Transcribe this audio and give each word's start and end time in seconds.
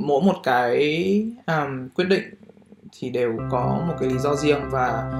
mỗi 0.00 0.22
một 0.22 0.36
cái 0.42 0.76
um, 1.46 1.88
quyết 1.94 2.04
định 2.08 2.34
thì 2.98 3.10
đều 3.10 3.38
có 3.50 3.84
một 3.88 3.94
cái 4.00 4.08
lý 4.08 4.18
do 4.18 4.34
riêng. 4.34 4.60
Và 4.70 5.12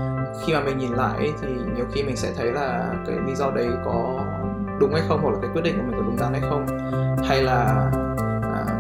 khi 0.45 0.53
mà 0.53 0.61
mình 0.61 0.79
nhìn 0.79 0.93
lại 0.93 1.17
ấy, 1.17 1.33
thì 1.43 1.49
nhiều 1.77 1.87
khi 1.93 2.03
mình 2.03 2.17
sẽ 2.17 2.33
thấy 2.37 2.53
là 2.53 2.95
cái 3.07 3.17
lý 3.27 3.35
do 3.35 3.51
đấy 3.51 3.69
có 3.85 4.27
đúng 4.81 4.93
hay 4.93 5.03
không 5.09 5.21
hoặc 5.23 5.31
là 5.31 5.39
cái 5.43 5.51
quyết 5.53 5.63
định 5.65 5.75
của 5.77 5.83
mình 5.83 5.97
có 5.99 6.07
đúng 6.07 6.17
đắn 6.21 6.33
hay 6.33 6.43
không. 6.51 6.67
Hay 7.25 7.43
là 7.43 7.91
uh, 8.63 8.71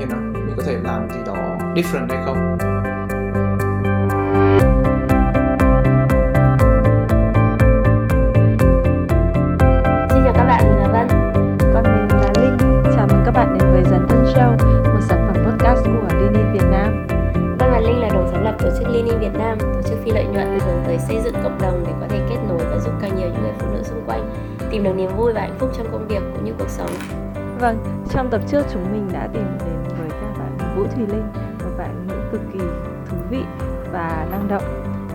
you 0.00 0.08
know, 0.08 0.32
mình 0.32 0.54
có 0.56 0.62
thể 0.66 0.78
làm 0.84 1.10
gì 1.10 1.20
đó 1.26 1.58
different 1.74 2.08
hay 2.08 2.22
không. 2.24 2.58
Lập 18.52 18.58
tổ 18.58 18.70
chức 18.78 18.88
Lean 18.88 19.20
Việt 19.20 19.38
Nam 19.38 19.58
Tổ 19.60 19.82
chức 19.82 19.98
phi 20.04 20.10
lợi 20.10 20.24
nhuận 20.24 20.58
hướng 20.60 20.82
tới 20.86 20.98
xây 20.98 21.20
dựng 21.24 21.34
cộng 21.42 21.58
đồng 21.62 21.84
để 21.86 21.92
có 22.00 22.06
thể 22.08 22.20
kết 22.30 22.36
nối 22.48 22.58
và 22.58 22.78
giúp 22.78 22.92
càng 23.02 23.16
nhiều 23.16 23.28
những 23.28 23.42
người 23.42 23.52
phụ 23.58 23.66
nữ 23.72 23.82
xung 23.82 24.04
quanh 24.06 24.30
tìm 24.70 24.84
được 24.84 24.92
niềm 24.96 25.10
vui 25.16 25.32
và 25.32 25.40
hạnh 25.40 25.56
phúc 25.58 25.70
trong 25.76 25.86
công 25.92 26.08
việc 26.08 26.22
cũng 26.34 26.44
như 26.44 26.52
cuộc 26.58 26.68
sống 26.68 26.90
Vâng, 27.60 27.78
trong 28.10 28.30
tập 28.30 28.40
trước 28.48 28.62
chúng 28.72 28.92
mình 28.92 29.08
đã 29.12 29.28
tìm 29.32 29.44
đến 29.58 29.96
với 29.98 30.08
các 30.10 30.38
bạn 30.38 30.76
Vũ 30.76 30.84
Thùy 30.94 31.06
Linh, 31.06 31.24
một 31.34 31.70
bạn 31.78 32.06
nữ 32.08 32.14
cực 32.32 32.40
kỳ 32.52 32.58
thú 33.08 33.16
vị 33.30 33.42
và 33.92 34.26
năng 34.30 34.48
động. 34.48 34.62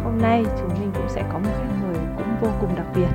Hôm 0.04 0.14
nay 0.22 0.46
chúng 0.60 0.70
mình 0.80 0.92
cũng 0.94 1.10
sẽ 1.10 1.24
có 1.34 1.40
một 1.40 1.52
khách 1.58 1.76
mời 1.84 1.96
cũng 2.18 2.36
vô 2.42 2.48
cùng 2.62 2.76
đặc 2.76 2.86
biệt. 2.96 3.08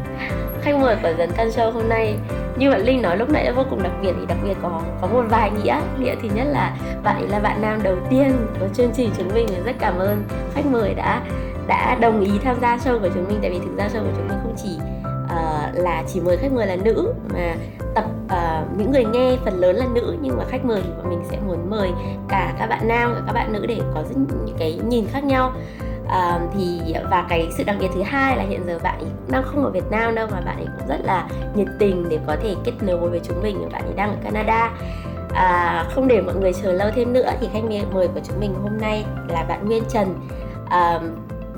Khách 0.60 0.77
mời 0.80 0.96
của 1.02 1.12
Dấn 1.18 1.30
Thân 1.36 1.48
Show 1.48 1.72
hôm 1.72 1.88
nay 1.88 2.18
như 2.56 2.70
bạn 2.70 2.80
Linh 2.80 3.02
nói 3.02 3.16
lúc 3.16 3.30
nãy 3.30 3.45
là 3.45 3.52
vô 3.52 3.65
cùng 3.70 3.83
đặc 3.83 3.92
biệt 4.02 4.12
thì 4.20 4.27
đặc 4.27 4.38
biệt 4.45 4.55
có 4.62 4.83
có 5.01 5.06
một 5.06 5.23
vài 5.30 5.51
nghĩa. 5.51 5.80
Nghĩa 5.98 6.15
thứ 6.23 6.29
nhất 6.34 6.47
là 6.51 6.77
bạn 7.02 7.16
ấy 7.16 7.28
là 7.28 7.38
bạn 7.38 7.62
nam 7.62 7.83
đầu 7.83 7.97
tiên 8.11 8.33
của 8.61 8.66
chương 8.75 8.91
trình 8.95 9.11
chúng 9.19 9.28
mình 9.34 9.47
rất 9.65 9.77
cảm 9.78 9.98
ơn 9.98 10.23
khách 10.55 10.66
mời 10.66 10.94
đã 10.94 11.22
đã 11.67 11.94
đồng 12.00 12.20
ý 12.20 12.31
tham 12.44 12.56
gia 12.61 12.77
show 12.77 12.98
của 12.98 13.09
chúng 13.14 13.28
mình. 13.28 13.39
Tại 13.42 13.50
vì 13.50 13.59
thực 13.59 13.77
ra 13.77 13.89
show 13.89 14.03
của 14.03 14.12
chúng 14.17 14.28
mình 14.28 14.39
không 14.42 14.55
chỉ 14.62 14.78
uh, 15.25 15.78
là 15.78 16.03
chỉ 16.06 16.20
mời 16.20 16.36
khách 16.36 16.53
mời 16.53 16.67
là 16.67 16.77
nữ 16.77 17.14
mà 17.34 17.55
tập 17.94 18.05
uh, 18.25 18.78
những 18.78 18.91
người 18.92 19.05
nghe 19.05 19.37
phần 19.44 19.55
lớn 19.55 19.77
là 19.77 19.87
nữ. 19.94 20.16
Nhưng 20.20 20.37
mà 20.37 20.44
khách 20.48 20.64
mời 20.64 20.83
thì 20.84 20.91
bọn 20.97 21.11
mình 21.11 21.22
sẽ 21.31 21.39
muốn 21.47 21.70
mời 21.70 21.91
cả 22.28 22.55
các 22.59 22.66
bạn 22.66 22.89
nam 22.89 23.14
và 23.14 23.20
các 23.27 23.33
bạn 23.33 23.53
nữ 23.53 23.66
để 23.66 23.81
có 23.94 24.03
rất 24.03 24.16
những 24.47 24.56
cái 24.59 24.81
nhìn 24.89 25.06
khác 25.12 25.25
nhau 25.25 25.53
à, 26.08 26.41
thì 26.55 26.95
và 27.11 27.27
cái 27.28 27.48
sự 27.56 27.64
đặc 27.64 27.77
biệt 27.81 27.89
thứ 27.95 28.03
hai 28.03 28.36
là 28.36 28.42
hiện 28.42 28.61
giờ 28.67 28.78
bạn 28.83 28.98
ấy 28.98 29.11
đang 29.28 29.42
không 29.42 29.64
ở 29.64 29.70
Việt 29.70 29.91
Nam 29.91 30.14
đâu 30.14 30.27
mà 30.31 30.41
bạn 30.41 30.56
ấy 30.56 30.67
cũng 30.78 30.89
rất 30.89 31.05
là 31.05 31.28
nhiệt 31.55 31.69
tình 31.78 32.09
để 32.09 32.19
có 32.27 32.36
thể 32.42 32.55
kết 32.64 32.72
nối 32.81 33.11
với 33.11 33.20
chúng 33.25 33.42
mình 33.42 33.69
bạn 33.72 33.83
ấy 33.83 33.94
đang 33.97 34.11
ở 34.11 34.17
Canada. 34.25 34.72
À, 35.34 35.84
không 35.94 36.09
để 36.09 36.20
mọi 36.20 36.34
người 36.34 36.53
chờ 36.53 36.72
lâu 36.72 36.91
thêm 36.94 37.12
nữa 37.12 37.31
thì 37.41 37.48
khách 37.53 37.84
mời 37.92 38.09
của 38.09 38.20
chúng 38.28 38.41
mình 38.41 38.55
hôm 38.62 38.78
nay 38.81 39.05
là 39.28 39.42
bạn 39.42 39.69
Nguyên 39.69 39.83
Trần. 39.89 40.14
À, 40.70 41.00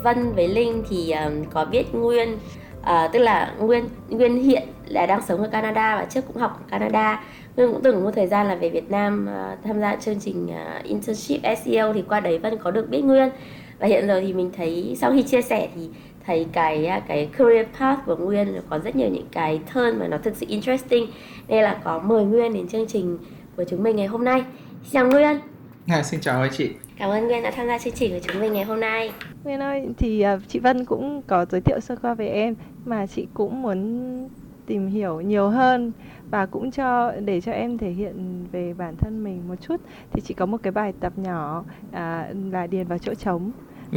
Vân 0.02 0.32
với 0.32 0.48
Linh 0.48 0.82
thì 0.88 1.12
um, 1.12 1.44
có 1.44 1.64
biết 1.64 1.94
Nguyên 1.94 2.38
à, 2.82 3.08
tức 3.12 3.18
là 3.18 3.52
Nguyên 3.58 3.88
Nguyên 4.08 4.42
hiện 4.42 4.62
là 4.86 5.06
đang 5.06 5.22
sống 5.22 5.42
ở 5.42 5.48
Canada 5.48 5.96
và 5.96 6.04
trước 6.04 6.20
cũng 6.26 6.36
học 6.36 6.60
ở 6.60 6.64
Canada. 6.70 7.24
Nguyên 7.56 7.72
cũng 7.72 7.82
từng 7.82 8.04
một 8.04 8.10
thời 8.14 8.26
gian 8.26 8.48
là 8.48 8.54
về 8.54 8.68
Việt 8.68 8.90
Nam 8.90 9.28
uh, 9.28 9.64
tham 9.64 9.80
gia 9.80 9.96
chương 9.96 10.20
trình 10.20 10.46
uh, 10.46 10.84
internship 10.84 11.40
SEO 11.64 11.92
thì 11.92 12.04
qua 12.08 12.20
đấy 12.20 12.38
Vân 12.38 12.58
có 12.58 12.70
được 12.70 12.88
biết 12.88 13.02
Nguyên 13.02 13.30
và 13.78 13.86
hiện 13.86 14.06
giờ 14.06 14.20
thì 14.20 14.32
mình 14.32 14.50
thấy 14.56 14.96
sau 15.00 15.12
khi 15.12 15.22
chia 15.22 15.42
sẻ 15.42 15.68
thì 15.74 15.88
thấy 16.26 16.46
cái 16.52 16.90
cái 17.08 17.28
career 17.38 17.66
path 17.78 18.00
của 18.06 18.16
Nguyên 18.16 18.60
có 18.70 18.78
rất 18.78 18.96
nhiều 18.96 19.08
những 19.08 19.26
cái 19.32 19.60
turn 19.74 19.98
mà 19.98 20.08
nó 20.08 20.18
thực 20.18 20.36
sự 20.36 20.46
interesting. 20.48 21.06
Nên 21.48 21.62
là 21.62 21.80
có 21.84 21.98
mời 21.98 22.24
Nguyên 22.24 22.54
đến 22.54 22.68
chương 22.68 22.86
trình 22.86 23.18
của 23.56 23.64
chúng 23.64 23.82
mình 23.82 23.96
ngày 23.96 24.06
hôm 24.06 24.24
nay. 24.24 24.44
Xin 24.82 24.92
chào 24.92 25.06
Nguyên. 25.06 25.40
À, 25.86 26.02
xin 26.02 26.20
chào 26.20 26.40
hai 26.40 26.48
chị. 26.52 26.70
Cảm 26.98 27.10
ơn 27.10 27.26
Nguyên 27.26 27.42
đã 27.42 27.50
tham 27.50 27.66
gia 27.66 27.78
chương 27.78 27.94
trình 27.94 28.12
của 28.12 28.26
chúng 28.28 28.40
mình 28.40 28.52
ngày 28.52 28.64
hôm 28.64 28.80
nay. 28.80 29.12
Nguyên 29.44 29.60
ơi, 29.60 29.88
thì 29.98 30.24
uh, 30.34 30.40
chị 30.48 30.58
Vân 30.58 30.84
cũng 30.84 31.22
có 31.26 31.46
giới 31.50 31.60
thiệu 31.60 31.80
sơ 31.80 31.96
qua 31.96 32.14
về 32.14 32.28
em 32.28 32.54
mà 32.84 33.06
chị 33.06 33.26
cũng 33.34 33.62
muốn 33.62 34.28
tìm 34.66 34.86
hiểu 34.86 35.20
nhiều 35.20 35.48
hơn 35.48 35.92
và 36.30 36.46
cũng 36.46 36.70
cho 36.70 37.12
để 37.24 37.40
cho 37.40 37.52
em 37.52 37.78
thể 37.78 37.90
hiện 37.90 38.44
về 38.52 38.74
bản 38.74 38.94
thân 38.96 39.24
mình 39.24 39.48
một 39.48 39.54
chút. 39.60 39.76
Thì 40.12 40.20
chị 40.20 40.34
có 40.34 40.46
một 40.46 40.58
cái 40.62 40.72
bài 40.72 40.92
tập 41.00 41.12
nhỏ 41.16 41.64
à, 41.92 42.28
là 42.50 42.66
điền 42.66 42.86
vào 42.86 42.98
chỗ 42.98 43.14
trống. 43.14 43.50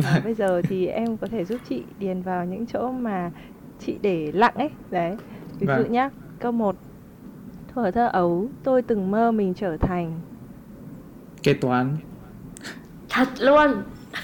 À, 0.04 0.22
bây 0.24 0.34
giờ 0.34 0.62
thì 0.62 0.88
em 0.88 1.18
có 1.18 1.28
thể 1.28 1.46
giúp 1.46 1.62
chị 1.70 1.84
điền 2.00 2.22
vào 2.22 2.46
những 2.46 2.66
chỗ 2.66 2.92
mà 2.92 3.32
chị 3.80 3.98
để 4.02 4.32
lặng 4.32 4.56
ấy. 4.56 4.70
Đấy 4.90 5.16
ví 5.60 5.68
dụ 5.68 5.74
Vâng. 5.74 5.92
nhá 5.92 6.10
câu 6.40 6.52
1 6.52 6.76
thuở 7.74 7.92
thơ 7.92 8.08
ấu 8.08 8.48
tôi 8.64 8.82
từng 8.82 9.12
mơ 9.12 9.32
mình 9.32 9.54
trở 9.54 9.78
thành. 9.78 10.20
Kế 11.44 11.54
toán. 11.54 11.98
Thật 13.10 13.28
luôn 13.40 13.72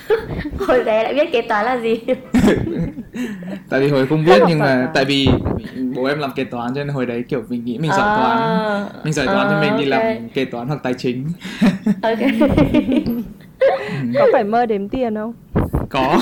hồi 0.67 0.83
bé 0.83 1.03
đã 1.03 1.13
biết 1.13 1.31
kế 1.31 1.41
toán 1.41 1.65
là 1.65 1.77
gì. 1.77 1.99
Tại 3.69 3.79
vì 3.79 3.89
hồi 3.89 4.07
không 4.07 4.25
biết 4.25 4.39
là 4.39 4.45
nhưng 4.49 4.59
mà 4.59 4.65
phải. 4.65 4.87
tại 4.93 5.05
vì 5.05 5.29
bố 5.95 6.05
em 6.05 6.19
làm 6.19 6.31
kế 6.35 6.43
toán 6.43 6.73
cho 6.75 6.83
nên 6.83 6.93
hồi 6.93 7.05
đấy 7.05 7.23
kiểu 7.29 7.43
mình 7.49 7.65
nghĩ 7.65 7.77
mình 7.77 7.91
giỏi 7.91 8.17
toán. 8.19 8.37
À, 8.37 8.85
mình 9.03 9.13
giỏi 9.13 9.25
toán 9.25 9.47
thì 9.49 9.69
mình 9.69 9.79
đi 9.79 9.85
làm 9.85 10.29
kế 10.33 10.45
toán 10.45 10.67
hoặc 10.67 10.79
tài 10.83 10.93
chính. 10.93 11.27
Ok. 12.01 12.19
Có 14.13 14.27
phải 14.33 14.43
mơ 14.43 14.65
đếm 14.65 14.89
tiền 14.89 15.15
không? 15.15 15.33
Có. 15.89 16.21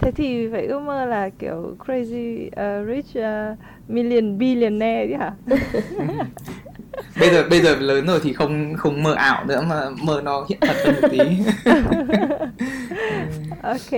Thế 0.00 0.10
thì 0.16 0.48
phải 0.52 0.66
ước 0.66 0.80
mơ 0.80 1.04
là 1.04 1.28
kiểu 1.38 1.76
crazy 1.86 2.46
uh, 2.46 2.88
rich 2.88 3.18
uh, 3.18 3.58
million 3.88 4.38
billionaire 4.38 5.06
chứ 5.06 5.16
hả 5.16 5.32
bây 7.18 7.30
giờ 7.30 7.44
bây 7.50 7.62
giờ 7.62 7.76
lớn 7.76 8.06
rồi 8.06 8.20
thì 8.22 8.32
không 8.32 8.74
không 8.76 9.02
mơ 9.02 9.14
ảo 9.14 9.44
nữa 9.44 9.62
mà 9.68 9.90
mơ 9.90 10.20
nó 10.24 10.46
hiện 10.48 10.58
thật 10.64 10.76
hơn 10.84 10.94
một 10.96 11.02
tí. 11.10 11.18
Ok. 13.62 13.90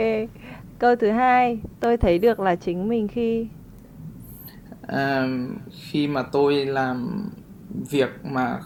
Câu 0.78 0.96
thứ 0.96 1.10
hai 1.10 1.58
tôi 1.80 1.96
thấy 1.96 2.18
được 2.18 2.40
là 2.40 2.56
chính 2.56 2.88
mình 2.88 3.08
khi 3.08 3.46
à, 4.88 5.26
khi 5.70 6.06
mà 6.08 6.22
tôi 6.22 6.66
làm 6.66 7.24
việc 7.90 8.08
mà 8.24 8.60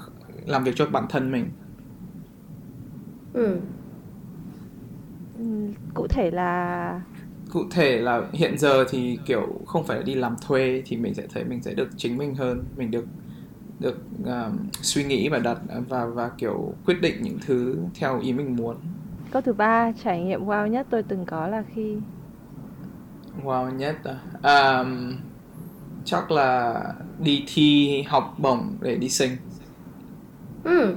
làm 0.47 0.65
việc 0.65 0.73
cho 0.77 0.87
bản 0.87 1.07
thân 1.11 1.33
mình. 1.33 1.47
Ừ. 3.35 3.59
cụ 5.95 6.07
thể 6.07 6.31
là 6.31 7.01
cụ 7.53 7.65
thể 7.71 7.99
là 8.01 8.23
hiện 8.33 8.59
giờ 8.59 8.85
thì 8.91 9.19
kiểu 9.27 9.43
không 9.67 9.85
phải 9.85 10.03
đi 10.03 10.15
làm 10.15 10.37
thuê 10.47 10.83
thì 10.87 10.97
mình 10.97 11.15
sẽ 11.15 11.27
thấy 11.35 11.45
mình 11.45 11.63
sẽ 11.63 11.75
được 11.75 11.89
chính 11.97 12.17
mình 12.19 12.35
hơn 12.35 12.65
mình 12.77 12.91
được 12.91 13.05
được 13.81 13.97
um, 14.25 14.59
suy 14.83 15.05
nghĩ 15.05 15.29
và 15.29 15.39
đặt 15.39 15.59
và 15.89 16.07
và 16.07 16.31
kiểu 16.39 16.75
quyết 16.87 17.01
định 17.01 17.23
những 17.23 17.39
thứ 17.47 17.77
theo 17.95 18.21
ý 18.21 18.33
mình 18.33 18.57
muốn. 18.57 18.77
Câu 19.33 19.43
thứ 19.43 19.53
ba 19.53 19.93
trải 20.05 20.21
nghiệm 20.21 20.47
wow 20.47 20.67
nhất 20.67 20.87
tôi 20.91 21.03
từng 21.03 21.25
có 21.27 21.47
là 21.47 21.63
khi? 21.75 21.97
Wow 23.45 23.77
nhất 23.77 23.97
à? 24.05 24.19
Um, 24.79 25.15
chắc 26.05 26.31
là 26.31 26.83
đi 27.19 27.45
thi 27.55 28.03
học 28.09 28.35
bổng 28.39 28.77
để 28.81 28.97
đi 28.97 29.09
sinh. 29.09 29.37
Ừ 30.65 30.95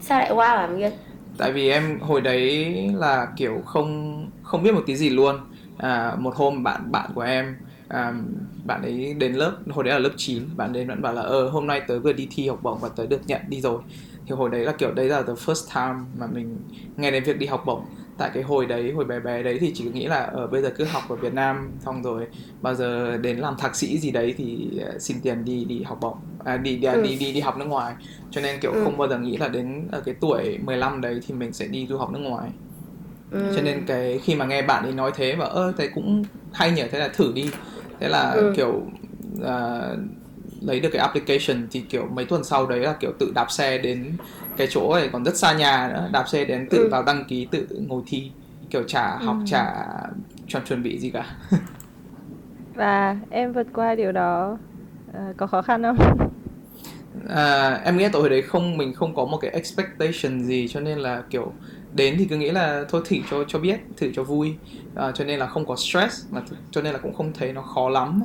sao 0.00 0.20
lại 0.20 0.30
wow 0.30 0.56
à 0.56 0.66
Nguyên 0.66 0.92
tại 1.38 1.52
vì 1.52 1.70
em 1.70 2.00
hồi 2.00 2.20
đấy 2.20 2.74
là 2.94 3.26
kiểu 3.36 3.60
không 3.66 4.26
không 4.42 4.62
biết 4.62 4.74
một 4.74 4.82
tí 4.86 4.96
gì 4.96 5.10
luôn. 5.10 5.36
À, 5.78 6.16
một 6.18 6.34
hôm 6.36 6.62
bạn 6.62 6.92
bạn 6.92 7.10
của 7.14 7.20
em 7.20 7.56
à, 7.90 8.14
bạn 8.64 8.82
ấy 8.82 9.14
đến 9.14 9.32
lớp 9.34 9.62
hồi 9.70 9.84
đấy 9.84 9.94
là 9.94 9.98
lớp 9.98 10.10
9 10.16 10.56
bạn 10.56 10.72
đến 10.72 10.88
bạn 10.88 11.02
bảo 11.02 11.12
là 11.14 11.22
ờ 11.22 11.48
hôm 11.50 11.66
nay 11.66 11.82
tớ 11.88 12.00
vừa 12.00 12.12
đi 12.12 12.28
thi 12.30 12.48
học 12.48 12.58
bổng 12.62 12.80
và 12.80 12.88
tớ 12.96 13.06
được 13.06 13.20
nhận 13.26 13.40
đi 13.48 13.60
rồi 13.60 13.82
thì 14.26 14.34
hồi 14.34 14.50
đấy 14.50 14.64
là 14.64 14.72
kiểu 14.78 14.92
đấy 14.94 15.08
là 15.08 15.22
the 15.22 15.32
first 15.32 15.66
time 15.74 16.06
mà 16.14 16.26
mình 16.26 16.64
nghe 16.96 17.10
đến 17.10 17.24
việc 17.24 17.38
đi 17.38 17.46
học 17.46 17.62
bổng 17.66 17.84
tại 18.16 18.30
cái 18.34 18.42
hồi 18.42 18.66
đấy 18.66 18.92
hồi 18.92 19.04
bé 19.04 19.20
bé 19.20 19.42
đấy 19.42 19.58
thì 19.60 19.72
chỉ 19.74 19.90
nghĩ 19.90 20.06
là 20.06 20.16
ở 20.22 20.46
bây 20.46 20.62
giờ 20.62 20.70
cứ 20.76 20.84
học 20.84 21.04
ở 21.08 21.16
Việt 21.16 21.32
Nam 21.34 21.78
xong 21.84 22.02
rồi 22.02 22.26
bao 22.60 22.74
giờ 22.74 23.16
đến 23.16 23.38
làm 23.38 23.54
thạc 23.58 23.76
sĩ 23.76 23.98
gì 23.98 24.10
đấy 24.10 24.34
thì 24.36 24.70
ờ, 24.86 24.98
xin 24.98 25.16
tiền 25.22 25.44
đi 25.44 25.64
đi 25.64 25.82
học 25.82 25.98
bổng 26.02 26.18
à, 26.38 26.56
đi 26.56 26.76
đi, 26.78 26.88
Ừ. 26.88 27.02
đi 27.02 27.18
đi 27.18 27.32
đi 27.32 27.40
học 27.40 27.56
nước 27.56 27.64
ngoài 27.64 27.94
cho 28.30 28.40
nên 28.40 28.60
kiểu 28.60 28.74
Ừ. 28.74 28.78
không 28.78 28.98
bao 28.98 29.08
giờ 29.08 29.18
nghĩ 29.18 29.36
là 29.36 29.48
đến 29.48 29.88
ở 29.92 30.02
cái 30.06 30.14
tuổi 30.20 30.58
15 30.58 31.00
đấy 31.00 31.20
thì 31.26 31.34
mình 31.34 31.52
sẽ 31.52 31.66
đi 31.68 31.86
du 31.86 31.98
học 31.98 32.10
nước 32.12 32.18
ngoài 32.20 32.50
ừ. 33.30 33.38
cho 33.50 33.62
nên 33.62 33.84
cái 33.86 34.18
khi 34.18 34.34
mà 34.34 34.44
nghe 34.46 34.62
bạn 34.62 34.82
ấy 34.84 34.92
nói 34.92 35.12
thế 35.14 35.36
và 35.36 35.44
ơ 35.46 35.72
thế 35.78 35.88
cũng 35.94 36.28
hay 36.52 36.70
nhỉ 36.72 36.82
thế 36.90 36.98
là 36.98 37.08
thử 37.14 37.32
đi 37.34 37.50
thế 38.00 38.08
là 38.08 38.36
Ừ. 38.40 38.54
kiểu 38.54 38.92
à, 39.44 39.80
lấy 40.60 40.80
được 40.80 40.88
cái 40.92 41.02
application 41.02 41.68
thì 41.70 41.86
kiểu 41.90 42.06
mấy 42.08 42.24
tuần 42.24 42.44
sau 42.44 42.66
đấy 42.66 42.80
là 42.80 42.96
kiểu 43.00 43.12
tự 43.20 43.32
đạp 43.34 43.46
xe 43.50 43.78
đến 43.78 44.18
cái 44.56 44.66
chỗ 44.70 44.94
này 44.96 45.08
còn 45.12 45.24
rất 45.24 45.36
xa 45.38 45.52
nhà 45.54 45.88
nữa 45.94 46.08
đạp 46.12 46.24
xe 46.28 46.44
đến 46.44 46.68
tự 46.70 46.88
Ừ. 46.88 46.90
vào 46.90 47.02
đăng 47.02 47.24
ký 47.28 47.48
tự 47.52 47.68
ngồi 47.88 48.02
thi 48.06 48.32
kiểu 48.70 48.84
học 49.20 49.38
Ừ. 49.40 49.44
chả 49.44 49.74
chuẩn 50.46 50.64
chuẩn 50.64 50.82
bị 50.82 50.98
gì 51.00 51.10
cả 51.10 51.38
và 52.74 53.16
em 53.30 53.52
vượt 53.52 53.66
qua 53.72 53.94
điều 53.94 54.12
đó 54.12 54.58
ờ, 55.12 55.20
có 55.36 55.46
khó 55.46 55.62
khăn 55.62 55.82
không 55.82 56.30
À, 57.28 57.74
em 57.84 57.96
nghĩ 57.98 58.04
hồi 58.12 58.28
đấy 58.28 58.42
không 58.42 58.76
mình 58.76 58.94
không 58.94 59.14
có 59.14 59.24
một 59.24 59.38
cái 59.42 59.50
expectation 59.50 60.42
gì 60.44 60.66
cho 60.70 60.80
nên 60.80 60.98
là 60.98 61.22
kiểu 61.30 61.58
đến 61.92 62.16
thì 62.18 62.26
cứ 62.30 62.36
nghĩ 62.36 62.50
là 62.50 62.84
thôi 62.88 63.02
thử 63.04 63.16
cho 63.30 63.44
cho 63.48 63.58
biết 63.58 63.80
thử 63.96 64.10
cho 64.14 64.24
vui. 64.24 64.54
À, 64.94 65.12
cho 65.14 65.24
nên 65.24 65.38
là 65.38 65.46
không 65.46 65.66
có 65.66 65.76
stress 65.76 66.14
mà 66.30 66.40
th- 66.40 66.56
cho 66.70 66.82
nên 66.82 66.92
là 66.92 66.98
cũng 67.02 67.14
không 67.14 67.32
thấy 67.32 67.52
nó 67.52 67.62
khó 67.62 67.88
lắm. 67.88 68.22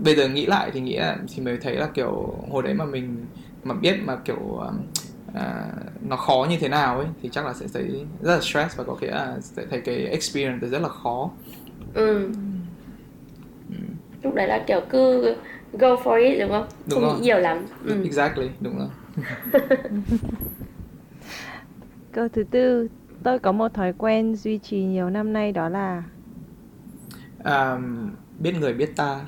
Bây 0.00 0.14
giờ 0.16 0.28
nghĩ 0.28 0.46
lại 0.46 0.70
thì 0.74 0.80
nghĩ 0.80 0.96
là 0.96 1.18
thì 1.34 1.42
mới 1.42 1.56
thấy 1.62 1.76
là 1.76 1.88
kiểu 1.94 2.10
hồi 2.50 2.62
đấy 2.62 2.74
mà 2.74 2.84
mình 2.84 3.26
mà 3.64 3.74
biết 3.74 3.96
mà 4.04 4.16
kiểu 4.24 4.36
um, 4.36 4.74
à, 5.34 5.64
nó 6.00 6.16
khó 6.16 6.46
như 6.50 6.56
thế 6.60 6.68
nào 6.68 6.98
ấy 6.98 7.06
thì 7.22 7.28
chắc 7.32 7.46
là 7.46 7.52
sẽ 7.54 7.66
thấy 7.74 8.06
rất 8.22 8.34
là 8.34 8.40
stress 8.40 8.76
và 8.76 8.84
có 8.84 8.96
thể 9.00 9.08
là 9.08 9.38
sẽ 9.42 9.62
thấy 9.70 9.80
cái 9.84 10.06
experience 10.06 10.68
rất 10.68 10.82
là 10.82 10.88
khó. 10.88 11.30
Ừ. 11.94 12.28
lúc 14.22 14.34
đấy 14.34 14.48
là 14.48 14.64
kiểu 14.66 14.80
cứ 14.90 15.34
go 15.72 15.94
for 15.94 16.28
it 16.28 16.40
đúng 16.40 16.50
không? 16.50 16.66
Đúng 16.86 17.00
không 17.00 17.08
rồi. 17.08 17.14
nghĩ 17.14 17.20
nhiều 17.20 17.38
lắm. 17.38 17.66
Ừ. 17.86 18.04
exactly 18.04 18.48
đúng 18.60 18.78
rồi. 18.78 18.88
Câu 22.12 22.28
thứ 22.28 22.44
tư, 22.50 22.88
tôi 23.22 23.38
có 23.38 23.52
một 23.52 23.74
thói 23.74 23.92
quen 23.98 24.36
duy 24.36 24.58
trì 24.58 24.82
nhiều 24.82 25.10
năm 25.10 25.32
nay 25.32 25.52
đó 25.52 25.68
là 25.68 26.02
um, 27.44 28.10
biết 28.38 28.54
người 28.60 28.74
biết 28.74 28.96
ta. 28.96 29.20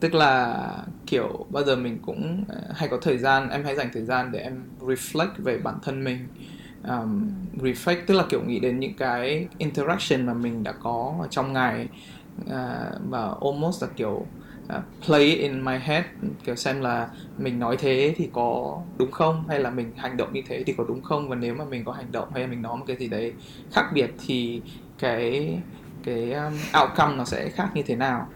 Tức 0.00 0.14
là 0.14 0.68
kiểu 1.06 1.46
bao 1.50 1.64
giờ 1.64 1.76
mình 1.76 1.98
cũng 2.06 2.44
ờ, 2.48 2.60
hay 2.74 2.88
có 2.88 2.98
thời 3.02 3.18
gian 3.18 3.50
em 3.50 3.64
hay 3.64 3.76
dành 3.76 3.88
thời 3.92 4.04
gian 4.04 4.32
để 4.32 4.38
em 4.38 4.64
reflect 4.80 5.30
về 5.38 5.58
bản 5.58 5.74
thân 5.82 6.04
mình. 6.04 6.28
Um, 6.88 7.30
reflect 7.56 7.96
tức 8.06 8.14
là 8.14 8.24
kiểu 8.28 8.42
nghĩ 8.44 8.60
đến 8.60 8.80
những 8.80 8.94
cái 8.94 9.48
interaction 9.58 10.26
mà 10.26 10.34
mình 10.34 10.62
đã 10.62 10.72
có 10.72 11.26
trong 11.30 11.52
ngày. 11.52 11.88
Ờ, 12.48 12.92
uh, 12.96 13.10
và 13.10 13.34
almost 13.42 13.82
là 13.82 13.88
kiểu 13.96 14.26
à, 14.66 14.82
play 15.06 15.24
it 15.24 15.38
in 15.38 15.64
my 15.64 15.78
head 15.78 16.04
kiểu 16.44 16.56
xem 16.56 16.80
là 16.80 17.08
mình 17.36 17.58
nói 17.58 17.76
thế 17.78 18.14
thì 18.16 18.30
có 18.32 18.76
đúng 18.98 19.10
không 19.10 19.48
hay 19.48 19.60
là 19.60 19.70
mình 19.70 19.92
hành 19.96 20.16
động 20.16 20.32
như 20.32 20.42
thế 20.46 20.64
thì 20.66 20.74
có 20.78 20.84
đúng 20.88 21.02
không 21.02 21.28
và 21.28 21.36
nếu 21.36 21.54
mà 21.54 21.64
mình 21.64 21.84
có 21.84 21.92
hành 21.92 22.12
động 22.12 22.28
hay 22.32 22.42
là 22.42 22.48
mình 22.48 22.62
nói 22.62 22.76
một 22.78 22.84
cái 22.86 22.96
gì 22.96 23.08
đấy 23.08 23.36
khác 23.70 23.84
biệt 23.94 24.10
thì 24.18 24.64
cái 24.98 25.50
cái 26.02 26.32
um, 26.32 26.66
outcome 26.82 27.16
nó 27.16 27.24
sẽ 27.24 27.50
khác 27.50 27.70
như 27.74 27.82
thế 27.86 27.96
nào 27.96 28.26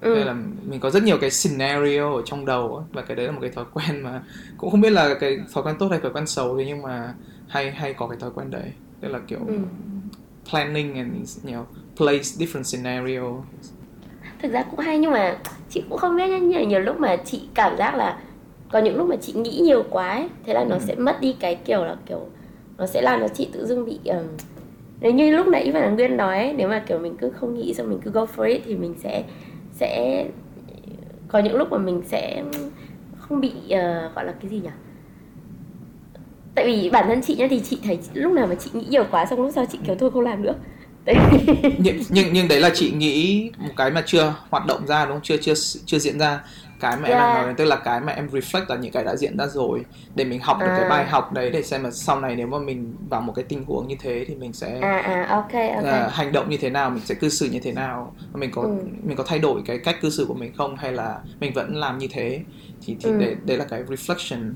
Ừ. 0.00 0.14
nên 0.14 0.26
là 0.26 0.34
mình 0.62 0.80
có 0.80 0.90
rất 0.90 1.02
nhiều 1.02 1.18
cái 1.20 1.30
scenario 1.30 2.14
ở 2.16 2.22
trong 2.26 2.44
đầu 2.46 2.76
ấy, 2.76 2.86
và 2.92 3.02
cái 3.02 3.16
đấy 3.16 3.26
là 3.26 3.32
một 3.32 3.38
cái 3.40 3.50
thói 3.50 3.64
quen 3.72 4.00
mà 4.02 4.24
cũng 4.56 4.70
không 4.70 4.80
biết 4.80 4.90
là 4.90 5.14
cái 5.20 5.36
thói 5.54 5.64
quen 5.64 5.76
tốt 5.78 5.88
hay 5.90 6.00
thói 6.00 6.12
quen 6.12 6.26
xấu 6.26 6.58
thế 6.58 6.64
nhưng 6.66 6.82
mà 6.82 7.14
hay 7.46 7.70
hay 7.72 7.94
có 7.94 8.08
cái 8.08 8.18
thói 8.20 8.30
quen 8.34 8.50
đấy 8.50 8.72
tức 9.00 9.08
là 9.08 9.20
kiểu 9.28 9.40
Ừ. 9.46 9.54
planning 10.50 10.94
and 10.96 11.38
you 11.44 11.50
know 11.52 11.64
place 11.96 12.22
different 12.38 12.62
scenario 12.64 13.22
thực 14.42 14.52
ra 14.52 14.62
cũng 14.62 14.80
hay 14.80 14.98
nhưng 14.98 15.10
mà 15.10 15.36
chị 15.70 15.82
cũng 15.88 15.98
không 15.98 16.16
biết 16.16 16.28
nhá. 16.28 16.38
Nhiều, 16.38 16.60
nhiều 16.64 16.80
lúc 16.80 17.00
mà 17.00 17.16
chị 17.16 17.40
cảm 17.54 17.76
giác 17.76 17.94
là 17.94 18.18
có 18.72 18.78
những 18.78 18.96
lúc 18.96 19.08
mà 19.08 19.16
chị 19.16 19.32
nghĩ 19.32 19.58
nhiều 19.62 19.82
quá 19.90 20.08
ấy, 20.08 20.28
thế 20.46 20.54
là 20.54 20.64
nó 20.64 20.74
Ừ. 20.76 20.80
sẽ 20.86 20.94
mất 20.94 21.20
đi 21.20 21.36
cái 21.40 21.54
kiểu 21.54 21.84
là 21.84 21.96
kiểu 22.06 22.26
nó 22.78 22.86
sẽ 22.86 23.02
làm 23.02 23.20
cho 23.20 23.28
chị 23.28 23.48
tự 23.52 23.66
dưng 23.66 23.84
bị 23.84 23.98
um, 24.04 24.26
nếu 25.00 25.12
như 25.12 25.36
lúc 25.36 25.46
nãy 25.48 25.70
và 25.74 25.88
Nguyên 25.90 26.16
nói 26.16 26.38
ấy, 26.38 26.52
nếu 26.52 26.68
mà 26.68 26.82
kiểu 26.86 26.98
mình 26.98 27.16
cứ 27.18 27.30
không 27.30 27.54
nghĩ 27.54 27.74
xong 27.74 27.88
mình 27.90 27.98
cứ 28.04 28.10
go 28.10 28.26
for 28.36 28.42
it 28.48 28.62
thì 28.64 28.74
mình 28.76 28.94
sẽ 28.98 29.22
sẽ 29.72 30.24
có 31.28 31.38
những 31.38 31.56
lúc 31.56 31.70
mà 31.72 31.78
mình 31.78 32.02
sẽ 32.06 32.42
không 33.18 33.40
bị 33.40 33.52
ờ, 33.70 34.10
gọi 34.14 34.24
là 34.24 34.32
cái 34.40 34.50
gì 34.50 34.60
nhỉ? 34.60 34.70
Tại 36.54 36.64
vì 36.66 36.90
bản 36.90 37.04
thân 37.08 37.20
chị 37.22 37.36
nhá 37.36 37.46
thì 37.50 37.60
chị 37.60 37.78
thấy 37.84 37.98
lúc 38.14 38.32
nào 38.32 38.46
mà 38.46 38.54
chị 38.54 38.70
nghĩ 38.74 38.86
nhiều 38.90 39.04
quá 39.10 39.26
xong 39.26 39.42
lúc 39.42 39.50
sau 39.54 39.64
chị 39.66 39.78
kiểu 39.86 39.94
thôi 39.98 40.10
không 40.10 40.22
làm 40.22 40.42
nữa 40.42 40.54
nhưng, 41.76 41.96
nhưng 42.10 42.32
nhưng 42.32 42.48
đấy 42.48 42.60
là 42.60 42.70
chị 42.74 42.92
nghĩ 42.92 43.50
một 43.58 43.72
cái 43.76 43.90
mà 43.90 44.02
chưa 44.06 44.34
hoạt 44.50 44.66
động 44.66 44.86
ra 44.86 45.04
đúng 45.04 45.14
không? 45.14 45.20
Chưa 45.22 45.36
chưa 45.42 45.54
chưa 45.86 45.98
diễn 45.98 46.18
ra. 46.18 46.42
Cái 46.78 46.96
mà 46.96 47.08
em 47.08 47.18
đang 47.18 47.32
Yeah. 47.32 47.32
nói 47.32 47.54
tức 47.58 47.64
là 47.64 47.76
cái 47.84 48.00
mà 48.00 48.12
em 48.12 48.26
reflect 48.26 48.64
là 48.68 48.76
những 48.76 48.92
cái 48.92 49.04
đã 49.04 49.16
diễn 49.16 49.36
ra 49.38 49.46
rồi. 49.46 49.86
Để 50.14 50.24
mình 50.24 50.40
học 50.40 50.56
được 50.64 50.72
cái 50.74 50.84
À. 50.84 50.88
bài 50.88 51.06
học 51.06 51.32
đấy 51.32 51.50
để 51.50 51.62
xem 51.62 51.84
là 51.84 51.90
sau 51.90 52.20
này 52.20 52.36
nếu 52.36 52.46
mà 52.46 52.58
mình 52.58 52.96
vào 53.10 53.20
một 53.20 53.32
cái 53.36 53.44
tình 53.48 53.64
huống 53.64 53.88
như 53.88 53.96
thế 54.00 54.24
thì 54.28 54.34
mình 54.36 54.52
sẽ 54.52 54.80
à 54.80 54.98
à 54.98 55.26
ok 55.30 55.52
ok. 55.76 55.84
À, 55.84 56.08
hành 56.12 56.32
động 56.32 56.50
như 56.50 56.56
thế 56.56 56.70
nào 56.70 56.90
mình 56.90 57.04
sẽ 57.04 57.14
cư 57.14 57.28
xử 57.28 57.46
như 57.50 57.60
thế 57.62 57.72
nào? 57.72 58.14
Mình 58.34 58.50
có 58.52 58.62
Ừ. 58.62 58.68
mình 59.02 59.16
có 59.16 59.24
thay 59.26 59.38
đổi 59.38 59.62
cái 59.64 59.78
cách 59.84 59.96
cư 60.02 60.10
xử 60.10 60.24
của 60.28 60.34
mình 60.34 60.52
không? 60.54 60.76
Hay 60.76 60.92
là 60.92 61.18
mình 61.40 61.52
vẫn 61.54 61.76
làm 61.76 61.98
như 61.98 62.06
thế? 62.10 62.44
Thì 62.80 62.96
thì 63.00 63.10
Ừ. 63.10 63.16
đấy, 63.18 63.36
đấy 63.44 63.56
là 63.58 63.64
cái 63.70 63.82
reflection 63.82 64.54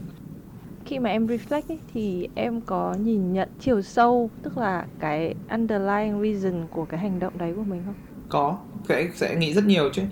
khi 0.85 0.99
mà 0.99 1.11
em 1.11 1.27
reflect 1.27 1.63
ấy, 1.69 1.81
thì 1.95 2.29
em 2.35 2.61
có 2.61 2.95
nhìn 2.95 3.33
nhận 3.33 3.49
chiều 3.59 3.83
sâu 3.83 4.31
tức 4.43 4.59
là 4.59 4.87
cái 4.99 5.35
underlying 5.51 6.23
reason 6.23 6.69
của 6.69 6.85
cái 6.87 7.01
hành 7.01 7.19
động 7.19 7.39
đấy 7.39 7.53
của 7.57 7.65
mình 7.65 7.83
không? 7.87 7.95
có 8.29 8.59
sẽ 8.89 9.09
sẽ 9.15 9.37
nghĩ 9.37 9.55
rất 9.55 9.65
nhiều 9.65 9.91
chứ. 9.93 10.03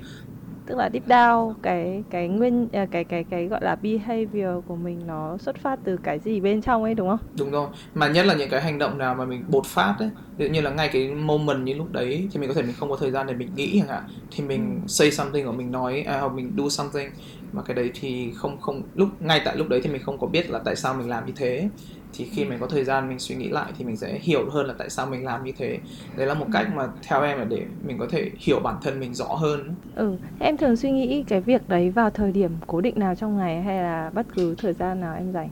Tức 0.66 0.74
là 0.78 0.90
deep 0.92 1.06
down 1.06 1.54
cái 1.62 2.04
cái 2.10 2.28
nguyên 2.28 2.68
à, 2.72 2.86
cái 2.90 3.04
cái 3.04 3.24
cái 3.24 3.46
gọi 3.48 3.60
là 3.64 3.76
behavior 3.76 4.64
của 4.66 4.76
mình 4.76 5.06
nó 5.06 5.38
xuất 5.38 5.56
phát 5.58 5.80
từ 5.84 5.96
cái 5.96 6.18
gì 6.18 6.40
bên 6.40 6.62
trong 6.62 6.82
ấy 6.82 6.94
đúng 6.94 7.08
không? 7.08 7.18
đúng 7.38 7.50
rồi. 7.50 7.68
Mà 7.94 8.08
nhất 8.08 8.26
là 8.26 8.34
những 8.34 8.50
cái 8.50 8.60
hành 8.62 8.78
động 8.78 8.98
nào 8.98 9.14
mà 9.14 9.24
mình 9.24 9.44
bột 9.48 9.66
phát 9.66 9.94
ấy 9.98 10.10
ví 10.36 10.46
dụ 10.46 10.52
như 10.52 10.60
là 10.60 10.70
ngay 10.70 10.88
cái 10.92 11.10
moment 11.14 11.64
như 11.64 11.74
lúc 11.74 11.92
đấy 11.92 12.28
thì 12.32 12.40
mình 12.40 12.48
có 12.48 12.54
thể 12.54 12.62
mình 12.62 12.74
không 12.74 12.90
có 12.90 12.96
thời 12.96 13.10
gian 13.10 13.26
để 13.26 13.34
mình 13.34 13.54
nghĩ 13.54 13.78
chẳng 13.80 13.88
hạn. 13.88 14.02
Thì 14.30 14.44
mình 14.44 14.84
say 14.86 15.10
something 15.10 15.44
hoặc 15.46 15.52
mình 15.52 15.70
nói 15.70 16.02
à, 16.02 16.20
hoặc 16.20 16.32
mình 16.32 16.52
do 16.56 16.68
something 16.68 17.10
mà 17.52 17.62
cái 17.62 17.74
đấy 17.74 17.90
thì 17.94 18.32
không 18.36 18.60
không 18.60 18.82
lúc 18.94 19.08
ngay 19.20 19.42
tại 19.44 19.56
lúc 19.56 19.68
đấy 19.68 19.80
thì 19.84 19.90
mình 19.90 20.02
không 20.02 20.18
có 20.18 20.26
biết 20.26 20.50
là 20.50 20.60
tại 20.64 20.76
sao 20.76 20.94
mình 20.94 21.08
làm 21.08 21.26
như 21.26 21.32
thế. 21.36 21.70
Thì 22.12 22.24
khi 22.34 22.44
mình 22.44 22.58
có 22.60 22.66
thời 22.66 22.84
gian 22.84 23.08
mình 23.08 23.18
suy 23.18 23.34
nghĩ 23.36 23.48
lại 23.48 23.72
thì 23.76 23.84
mình 23.84 23.96
sẽ 23.96 24.18
hiểu 24.22 24.50
hơn 24.50 24.66
là 24.66 24.74
tại 24.78 24.90
sao 24.90 25.06
mình 25.06 25.24
làm 25.24 25.44
như 25.44 25.52
thế. 25.56 25.82
Đấy 26.16 26.26
là 26.26 26.34
một 26.34 26.48
cách 26.52 26.66
mà 26.74 26.88
theo 27.08 27.22
em 27.22 27.38
là 27.38 27.44
để 27.44 27.66
mình 27.80 27.98
có 27.98 28.06
thể 28.10 28.30
hiểu 28.46 28.60
bản 28.64 28.76
thân 28.82 29.00
mình 29.00 29.14
rõ 29.14 29.26
hơn. 29.34 29.76
Ừ, 29.94 30.18
em 30.38 30.56
thường 30.56 30.76
suy 30.76 30.90
nghĩ 30.92 31.24
cái 31.26 31.40
việc 31.40 31.68
đấy 31.68 31.90
vào 31.90 32.10
thời 32.10 32.32
điểm 32.32 32.60
cố 32.66 32.80
định 32.80 32.98
nào 32.98 33.14
trong 33.14 33.36
ngày 33.36 33.62
hay 33.62 33.76
là 33.82 34.10
bất 34.14 34.26
cứ 34.34 34.54
thời 34.58 34.72
gian 34.72 35.00
nào 35.00 35.14
em 35.16 35.32
rảnh? 35.32 35.50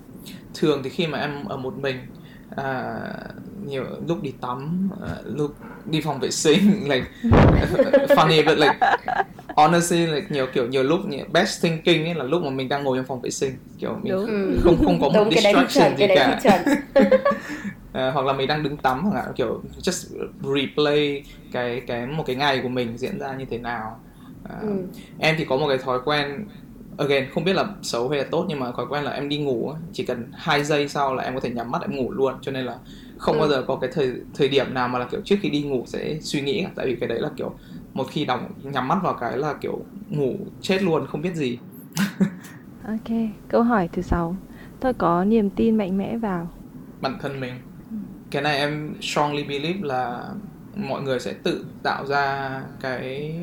thường 0.54 0.82
thì 0.84 0.90
khi 0.90 1.06
mà 1.06 1.18
em 1.18 1.44
ở 1.44 1.56
một 1.56 1.74
mình 1.78 1.96
à, 2.56 3.02
nhiều 3.66 3.84
lúc 4.08 4.22
đi 4.22 4.32
tắm 4.40 4.90
à, 5.02 5.16
lúc 5.24 5.50
đi 5.84 6.00
phòng 6.00 6.20
vệ 6.20 6.30
sinh 6.30 6.84
like 6.88 7.06
funny 8.16 8.44
but 8.46 8.58
like 8.58 8.76
honestly 9.56 10.06
like 10.06 10.26
nhiều 10.30 10.46
kiểu 10.54 10.66
nhiều 10.68 10.82
lúc 10.82 11.00
nhiều 11.08 11.24
best 11.32 11.62
thinking 11.62 12.04
ấy 12.04 12.14
là 12.14 12.24
lúc 12.24 12.42
mà 12.42 12.50
mình 12.50 12.68
đang 12.68 12.84
ngồi 12.84 12.98
trong 12.98 13.06
phòng 13.06 13.20
vệ 13.22 13.30
sinh 13.30 13.52
kiểu 13.78 13.98
mình 14.02 14.12
Đúng. 14.12 14.60
Không 14.64 14.84
không 14.84 15.00
có 15.00 15.08
một 15.14 15.24
đúng 15.24 15.30
distraction 15.30 15.96
gì 15.96 16.06
cả 16.14 16.40
À, 17.92 18.10
hoặc 18.10 18.26
là 18.26 18.32
mình 18.32 18.46
đang 18.48 18.62
đứng 18.62 18.76
tắm 18.76 19.04
hoặc 19.04 19.14
là 19.14 19.32
kiểu 19.36 19.62
just 19.78 20.28
replay 20.40 21.24
cái 21.50 21.80
cái 21.86 22.06
một 22.06 22.24
cái 22.26 22.36
ngày 22.36 22.60
của 22.62 22.68
mình 22.68 22.98
diễn 22.98 23.18
ra 23.18 23.34
như 23.34 23.44
thế 23.50 23.58
nào 23.58 24.00
à, 24.42 24.56
Ừ. 24.62 24.68
em 25.18 25.34
thì 25.38 25.44
có 25.44 25.56
một 25.56 25.68
cái 25.68 25.78
thói 25.78 25.98
quen 26.04 26.46
again 26.96 27.30
không 27.30 27.44
biết 27.44 27.52
là 27.52 27.74
xấu 27.82 28.08
hay 28.08 28.18
là 28.18 28.24
tốt 28.30 28.46
nhưng 28.48 28.60
mà 28.60 28.72
thói 28.76 28.86
quen 28.90 29.04
là 29.04 29.10
em 29.10 29.28
đi 29.28 29.38
ngủ 29.38 29.72
chỉ 29.92 30.04
cần 30.06 30.30
hai 30.34 30.64
giây 30.64 30.88
sau 30.88 31.14
là 31.14 31.22
em 31.24 31.34
có 31.34 31.40
thể 31.40 31.50
nhắm 31.50 31.70
mắt 31.70 31.82
em 31.82 31.96
ngủ 31.96 32.12
luôn 32.12 32.34
cho 32.42 32.52
nên 32.52 32.64
là 32.66 32.78
không 33.16 33.38
Ừ. 33.38 33.38
bao 33.38 33.48
giờ 33.48 33.64
có 33.68 33.78
cái 33.80 33.90
thời 33.92 34.12
thời 34.34 34.48
điểm 34.48 34.74
nào 34.74 34.88
mà 34.88 34.98
là 34.98 35.08
kiểu 35.10 35.20
trước 35.24 35.36
khi 35.42 35.50
đi 35.50 35.62
ngủ 35.62 35.84
sẽ 35.86 36.18
suy 36.22 36.40
nghĩ 36.40 36.66
tại 36.76 36.86
vì 36.86 36.96
cái 37.00 37.08
đấy 37.08 37.20
là 37.20 37.30
kiểu 37.36 37.58
một 37.94 38.04
khi 38.10 38.24
đóng 38.24 38.48
nhắm 38.62 38.88
mắt 38.88 38.98
vào 39.02 39.16
cái 39.20 39.38
là 39.38 39.54
kiểu 39.60 39.90
ngủ 40.08 40.46
chết 40.60 40.82
luôn 40.82 41.06
không 41.06 41.22
biết 41.22 41.34
gì 41.34 41.62
Ok, 42.84 43.10
câu 43.48 43.62
hỏi 43.62 43.88
thứ 43.92 44.02
sáu. 44.02 44.36
Tôi 44.80 44.94
có 44.94 45.24
niềm 45.24 45.50
tin 45.50 45.76
mạnh 45.76 45.96
mẽ 45.96 46.16
vào. 46.18 46.48
bản 47.00 47.18
thân 47.20 47.40
mình 47.40 47.54
cái 48.30 48.42
này 48.42 48.58
em 48.58 48.96
strongly 49.02 49.44
believe 49.44 49.80
là 49.88 50.28
mọi 50.74 51.02
người 51.02 51.20
sẽ 51.20 51.34
tự 51.44 51.74
tạo 51.82 52.06
ra 52.06 52.64
cái 52.80 53.36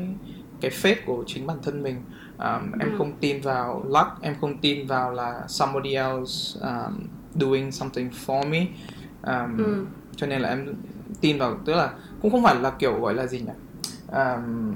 cái 0.60 0.70
fate 0.70 0.96
của 1.06 1.24
chính 1.26 1.46
bản 1.46 1.58
thân 1.62 1.82
mình 1.82 2.06
um, 2.38 2.72
em 2.80 2.92
Ừ. 2.92 2.98
không 2.98 3.20
tin 3.20 3.40
vào 3.40 3.82
luck 3.84 4.08
em 4.22 4.34
không 4.40 4.60
tin 4.60 4.86
vào 4.86 5.10
là 5.10 5.44
somebody 5.48 5.94
else 5.94 6.60
um, 6.60 7.06
doing 7.34 7.72
something 7.72 8.08
for 8.10 8.48
me 8.48 8.66
um, 9.22 9.58
Ừ. 9.58 9.86
cho 10.16 10.26
nên 10.26 10.40
là 10.40 10.48
em 10.48 10.74
tin 11.20 11.38
vào 11.38 11.62
tức 11.66 11.74
là 11.74 11.94
cũng 12.20 12.30
không 12.30 12.42
phải 12.44 12.54
là 12.56 12.70
kiểu 12.78 13.00
gọi 13.00 13.14
là 13.14 13.26
gì 13.26 13.40
nhỉ 13.40 13.52
um, 14.06 14.74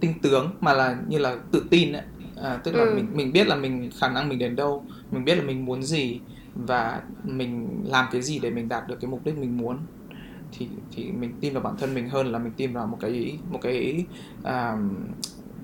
tinh 0.00 0.14
tướng 0.22 0.50
mà 0.60 0.72
là 0.74 0.96
như 1.08 1.18
là 1.18 1.36
tự 1.52 1.66
tin 1.70 1.92
ấy. 1.92 2.02
À, 2.36 2.60
tức 2.64 2.72
là 2.74 2.84
Ừ. 2.84 2.94
mình 2.94 3.06
mình 3.16 3.32
biết 3.32 3.46
là 3.46 3.56
mình 3.56 3.90
khả 4.00 4.08
năng 4.08 4.28
mình 4.28 4.38
đến 4.38 4.56
đâu 4.56 4.86
mình 5.10 5.24
biết 5.24 5.34
là 5.34 5.42
mình 5.44 5.64
muốn 5.64 5.82
gì 5.82 6.20
và 6.54 7.02
mình 7.22 7.82
làm 7.84 8.06
cái 8.12 8.22
gì 8.22 8.38
để 8.38 8.50
mình 8.50 8.68
đạt 8.68 8.88
được 8.88 8.96
cái 9.00 9.10
mục 9.10 9.20
đích 9.24 9.36
mình 9.38 9.56
muốn 9.56 9.86
thì 10.52 10.68
thì 10.90 11.12
mình 11.12 11.38
tin 11.40 11.54
vào 11.54 11.62
bản 11.62 11.74
thân 11.78 11.94
mình 11.94 12.08
hơn 12.08 12.32
là 12.32 12.38
mình 12.38 12.52
tin 12.56 12.72
vào 12.74 12.86
một 12.86 12.96
cái 13.00 13.38
một 13.50 13.58
cái 13.62 14.06
um, 14.42 15.06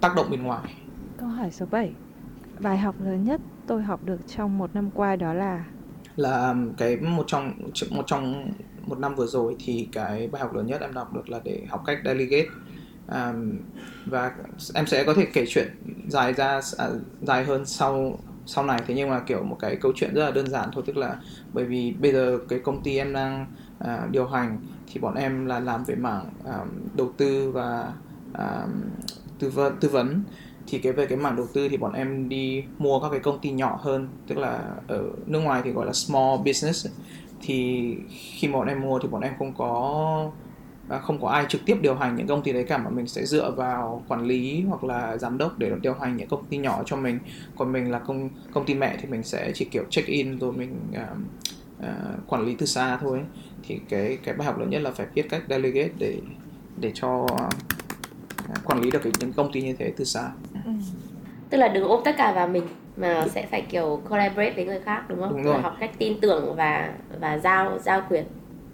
tác 0.05 0.15
động 0.17 0.31
bên 0.31 0.43
ngoài. 0.43 0.75
Câu 1.17 1.29
hỏi 1.29 1.51
số 1.51 1.67
7. 1.71 1.93
Bài 2.61 2.79
học 2.79 2.95
lớn 3.05 3.25
nhất 3.25 3.41
tôi 3.67 3.83
học 3.83 4.01
được 4.05 4.21
trong 4.27 4.59
một 4.59 4.75
năm 4.75 4.91
qua 4.95 5.17
đó 5.17 5.33
là? 5.33 5.65
Là 6.17 6.49
um, 6.49 6.73
cái 6.73 6.97
một 6.97 7.25
trong 7.27 7.53
một 7.91 8.05
trong 8.07 8.53
một 8.87 8.99
năm 8.99 9.15
vừa 9.15 9.27
rồi 9.27 9.57
thì 9.65 9.89
cái 9.93 10.29
bài 10.29 10.43
học 10.43 10.55
lớn 10.55 10.67
nhất 10.67 10.81
em 10.81 10.95
đọc 10.95 11.15
được 11.15 11.31
là 11.31 11.41
để 11.45 11.63
học 11.69 11.83
cách 11.87 11.99
delegate. 12.05 12.49
Um, 13.09 13.53
và 14.07 14.33
em 14.75 14.87
sẽ 14.87 15.05
có 15.05 15.15
thể 15.15 15.27
kể 15.33 15.45
chuyện 15.49 15.69
dài 16.09 16.33
ra 16.33 16.61
à, 16.79 16.89
dài 17.23 17.45
hơn 17.45 17.65
sau 17.65 18.19
sau 18.47 18.65
này. 18.65 18.81
Thế 18.87 18.95
nhưng 18.95 19.11
mà 19.11 19.21
kiểu 19.21 19.43
một 19.43 19.57
cái 19.61 19.77
câu 19.77 19.93
chuyện 19.95 20.15
rất 20.15 20.25
là 20.25 20.31
đơn 20.31 20.47
giản 20.47 20.69
thôi. 20.73 20.85
Tức 20.87 20.97
là 20.97 21.17
bởi 21.53 21.65
vì 21.65 21.93
bây 21.93 22.13
giờ 22.13 22.39
cái 22.49 22.59
công 22.59 22.83
ty 22.83 22.97
em 22.97 23.13
đang 23.13 23.47
à, 23.79 24.07
điều 24.11 24.27
hành 24.27 24.59
thì 24.93 25.01
bọn 25.01 25.15
em 25.15 25.47
là 25.47 25.61
làm 25.61 25.85
về 25.85 25.95
mảng 25.95 26.25
à, 26.45 26.59
đầu 26.97 27.13
tư 27.17 27.51
và 27.51 27.93
à, 28.33 28.67
tư 29.39 29.51
vấn 29.51 29.77
tư 29.81 29.89
vấn 29.89 30.23
thì 30.67 30.79
cái 30.79 30.93
về 30.93 31.07
cái 31.07 31.19
mảng 31.19 31.37
đầu 31.37 31.47
tư 31.53 31.69
thì 31.69 31.77
bọn 31.77 31.93
em 31.93 32.29
đi 32.29 32.65
mua 32.79 33.01
các 33.01 33.09
cái 33.11 33.21
công 33.21 33.39
ty 33.39 33.51
nhỏ 33.51 33.79
hơn 33.83 34.09
tức 34.27 34.39
là 34.39 34.61
ở 34.89 35.03
nước 35.27 35.41
ngoài 35.41 35.61
thì 35.65 35.71
gọi 35.71 35.87
là 35.87 35.93
small 35.93 36.39
business. 36.45 36.87
Thì 37.43 37.97
khi 38.11 38.49
mà 38.49 38.59
bọn 38.59 38.69
em 38.69 38.81
mua 38.81 38.99
thì 38.99 39.09
bọn 39.09 39.23
em 39.23 39.33
không 39.39 39.55
có 39.59 40.31
à, 40.89 40.99
không 40.99 41.21
có 41.21 41.29
ai 41.29 41.47
trực 41.49 41.61
tiếp 41.67 41.77
điều 41.81 41.95
hành 41.95 42.17
những 42.17 42.27
công 42.27 42.43
ty 42.43 42.53
đấy 42.53 42.65
cả 42.65 42.79
mà 42.79 42.91
mình 42.91 43.07
sẽ 43.07 43.27
dựa 43.27 43.51
vào 43.51 44.05
quản 44.09 44.27
lý 44.27 44.65
hoặc 44.69 44.85
là 44.85 45.17
giám 45.17 45.39
đốc 45.39 45.59
để 45.59 45.73
điều 45.83 45.95
hành 45.95 46.17
những 46.17 46.29
công 46.29 46.45
ty 46.45 46.57
nhỏ 46.57 46.83
cho 46.87 46.97
mình. 46.97 47.19
Còn 47.57 47.73
mình 47.73 47.91
là 47.91 47.99
công 47.99 48.29
công 48.53 48.67
ty 48.67 48.75
mẹ 48.75 48.97
thì 49.01 49.09
mình 49.09 49.23
sẽ 49.23 49.53
chỉ 49.55 49.65
kiểu 49.65 49.85
check 49.91 50.09
in 50.09 50.39
rồi 50.39 50.53
mình 50.53 50.77
uh, 50.91 51.19
uh, 51.79 52.29
quản 52.29 52.47
lý 52.47 52.55
từ 52.55 52.67
xa 52.67 52.97
thôi. 52.97 53.21
Thì 53.67 53.81
cái 53.89 54.19
cái 54.25 54.35
bài 54.35 54.47
học 54.47 54.59
lớn 54.59 54.71
nhất 54.71 54.83
là 54.83 54.91
phải 54.91 55.07
biết 55.15 55.27
cách 55.31 55.43
delegate 55.49 55.93
để 55.99 56.19
để 56.81 56.91
cho 56.95 57.09
uh, 57.09 57.74
quản 58.65 58.81
lý 58.81 58.91
được 58.91 59.01
cái, 59.03 59.13
những 59.21 59.33
công 59.33 59.53
ty 59.53 59.63
như 59.63 59.75
thế 59.79 59.93
từ 59.97 60.05
xa 60.05 60.31
ừ. 60.65 60.71
tức 61.51 61.59
là 61.59 61.69
đừng 61.69 61.85
ôm 61.85 62.01
tất 62.05 62.15
cả 62.19 62.33
vào 62.33 62.49
mình 62.49 62.63
mà 62.97 63.27
sẽ 63.29 63.47
phải 63.51 63.63
kiểu 63.71 64.01
collaborate 64.11 64.53
với 64.57 64.65
người 64.65 64.81
khác 64.81 65.03
đúng 65.09 65.21
không? 65.21 65.33
Đúng 65.33 65.45
rồi. 65.45 65.63
học 65.63 65.77
cách 65.81 65.91
tin 65.99 66.21
tưởng 66.21 66.55
và 66.57 66.93
và 67.21 67.39
giao 67.39 67.79
giao 67.79 68.03
quyền 68.09 68.25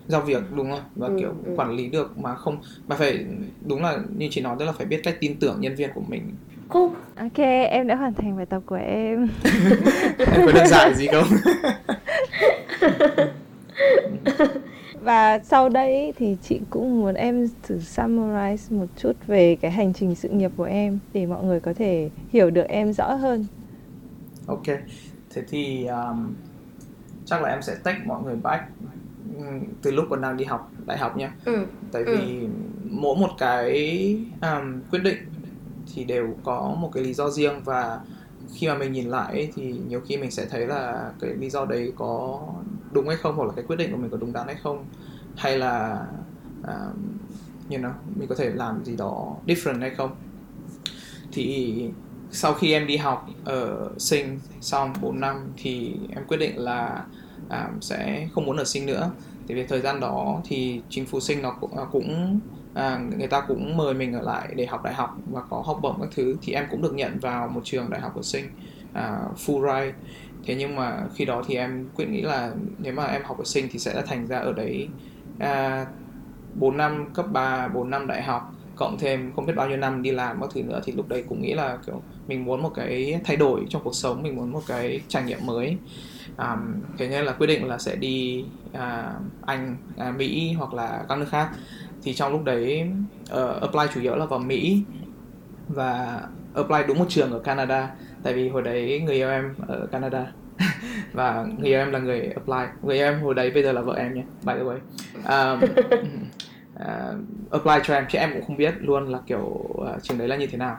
giao 0.08 0.20
việc 0.20 0.42
đúng 0.56 0.70
không 0.70 0.80
và 0.94 1.08
Ừ, 1.08 1.16
kiểu 1.20 1.34
ừ. 1.44 1.52
quản 1.56 1.70
lý 1.76 1.88
được 1.88 2.18
mà 2.18 2.34
không 2.34 2.58
mà 2.88 2.96
phải 2.96 3.24
đúng 3.66 3.82
là 3.82 3.98
như 4.16 4.28
chị 4.30 4.40
nói 4.40 4.56
tức 4.58 4.64
là 4.64 4.72
phải 4.72 4.86
biết 4.86 5.00
cách 5.04 5.16
tin 5.20 5.36
tưởng 5.40 5.60
nhân 5.60 5.74
viên 5.74 5.90
của 5.94 6.02
mình 6.08 6.22
cool 6.68 6.88
Ok, 7.16 7.38
em 7.70 7.86
đã 7.86 7.94
hoàn 7.94 8.14
thành 8.14 8.36
bài 8.36 8.46
tập 8.46 8.60
của 8.66 8.74
em. 8.76 9.28
em 10.32 10.46
có 10.46 10.52
đơn 10.52 10.66
giản 10.66 10.94
gì 10.94 11.08
không 11.08 11.24
Và 15.00 15.38
sau 15.44 15.68
đây 15.68 16.12
thì 16.16 16.36
chị 16.42 16.60
cũng 16.70 17.00
muốn 17.00 17.14
em 17.14 17.46
thử 17.62 17.76
summarize 17.78 18.78
một 18.78 18.86
chút 18.96 19.12
về 19.26 19.56
cái 19.60 19.70
hành 19.70 19.92
trình 19.92 20.14
sự 20.14 20.28
nghiệp 20.28 20.50
của 20.56 20.64
em 20.64 20.98
để 21.12 21.26
mọi 21.26 21.44
người 21.44 21.60
có 21.60 21.74
thể 21.74 22.10
hiểu 22.28 22.50
được 22.50 22.64
em 22.68 22.92
rõ 22.92 23.14
hơn. 23.14 23.46
ok 24.46 24.62
thế 25.30 25.42
thì 25.48 25.86
um, 25.86 26.36
chắc 27.24 27.42
là 27.42 27.48
em 27.50 27.62
sẽ 27.62 27.76
tách 27.84 27.96
mọi 28.06 28.22
người 28.24 28.36
back 28.36 28.64
ừm, 29.24 29.74
từ 29.82 29.90
lúc 29.92 30.06
còn 30.10 30.22
đang 30.22 30.36
đi 30.36 30.44
học 30.44 30.74
đại 30.86 30.98
học 30.98 31.16
nha 31.16 31.38
ừ. 31.44 31.66
tại 31.92 32.04
Ừ. 32.04 32.10
vì 32.10 32.48
mỗi 32.92 33.16
một 33.20 33.30
cái 33.38 33.96
um, 34.42 34.82
quyết 34.90 35.00
định 35.04 35.18
thì 35.94 36.04
đều 36.04 36.40
có 36.44 36.76
một 36.80 36.90
cái 36.94 37.04
lý 37.04 37.14
do 37.14 37.30
riêng 37.30 37.62
và 37.64 38.00
khi 38.60 38.68
mà 38.68 38.74
mình 38.78 38.92
nhìn 38.92 39.08
lại 39.10 39.32
ấy, 39.32 39.52
thì 39.54 39.78
nhiều 39.86 40.00
khi 40.08 40.16
mình 40.18 40.30
sẽ 40.30 40.46
thấy 40.50 40.66
là 40.66 41.12
cái 41.20 41.30
lý 41.36 41.50
do 41.50 41.66
đấy 41.66 41.92
có 41.96 42.64
đúng 42.90 43.08
hay 43.08 43.16
không 43.16 43.36
hoặc 43.36 43.44
là 43.44 43.52
cái 43.56 43.64
quyết 43.68 43.76
định 43.76 43.92
của 43.92 43.96
mình 43.96 44.10
có 44.10 44.16
đúng 44.16 44.32
đắn 44.32 44.46
hay 44.46 44.56
không 44.62 44.84
hay 45.36 45.58
là 45.58 46.06
uh, 46.60 46.96
you 47.70 47.78
know, 47.78 47.92
mình 48.16 48.28
có 48.28 48.34
thể 48.34 48.50
làm 48.50 48.84
gì 48.84 48.96
đó 48.96 49.36
different 49.46 49.80
hay 49.80 49.90
không. 49.90 50.16
Thì 51.32 51.84
sau 52.30 52.54
khi 52.54 52.72
em 52.72 52.86
đi 52.86 52.96
học 52.96 53.28
ở 53.44 53.90
sinh 53.98 54.40
xong 54.60 54.92
4 55.00 55.20
năm 55.20 55.52
thì 55.56 55.96
em 56.10 56.24
quyết 56.28 56.36
định 56.36 56.58
là 56.58 57.04
à, 57.48 57.70
sẽ 57.80 58.28
không 58.34 58.46
muốn 58.46 58.56
ở 58.56 58.64
sinh 58.64 58.86
nữa. 58.86 59.10
Tại 59.48 59.56
vì 59.56 59.66
thời 59.66 59.80
gian 59.80 60.00
đó 60.00 60.40
thì 60.44 60.82
chính 60.88 61.06
phủ 61.06 61.20
sinh 61.20 61.42
nó 61.42 61.50
cũng, 61.60 61.78
à, 61.78 61.84
cũng 61.92 62.40
à, 62.74 63.00
người 63.18 63.28
ta 63.28 63.40
cũng 63.40 63.76
mời 63.76 63.94
mình 63.94 64.12
ở 64.12 64.22
lại 64.22 64.52
để 64.56 64.66
học 64.66 64.82
đại 64.84 64.94
học 64.94 65.16
và 65.30 65.42
có 65.50 65.62
học 65.66 65.78
bổng 65.82 66.00
các 66.00 66.08
thứ. 66.14 66.36
Thì 66.42 66.52
em 66.52 66.64
cũng 66.70 66.82
được 66.82 66.94
nhận 66.94 67.18
vào 67.18 67.48
một 67.48 67.60
trường 67.64 67.90
đại 67.90 68.00
học 68.00 68.16
ở 68.16 68.22
sinh 68.22 68.44
à, 68.92 69.20
Fulbright 69.46 69.92
thế 70.44 70.54
nhưng 70.54 70.76
mà 70.76 71.06
khi 71.14 71.24
đó 71.24 71.42
thì 71.46 71.54
em 71.54 71.88
quyết 71.94 72.08
nghĩ 72.08 72.22
là 72.22 72.52
nếu 72.78 72.92
mà 72.92 73.04
em 73.04 73.22
học 73.24 73.38
ở 73.38 73.44
sinh 73.44 73.68
thì 73.72 73.78
sẽ 73.78 74.02
thành 74.06 74.26
ra 74.26 74.38
ở 74.38 74.52
đấy 74.52 74.88
à, 75.38 75.86
4 76.54 76.76
năm 76.76 77.06
cấp 77.14 77.26
3, 77.32 77.68
4 77.68 77.90
năm 77.90 78.06
đại 78.06 78.22
học 78.22 78.54
cộng 78.76 78.98
thêm 78.98 79.32
không 79.36 79.46
biết 79.46 79.52
bao 79.56 79.68
nhiêu 79.68 79.76
năm 79.76 80.02
đi 80.02 80.10
làm 80.10 80.40
các 80.40 80.50
thứ 80.54 80.62
nữa 80.62 80.80
thì 80.84 80.92
lúc 80.92 81.08
đấy 81.08 81.24
cũng 81.28 81.42
nghĩ 81.42 81.54
là 81.54 81.78
kiểu 81.86 82.02
mình 82.28 82.44
muốn 82.44 82.62
một 82.62 82.72
cái 82.74 83.20
thay 83.24 83.36
đổi 83.36 83.66
trong 83.68 83.82
cuộc 83.84 83.94
sống 83.94 84.22
mình 84.22 84.36
muốn 84.36 84.52
một 84.52 84.62
cái 84.66 85.00
trải 85.08 85.22
nghiệm 85.22 85.46
mới. 85.46 85.76
À, 86.36 86.56
thế 86.98 87.08
nên 87.08 87.24
là 87.24 87.32
quyết 87.32 87.46
định 87.46 87.68
là 87.68 87.78
sẽ 87.78 87.96
đi 87.96 88.44
à, 88.72 89.12
Anh, 89.46 89.76
à, 89.96 90.10
Mỹ 90.10 90.52
hoặc 90.52 90.74
là 90.74 91.04
các 91.08 91.18
nước 91.18 91.28
khác. 91.30 91.48
Thì 92.02 92.14
trong 92.14 92.32
lúc 92.32 92.44
đấy 92.44 92.90
uh, 93.34 93.60
apply 93.60 93.82
chủ 93.94 94.00
yếu 94.00 94.16
là 94.16 94.26
vào 94.26 94.38
Mỹ 94.38 94.82
và 95.68 96.20
apply 96.54 96.78
đúng 96.88 96.98
một 96.98 97.06
trường 97.08 97.32
ở 97.32 97.38
Canada 97.38 97.94
tại 98.22 98.34
vì 98.34 98.48
hồi 98.48 98.62
đấy 98.62 99.02
người 99.04 99.14
yêu 99.14 99.30
em 99.30 99.54
ở 99.68 99.86
Canada. 99.92 100.26
Và 101.12 101.46
người 101.58 101.68
yêu 101.68 101.78
em 101.78 101.92
là 101.92 101.98
người 101.98 102.20
apply. 102.20 102.64
Người 102.82 102.96
yêu 102.96 103.06
em 103.06 103.20
hồi 103.20 103.34
đấy 103.34 103.50
bây 103.50 103.62
giờ 103.62 103.72
là 103.72 103.80
vợ 103.80 103.94
em 103.94 104.14
nhé 104.14 104.24
by 104.44 104.52
the 104.54 104.62
way. 104.62 104.78
Um, 105.28 105.62
uh, 106.74 107.50
apply 107.50 107.72
cho 107.84 107.94
em 107.94 108.04
chứ 108.10 108.18
em 108.18 108.30
cũng 108.32 108.44
không 108.46 108.56
biết 108.56 108.74
luôn 108.80 109.08
là 109.08 109.18
kiểu 109.26 109.44
uh, 109.72 110.02
trường 110.02 110.18
đấy 110.18 110.28
là 110.28 110.36
như 110.36 110.46
thế 110.46 110.58
nào. 110.58 110.76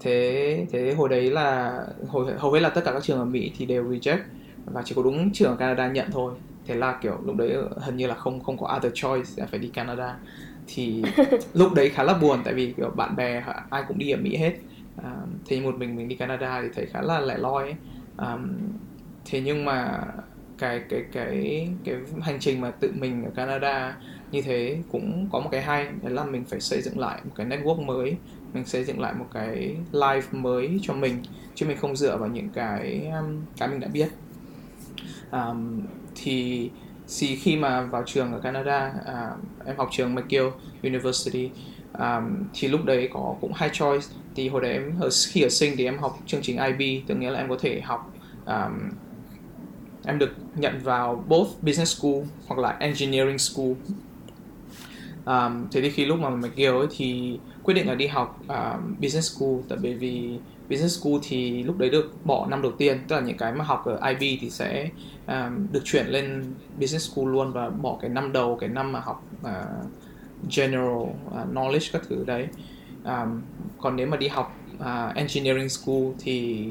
Thế 0.00 0.66
thế 0.70 0.94
hồi 0.94 1.08
đấy 1.08 1.30
là 1.30 1.80
hồi 2.08 2.32
hầu 2.38 2.52
hết 2.52 2.60
là 2.60 2.68
tất 2.68 2.84
cả 2.84 2.92
các 2.92 3.02
trường 3.02 3.18
ở 3.18 3.24
Mỹ 3.24 3.52
thì 3.58 3.66
đều 3.66 3.84
reject. 3.84 4.18
Và 4.64 4.82
chỉ 4.84 4.94
có 4.94 5.02
đúng 5.02 5.32
trường 5.32 5.50
ở 5.50 5.56
Canada 5.56 5.88
nhận 5.88 6.10
thôi. 6.12 6.34
Thế 6.66 6.74
là 6.74 6.98
kiểu 7.02 7.18
lúc 7.26 7.36
đấy 7.36 7.56
hình 7.80 7.96
như 7.96 8.06
là 8.06 8.14
không 8.14 8.40
không 8.40 8.58
có 8.58 8.76
other 8.76 8.92
choice 8.94 9.30
là 9.36 9.46
phải 9.46 9.58
đi 9.58 9.68
Canada. 9.68 10.16
Thì 10.66 11.02
lúc 11.54 11.74
đấy 11.74 11.88
khá 11.88 12.02
là 12.02 12.14
buồn 12.14 12.38
tại 12.44 12.54
vì 12.54 12.72
kiểu 12.76 12.90
bạn 12.90 13.16
bè 13.16 13.42
ai 13.70 13.84
cũng 13.88 13.98
đi 13.98 14.10
ở 14.10 14.18
Mỹ 14.22 14.36
hết 14.36 14.52
um, 15.02 15.38
thì 15.46 15.60
một 15.60 15.74
mình 15.78 15.96
mình 15.96 16.08
đi 16.08 16.16
Canada 16.16 16.62
thì 16.62 16.68
thấy 16.74 16.86
khá 16.86 17.02
là 17.02 17.20
lẻ 17.20 17.38
loi 17.38 17.64
ấy. 17.64 17.74
Thế 19.24 19.40
nhưng 19.40 19.64
mà 19.64 20.02
cái 20.58 20.80
cái 20.88 21.04
cái 21.12 21.68
cái 21.84 21.96
hành 22.22 22.36
trình 22.40 22.60
mà 22.60 22.70
tự 22.70 22.92
mình 22.98 23.24
ở 23.24 23.30
Canada 23.30 23.96
như 24.30 24.42
thế 24.42 24.78
cũng 24.92 25.28
có 25.32 25.40
một 25.40 25.48
cái 25.52 25.62
hay 25.62 25.88
đó 26.02 26.08
là 26.08 26.24
mình 26.24 26.44
phải 26.44 26.60
xây 26.60 26.82
dựng 26.82 26.98
lại 26.98 27.20
một 27.24 27.32
cái 27.36 27.46
network 27.46 27.84
mới 27.84 28.16
mình 28.52 28.64
xây 28.64 28.84
dựng 28.84 29.00
lại 29.00 29.14
một 29.14 29.26
cái 29.32 29.76
life 29.92 30.22
mới 30.32 30.78
cho 30.82 30.94
mình 30.94 31.22
chứ 31.54 31.66
mình 31.66 31.76
không 31.76 31.96
dựa 31.96 32.16
vào 32.16 32.28
những 32.28 32.48
cái 32.48 33.10
um, 33.20 33.42
cái 33.58 33.68
mình 33.68 33.80
đã 33.80 33.88
biết 33.88 34.08
um, 35.30 35.82
thì 36.14 36.70
thì 37.18 37.36
khi 37.36 37.56
mà 37.56 37.82
vào 37.82 38.02
trường 38.06 38.32
ở 38.32 38.40
Canada 38.40 38.92
uh, 39.00 39.66
em 39.66 39.76
học 39.76 39.88
trường 39.92 40.14
McGill 40.14 40.46
University 40.82 41.50
um, 41.98 42.44
thì 42.54 42.68
lúc 42.68 42.84
đấy 42.84 43.08
có 43.12 43.34
cũng 43.40 43.52
hai 43.54 43.70
choice. 43.72 44.06
Thì 44.34 44.48
hồi 44.48 44.62
đấy 44.62 44.72
em 44.72 45.00
ở 45.00 45.08
khi 45.28 45.42
ở 45.42 45.48
sinh 45.48 45.74
thì 45.76 45.84
em 45.84 45.98
học 45.98 46.18
chương 46.26 46.42
trình 46.42 46.58
IB 46.78 47.08
tức 47.08 47.14
nghĩa 47.14 47.30
là 47.30 47.38
em 47.38 47.48
có 47.48 47.56
thể 47.60 47.80
học 47.80 48.12
um, 48.46 48.90
em 50.06 50.18
được 50.18 50.34
nhận 50.54 50.78
vào 50.82 51.24
both 51.28 51.48
business 51.62 52.00
school 52.00 52.22
hoặc 52.46 52.60
là 52.60 52.76
engineering 52.80 53.38
school. 53.38 53.72
Um, 55.26 55.66
thế 55.72 55.80
thì 55.80 55.90
khi 55.90 56.04
lúc 56.04 56.18
mà 56.18 56.30
mình 56.30 56.52
ấy 56.56 56.86
thì 56.96 57.38
quyết 57.62 57.74
định 57.74 57.88
là 57.88 57.94
đi 57.94 58.06
học 58.06 58.40
um, 58.48 58.94
business 59.00 59.36
school. 59.36 59.54
Tại 59.68 59.78
bởi 59.82 59.94
vì 59.94 60.38
business 60.70 61.00
school 61.00 61.14
thì 61.22 61.62
lúc 61.62 61.78
đấy 61.78 61.90
được 61.90 62.12
bỏ 62.24 62.46
năm 62.46 62.62
đầu 62.62 62.72
tiên 62.72 62.98
tức 63.08 63.16
là 63.16 63.22
những 63.22 63.36
cái 63.36 63.52
mà 63.52 63.64
học 63.64 63.84
ở 63.86 64.00
IB 64.08 64.38
thì 64.40 64.50
sẽ 64.50 64.88
um, 65.26 65.66
được 65.72 65.80
chuyển 65.84 66.06
lên 66.06 66.44
business 66.80 67.12
school 67.12 67.32
luôn 67.32 67.52
và 67.52 67.70
bỏ 67.70 67.98
cái 68.00 68.10
năm 68.10 68.32
đầu 68.32 68.56
cái 68.60 68.68
năm 68.68 68.92
mà 68.92 69.00
học 69.00 69.24
uh, 69.40 69.48
general 70.56 70.96
uh, 70.96 71.12
knowledge 71.52 71.90
các 71.92 72.02
thứ 72.08 72.24
đấy. 72.24 72.48
Um, 73.04 73.42
còn 73.80 73.96
nếu 73.96 74.06
mà 74.06 74.16
đi 74.16 74.28
học 74.28 74.56
uh, 74.76 75.14
engineering 75.14 75.68
school 75.68 76.02
thì 76.18 76.68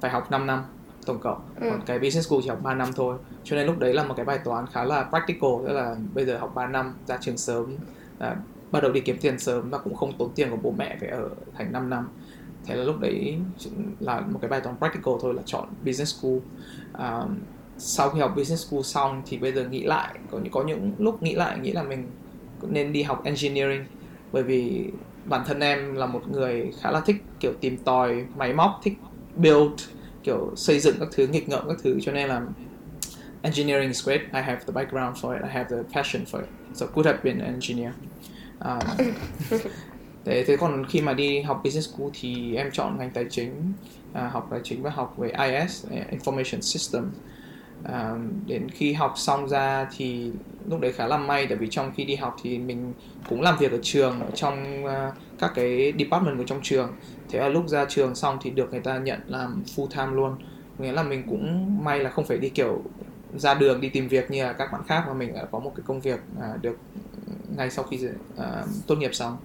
phải 0.00 0.10
học 0.10 0.30
5 0.30 0.46
năm 0.46 0.64
tổng 1.06 1.18
cộng. 1.18 1.40
Ừ. 1.60 1.70
còn 1.70 1.80
cái 1.86 1.98
business 1.98 2.28
school 2.28 2.40
chỉ 2.42 2.48
học 2.48 2.58
3 2.62 2.74
năm 2.74 2.88
thôi. 2.96 3.16
Cho 3.44 3.56
nên 3.56 3.66
lúc 3.66 3.78
đấy 3.78 3.94
là 3.94 4.04
một 4.04 4.14
cái 4.16 4.26
bài 4.26 4.38
toán 4.44 4.66
khá 4.72 4.84
là 4.84 5.04
practical 5.04 5.50
tức 5.66 5.72
là 5.72 5.96
bây 6.14 6.24
giờ 6.26 6.38
học 6.38 6.52
3 6.54 6.66
năm 6.66 6.94
ra 7.06 7.18
trường 7.20 7.36
sớm 7.36 7.76
à, 8.18 8.36
bắt 8.70 8.82
đầu 8.82 8.92
đi 8.92 9.00
kiếm 9.00 9.16
tiền 9.20 9.38
sớm 9.38 9.70
và 9.70 9.78
cũng 9.78 9.94
không 9.94 10.12
tốn 10.18 10.30
tiền 10.34 10.50
của 10.50 10.56
bố 10.62 10.74
mẹ 10.78 10.96
phải 11.00 11.08
ở 11.08 11.28
thành 11.58 11.72
5 11.72 11.90
năm. 11.90 12.08
Thế 12.66 12.74
là 12.74 12.84
lúc 12.84 13.00
đấy 13.00 13.38
là 14.00 14.20
một 14.20 14.38
cái 14.42 14.48
bài 14.48 14.60
toán 14.60 14.76
practical 14.78 15.14
thôi 15.20 15.34
là 15.34 15.42
chọn 15.46 15.68
business 15.84 16.20
school. 16.20 16.38
À, 16.92 17.22
sau 17.78 18.10
khi 18.10 18.20
học 18.20 18.32
business 18.36 18.68
school 18.68 18.82
xong 18.82 19.22
thì 19.26 19.38
bây 19.38 19.52
giờ 19.52 19.68
nghĩ 19.68 19.82
lại 19.82 20.18
có 20.30 20.38
những 20.38 20.52
có 20.52 20.64
những 20.64 20.92
lúc 20.98 21.22
nghĩ 21.22 21.34
lại 21.34 21.58
nghĩ 21.58 21.72
là 21.72 21.82
mình 21.82 22.08
nên 22.62 22.92
đi 22.92 23.02
học 23.02 23.24
engineering. 23.24 23.84
Bởi 24.32 24.42
vì 24.42 24.90
bản 25.24 25.42
thân 25.46 25.60
em 25.60 25.94
là 25.94 26.06
một 26.06 26.28
người 26.28 26.72
khá 26.80 26.90
là 26.90 27.00
thích 27.00 27.16
kiểu 27.40 27.52
tìm 27.60 27.76
tòi 27.76 28.24
máy 28.36 28.52
móc 28.52 28.80
thích 28.82 28.98
build 29.36 29.72
kiểu 30.22 30.52
xây 30.56 30.80
dựng 30.80 30.96
các 31.00 31.08
thứ 31.12 31.26
nghịch 31.26 31.48
ngợm 31.48 31.68
các 31.68 31.76
thứ. 31.82 32.00
Cho 32.00 32.12
nên 32.12 32.28
là 32.28 32.42
engineering 33.42 33.88
is 33.88 34.06
great. 34.06 34.20
I 34.20 34.42
have 34.42 34.60
the 34.66 34.72
background 34.72 35.16
for 35.16 35.32
it. 35.32 35.42
I 35.42 35.48
have 35.48 35.76
the 35.76 35.82
passion 35.94 36.24
for 36.24 36.40
it. 36.40 36.48
So 36.74 36.86
could 36.86 37.06
have 37.06 37.18
been 37.22 37.38
an 37.38 37.54
engineer. 37.54 37.92
Um, 38.60 39.06
thế 40.24 40.44
thế 40.46 40.56
còn 40.56 40.86
khi 40.86 41.00
mà 41.00 41.14
đi 41.14 41.40
học 41.40 41.60
business 41.64 41.94
school 41.94 42.08
thì 42.20 42.56
em 42.56 42.70
chọn 42.72 42.98
ngành 42.98 43.10
tài 43.10 43.24
chính 43.30 43.72
à, 44.12 44.28
học 44.28 44.48
tài 44.50 44.60
chính 44.64 44.82
và 44.82 44.90
học 44.90 45.14
về 45.18 45.28
IS 45.28 45.86
information 46.10 46.60
system 46.60 47.10
à, 47.84 48.14
đến 48.46 48.68
khi 48.68 48.92
học 48.92 49.12
xong 49.16 49.48
ra 49.48 49.88
thì 49.96 50.30
lúc 50.68 50.80
đấy 50.80 50.92
khá 50.92 51.06
là 51.06 51.16
may 51.16 51.46
tại 51.46 51.56
vì 51.56 51.68
trong 51.70 51.92
khi 51.96 52.04
đi 52.04 52.14
học 52.16 52.36
thì 52.42 52.58
mình 52.58 52.92
cũng 53.28 53.42
làm 53.42 53.58
việc 53.58 53.72
ở 53.72 53.78
trường 53.82 54.20
ở 54.20 54.30
trong 54.34 54.84
uh, 54.84 55.14
các 55.38 55.52
cái 55.54 55.92
department 55.98 56.38
của 56.38 56.44
trong 56.46 56.60
trường. 56.62 56.92
Thế 57.28 57.38
là 57.38 57.48
lúc 57.48 57.68
ra 57.68 57.84
trường 57.88 58.14
xong 58.14 58.38
thì 58.42 58.50
được 58.50 58.70
người 58.70 58.80
ta 58.80 58.98
nhận 58.98 59.20
làm 59.26 59.62
full 59.76 59.86
time 59.86 60.12
luôn. 60.12 60.36
Nghĩa 60.78 60.92
là 60.92 61.02
mình 61.02 61.22
cũng 61.28 61.76
may 61.84 62.00
là 62.00 62.10
không 62.10 62.24
phải 62.24 62.38
đi 62.38 62.48
kiểu 62.48 62.82
ra 63.36 63.54
đường 63.54 63.80
đi 63.80 63.88
tìm 63.88 64.08
việc 64.08 64.30
như 64.30 64.44
là 64.44 64.52
các 64.52 64.72
bạn 64.72 64.82
khác 64.86 65.04
mà 65.06 65.14
mình 65.14 65.34
có 65.50 65.58
một 65.58 65.72
cái 65.76 65.84
công 65.86 66.00
việc 66.00 66.20
à, 66.40 66.54
được 66.62 66.78
ngay 67.56 67.70
sau 67.70 67.84
khi 67.84 68.00
à, 68.36 68.64
tốt 68.86 68.94
nghiệp 68.94 69.14
xong. 69.14 69.36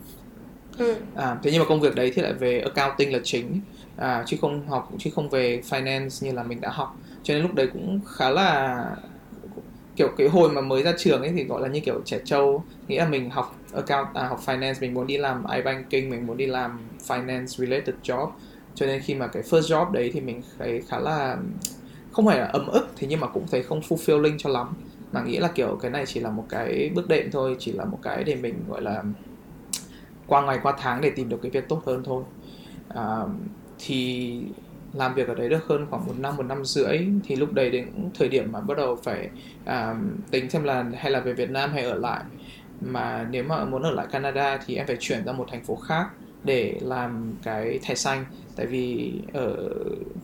Ừ. 0.78 0.96
à, 1.16 1.38
thế 1.44 1.52
nhưng 1.52 1.60
mà 1.60 1.66
công 1.70 1.82
việc 1.82 1.96
đấy 1.96 2.12
thì 2.16 2.22
lại 2.22 2.34
về 2.34 2.60
accounting 2.60 3.14
là 3.14 3.20
chính. 3.24 3.62
À, 3.98 4.24
chứ 4.28 4.38
không 4.42 4.68
học 4.68 4.90
chứ 4.98 5.10
không 5.16 5.30
về 5.30 5.62
finance 5.70 6.26
như 6.26 6.32
là 6.32 6.44
mình 6.44 6.62
đã 6.62 6.70
học 6.70 6.98
cho 7.24 7.34
nên 7.34 7.44
lúc 7.44 7.54
đấy 7.54 7.68
cũng 7.74 8.00
khá 8.06 8.30
là 8.30 8.86
kiểu 9.96 10.08
cái 10.18 10.28
hồi 10.28 10.50
mà 10.50 10.62
mới 10.62 10.84
ra 10.84 10.94
trường 10.98 11.22
ấy 11.22 11.32
thì 11.36 11.44
gọi 11.44 11.62
là 11.62 11.68
như 11.68 11.80
kiểu 11.80 12.02
trẻ 12.06 12.20
trâu. 12.26 12.64
Nghĩa 12.88 13.00
là 13.00 13.10
mình 13.10 13.30
học 13.30 13.56
account 13.74 14.08
à, 14.14 14.28
học 14.28 14.40
finance 14.46 14.74
mình 14.82 14.94
muốn 14.94 15.08
đi 15.08 15.18
làm 15.18 15.46
iBanking 15.56 16.10
mình 16.10 16.28
muốn 16.28 16.38
đi 16.38 16.46
làm 16.46 16.80
finance 17.08 17.46
related 17.46 17.96
job. 18.04 18.30
Cho 18.76 18.86
nên 18.86 19.02
khi 19.02 19.16
mà 19.16 19.28
cái 19.28 19.44
first 19.44 19.62
job 19.62 19.92
đấy 19.92 20.10
thì 20.14 20.22
mình 20.22 20.42
thấy 20.58 20.82
khá 20.88 21.00
là 21.00 21.38
không 22.12 22.26
phải 22.26 22.40
là 22.40 22.46
ấm 22.46 22.68
ức 22.68 22.88
thế 22.96 23.08
nhưng 23.08 23.20
mà 23.20 23.28
cũng 23.28 23.46
thấy 23.52 23.64
không 23.64 23.80
fulfilling 23.80 24.36
cho 24.38 24.50
lắm. 24.50 24.74
Mà 25.12 25.24
nghĩ 25.24 25.38
là 25.38 25.48
kiểu 25.48 25.78
cái 25.82 25.92
này 25.92 26.06
chỉ 26.06 26.20
là 26.20 26.30
một 26.30 26.46
cái 26.50 26.92
bước 26.96 27.08
đệm 27.08 27.32
thôi 27.32 27.56
chỉ 27.60 27.72
là 27.72 27.86
một 27.86 28.00
cái 28.02 28.24
để 28.24 28.36
mình 28.36 28.56
gọi 28.70 28.82
là 28.82 29.04
qua 30.28 30.42
ngày 30.46 30.60
qua 30.64 30.74
tháng 30.80 31.02
để 31.02 31.10
tìm 31.10 31.30
được 31.30 31.40
cái 31.42 31.52
việc 31.52 31.70
tốt 31.70 31.82
hơn 31.86 32.04
thôi. 32.06 32.24
À, 32.90 33.22
thì 33.80 34.44
làm 34.94 35.16
việc 35.16 35.28
ở 35.28 35.36
đấy 35.36 35.50
được 35.50 35.68
hơn 35.68 35.86
khoảng 35.90 36.06
một 36.06 36.14
năm 36.20 36.38
một 36.38 36.44
năm 36.44 36.66
rưỡi. 36.66 37.00
Thì 37.24 37.36
lúc 37.36 37.54
đấy 37.54 37.70
đến 37.70 37.88
thời 38.14 38.30
điểm 38.30 38.52
mà 38.52 38.60
bắt 38.60 38.78
đầu 38.78 38.96
phải 39.04 39.30
à, 39.66 39.96
tính 40.32 40.50
xem 40.50 40.64
là 40.64 40.86
hay 40.98 41.12
là 41.12 41.20
về 41.20 41.34
Việt 41.34 41.50
Nam 41.50 41.72
hay 41.74 41.84
ở 41.84 41.94
lại. 41.94 42.24
Mà 42.82 43.28
nếu 43.32 43.44
mà 43.44 43.66
muốn 43.66 43.82
ở 43.82 43.92
lại 43.92 44.08
Canada 44.12 44.60
thì 44.66 44.76
em 44.76 44.88
phải 44.88 44.98
chuyển 45.00 45.26
ra 45.26 45.32
một 45.32 45.48
thành 45.52 45.64
phố 45.64 45.76
khác 45.76 46.08
để 46.44 46.76
làm 46.82 47.34
cái 47.44 47.80
thẻ 47.84 47.96
xanh. 47.96 48.26
Tại 48.56 48.66
vì 48.66 49.14
ở 49.34 49.70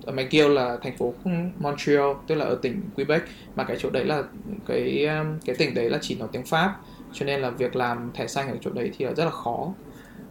ở 0.04 0.14
McGill 0.14 0.54
là 0.54 0.78
thành 0.82 0.98
phố 0.98 1.14
Montreal 1.60 2.12
tức 2.28 2.36
là 2.36 2.46
ở 2.46 2.60
tỉnh 2.62 2.82
Quebec. 2.96 3.22
Mà 3.56 3.64
cái 3.64 3.78
chỗ 3.80 3.90
đấy 3.90 4.06
là 4.06 4.24
cái 4.68 5.06
um, 5.06 5.40
cái 5.46 5.56
tỉnh 5.56 5.74
đấy 5.74 5.90
là 5.90 5.98
chỉ 6.02 6.16
nói 6.16 6.28
tiếng 6.32 6.46
Pháp. 6.46 6.76
Cho 7.14 7.26
nên 7.26 7.42
là 7.42 7.50
việc 7.50 7.76
làm 7.76 8.12
thẻ 8.14 8.28
xanh 8.28 8.50
ở 8.50 8.58
chỗ 8.62 8.72
đấy 8.72 8.92
thì 8.98 9.06
là 9.06 9.14
rất 9.14 9.26
là 9.26 9.32
khó. 9.32 9.74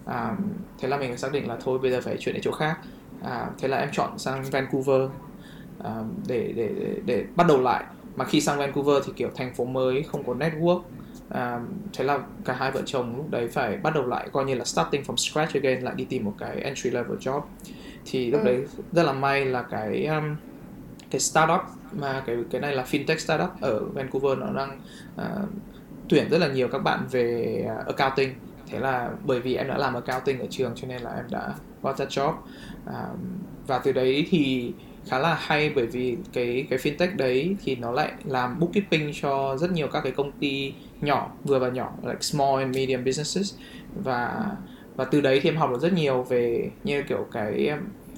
À, 0.06 0.36
thế 0.78 0.88
là 0.88 0.96
mình 0.96 1.16
xác 1.16 1.32
định 1.32 1.48
là 1.48 1.56
thôi 1.64 1.78
bây 1.78 1.90
giờ 1.90 2.00
phải 2.00 2.16
chuyển 2.16 2.34
đến 2.34 2.42
chỗ 2.42 2.52
khác 2.52 2.78
à, 3.26 3.50
thế 3.58 3.68
là 3.68 3.76
em 3.76 3.88
chọn 3.92 4.18
sang 4.18 4.42
Vancouver 4.50 5.10
à, 5.84 6.00
để, 6.28 6.52
để 6.56 6.70
để 6.80 6.96
để 7.06 7.24
bắt 7.36 7.46
đầu 7.46 7.60
lại. 7.60 7.84
Mà 8.16 8.24
khi 8.24 8.40
sang 8.40 8.58
Vancouver 8.58 9.02
thì 9.06 9.12
kiểu 9.16 9.30
thành 9.34 9.54
phố 9.54 9.64
mới 9.64 10.02
không 10.02 10.24
có 10.26 10.34
network 10.34 10.80
à, 11.30 11.60
thế 11.92 12.04
là 12.04 12.18
cả 12.44 12.52
hai 12.52 12.70
vợ 12.70 12.82
chồng 12.86 13.16
lúc 13.16 13.30
đấy 13.30 13.48
phải 13.48 13.76
bắt 13.76 13.94
đầu 13.94 14.06
lại 14.06 14.28
coi 14.32 14.44
như 14.44 14.54
là 14.54 14.64
starting 14.64 15.02
from 15.02 15.16
scratch 15.16 15.54
again 15.54 15.82
lại 15.82 15.94
đi 15.94 16.04
tìm 16.04 16.24
một 16.24 16.34
cái 16.38 16.60
entry 16.60 16.90
level 16.90 17.16
job. 17.18 17.40
Thì 18.04 18.30
lúc 18.30 18.40
ừ. 18.40 18.44
đấy 18.44 18.66
rất 18.92 19.02
là 19.02 19.12
may 19.12 19.44
là 19.44 19.62
cái 19.62 20.06
um, 20.06 20.36
cái 21.10 21.20
startup 21.20 21.60
mà 21.92 22.22
cái 22.26 22.36
cái 22.50 22.60
này 22.60 22.74
là 22.74 22.84
fintech 22.90 23.18
startup 23.18 23.50
ở 23.60 23.84
Vancouver 23.84 24.38
nó 24.38 24.46
đang 24.52 24.80
uh, 25.14 25.48
tuyển 26.08 26.28
rất 26.30 26.38
là 26.38 26.48
nhiều 26.48 26.68
các 26.68 26.78
bạn 26.78 27.06
về 27.10 27.64
uh, 27.80 27.96
accounting. 27.96 28.34
Thế 28.70 28.78
là 28.78 29.10
bởi 29.24 29.40
vì 29.40 29.54
em 29.54 29.68
đã 29.68 29.78
làm 29.78 29.94
accounting 29.94 30.40
ở 30.40 30.46
trường 30.50 30.72
cho 30.74 30.88
nên 30.88 31.02
là 31.02 31.10
em 31.10 31.24
đã 31.30 31.54
got 31.82 31.96
that 31.96 32.08
job 32.08 32.32
uh, 32.86 33.18
và 33.66 33.78
từ 33.78 33.92
đấy 33.92 34.26
thì 34.30 34.72
khá 35.08 35.18
là 35.18 35.34
hay 35.40 35.72
bởi 35.74 35.86
vì 35.86 36.16
cái 36.32 36.66
cái 36.70 36.78
fintech 36.78 37.16
đấy 37.16 37.56
thì 37.64 37.76
nó 37.76 37.92
lại 37.92 38.12
làm 38.24 38.60
bookkeeping 38.60 39.12
cho 39.22 39.56
rất 39.56 39.72
nhiều 39.72 39.88
các 39.88 40.00
cái 40.00 40.12
công 40.12 40.32
ty 40.32 40.74
nhỏ 41.00 41.32
vừa 41.44 41.58
và 41.58 41.68
nhỏ 41.68 41.92
like 42.02 42.20
small 42.20 42.58
and 42.58 42.76
medium 42.76 43.04
businesses. 43.04 43.54
Và 44.04 44.50
và 44.96 45.04
từ 45.04 45.20
đấy 45.20 45.40
thì 45.42 45.50
em 45.50 45.56
học 45.56 45.70
được 45.70 45.80
rất 45.80 45.92
nhiều 45.92 46.22
về 46.22 46.70
như 46.84 47.02
kiểu 47.02 47.26
cái 47.32 47.70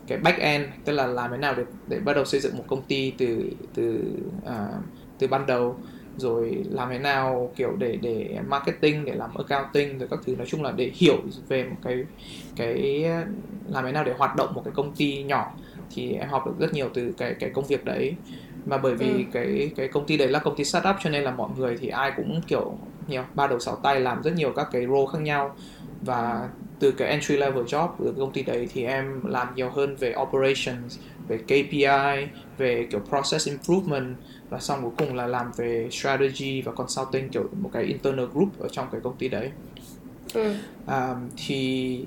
cái 0.07 0.19
back 0.19 0.39
end 0.39 0.65
tức 0.85 0.93
là 0.93 1.07
làm 1.07 1.31
thế 1.31 1.37
nào 1.37 1.55
để 1.55 1.65
để 1.87 2.01
bắt 2.01 2.13
đầu 2.13 2.25
xây 2.25 2.41
dựng 2.41 2.57
một 2.57 2.65
công 2.67 2.83
ty 2.83 3.13
từ 3.19 3.51
từ 3.75 4.03
uh, 4.47 4.85
từ 5.19 5.27
ban 5.27 5.47
đầu 5.47 5.77
rồi 6.19 6.65
làm 6.71 6.89
thế 6.91 6.99
nào 6.99 7.53
kiểu 7.57 7.77
để 7.79 7.99
để 8.03 8.39
marketing 8.49 9.05
để 9.05 9.15
làm 9.15 9.31
accounting 9.35 9.99
rồi 9.99 10.09
các 10.11 10.21
thứ. 10.27 10.37
Nói 10.37 10.47
chung 10.47 10.63
là 10.63 10.73
để 10.73 10.93
hiểu 10.95 11.17
về 11.49 11.65
một 11.65 11.77
cái 11.85 12.05
cái 12.57 13.05
làm 13.69 13.85
thế 13.85 13.93
nào 13.93 14.05
để 14.05 14.15
hoạt 14.19 14.37
động 14.37 14.55
một 14.55 14.63
cái 14.65 14.73
công 14.77 14.95
ty 14.95 15.23
nhỏ 15.23 15.53
thì 15.95 16.13
em 16.13 16.29
học 16.29 16.47
được 16.47 16.55
rất 16.59 16.75
nhiều 16.75 16.89
từ 16.95 17.13
cái 17.19 17.35
cái 17.41 17.51
công 17.51 17.67
việc 17.67 17.85
đấy. 17.85 18.15
Mà 18.67 18.79
bởi 18.79 18.95
vì 18.95 19.09
ừ. 19.09 19.23
cái 19.33 19.71
cái 19.77 19.89
công 19.89 20.07
ty 20.07 20.17
đấy 20.17 20.29
là 20.29 20.39
công 20.39 20.57
ty 20.57 20.65
startup 20.65 20.97
cho 21.03 21.11
nên 21.11 21.25
là 21.25 21.31
mọi 21.31 21.51
người 21.57 21.77
thì 21.81 21.89
ai 21.89 22.13
cũng 22.17 22.41
kiểu 22.47 22.79
nhiều 23.09 23.23
ba 23.35 23.47
đầu 23.47 23.59
sáu 23.59 23.77
tay 23.77 24.01
làm 24.01 24.23
rất 24.23 24.35
nhiều 24.35 24.53
các 24.57 24.69
cái 24.73 24.87
role 24.87 25.07
khác 25.13 25.21
nhau. 25.23 25.57
Và 26.03 26.49
từ 26.79 26.91
cái 26.91 27.09
entry 27.09 27.37
level 27.37 27.65
job 27.65 27.89
của 27.99 28.13
công 28.19 28.33
ty 28.33 28.43
đấy 28.43 28.69
thì 28.73 28.85
em 28.85 29.21
làm 29.25 29.55
nhiều 29.55 29.71
hơn 29.71 29.97
về 29.97 30.15
operations 30.23 30.99
về 31.29 31.39
KPI 31.39 32.29
về 32.59 32.87
kiểu 32.91 33.01
process 33.09 33.49
improvement 33.49 34.17
và 34.51 34.61
xong 34.61 34.83
cuối 34.83 34.93
cùng 34.99 35.17
là 35.17 35.27
làm 35.27 35.53
về 35.57 35.89
strategy 35.91 36.63
và 36.63 36.73
consulting 36.73 37.29
kiểu 37.29 37.49
một 37.61 37.71
cái 37.73 37.85
internal 37.85 38.27
group 38.27 38.61
ở 38.61 38.69
trong 38.69 38.89
cái 38.93 39.01
công 39.01 39.17
ty 39.17 39.29
đấy 39.29 39.51
ừ. 40.35 40.55
à, 40.87 41.15
thì 41.47 42.05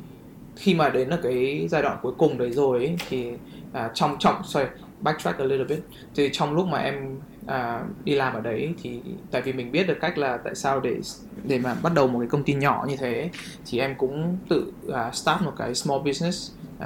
khi 0.55 0.73
mà 0.73 0.89
đến 0.89 1.09
ở 1.09 1.19
cái 1.23 1.67
giai 1.71 1.81
đoạn 1.81 1.97
cuối 2.01 2.13
cùng 2.17 2.37
đấy 2.37 2.51
rồi 2.51 2.77
ấy, 2.77 2.95
thì 3.09 3.31
à, 3.73 3.91
trong 3.93 4.15
trong 4.19 4.43
sorry 4.43 4.65
backtrack 5.01 5.39
a 5.39 5.45
little 5.45 5.65
bit 5.65 5.79
thì 6.15 6.29
trong 6.31 6.53
lúc 6.53 6.67
mà 6.67 6.77
em 6.77 7.19
à, 7.47 7.83
đi 8.03 8.15
làm 8.15 8.33
ở 8.33 8.41
đấy 8.41 8.73
thì 8.83 8.99
tại 9.31 9.41
vì 9.41 9.53
mình 9.53 9.71
biết 9.71 9.87
được 9.87 9.97
cách 10.01 10.17
là 10.17 10.37
tại 10.37 10.55
sao 10.55 10.79
để 10.79 10.99
để 11.43 11.59
mà 11.59 11.75
bắt 11.83 11.93
đầu 11.93 12.07
một 12.07 12.19
cái 12.19 12.27
công 12.27 12.43
ty 12.43 12.53
nhỏ 12.53 12.85
như 12.87 12.95
thế 12.95 13.29
thì 13.65 13.79
em 13.79 13.95
cũng 13.97 14.37
tự 14.49 14.73
uh, 14.87 15.15
start 15.15 15.41
một 15.41 15.53
cái 15.57 15.75
small 15.75 16.01
business 16.05 16.51
uh, 16.77 16.85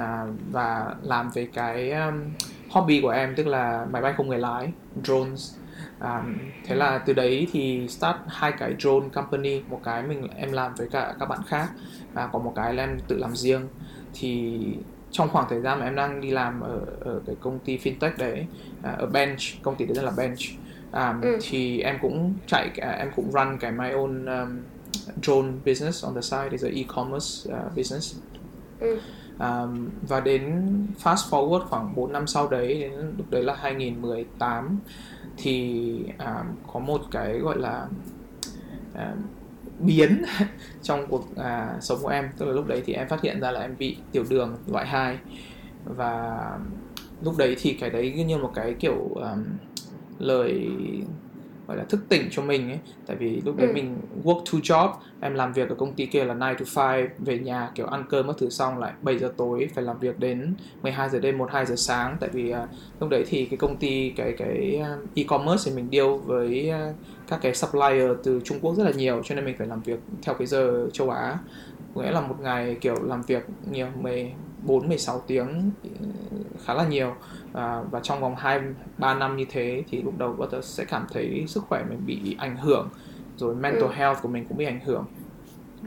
và 0.52 0.94
làm 1.02 1.30
về 1.34 1.48
cái 1.52 1.90
um, 1.90 2.22
hobby 2.70 3.00
của 3.00 3.10
em 3.10 3.34
tức 3.36 3.46
là 3.46 3.86
máy 3.90 4.02
bay 4.02 4.14
không 4.16 4.28
người 4.28 4.38
lái 4.38 4.72
drones 5.04 5.54
um, 6.00 6.34
thế 6.64 6.74
là 6.74 6.98
từ 6.98 7.12
đấy 7.12 7.46
thì 7.52 7.88
start 7.88 8.16
hai 8.26 8.52
cái 8.52 8.74
drone 8.78 9.08
company 9.14 9.60
một 9.68 9.80
cái 9.84 10.02
mình 10.02 10.28
em 10.36 10.52
làm 10.52 10.74
với 10.74 10.88
cả 10.88 11.14
các 11.20 11.26
bạn 11.26 11.40
khác 11.46 11.68
và 12.12 12.26
có 12.26 12.38
một 12.38 12.52
cái 12.56 12.74
là 12.74 12.82
em 12.82 12.98
tự 13.08 13.16
làm 13.18 13.36
riêng 13.36 13.68
thì 14.14 14.58
trong 15.10 15.28
khoảng 15.28 15.46
thời 15.50 15.60
gian 15.60 15.78
mà 15.78 15.84
em 15.84 15.94
đang 15.94 16.20
đi 16.20 16.30
làm 16.30 16.60
ở 16.60 16.80
ở 17.00 17.20
cái 17.26 17.36
công 17.40 17.58
ty 17.58 17.78
fintech 17.78 18.10
đấy 18.18 18.46
à, 18.82 18.92
ở 18.98 19.06
bench 19.06 19.40
công 19.62 19.76
ty 19.76 19.84
đấy 19.84 20.04
là 20.04 20.12
bench 20.16 20.38
um, 20.92 21.20
ừ. 21.20 21.38
thì 21.48 21.80
em 21.80 21.98
cũng 22.02 22.34
chạy 22.46 22.70
em 22.98 23.10
cũng 23.16 23.30
run 23.32 23.58
cái 23.60 23.72
my 23.72 23.88
own 23.88 24.40
um, 24.40 24.58
drone 25.22 25.52
business 25.66 26.04
on 26.04 26.14
the 26.14 26.20
side 26.20 26.48
is 26.50 26.64
a 26.64 26.68
e-commerce 26.68 27.50
uh, 27.50 27.76
business 27.76 28.16
ừ 28.80 28.98
um, 29.38 29.90
và 30.08 30.20
đến 30.20 30.66
fast 31.02 31.30
forward 31.30 31.66
khoảng 31.66 31.94
4 31.94 32.12
năm 32.12 32.26
sau 32.26 32.48
đấy 32.48 32.80
đến 32.80 32.92
lúc 33.16 33.30
đấy 33.30 33.42
là 33.42 33.54
2018 33.60 34.78
thì 35.36 35.92
um, 36.18 36.46
có 36.72 36.80
một 36.80 37.00
cái 37.10 37.38
gọi 37.38 37.58
là 37.58 37.86
um, 38.94 39.22
biến 39.78 40.22
trong 40.82 41.06
cuộc 41.06 41.36
à, 41.36 41.76
sống 41.80 41.98
của 42.02 42.08
em. 42.08 42.30
Tức 42.38 42.46
là 42.46 42.52
lúc 42.52 42.66
đấy 42.66 42.82
thì 42.86 42.92
em 42.92 43.08
phát 43.08 43.22
hiện 43.22 43.40
ra 43.40 43.50
là 43.50 43.60
em 43.60 43.74
bị 43.78 43.96
tiểu 44.12 44.24
đường 44.28 44.56
loại 44.66 44.86
2 44.86 45.18
và 45.84 46.38
lúc 47.22 47.36
đấy 47.36 47.56
thì 47.60 47.72
cái 47.80 47.90
đấy 47.90 48.24
như 48.26 48.38
một 48.38 48.50
cái 48.54 48.74
kiểu 48.74 49.08
um, 49.14 49.44
lời 50.18 50.70
gọi 51.66 51.76
là 51.76 51.84
thức 51.84 52.00
tỉnh 52.08 52.28
cho 52.30 52.42
mình 52.42 52.70
ấy. 52.70 52.78
Tại 53.06 53.16
vì 53.16 53.40
lúc 53.44 53.56
đấy 53.56 53.66
ừ. 53.66 53.72
mình 53.72 53.96
work 54.24 54.44
two 54.44 54.60
job 54.60 54.92
em 55.20 55.34
làm 55.34 55.52
việc 55.52 55.68
ở 55.68 55.74
công 55.74 55.94
ty 55.94 56.06
kia 56.06 56.24
là 56.24 56.54
9 56.58 56.68
to 56.74 56.92
5 56.92 57.08
về 57.18 57.38
nhà 57.38 57.70
kiểu 57.74 57.86
ăn 57.86 58.04
cơm 58.10 58.26
mất 58.26 58.34
thứ 58.38 58.50
xong 58.50 58.78
lại 58.78 58.92
7 59.02 59.18
giờ 59.18 59.32
tối 59.36 59.68
phải 59.74 59.84
làm 59.84 59.98
việc 59.98 60.18
đến 60.18 60.54
12 60.82 61.08
giờ 61.08 61.18
đêm 61.18 61.38
1 61.38 61.48
2 61.52 61.66
giờ 61.66 61.76
sáng. 61.76 62.16
Tại 62.20 62.30
vì 62.32 62.52
uh, 62.52 62.56
lúc 63.00 63.10
đấy 63.10 63.24
thì 63.28 63.46
cái 63.46 63.56
công 63.56 63.76
ty 63.76 64.12
cái 64.16 64.34
cái 64.38 64.82
e-commerce 65.14 65.70
thì 65.70 65.76
mình 65.76 65.88
deal 65.92 66.08
với 66.24 66.70
uh, 66.90 66.96
các 67.28 67.38
cái 67.42 67.54
supplier 67.54 68.10
từ 68.22 68.40
Trung 68.44 68.58
Quốc 68.60 68.74
rất 68.74 68.84
là 68.84 68.90
nhiều 68.90 69.22
cho 69.24 69.34
nên 69.34 69.44
mình 69.44 69.54
phải 69.58 69.66
làm 69.66 69.80
việc 69.82 69.98
theo 70.22 70.34
cái 70.34 70.46
giờ 70.46 70.88
châu 70.92 71.10
Á. 71.10 71.38
Nghĩa 71.94 72.10
là 72.10 72.20
một 72.20 72.40
ngày 72.40 72.76
kiểu 72.80 72.94
làm 73.02 73.22
việc 73.22 73.46
nhiều 73.70 73.86
14 74.66 74.88
16 74.88 75.24
tiếng 75.26 75.70
khá 76.64 76.74
là 76.74 76.88
nhiều. 76.88 77.14
À, 77.52 77.82
và 77.90 78.00
trong 78.02 78.20
vòng 78.20 78.36
2 78.36 78.60
3 78.98 79.14
năm 79.14 79.36
như 79.36 79.44
thế 79.50 79.84
thì 79.88 80.02
lúc 80.02 80.14
đầu 80.18 80.36
đầu 80.52 80.62
sẽ 80.62 80.84
cảm 80.84 81.06
thấy 81.12 81.44
sức 81.48 81.64
khỏe 81.68 81.84
mình 81.90 82.06
bị 82.06 82.36
ảnh 82.38 82.56
hưởng 82.56 82.88
rồi 83.36 83.54
mental 83.54 83.90
ừ. 83.90 83.94
health 83.94 84.18
của 84.22 84.28
mình 84.28 84.44
cũng 84.48 84.58
bị 84.58 84.64
ảnh 84.64 84.80
hưởng. 84.84 85.04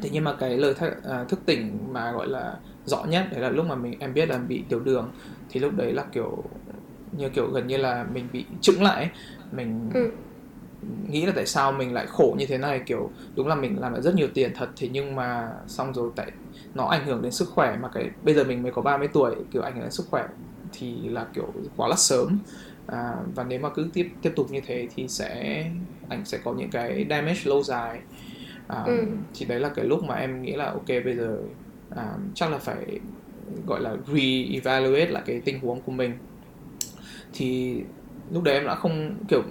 Thế 0.01 0.09
nhưng 0.13 0.23
mà 0.23 0.35
cái 0.39 0.57
lời 0.57 0.73
th- 0.73 0.95
à, 1.03 1.23
thức 1.29 1.39
tỉnh 1.45 1.93
mà 1.93 2.11
gọi 2.11 2.27
là 2.27 2.59
rõ 2.85 3.05
nhất 3.05 3.27
đấy 3.31 3.41
là 3.41 3.49
lúc 3.49 3.65
mà 3.65 3.75
mình 3.75 3.99
em 3.99 4.13
biết 4.13 4.29
là 4.29 4.37
bị 4.37 4.65
tiểu 4.69 4.79
đường 4.79 5.11
thì 5.49 5.59
lúc 5.59 5.73
đấy 5.75 5.93
là 5.93 6.05
kiểu 6.11 6.43
như 7.11 7.29
kiểu 7.29 7.51
gần 7.51 7.67
như 7.67 7.77
là 7.77 8.03
mình 8.13 8.29
bị 8.33 8.45
chững 8.61 8.83
lại 8.83 9.11
mình 9.51 9.89
ừ. 9.93 10.11
nghĩ 11.09 11.25
là 11.25 11.31
tại 11.35 11.45
sao 11.45 11.71
mình 11.71 11.93
lại 11.93 12.05
khổ 12.07 12.35
như 12.39 12.45
thế 12.45 12.57
này 12.57 12.81
kiểu 12.85 13.11
đúng 13.35 13.47
là 13.47 13.55
mình 13.55 13.79
làm 13.79 13.93
được 13.93 14.01
rất 14.01 14.15
nhiều 14.15 14.27
tiền 14.33 14.51
thật 14.55 14.69
thế 14.77 14.89
nhưng 14.91 15.15
mà 15.15 15.49
xong 15.67 15.93
rồi 15.93 16.11
tại 16.15 16.31
nó 16.79 16.85
ảnh 16.85 17.05
hưởng 17.05 17.21
đến 17.21 17.31
sức 17.31 17.49
khỏe 17.49 17.77
mà 17.81 17.89
cái 17.93 18.09
bây 18.23 18.35
giờ 18.35 18.43
mình 18.43 18.63
mới 18.63 18.71
có 18.71 18.81
30 18.81 19.07
tuổi 19.13 19.35
kiểu 19.51 19.61
ảnh 19.61 19.73
hưởng 19.73 19.83
đến 19.83 19.91
sức 19.91 20.05
khỏe 20.09 20.27
thì 20.73 21.09
là 21.09 21.25
kiểu 21.33 21.53
quá 21.77 21.87
là 21.87 21.95
sớm. 21.95 22.39
À, 22.87 23.15
và 23.35 23.43
nếu 23.43 23.59
mà 23.59 23.69
cứ 23.69 23.89
tiếp 23.93 24.11
tiếp 24.21 24.33
tục 24.35 24.51
như 24.51 24.61
thế 24.65 24.87
thì 24.95 25.07
sẽ 25.07 25.63
ảnh 26.09 26.25
sẽ 26.25 26.37
có 26.43 26.53
những 26.53 26.69
cái 26.69 27.05
damage 27.09 27.41
lâu 27.43 27.63
dài. 27.63 27.99
À, 28.67 28.83
ừ. 28.85 29.05
thì 29.33 29.45
đấy 29.45 29.59
là 29.59 29.69
cái 29.69 29.85
lúc 29.85 30.03
mà 30.03 30.15
em 30.15 30.41
nghĩ 30.41 30.53
là 30.53 30.65
ok 30.65 30.87
bây 30.87 31.15
giờ 31.15 31.37
à, 31.95 32.13
chắc 32.35 32.51
là 32.51 32.57
phải 32.57 32.99
gọi 33.67 33.81
là 33.81 33.95
re-evaluate 34.07 35.11
lại 35.11 35.23
cái 35.25 35.41
tình 35.45 35.59
huống 35.59 35.81
của 35.81 35.91
mình. 35.91 36.17
Thì 37.33 37.81
lúc 38.31 38.43
đấy 38.43 38.53
em 38.53 38.65
đã 38.65 38.75
không 38.75 39.15
kiểu 39.27 39.43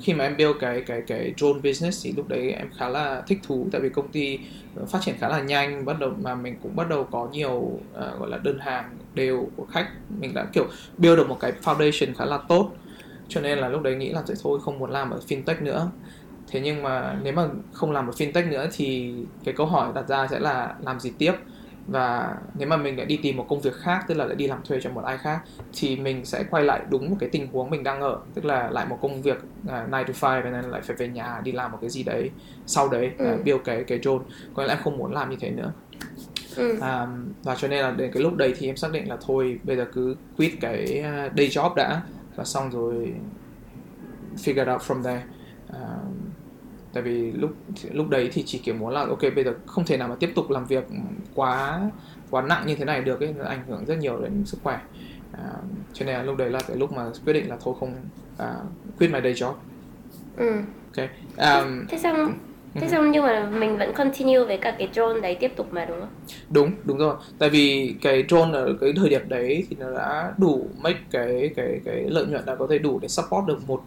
khi 0.00 0.14
mà 0.14 0.24
em 0.24 0.36
build 0.36 0.56
cái 0.60 0.82
cái 0.86 1.02
cái 1.06 1.34
drone 1.36 1.60
business 1.64 2.04
thì 2.04 2.12
lúc 2.16 2.28
đấy 2.28 2.52
em 2.52 2.70
khá 2.76 2.88
là 2.88 3.22
thích 3.26 3.38
thú. 3.42 3.68
Tại 3.72 3.80
vì 3.80 3.88
công 3.88 4.08
ty 4.08 4.38
ờ, 4.76 4.84
phát 4.86 4.98
triển 5.02 5.14
khá 5.18 5.28
là 5.28 5.40
nhanh 5.40 5.84
bắt 5.84 5.98
đầu 6.00 6.12
mà 6.22 6.34
mình 6.34 6.56
cũng 6.62 6.76
bắt 6.76 6.88
đầu 6.88 7.04
có 7.10 7.28
nhiều 7.32 7.52
uh, 7.52 7.80
gọi 7.92 8.30
là 8.30 8.38
đơn 8.38 8.58
hàng 8.58 8.96
đều 9.14 9.48
của 9.56 9.66
khách. 9.70 9.88
Mình 10.20 10.34
đã 10.34 10.46
kiểu 10.52 10.64
build 10.98 11.16
được 11.16 11.28
một 11.28 11.40
cái 11.40 11.52
foundation 11.62 12.14
khá 12.18 12.24
là 12.24 12.38
tốt. 12.48 12.70
Cho 13.28 13.40
nên 13.40 13.58
là 13.58 13.68
lúc 13.68 13.82
đấy 13.82 13.94
nghĩ 13.96 14.08
là 14.08 14.22
thôi 14.42 14.58
không 14.62 14.78
muốn 14.78 14.90
làm 14.90 15.10
ở 15.10 15.20
fintech 15.28 15.62
nữa. 15.62 15.90
Thế 16.48 16.60
nhưng 16.60 16.82
mà 16.82 17.18
nếu 17.22 17.32
mà 17.32 17.48
không 17.72 17.92
làm 17.92 18.08
ở 18.08 18.12
fintech 18.12 18.50
nữa 18.50 18.66
thì 18.72 19.14
cái 19.44 19.54
câu 19.54 19.66
hỏi 19.66 19.92
đặt 19.94 20.08
ra 20.08 20.26
sẽ 20.26 20.38
là 20.38 20.74
làm 20.84 21.00
gì 21.00 21.12
tiếp? 21.18 21.32
Và 21.90 22.36
nếu 22.54 22.68
mà 22.68 22.76
mình 22.76 22.96
lại 22.96 23.06
đi 23.06 23.16
tìm 23.22 23.36
một 23.36 23.46
công 23.48 23.60
việc 23.60 23.74
khác 23.74 24.04
tức 24.08 24.14
là 24.14 24.24
lại 24.24 24.34
đi 24.36 24.46
làm 24.46 24.62
thuê 24.64 24.80
cho 24.82 24.90
một 24.90 25.04
ai 25.04 25.18
khác 25.18 25.40
thì 25.72 25.96
mình 25.96 26.24
sẽ 26.24 26.44
quay 26.50 26.64
lại 26.64 26.80
đúng 26.90 27.10
một 27.10 27.16
cái 27.20 27.28
tình 27.28 27.46
huống 27.52 27.70
mình 27.70 27.82
đang 27.82 28.00
ở 28.00 28.18
tức 28.34 28.44
là 28.44 28.70
lại 28.70 28.86
một 28.86 28.98
công 29.02 29.22
việc 29.22 29.38
uh, 29.64 29.70
à, 29.70 30.04
9 30.06 30.16
to 30.20 30.28
5 30.34 30.42
và 30.44 30.50
nên 30.50 30.70
lại 30.70 30.80
phải 30.80 30.96
về 30.96 31.08
nhà 31.08 31.40
đi 31.44 31.52
làm 31.52 31.72
một 31.72 31.78
cái 31.80 31.90
gì 31.90 32.02
đấy 32.02 32.30
sau 32.66 32.88
đấy 32.88 33.10
ừ. 33.18 33.34
uh, 33.34 33.44
build 33.44 33.60
cái 33.64 33.84
cái 33.84 33.98
drone 34.02 34.24
có 34.54 34.64
lẽ 34.64 34.74
em 34.74 34.82
không 34.84 34.98
muốn 34.98 35.12
làm 35.12 35.30
như 35.30 35.36
thế 35.40 35.50
nữa 35.50 35.72
ừ. 36.56 36.70
um, 36.70 37.32
và 37.42 37.54
cho 37.54 37.68
nên 37.68 37.82
là 37.82 37.90
đến 37.90 38.12
cái 38.12 38.22
lúc 38.22 38.36
đấy 38.36 38.54
thì 38.58 38.66
em 38.66 38.76
xác 38.76 38.92
định 38.92 39.08
là 39.08 39.16
thôi 39.26 39.60
bây 39.62 39.76
giờ 39.76 39.86
cứ 39.92 40.16
quit 40.36 40.52
cái 40.60 41.00
à, 41.04 41.30
day 41.36 41.48
job 41.48 41.74
đã 41.74 42.02
và 42.36 42.44
xong 42.44 42.70
rồi 42.70 43.14
figure 44.36 44.72
out 44.72 44.82
from 44.82 45.02
there 45.02 45.22
um, 45.72 46.09
tại 46.92 47.02
vì 47.02 47.32
lúc 47.32 47.50
lúc 47.92 48.08
đấy 48.08 48.30
thì 48.32 48.42
chỉ 48.46 48.58
kiểu 48.58 48.74
muốn 48.74 48.90
là 48.92 49.00
ok 49.00 49.20
bây 49.34 49.44
giờ 49.44 49.54
không 49.66 49.84
thể 49.84 49.96
nào 49.96 50.08
mà 50.08 50.14
tiếp 50.20 50.32
tục 50.34 50.50
làm 50.50 50.64
việc 50.64 50.84
quá 51.34 51.80
quá 52.30 52.42
nặng 52.42 52.66
như 52.66 52.74
thế 52.74 52.84
này 52.84 53.00
được 53.00 53.20
ấy 53.20 53.34
ảnh 53.46 53.62
hưởng 53.68 53.84
rất 53.84 53.98
nhiều 53.98 54.20
đến 54.22 54.44
sức 54.44 54.58
khỏe. 54.62 54.80
À, 55.32 55.50
cho 55.92 56.06
nên 56.06 56.14
là 56.14 56.22
lúc 56.22 56.36
đấy 56.36 56.50
là 56.50 56.60
cái 56.68 56.76
lúc 56.76 56.92
mà 56.92 57.04
quyết 57.24 57.32
định 57.32 57.48
là 57.48 57.56
thôi 57.60 57.74
không 57.80 57.94
à, 58.38 58.54
quit 58.98 59.10
my 59.10 59.20
day 59.22 59.32
job. 59.32 59.52
Ừ. 60.36 60.52
ok 60.96 61.08
um, 61.36 61.86
thế 61.88 61.98
xong 61.98 62.38
thế 62.74 62.88
xong 62.88 63.10
nhưng 63.10 63.22
mà 63.22 63.50
mình 63.50 63.78
vẫn 63.78 63.92
continue 63.94 64.44
với 64.44 64.58
cả 64.58 64.76
cái 64.78 64.88
drone 64.94 65.20
đấy 65.20 65.36
tiếp 65.40 65.52
tục 65.56 65.72
mà 65.72 65.84
đúng 65.84 66.00
không? 66.00 66.08
Đúng 66.50 66.72
đúng 66.84 66.98
rồi. 66.98 67.16
Tại 67.38 67.50
vì 67.50 67.94
cái 68.02 68.24
drone 68.28 68.58
ở 68.58 68.76
cái 68.80 68.92
thời 68.96 69.08
điểm 69.08 69.28
đấy 69.28 69.66
thì 69.70 69.76
nó 69.80 69.90
đã 69.90 70.32
đủ 70.38 70.68
make 70.78 70.98
cái 71.10 71.50
cái 71.56 71.80
cái 71.84 72.04
lợi 72.08 72.26
nhuận 72.26 72.46
đã 72.46 72.54
có 72.54 72.66
thể 72.70 72.78
đủ 72.78 72.98
để 73.02 73.08
support 73.08 73.46
được 73.46 73.68
một 73.68 73.82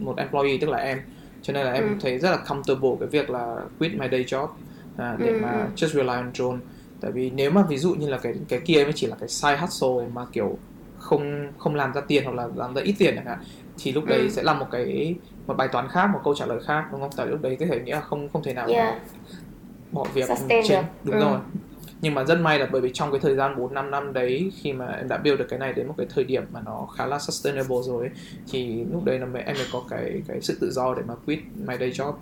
một 0.00 0.16
employee 0.16 0.58
tức 0.60 0.70
là 0.70 0.78
em 0.78 0.98
cho 1.42 1.52
nên 1.52 1.66
là 1.66 1.72
em 1.72 1.88
ừ. 1.88 1.94
thấy 2.00 2.18
rất 2.18 2.30
là 2.30 2.38
comfortable 2.46 2.96
cái 2.96 3.08
việc 3.08 3.30
là 3.30 3.56
quit 3.78 3.92
my 3.94 4.06
day 4.10 4.24
job 4.24 4.48
à, 4.96 5.16
để 5.18 5.28
ừ. 5.28 5.38
mà 5.42 5.52
ừ. 5.52 5.66
just 5.76 5.88
rely 5.88 6.06
on 6.06 6.30
drone 6.34 6.58
tại 7.00 7.12
vì 7.12 7.30
nếu 7.30 7.50
mà 7.50 7.62
ví 7.62 7.78
dụ 7.78 7.94
như 7.94 8.08
là 8.08 8.18
cái 8.18 8.34
cái 8.48 8.60
kia 8.64 8.84
mới 8.84 8.92
chỉ 8.92 9.06
là 9.06 9.16
cái 9.20 9.28
side 9.28 9.56
hustle 9.56 10.08
mà 10.14 10.26
kiểu 10.32 10.58
không 10.98 11.52
không 11.58 11.74
làm 11.74 11.92
ra 11.92 12.00
tiền 12.00 12.24
hoặc 12.24 12.34
là 12.34 12.48
làm 12.56 12.74
ra 12.74 12.82
ít 12.82 12.94
tiền 12.98 13.14
chẳng 13.16 13.26
hạn 13.26 13.38
thì 13.78 13.92
lúc 13.92 14.04
đấy 14.04 14.18
ừ. 14.18 14.28
sẽ 14.28 14.42
là 14.42 14.54
một 14.54 14.66
cái 14.70 15.14
một 15.46 15.54
bài 15.56 15.68
toán 15.68 15.88
khác 15.88 16.06
một 16.06 16.20
câu 16.24 16.34
trả 16.34 16.46
lời 16.46 16.60
khác 16.66 16.84
đúng 16.92 17.00
không 17.00 17.10
tại 17.16 17.26
lúc 17.26 17.42
đấy 17.42 17.56
có 17.60 17.66
thể 17.66 17.80
nghĩa 17.80 17.94
là 17.94 18.00
không 18.00 18.28
không 18.32 18.42
thể 18.42 18.54
nào 18.54 18.68
yeah. 18.68 18.94
bỏ 19.92 20.04
việc 20.14 20.30
trên 20.68 20.84
đúng 21.04 21.14
ừ. 21.14 21.20
rồi 21.20 21.38
nhưng 22.00 22.14
mà 22.14 22.24
rất 22.24 22.40
may 22.40 22.58
là 22.58 22.68
bởi 22.72 22.80
vì 22.80 22.90
trong 22.94 23.10
cái 23.10 23.20
thời 23.20 23.36
gian 23.36 23.56
4 23.56 23.74
5 23.74 23.90
năm 23.90 24.12
đấy 24.12 24.52
khi 24.62 24.72
mà 24.72 24.86
em 24.86 25.08
đã 25.08 25.16
build 25.16 25.38
được 25.38 25.46
cái 25.48 25.58
này 25.58 25.72
đến 25.72 25.86
một 25.86 25.94
cái 25.96 26.06
thời 26.14 26.24
điểm 26.24 26.44
mà 26.52 26.60
nó 26.64 26.88
khá 26.96 27.06
là 27.06 27.18
sustainable 27.18 27.76
rồi 27.84 28.06
ấy, 28.06 28.14
thì 28.52 28.84
lúc 28.92 29.04
đấy 29.04 29.18
là 29.18 29.26
em 29.46 29.56
mới 29.56 29.66
có 29.72 29.82
cái 29.90 30.22
cái 30.28 30.40
sự 30.40 30.58
tự 30.60 30.70
do 30.70 30.94
để 30.94 31.02
mà 31.08 31.14
quit 31.26 31.38
my 31.66 31.74
day 31.80 31.90
job. 31.90 32.12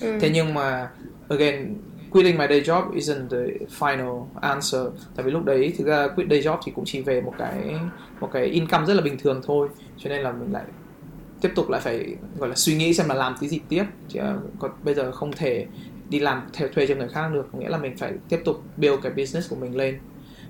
Ừ. 0.00 0.18
Thế 0.20 0.30
nhưng 0.30 0.54
mà 0.54 0.90
again 1.28 1.74
quitting 2.10 2.38
my 2.38 2.46
day 2.48 2.60
job 2.60 2.92
isn't 2.92 3.28
the 3.28 3.66
final 3.78 4.24
answer 4.40 4.82
tại 5.16 5.26
vì 5.26 5.30
lúc 5.30 5.44
đấy 5.44 5.74
thực 5.78 5.86
ra 5.86 6.08
quit 6.08 6.28
day 6.30 6.40
job 6.40 6.58
thì 6.64 6.72
cũng 6.74 6.84
chỉ 6.84 7.00
về 7.00 7.20
một 7.20 7.34
cái 7.38 7.74
một 8.20 8.30
cái 8.32 8.44
income 8.44 8.86
rất 8.86 8.94
là 8.94 9.02
bình 9.02 9.18
thường 9.18 9.40
thôi 9.46 9.68
cho 9.98 10.10
nên 10.10 10.22
là 10.22 10.32
mình 10.32 10.52
lại 10.52 10.64
tiếp 11.40 11.52
tục 11.54 11.70
lại 11.70 11.80
phải 11.80 12.16
gọi 12.38 12.48
là 12.48 12.54
suy 12.54 12.76
nghĩ 12.76 12.94
xem 12.94 13.08
là 13.08 13.14
làm 13.14 13.34
cái 13.40 13.48
gì 13.48 13.60
tiếp 13.68 13.84
chứ 14.08 14.20
còn 14.58 14.70
bây 14.84 14.94
giờ 14.94 15.12
không 15.12 15.32
thể 15.32 15.66
đi 16.10 16.18
làm 16.18 16.42
theo 16.52 16.68
thuê 16.68 16.86
cho 16.86 16.94
người 16.94 17.08
khác 17.08 17.28
được 17.32 17.54
nghĩa 17.54 17.68
là 17.68 17.78
mình 17.78 17.96
phải 17.96 18.12
tiếp 18.28 18.40
tục 18.44 18.62
build 18.76 19.02
cái 19.02 19.12
business 19.12 19.50
của 19.50 19.56
mình 19.56 19.76
lên. 19.76 19.98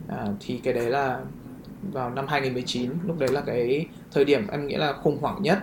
À, 0.08 0.26
thì 0.40 0.60
cái 0.64 0.74
đấy 0.74 0.90
là 0.90 1.20
vào 1.92 2.10
năm 2.10 2.26
2019 2.28 2.90
lúc 3.06 3.18
đấy 3.18 3.28
là 3.32 3.40
cái 3.40 3.86
thời 4.12 4.24
điểm 4.24 4.46
em 4.46 4.66
nghĩ 4.66 4.76
là 4.76 4.92
khủng 4.92 5.18
hoảng 5.20 5.42
nhất. 5.42 5.58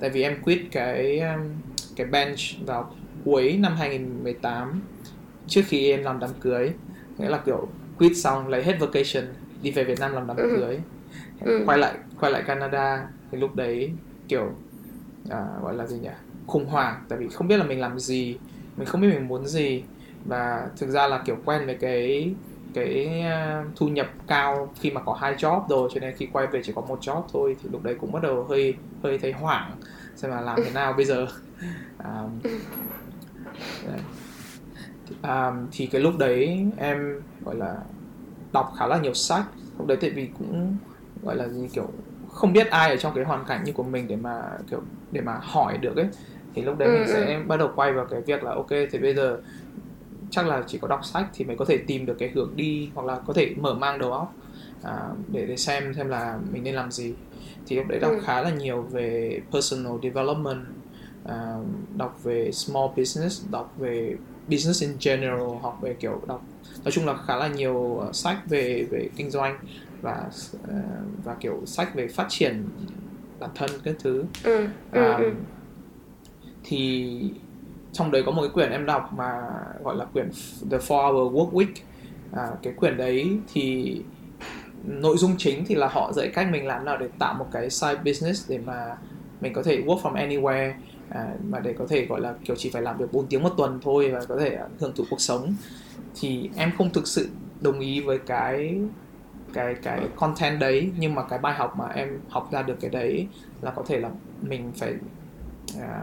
Tại 0.00 0.10
vì 0.10 0.22
em 0.22 0.42
quit 0.42 0.60
cái 0.72 1.20
um, 1.20 1.40
cái 1.96 2.06
bench 2.06 2.38
vào 2.66 2.94
cuối 3.24 3.56
năm 3.60 3.76
2018 3.76 4.82
trước 5.46 5.62
khi 5.66 5.90
em 5.90 6.02
làm 6.02 6.18
đám 6.20 6.30
cưới. 6.40 6.72
Nghĩa 7.18 7.28
là 7.28 7.38
kiểu 7.46 7.68
quit 7.98 8.16
xong 8.16 8.48
lấy 8.48 8.62
hết 8.62 8.76
vacation 8.80 9.24
đi 9.62 9.70
về 9.70 9.84
Việt 9.84 10.00
Nam 10.00 10.12
làm 10.12 10.26
đám 10.26 10.36
ừ. 10.36 10.56
cưới. 10.56 10.78
Ừ. 11.40 11.62
quay 11.66 11.78
lại 11.78 11.94
quay 12.20 12.32
lại 12.32 12.42
Canada 12.46 13.06
thì 13.32 13.38
lúc 13.38 13.56
đấy 13.56 13.92
kiểu 14.28 14.52
à, 15.30 15.46
gọi 15.62 15.74
là 15.74 15.86
gì 15.86 15.98
nhỉ? 15.98 16.08
Khủng 16.46 16.66
hoảng 16.66 17.04
tại 17.08 17.18
vì 17.18 17.28
không 17.28 17.48
biết 17.48 17.56
là 17.56 17.64
mình 17.64 17.80
làm 17.80 17.98
gì 17.98 18.36
mình 18.76 18.86
không 18.86 19.00
biết 19.00 19.08
mình 19.08 19.28
muốn 19.28 19.46
gì. 19.46 19.82
Và 20.24 20.68
thực 20.76 20.90
ra 20.90 21.06
là 21.06 21.22
kiểu 21.26 21.36
quen 21.44 21.66
với 21.66 21.74
cái 21.74 22.34
cái 22.74 23.20
à, 23.20 23.64
thu 23.76 23.88
nhập 23.88 24.06
cao 24.26 24.72
khi 24.80 24.90
mà 24.90 25.00
có 25.00 25.12
hai 25.20 25.34
job 25.34 25.68
rồi 25.68 25.88
cho 25.94 26.00
nên 26.00 26.16
khi 26.16 26.28
quay 26.32 26.46
về 26.46 26.62
chỉ 26.64 26.72
có 26.74 26.80
một 26.80 26.98
job 27.00 27.22
thôi 27.32 27.56
thì 27.62 27.68
lúc 27.72 27.82
đấy 27.82 27.96
cũng 28.00 28.12
bắt 28.12 28.22
đầu 28.22 28.44
hơi 28.44 28.74
hơi 29.02 29.18
thấy 29.18 29.32
hoảng 29.32 29.76
xem 30.16 30.30
là 30.30 30.40
làm 30.40 30.58
thế 30.64 30.70
nào 30.70 30.92
bây 30.92 31.04
giờ. 31.04 31.26
Um, 32.04 32.40
um, 35.22 35.66
thì 35.72 35.86
cái 35.86 36.00
lúc 36.00 36.18
đấy 36.18 36.66
em 36.76 37.20
gọi 37.44 37.54
là 37.54 37.76
đọc 38.52 38.72
khá 38.78 38.86
là 38.86 38.98
nhiều 38.98 39.14
sách. 39.14 39.44
Lúc 39.78 39.86
đấy 39.86 39.98
tại 40.00 40.10
vì 40.10 40.28
cũng 40.38 40.76
gọi 41.22 41.36
là 41.36 41.48
gì 41.48 41.68
kiểu 41.72 41.88
không 42.32 42.52
biết 42.52 42.70
ai 42.70 42.90
ở 42.90 42.96
trong 42.96 43.14
cái 43.14 43.24
hoàn 43.24 43.44
cảnh 43.44 43.64
như 43.64 43.72
của 43.72 43.82
mình 43.82 44.08
để 44.08 44.16
mà 44.16 44.42
kiểu 44.70 44.80
để 45.12 45.20
mà 45.20 45.38
hỏi 45.42 45.78
được 45.78 45.96
ấy 45.96 46.06
thì 46.54 46.62
lúc 46.62 46.78
đấy 46.78 46.88
ừ, 46.88 46.94
mình 46.94 47.08
sẽ 47.08 47.34
ừ. 47.34 47.42
bắt 47.46 47.56
đầu 47.56 47.70
quay 47.76 47.92
vào 47.92 48.04
cái 48.04 48.20
việc 48.20 48.42
là 48.42 48.54
ok 48.54 48.70
thì 48.90 48.98
bây 48.98 49.14
giờ 49.14 49.40
chắc 50.30 50.46
là 50.46 50.62
chỉ 50.66 50.78
có 50.78 50.88
đọc 50.88 51.04
sách 51.04 51.26
thì 51.34 51.44
mới 51.44 51.56
có 51.56 51.64
thể 51.64 51.76
tìm 51.76 52.06
được 52.06 52.16
cái 52.18 52.30
hướng 52.34 52.52
đi 52.56 52.90
hoặc 52.94 53.06
là 53.06 53.20
có 53.26 53.32
thể 53.32 53.54
mở 53.56 53.74
mang 53.74 53.98
đầu 53.98 54.12
óc 54.12 54.34
à, 54.82 55.08
để 55.28 55.46
để 55.46 55.56
xem 55.56 55.94
xem 55.94 56.08
là 56.08 56.38
mình 56.52 56.64
nên 56.64 56.74
làm 56.74 56.92
gì 56.92 57.14
thì 57.66 57.76
lúc 57.76 57.88
đấy 57.88 57.98
đọc 57.98 58.12
ừ. 58.12 58.20
khá 58.24 58.42
là 58.42 58.50
nhiều 58.50 58.82
về 58.82 59.40
personal 59.52 59.92
development 60.02 60.64
à, 61.24 61.56
đọc 61.96 62.18
về 62.22 62.52
small 62.52 62.86
business 62.96 63.44
đọc 63.50 63.74
về 63.78 64.16
business 64.48 64.82
in 64.82 64.90
general 65.00 65.58
học 65.62 65.78
về 65.82 65.94
kiểu 66.00 66.20
đọc 66.28 66.42
nói 66.84 66.92
chung 66.92 67.06
là 67.06 67.14
khá 67.26 67.36
là 67.36 67.48
nhiều 67.48 67.74
uh, 67.74 68.14
sách 68.14 68.38
về 68.48 68.86
về 68.90 69.08
kinh 69.16 69.30
doanh 69.30 69.58
và 70.02 70.30
uh, 70.56 70.70
và 71.24 71.34
kiểu 71.40 71.62
sách 71.66 71.94
về 71.94 72.08
phát 72.08 72.26
triển 72.28 72.64
bản 73.40 73.50
thân 73.54 73.70
các 73.84 73.94
thứ 74.02 74.24
ừ, 74.44 74.66
ừ, 74.92 75.12
um, 75.12 75.22
ừ 75.22 75.30
thì 76.64 77.18
trong 77.92 78.10
đấy 78.10 78.22
có 78.26 78.32
một 78.32 78.42
cái 78.42 78.50
quyển 78.50 78.70
em 78.70 78.86
đọc 78.86 79.12
mà 79.16 79.40
gọi 79.84 79.96
là 79.96 80.04
quyển 80.04 80.30
The 80.70 80.78
4 80.88 81.14
Hour 81.14 81.34
Work 81.34 81.52
Week. 81.52 81.74
À, 82.32 82.48
cái 82.62 82.72
quyển 82.72 82.96
đấy 82.96 83.38
thì 83.52 83.96
nội 84.84 85.16
dung 85.16 85.34
chính 85.38 85.64
thì 85.64 85.74
là 85.74 85.88
họ 85.88 86.12
dạy 86.12 86.30
cách 86.34 86.48
mình 86.50 86.66
làm 86.66 86.84
nào 86.84 86.96
để 86.96 87.08
tạo 87.18 87.34
một 87.34 87.46
cái 87.52 87.70
side 87.70 88.00
business 88.04 88.50
để 88.50 88.58
mà 88.58 88.96
mình 89.40 89.52
có 89.52 89.62
thể 89.62 89.82
work 89.82 90.00
from 90.00 90.28
anywhere. 90.28 90.72
À, 91.08 91.34
mà 91.48 91.60
để 91.60 91.72
có 91.78 91.86
thể 91.88 92.06
gọi 92.06 92.20
là 92.20 92.34
kiểu 92.44 92.56
chỉ 92.56 92.70
phải 92.70 92.82
làm 92.82 92.98
việc 92.98 93.12
4 93.12 93.26
tiếng 93.26 93.42
một 93.42 93.52
tuần 93.56 93.80
thôi 93.82 94.10
và 94.10 94.20
có 94.28 94.36
thể 94.40 94.58
hưởng 94.80 94.92
thụ 94.96 95.04
cuộc 95.10 95.20
sống. 95.20 95.54
Thì 96.20 96.50
em 96.56 96.72
không 96.78 96.90
thực 96.90 97.06
sự 97.06 97.28
đồng 97.60 97.80
ý 97.80 98.00
với 98.00 98.18
cái 98.18 98.80
cái 99.52 99.74
cái 99.82 100.08
content 100.16 100.60
đấy 100.60 100.90
nhưng 100.98 101.14
mà 101.14 101.22
cái 101.22 101.38
bài 101.38 101.54
học 101.54 101.74
mà 101.78 101.88
em 101.88 102.20
học 102.28 102.48
ra 102.52 102.62
được 102.62 102.76
cái 102.80 102.90
đấy 102.90 103.26
là 103.62 103.70
có 103.70 103.82
thể 103.86 103.98
là 103.98 104.10
mình 104.42 104.72
phải 104.76 104.94
à, 105.80 106.02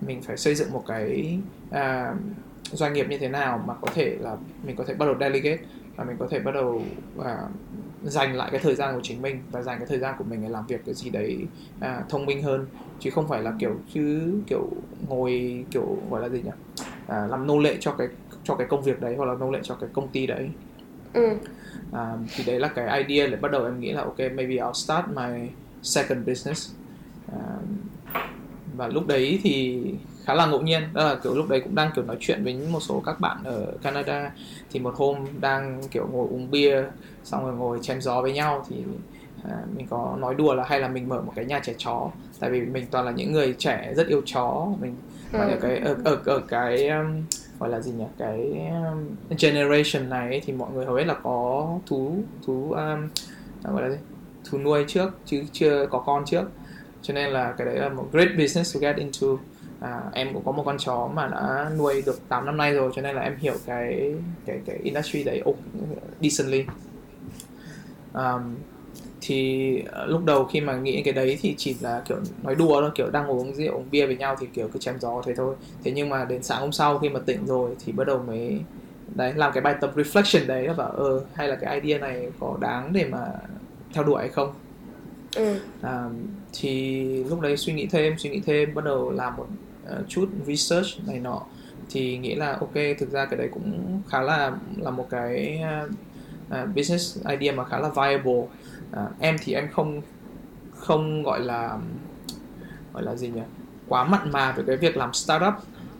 mình 0.00 0.22
phải 0.22 0.36
xây 0.36 0.54
dựng 0.54 0.72
một 0.72 0.84
cái 0.86 1.42
à, 1.70 2.14
doanh 2.72 2.92
nghiệp 2.92 3.06
như 3.10 3.18
thế 3.18 3.28
nào 3.28 3.58
mà 3.66 3.74
có 3.82 3.90
thể 3.94 4.16
là 4.20 4.36
mình 4.62 4.76
có 4.76 4.84
thể 4.88 4.94
bắt 4.94 5.06
đầu 5.06 5.14
delegate 5.20 5.62
và 5.96 6.04
mình 6.04 6.16
có 6.18 6.28
thể 6.30 6.40
bắt 6.40 6.52
đầu 6.54 6.96
à, 7.24 7.38
dành 8.00 8.34
lại 8.36 8.48
cái 8.52 8.60
thời 8.62 8.74
gian 8.74 8.94
của 8.94 9.00
chính 9.02 9.22
mình 9.22 9.46
và 9.50 9.62
dành 9.62 9.78
cái 9.78 9.86
thời 9.88 9.98
gian 9.98 10.14
của 10.18 10.24
mình 10.24 10.42
để 10.42 10.48
làm 10.48 10.66
việc 10.66 10.80
cái 10.86 10.94
gì 10.94 11.10
đấy 11.10 11.48
à, 11.78 12.04
thông 12.08 12.26
minh 12.26 12.42
hơn. 12.42 12.66
Chứ 12.98 13.10
không 13.10 13.28
phải 13.28 13.42
là 13.42 13.56
kiểu 13.58 13.82
chứ 13.88 14.32
kiểu 14.46 14.70
ngồi 15.08 15.66
kiểu 15.70 16.08
gọi 16.10 16.20
là 16.22 16.28
gì 16.28 16.42
nhỉ 16.42 16.50
à, 17.06 17.26
làm 17.30 17.46
nô 17.46 17.58
lệ 17.58 17.76
cho 17.80 17.92
cái 17.98 18.08
cho 18.42 18.56
cái 18.56 18.66
công 18.70 18.82
việc 18.82 19.00
đấy 19.00 19.14
hoặc 19.16 19.24
là 19.26 19.34
nô 19.40 19.50
lệ 19.50 19.60
cho 19.62 19.74
cái 19.80 19.90
công 19.92 20.12
ty 20.12 20.26
đấy. 20.26 20.52
Ừ. 21.14 21.38
à, 21.90 22.16
thì 22.32 22.44
đấy 22.44 22.60
là 22.60 22.68
cái 22.74 23.04
idea 23.04 23.26
để 23.26 23.36
bắt 23.36 23.50
đầu 23.52 23.64
em 23.64 23.80
nghĩ 23.80 23.92
là 23.92 24.02
ok 24.02 24.18
maybe 24.18 24.54
I'll 24.54 24.72
start 24.72 25.06
my 25.08 25.50
second 25.82 26.26
business. 26.26 26.70
À, 27.26 27.36
và 28.76 28.88
lúc 28.88 29.06
đấy 29.06 29.40
thì 29.42 29.82
khá 30.24 30.34
là 30.34 30.46
ngẫu 30.46 30.60
nhiên. 30.60 30.82
Đó 30.92 31.04
là 31.04 31.14
kiểu 31.14 31.34
lúc 31.34 31.48
đấy 31.48 31.60
cũng 31.60 31.74
đang 31.74 31.90
kiểu 31.94 32.04
nói 32.04 32.16
chuyện 32.20 32.44
với 32.44 32.54
một 32.54 32.80
số 32.80 33.02
các 33.06 33.20
bạn 33.20 33.36
ở 33.44 33.72
Canada. 33.82 34.32
Thì 34.70 34.80
một 34.80 34.94
hôm 34.96 35.16
đang 35.40 35.82
kiểu 35.90 36.08
ngồi 36.12 36.28
uống 36.30 36.50
bia 36.50 36.82
xong 37.24 37.44
rồi 37.44 37.54
ngồi 37.54 37.78
chém 37.82 38.00
gió 38.00 38.22
với 38.22 38.32
nhau 38.32 38.66
thì 38.68 38.76
à, 39.44 39.56
mình 39.76 39.86
có 39.90 40.16
nói 40.20 40.34
đùa 40.34 40.54
là 40.54 40.64
hay 40.66 40.80
là 40.80 40.88
mình 40.88 41.08
mở 41.08 41.20
một 41.20 41.32
cái 41.36 41.44
nhà 41.44 41.60
trẻ 41.64 41.74
chó. 41.78 42.10
Tại 42.40 42.50
vì 42.50 42.60
mình 42.60 42.86
toàn 42.90 43.04
là 43.04 43.12
những 43.12 43.32
người 43.32 43.54
trẻ 43.58 43.92
rất 43.96 44.06
yêu 44.06 44.22
chó. 44.24 44.66
Mình 44.80 44.96
ừ. 45.32 45.38
ở 45.38 45.56
cái 45.60 45.78
ở 45.78 45.96
ở, 46.04 46.18
ở 46.24 46.40
cái 46.48 46.88
um, 46.88 47.22
gọi 47.58 47.70
là 47.70 47.80
gì 47.80 47.92
nhỉ? 47.92 48.04
Cái 48.18 48.52
um, 48.70 49.36
generation 49.38 50.10
này 50.10 50.42
thì 50.44 50.52
mọi 50.52 50.72
người 50.72 50.86
hầu 50.86 50.94
hết 50.94 51.04
là 51.04 51.14
có 51.14 51.68
thú 51.86 52.16
thú 52.46 52.72
um, 52.72 53.08
gọi 53.62 53.82
là 53.82 53.90
gì? 53.90 53.96
Thú 54.50 54.58
nuôi 54.58 54.84
trước 54.88 55.18
chứ 55.24 55.44
chưa 55.52 55.86
có 55.86 55.98
con 55.98 56.24
trước 56.24 56.44
cho 57.04 57.14
nên 57.14 57.30
là 57.30 57.54
cái 57.58 57.66
đấy 57.66 57.76
là 57.76 57.88
một 57.88 58.08
great 58.12 58.28
business 58.38 58.74
to 58.74 58.80
get 58.80 58.96
into. 58.96 59.26
À, 59.80 60.00
em 60.12 60.34
cũng 60.34 60.44
có 60.44 60.52
một 60.52 60.62
con 60.66 60.76
chó 60.78 61.10
mà 61.14 61.26
đã 61.26 61.70
nuôi 61.78 62.02
được 62.06 62.28
8 62.28 62.46
năm 62.46 62.56
nay 62.56 62.72
rồi 62.72 62.92
cho 62.94 63.02
nên 63.02 63.16
là 63.16 63.22
em 63.22 63.36
hiểu 63.38 63.54
cái 63.66 64.14
cái 64.46 64.60
cái 64.66 64.76
industry 64.82 65.24
đấy 65.24 65.42
oh, 65.48 65.56
decently. 66.20 66.64
Um, 68.14 68.56
thì 69.20 69.82
ờ, 69.86 70.06
lúc 70.06 70.24
đầu 70.24 70.44
khi 70.44 70.60
mà 70.60 70.76
nghĩ 70.76 71.02
cái 71.02 71.14
đấy 71.14 71.38
thì 71.40 71.54
chỉ 71.58 71.76
là 71.80 72.02
kiểu 72.08 72.16
nói 72.42 72.54
đùa 72.54 72.80
thôi 72.80 72.90
kiểu 72.94 73.10
đang 73.10 73.26
ngồi 73.26 73.38
uống 73.38 73.54
rượu 73.54 73.74
uống 73.74 73.90
bia 73.90 74.06
với 74.06 74.16
nhau 74.16 74.36
thì 74.40 74.46
kiểu 74.54 74.68
cứ 74.72 74.78
chém 74.78 75.00
gió 75.00 75.22
thế 75.26 75.34
thôi. 75.34 75.54
Thế 75.84 75.90
nhưng 75.90 76.08
mà 76.08 76.24
đến 76.24 76.42
sáng 76.42 76.60
hôm 76.60 76.72
sau 76.72 76.98
khi 76.98 77.08
mà 77.08 77.20
tỉnh 77.26 77.46
rồi 77.46 77.70
thì 77.84 77.92
bắt 77.92 78.06
đầu 78.06 78.22
mới 78.26 78.60
đấy 79.14 79.32
làm 79.36 79.52
cái 79.52 79.62
bài 79.62 79.74
tập 79.80 79.92
reflection 79.96 80.46
đấy 80.46 80.68
và 80.68 80.74
bảo 80.74 80.90
ờ 80.90 81.24
hay 81.34 81.48
là 81.48 81.56
cái 81.56 81.80
idea 81.80 81.98
này 81.98 82.28
có 82.40 82.56
đáng 82.60 82.92
để 82.92 83.04
mà 83.04 83.26
theo 83.92 84.04
đuổi 84.04 84.20
hay 84.20 84.28
không? 84.28 84.52
Ừ. 85.36 85.58
à, 85.82 86.04
thì 86.52 87.04
lúc 87.24 87.40
đấy 87.40 87.56
suy 87.56 87.72
nghĩ 87.72 87.86
thêm 87.86 88.18
suy 88.18 88.30
nghĩ 88.30 88.40
thêm 88.40 88.74
bắt 88.74 88.84
đầu 88.84 89.10
làm 89.10 89.36
một 89.36 89.46
uh, 89.84 90.08
chút 90.08 90.28
research 90.46 90.86
này 91.06 91.20
nọ. 91.20 91.42
Thì 91.90 92.18
nghĩ 92.18 92.34
là 92.34 92.52
ok 92.60 92.74
thực 92.98 93.10
ra 93.10 93.24
cái 93.24 93.38
đấy 93.38 93.48
cũng 93.54 94.00
khá 94.08 94.22
là 94.22 94.52
là 94.76 94.90
một 94.90 95.06
cái 95.10 95.60
uh, 95.84 95.90
uh, 96.62 96.76
business 96.76 97.18
idea 97.28 97.52
mà 97.52 97.64
khá 97.64 97.78
là 97.78 97.88
viable. 97.88 98.32
Uh, 98.32 99.20
em 99.20 99.36
thì 99.42 99.54
em 99.54 99.68
không 99.72 100.02
không 100.70 101.22
gọi 101.22 101.40
là 101.40 101.78
gọi 102.92 103.02
là 103.02 103.14
gì 103.14 103.28
nhỉ? 103.28 103.42
Quá 103.88 104.04
mặn 104.04 104.32
mà 104.32 104.52
về 104.52 104.64
cái 104.66 104.76
việc 104.76 104.96
làm 104.96 105.12
startup. 105.12 105.54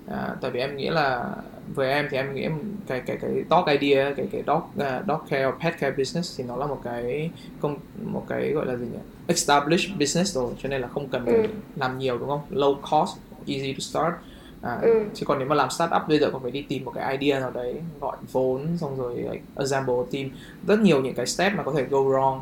Uh, 0.07 0.41
tại 0.41 0.51
vì 0.51 0.61
em 0.61 0.77
nghĩ 0.77 0.91
là 0.91 1.35
với 1.75 1.89
em 1.89 2.09
thì 2.11 2.17
em 2.17 2.35
nghĩ 2.35 2.49
cái 2.87 3.01
cái 3.01 3.17
cái 3.17 3.45
dog 3.51 3.65
idea 3.81 4.13
cái 4.17 4.27
cái 4.33 4.43
dog 4.47 4.57
uh, 4.57 5.07
dog 5.09 5.29
care 5.29 5.51
pet 5.63 5.79
care 5.79 5.97
business 5.97 6.39
thì 6.39 6.45
nó 6.45 6.57
là 6.57 6.67
một 6.67 6.81
cái 6.85 7.31
công 7.61 7.77
một 8.03 8.25
cái 8.29 8.51
gọi 8.51 8.67
là 8.67 8.77
gì 8.77 8.87
nhỉ? 8.93 8.99
Established 9.27 9.91
business 10.01 10.35
rồi 10.35 10.53
cho 10.63 10.69
nên 10.69 10.81
là 10.81 10.89
không 10.89 11.09
cần 11.09 11.27
ừ. 11.27 11.47
làm 11.77 11.99
nhiều 11.99 12.19
đúng 12.19 12.29
không? 12.29 12.41
Low 12.51 12.75
cost 12.75 13.19
easy 13.47 13.73
to 13.73 13.81
start. 13.81 14.15
À, 14.63 14.79
ừ. 14.83 15.05
chứ 15.15 15.27
còn 15.27 15.39
nếu 15.39 15.49
mà 15.49 15.55
làm 15.55 15.71
startup 15.71 16.03
bây 16.09 16.19
giờ 16.19 16.31
còn 16.33 16.43
phải 16.43 16.51
đi 16.51 16.63
tìm 16.63 16.85
một 16.85 16.93
cái 16.95 17.17
idea 17.19 17.41
nào 17.41 17.51
đấy 17.51 17.75
gọi 18.01 18.17
vốn 18.33 18.67
xong 18.81 18.99
rồi 18.99 19.17
like, 19.17 19.43
assemble 19.57 19.95
a 19.95 20.07
team. 20.13 20.31
Rất 20.67 20.81
nhiều 20.81 21.01
những 21.01 21.15
cái 21.15 21.27
step 21.27 21.53
mà 21.57 21.63
có 21.63 21.73
thể 21.73 21.85
go 21.85 21.99
wrong. 21.99 22.41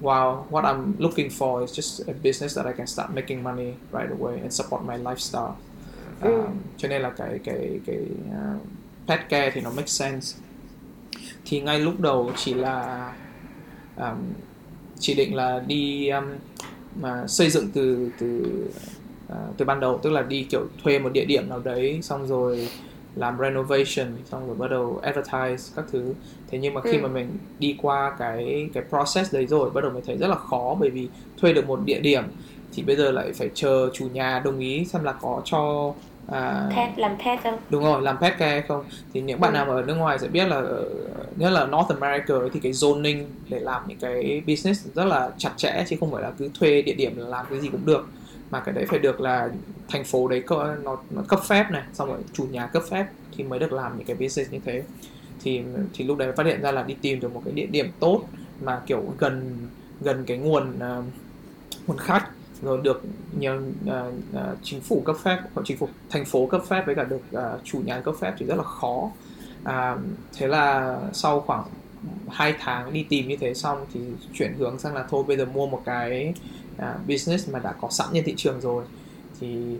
Wow 0.00 0.44
what 0.50 0.62
I'm 0.62 0.92
looking 0.98 1.28
for 1.28 1.60
is 1.60 1.78
just 1.78 2.08
a 2.08 2.14
business 2.22 2.56
that 2.56 2.66
I 2.66 2.72
can 2.72 2.86
start 2.86 3.10
making 3.10 3.42
money 3.42 3.72
right 3.92 4.10
away 4.18 4.40
and 4.40 4.52
support 4.52 4.82
my 4.82 4.96
lifestyle 4.96 5.54
ừ. 6.20 6.40
uh, 6.40 6.48
cho 6.76 6.88
nên 6.88 7.02
là 7.02 7.10
cái 7.10 7.40
cái 7.44 7.80
cái 7.86 7.98
uh, 8.28 8.60
pet 9.06 9.28
care 9.28 9.50
thì 9.54 9.60
nó 9.60 9.70
make 9.70 9.86
sense 9.86 10.38
thì 11.44 11.60
ngay 11.60 11.80
lúc 11.80 12.00
đầu 12.00 12.30
chỉ 12.36 12.54
là 12.54 13.12
um, 13.96 14.32
chỉ 14.98 15.14
định 15.14 15.34
là 15.34 15.62
đi 15.66 16.08
um, 16.08 16.24
mà 17.00 17.26
xây 17.26 17.50
dựng 17.50 17.68
từ 17.74 18.10
từ 18.18 18.44
uh, 19.26 19.56
từ 19.56 19.64
ban 19.64 19.80
đầu 19.80 20.00
tức 20.02 20.10
là 20.10 20.22
đi 20.22 20.46
kiểu 20.50 20.66
thuê 20.84 20.98
một 20.98 21.12
địa 21.12 21.24
điểm 21.24 21.48
nào 21.48 21.60
đấy 21.60 21.98
xong 22.02 22.26
rồi 22.26 22.68
làm 23.16 23.38
renovation 23.38 24.16
xong 24.24 24.46
rồi 24.46 24.56
bắt 24.56 24.70
đầu 24.70 25.00
advertise 25.02 25.72
các 25.76 25.84
thứ 25.92 26.14
thế 26.50 26.58
nhưng 26.58 26.74
mà 26.74 26.80
khi 26.80 26.96
ừ. 26.96 27.02
mà 27.02 27.08
mình 27.08 27.38
đi 27.58 27.76
qua 27.82 28.16
cái 28.18 28.68
cái 28.72 28.84
process 28.88 29.34
đấy 29.34 29.46
rồi 29.46 29.70
bắt 29.70 29.80
đầu 29.80 29.90
mình 29.90 30.02
thấy 30.06 30.16
rất 30.16 30.28
là 30.28 30.36
khó 30.36 30.76
bởi 30.80 30.90
vì 30.90 31.08
thuê 31.40 31.52
được 31.52 31.66
một 31.66 31.80
địa 31.84 32.00
điểm 32.00 32.24
thì 32.74 32.82
bây 32.82 32.96
giờ 32.96 33.10
lại 33.10 33.32
phải 33.32 33.50
chờ 33.54 33.90
chủ 33.92 34.08
nhà 34.12 34.42
đồng 34.44 34.58
ý 34.58 34.84
xem 34.84 35.04
là 35.04 35.12
có 35.12 35.42
cho 35.44 35.92
à, 36.26 36.70
pet 36.76 36.98
làm 36.98 37.16
pet 37.24 37.42
không? 37.42 37.58
Đúng 37.70 37.84
rồi 37.84 38.02
làm 38.02 38.18
pet 38.18 38.38
care 38.38 38.60
không? 38.60 38.84
Thì 39.12 39.20
những 39.20 39.40
bạn 39.40 39.52
ừ. 39.52 39.54
nào 39.54 39.70
ở 39.70 39.82
nước 39.82 39.94
ngoài 39.94 40.18
sẽ 40.18 40.28
biết 40.28 40.48
là 40.48 40.62
nhất 41.36 41.50
là 41.50 41.66
North 41.66 41.88
America 41.88 42.34
thì 42.52 42.60
cái 42.60 42.72
zoning 42.72 43.24
để 43.48 43.60
làm 43.60 43.82
những 43.86 43.98
cái 43.98 44.42
business 44.46 44.86
rất 44.94 45.04
là 45.04 45.30
chặt 45.38 45.50
chẽ 45.56 45.84
chứ 45.88 45.96
không 46.00 46.12
phải 46.12 46.22
là 46.22 46.30
cứ 46.38 46.50
thuê 46.60 46.82
địa 46.82 46.94
điểm 46.94 47.16
là 47.16 47.28
làm 47.28 47.46
cái 47.50 47.60
gì 47.60 47.68
cũng 47.68 47.86
được. 47.86 48.06
Mà 48.50 48.60
cái 48.60 48.74
đấy 48.74 48.86
phải 48.88 48.98
được 48.98 49.20
là 49.20 49.48
thành 49.88 50.04
phố 50.04 50.28
đấy 50.28 50.42
có 50.46 50.74
nó, 50.82 50.96
nó 51.10 51.22
cấp 51.28 51.40
phép 51.48 51.70
này 51.70 51.82
xong 51.92 52.08
rồi 52.08 52.18
chủ 52.32 52.46
nhà 52.50 52.66
cấp 52.66 52.82
phép 52.90 53.06
thì 53.36 53.44
mới 53.44 53.58
được 53.58 53.72
làm 53.72 53.98
những 53.98 54.06
cái 54.06 54.16
business 54.16 54.52
như 54.52 54.58
thế. 54.64 54.82
Thì 55.42 55.62
thì 55.94 56.04
lúc 56.04 56.18
đấy 56.18 56.32
phát 56.36 56.46
hiện 56.46 56.62
ra 56.62 56.72
là 56.72 56.82
đi 56.82 56.94
tìm 57.02 57.20
được 57.20 57.34
một 57.34 57.42
cái 57.44 57.54
địa 57.54 57.66
điểm 57.66 57.90
tốt 58.00 58.22
mà 58.62 58.80
kiểu 58.86 59.02
gần 59.18 59.56
gần 60.00 60.24
cái 60.26 60.36
nguồn 60.36 60.70
uh, 60.76 61.04
nguồn 61.86 61.98
khách 61.98 62.28
rồi 62.64 62.80
được 62.82 63.02
nhiều 63.38 63.54
uh, 63.54 63.92
uh, 64.32 64.58
chính 64.62 64.80
phủ 64.80 65.02
cấp 65.04 65.16
phép 65.22 65.38
hoặc 65.54 65.62
chính 65.64 65.76
phủ 65.76 65.88
thành 66.10 66.24
phố 66.24 66.46
cấp 66.46 66.62
phép 66.68 66.82
với 66.86 66.94
cả 66.94 67.04
được 67.04 67.20
uh, 67.36 67.64
chủ 67.64 67.80
nhà 67.84 68.00
cấp 68.00 68.14
phép 68.20 68.34
thì 68.38 68.46
rất 68.46 68.54
là 68.56 68.64
khó. 68.64 69.10
Uh, 69.62 70.00
thế 70.36 70.46
là 70.46 70.98
sau 71.12 71.40
khoảng 71.40 71.64
hai 72.28 72.54
tháng 72.60 72.92
đi 72.92 73.06
tìm 73.08 73.28
như 73.28 73.36
thế 73.36 73.54
xong 73.54 73.86
thì 73.94 74.00
chuyển 74.32 74.54
hướng 74.58 74.78
sang 74.78 74.94
là 74.94 75.04
thôi 75.10 75.24
bây 75.28 75.36
giờ 75.36 75.44
mua 75.44 75.66
một 75.66 75.82
cái 75.84 76.34
uh, 76.76 77.08
business 77.08 77.50
mà 77.50 77.58
đã 77.58 77.72
có 77.80 77.88
sẵn 77.90 78.08
trên 78.12 78.24
thị 78.24 78.34
trường 78.36 78.60
rồi 78.60 78.84
thì 79.40 79.76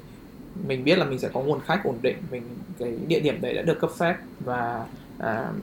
mình 0.67 0.85
biết 0.85 0.99
là 0.99 1.05
mình 1.05 1.19
sẽ 1.19 1.29
có 1.29 1.41
nguồn 1.41 1.61
khách 1.61 1.85
ổn 1.85 1.99
định 2.03 2.17
mình 2.31 2.43
cái 2.79 2.93
địa 3.07 3.21
điểm 3.21 3.41
đấy 3.41 3.55
đã 3.55 3.63
được 3.63 3.81
cấp 3.81 3.91
phép 3.99 4.17
và 4.41 4.87
uh, 5.19 5.55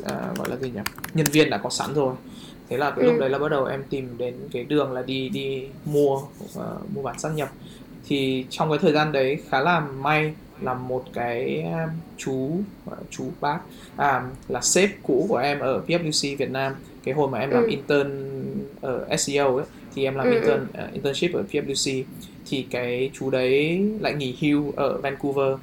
uh, 0.00 0.38
gọi 0.38 0.48
là 0.50 0.56
gì 0.56 0.70
nhỉ? 0.70 0.80
Nhân 1.14 1.26
viên 1.32 1.50
đã 1.50 1.58
có 1.58 1.70
sẵn 1.70 1.94
rồi 1.94 2.14
thế 2.68 2.76
là 2.76 2.90
cái 2.90 3.04
ừ. 3.04 3.10
lúc 3.10 3.20
đấy 3.20 3.30
là 3.30 3.38
bắt 3.38 3.48
đầu 3.48 3.64
em 3.64 3.84
tìm 3.90 4.14
đến 4.18 4.34
cái 4.52 4.64
đường 4.64 4.92
là 4.92 5.02
đi 5.02 5.28
đi 5.28 5.64
mua 5.84 6.14
uh, 6.14 6.90
mua 6.94 7.02
bán 7.02 7.18
sát 7.18 7.30
nhập 7.34 7.48
thì 8.08 8.46
trong 8.50 8.70
cái 8.70 8.78
thời 8.78 8.92
gian 8.92 9.12
đấy 9.12 9.38
khá 9.48 9.60
là 9.60 9.80
may 9.80 10.34
là 10.60 10.74
một 10.74 11.04
cái 11.12 11.62
um, 11.62 11.90
chú 12.16 12.50
uh, 12.90 12.98
chú 13.10 13.24
bác 13.40 13.58
à, 13.96 14.22
là 14.48 14.60
sếp 14.60 14.90
cũ 15.02 15.26
của 15.28 15.36
em 15.36 15.58
ở 15.58 15.82
PwC 15.86 16.36
Việt 16.36 16.50
Nam 16.50 16.74
cái 17.04 17.14
hồi 17.14 17.28
mà 17.28 17.38
em 17.38 17.50
ừ. 17.50 17.54
làm 17.54 17.66
intern 17.66 18.10
ở 18.80 19.16
SEO 19.16 19.56
ấy 19.56 19.66
thì 19.94 20.04
em 20.04 20.14
làm 20.14 20.26
ừ. 20.26 20.32
intern 20.32 20.62
uh, 20.62 20.92
internship 20.92 21.34
ở 21.34 21.44
PwC 21.52 22.02
thì 22.50 22.66
cái 22.70 23.10
chú 23.14 23.30
đấy 23.30 23.84
lại 24.00 24.14
nghỉ 24.14 24.36
hưu 24.40 24.72
ở 24.76 24.98
Vancouver 24.98 25.58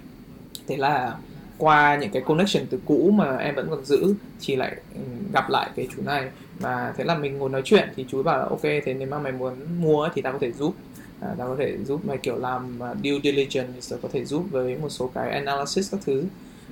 thế 0.68 0.78
là 0.78 1.16
qua 1.58 1.98
những 2.02 2.10
cái 2.12 2.22
connection 2.22 2.66
từ 2.70 2.80
cũ 2.86 3.12
mà 3.14 3.38
em 3.38 3.56
vẫn 3.56 3.68
còn 3.70 3.86
giữ 3.86 4.14
thì 4.42 4.56
lại 4.56 4.76
ừ, 4.96 5.02
gặp 5.34 5.50
lại 5.50 5.70
cái 5.76 5.88
chú 5.96 6.02
này 6.06 6.30
và 6.60 6.94
thế 6.98 7.04
là 7.04 7.16
mình 7.16 7.38
ngồi 7.38 7.50
nói 7.50 7.62
chuyện 7.66 7.90
thì 7.96 8.06
chú 8.10 8.24
bảo 8.24 8.38
là 8.38 8.46
ok 8.46 8.62
thế 8.62 8.94
nếu 8.94 9.08
mà 9.08 9.20
mày 9.20 9.32
muốn 9.32 9.54
mua 9.80 10.10
thì 10.14 10.22
tao 10.22 10.34
có 10.34 10.40
thể 10.42 10.52
giúp. 10.52 10.74
À, 11.22 11.30
tao 11.38 11.48
có 11.48 11.56
thể 11.60 11.78
giúp 11.86 12.06
mày 12.06 12.18
kiểu 12.18 12.38
làm 12.38 12.80
uh, 12.92 12.98
due 13.04 13.20
diligence 13.24 13.98
có 14.02 14.10
thể 14.12 14.26
giúp 14.26 14.46
với 14.52 14.78
một 14.78 14.90
số 14.90 15.12
cái 15.14 15.30
analysis 15.30 15.92
các 15.92 16.00
thứ. 16.06 16.24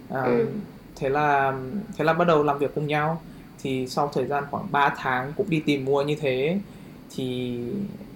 À, 0.10 0.24
ừ. 0.24 0.48
thế 0.96 1.10
là 1.10 1.54
thế 1.98 2.06
là 2.06 2.14
bắt 2.14 2.28
đầu 2.28 2.44
làm 2.44 2.60
việc 2.60 2.76
cùng 2.76 2.88
nhau. 2.88 3.22
Thì 3.64 3.88
sau 3.88 4.12
thời 4.14 4.26
gian 4.26 4.44
khoảng 4.52 4.72
3 4.72 4.96
tháng 4.98 5.34
cũng 5.38 5.50
đi 5.50 5.60
tìm 5.60 5.86
mua 5.86 6.04
như 6.04 6.16
thế 6.16 6.60
thì 7.16 7.58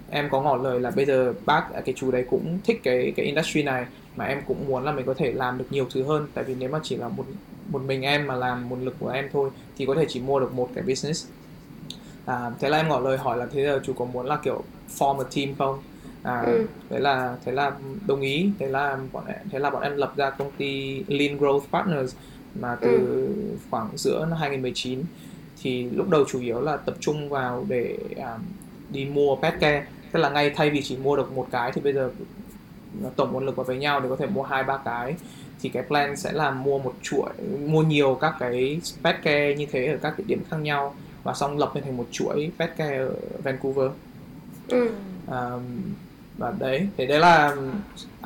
em 0.10 0.30
có 0.32 0.42
ngỏ 0.42 0.58
lời 0.58 0.80
là 0.80 0.92
bây 0.92 1.06
giờ 1.06 1.34
bác 1.46 1.74
à, 1.74 1.82
cái 1.86 1.96
chú 1.98 2.12
đấy 2.12 2.26
cũng 2.30 2.60
thích 2.64 2.80
cái 2.84 3.14
cái 3.16 3.26
industry 3.26 3.64
này 3.64 3.86
mà 4.16 4.26
em 4.26 4.42
cũng 4.48 4.68
muốn 4.68 4.84
là 4.84 4.92
mình 4.92 5.06
có 5.06 5.14
thể 5.14 5.32
làm 5.32 5.58
được 5.58 5.66
nhiều 5.70 5.88
thứ 5.94 6.04
hơn. 6.04 6.28
Tại 6.34 6.44
vì 6.44 6.56
nếu 6.60 6.70
mà 6.70 6.80
chỉ 6.84 6.96
là 6.96 7.08
một 7.08 7.26
một 7.70 7.82
mình 7.82 8.02
em 8.02 8.28
mà 8.28 8.36
làm 8.36 8.70
nguồn 8.70 8.86
lực 8.86 8.96
của 9.00 9.10
em 9.10 9.30
thôi 9.34 9.50
thì 9.78 9.86
có 9.86 9.96
thể 9.96 10.06
chỉ 10.10 10.20
mua 10.20 10.40
được 10.40 10.54
một 10.54 10.70
cái 10.76 10.84
business 10.84 11.28
à, 12.28 12.52
thế 12.60 12.70
là 12.70 12.78
em 12.78 12.88
ngỏ 12.88 13.00
lời 13.00 13.18
hỏi 13.18 13.38
là 13.38 13.46
thế 13.52 13.64
giờ 13.64 13.80
chú 13.86 13.94
có 13.94 14.06
muốn 14.06 14.26
là 14.26 14.38
kiểu 14.44 14.64
form 14.98 15.20
a 15.20 15.26
team 15.36 15.56
không? 15.58 15.80
À, 16.24 16.42
ừ. 16.46 16.66
thế 16.90 17.00
là 17.00 17.36
thế 17.46 17.52
là 17.52 17.72
đồng 18.08 18.22
ý. 18.22 18.50
Thế 18.60 18.68
là 18.68 18.98
bọn 19.12 19.24
em 19.28 19.38
thế 19.52 19.60
là 19.60 19.70
bọn 19.70 19.82
em 19.82 19.98
lập 19.98 20.14
ra 20.16 20.30
công 20.30 20.52
ty 20.58 21.04
Lean 21.08 21.38
Growth 21.38 21.62
Partners 21.72 22.16
mà 22.60 22.78
từ 22.82 22.98
ừ. 22.98 23.34
khoảng 23.70 23.90
giữa 23.98 24.26
năm 24.30 24.38
2019 24.40 25.04
thì 25.62 25.90
lúc 25.90 26.10
đầu 26.10 26.26
chủ 26.28 26.40
yếu 26.40 26.62
là 26.62 26.78
tập 26.78 26.96
trung 27.00 27.30
vào 27.30 27.66
để 27.70 27.98
um, 28.16 28.42
đi 28.90 29.06
mua 29.06 29.36
pet 29.36 29.54
care. 29.60 29.86
Tức 30.12 30.20
là 30.20 30.30
ngay 30.30 30.50
thay 30.50 30.70
vì 30.70 30.82
chỉ 30.82 30.98
mua 30.98 31.16
được 31.16 31.32
một 31.32 31.48
cái 31.52 31.72
thì 31.72 31.82
bây 31.82 31.94
giờ 31.94 32.10
tổng 33.16 33.34
nguồn 33.34 33.46
lực 33.46 33.56
vào 33.56 33.64
với 33.64 33.78
nhau 33.78 34.00
để 34.00 34.10
có 34.10 34.16
thể 34.16 34.26
mua 34.26 34.44
hai 34.44 34.64
ba 34.64 34.78
cái. 34.78 35.16
Thì 35.62 35.70
cái 35.70 35.84
plan 35.84 36.18
sẽ 36.18 36.32
là 36.32 36.52
mua 36.52 36.80
một 36.80 36.94
chuỗi 37.02 37.30
mua 37.66 37.84
nhiều 37.84 38.18
các 38.22 38.36
cái 38.40 38.82
pet 39.04 39.16
care 39.24 39.56
như 39.56 39.66
thế 39.72 39.86
ở 39.86 39.98
các 40.02 40.18
địa 40.18 40.24
điểm 40.28 40.44
khác 40.50 40.58
nhau 40.58 40.96
và 41.28 41.34
xong 41.34 41.58
lập 41.58 41.72
lên 41.76 41.84
thành 41.84 41.98
một 41.98 42.08
chuỗi 42.12 42.52
pet 42.60 42.78
care 42.78 42.98
ở 42.98 43.16
Vancouver. 43.44 43.92
Ừ. 44.68 44.90
um, 45.28 45.64
và 46.38 46.54
đấy 46.60 46.88
thế 46.98 47.06
đấy 47.06 47.20
là 47.20 47.56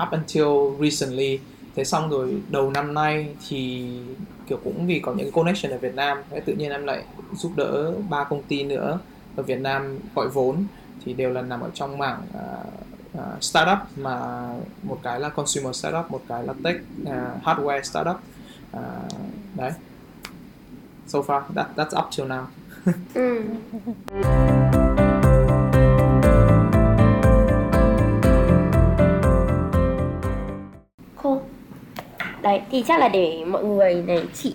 up 0.04 0.12
until 0.12 0.82
recently. 0.82 1.40
Thế 1.76 1.84
xong 1.84 2.10
rồi 2.10 2.42
đầu 2.50 2.72
năm 2.72 2.94
nay 2.94 3.36
thì 3.48 3.92
kiểu 4.48 4.60
cũng 4.64 4.88
vì 4.88 5.00
có 5.00 5.14
những 5.14 5.32
connection 5.32 5.72
ở 5.72 5.78
Việt 5.78 5.96
Nam 5.96 6.18
thế 6.30 6.40
tự 6.40 6.54
nhiên 6.54 6.72
em 6.72 6.86
lại 6.86 7.04
giúp 7.34 7.52
đỡ 7.56 7.94
ba 8.10 8.24
công 8.24 8.44
ty 8.44 8.64
nữa 8.64 9.00
ở 9.36 9.44
Việt 9.44 9.60
Nam 9.60 10.00
gọi 10.16 10.28
vốn. 10.28 10.64
Thì 11.06 11.14
đều 11.14 11.30
là 11.30 11.42
nằm 11.42 11.62
ở 11.62 11.70
trong 11.74 11.98
mảng 11.98 12.22
uh, 12.38 13.18
uh, 13.18 13.44
startup 13.44 13.80
mà 13.96 14.48
một 14.84 15.00
cái 15.04 15.20
là 15.20 15.30
consumer 15.30 15.76
startup 15.76 16.12
một 16.12 16.22
cái 16.28 16.44
là 16.44 16.54
tech 16.64 16.76
uh, 17.04 17.44
hardware 17.44 17.82
startup. 17.82 18.18
Uh, 18.78 18.82
đấy. 19.56 19.72
So 21.08 21.20
far 21.20 21.42
that 21.56 21.68
that's 21.76 22.04
up 22.04 22.10
till 22.18 22.28
now 22.28 22.46
ừ. 23.14 23.42
đấy 32.42 32.62
thì 32.72 32.84
chắc 32.88 33.00
là 33.00 33.08
để 33.08 33.44
mọi 33.46 33.64
người 33.64 34.04
này 34.08 34.24
chị 34.34 34.54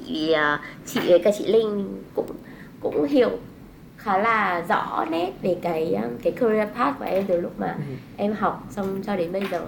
chị 0.86 1.00
với 1.08 1.18
cả 1.18 1.30
chị 1.38 1.46
Linh 1.46 2.02
cũng 2.14 2.30
cũng 2.80 3.04
hiểu 3.04 3.30
khá 3.96 4.18
là 4.18 4.64
rõ 4.68 5.04
nét 5.10 5.32
về 5.42 5.56
cái 5.62 5.94
um, 5.94 6.18
cái 6.22 6.32
career 6.32 6.68
path 6.74 6.98
của 6.98 7.04
em 7.04 7.24
từ 7.26 7.40
lúc 7.40 7.60
mà 7.60 7.66
ừ. 7.66 7.94
em 8.16 8.32
học 8.32 8.66
xong 8.70 9.02
cho 9.06 9.16
đến 9.16 9.32
bây 9.32 9.42
giờ 9.50 9.60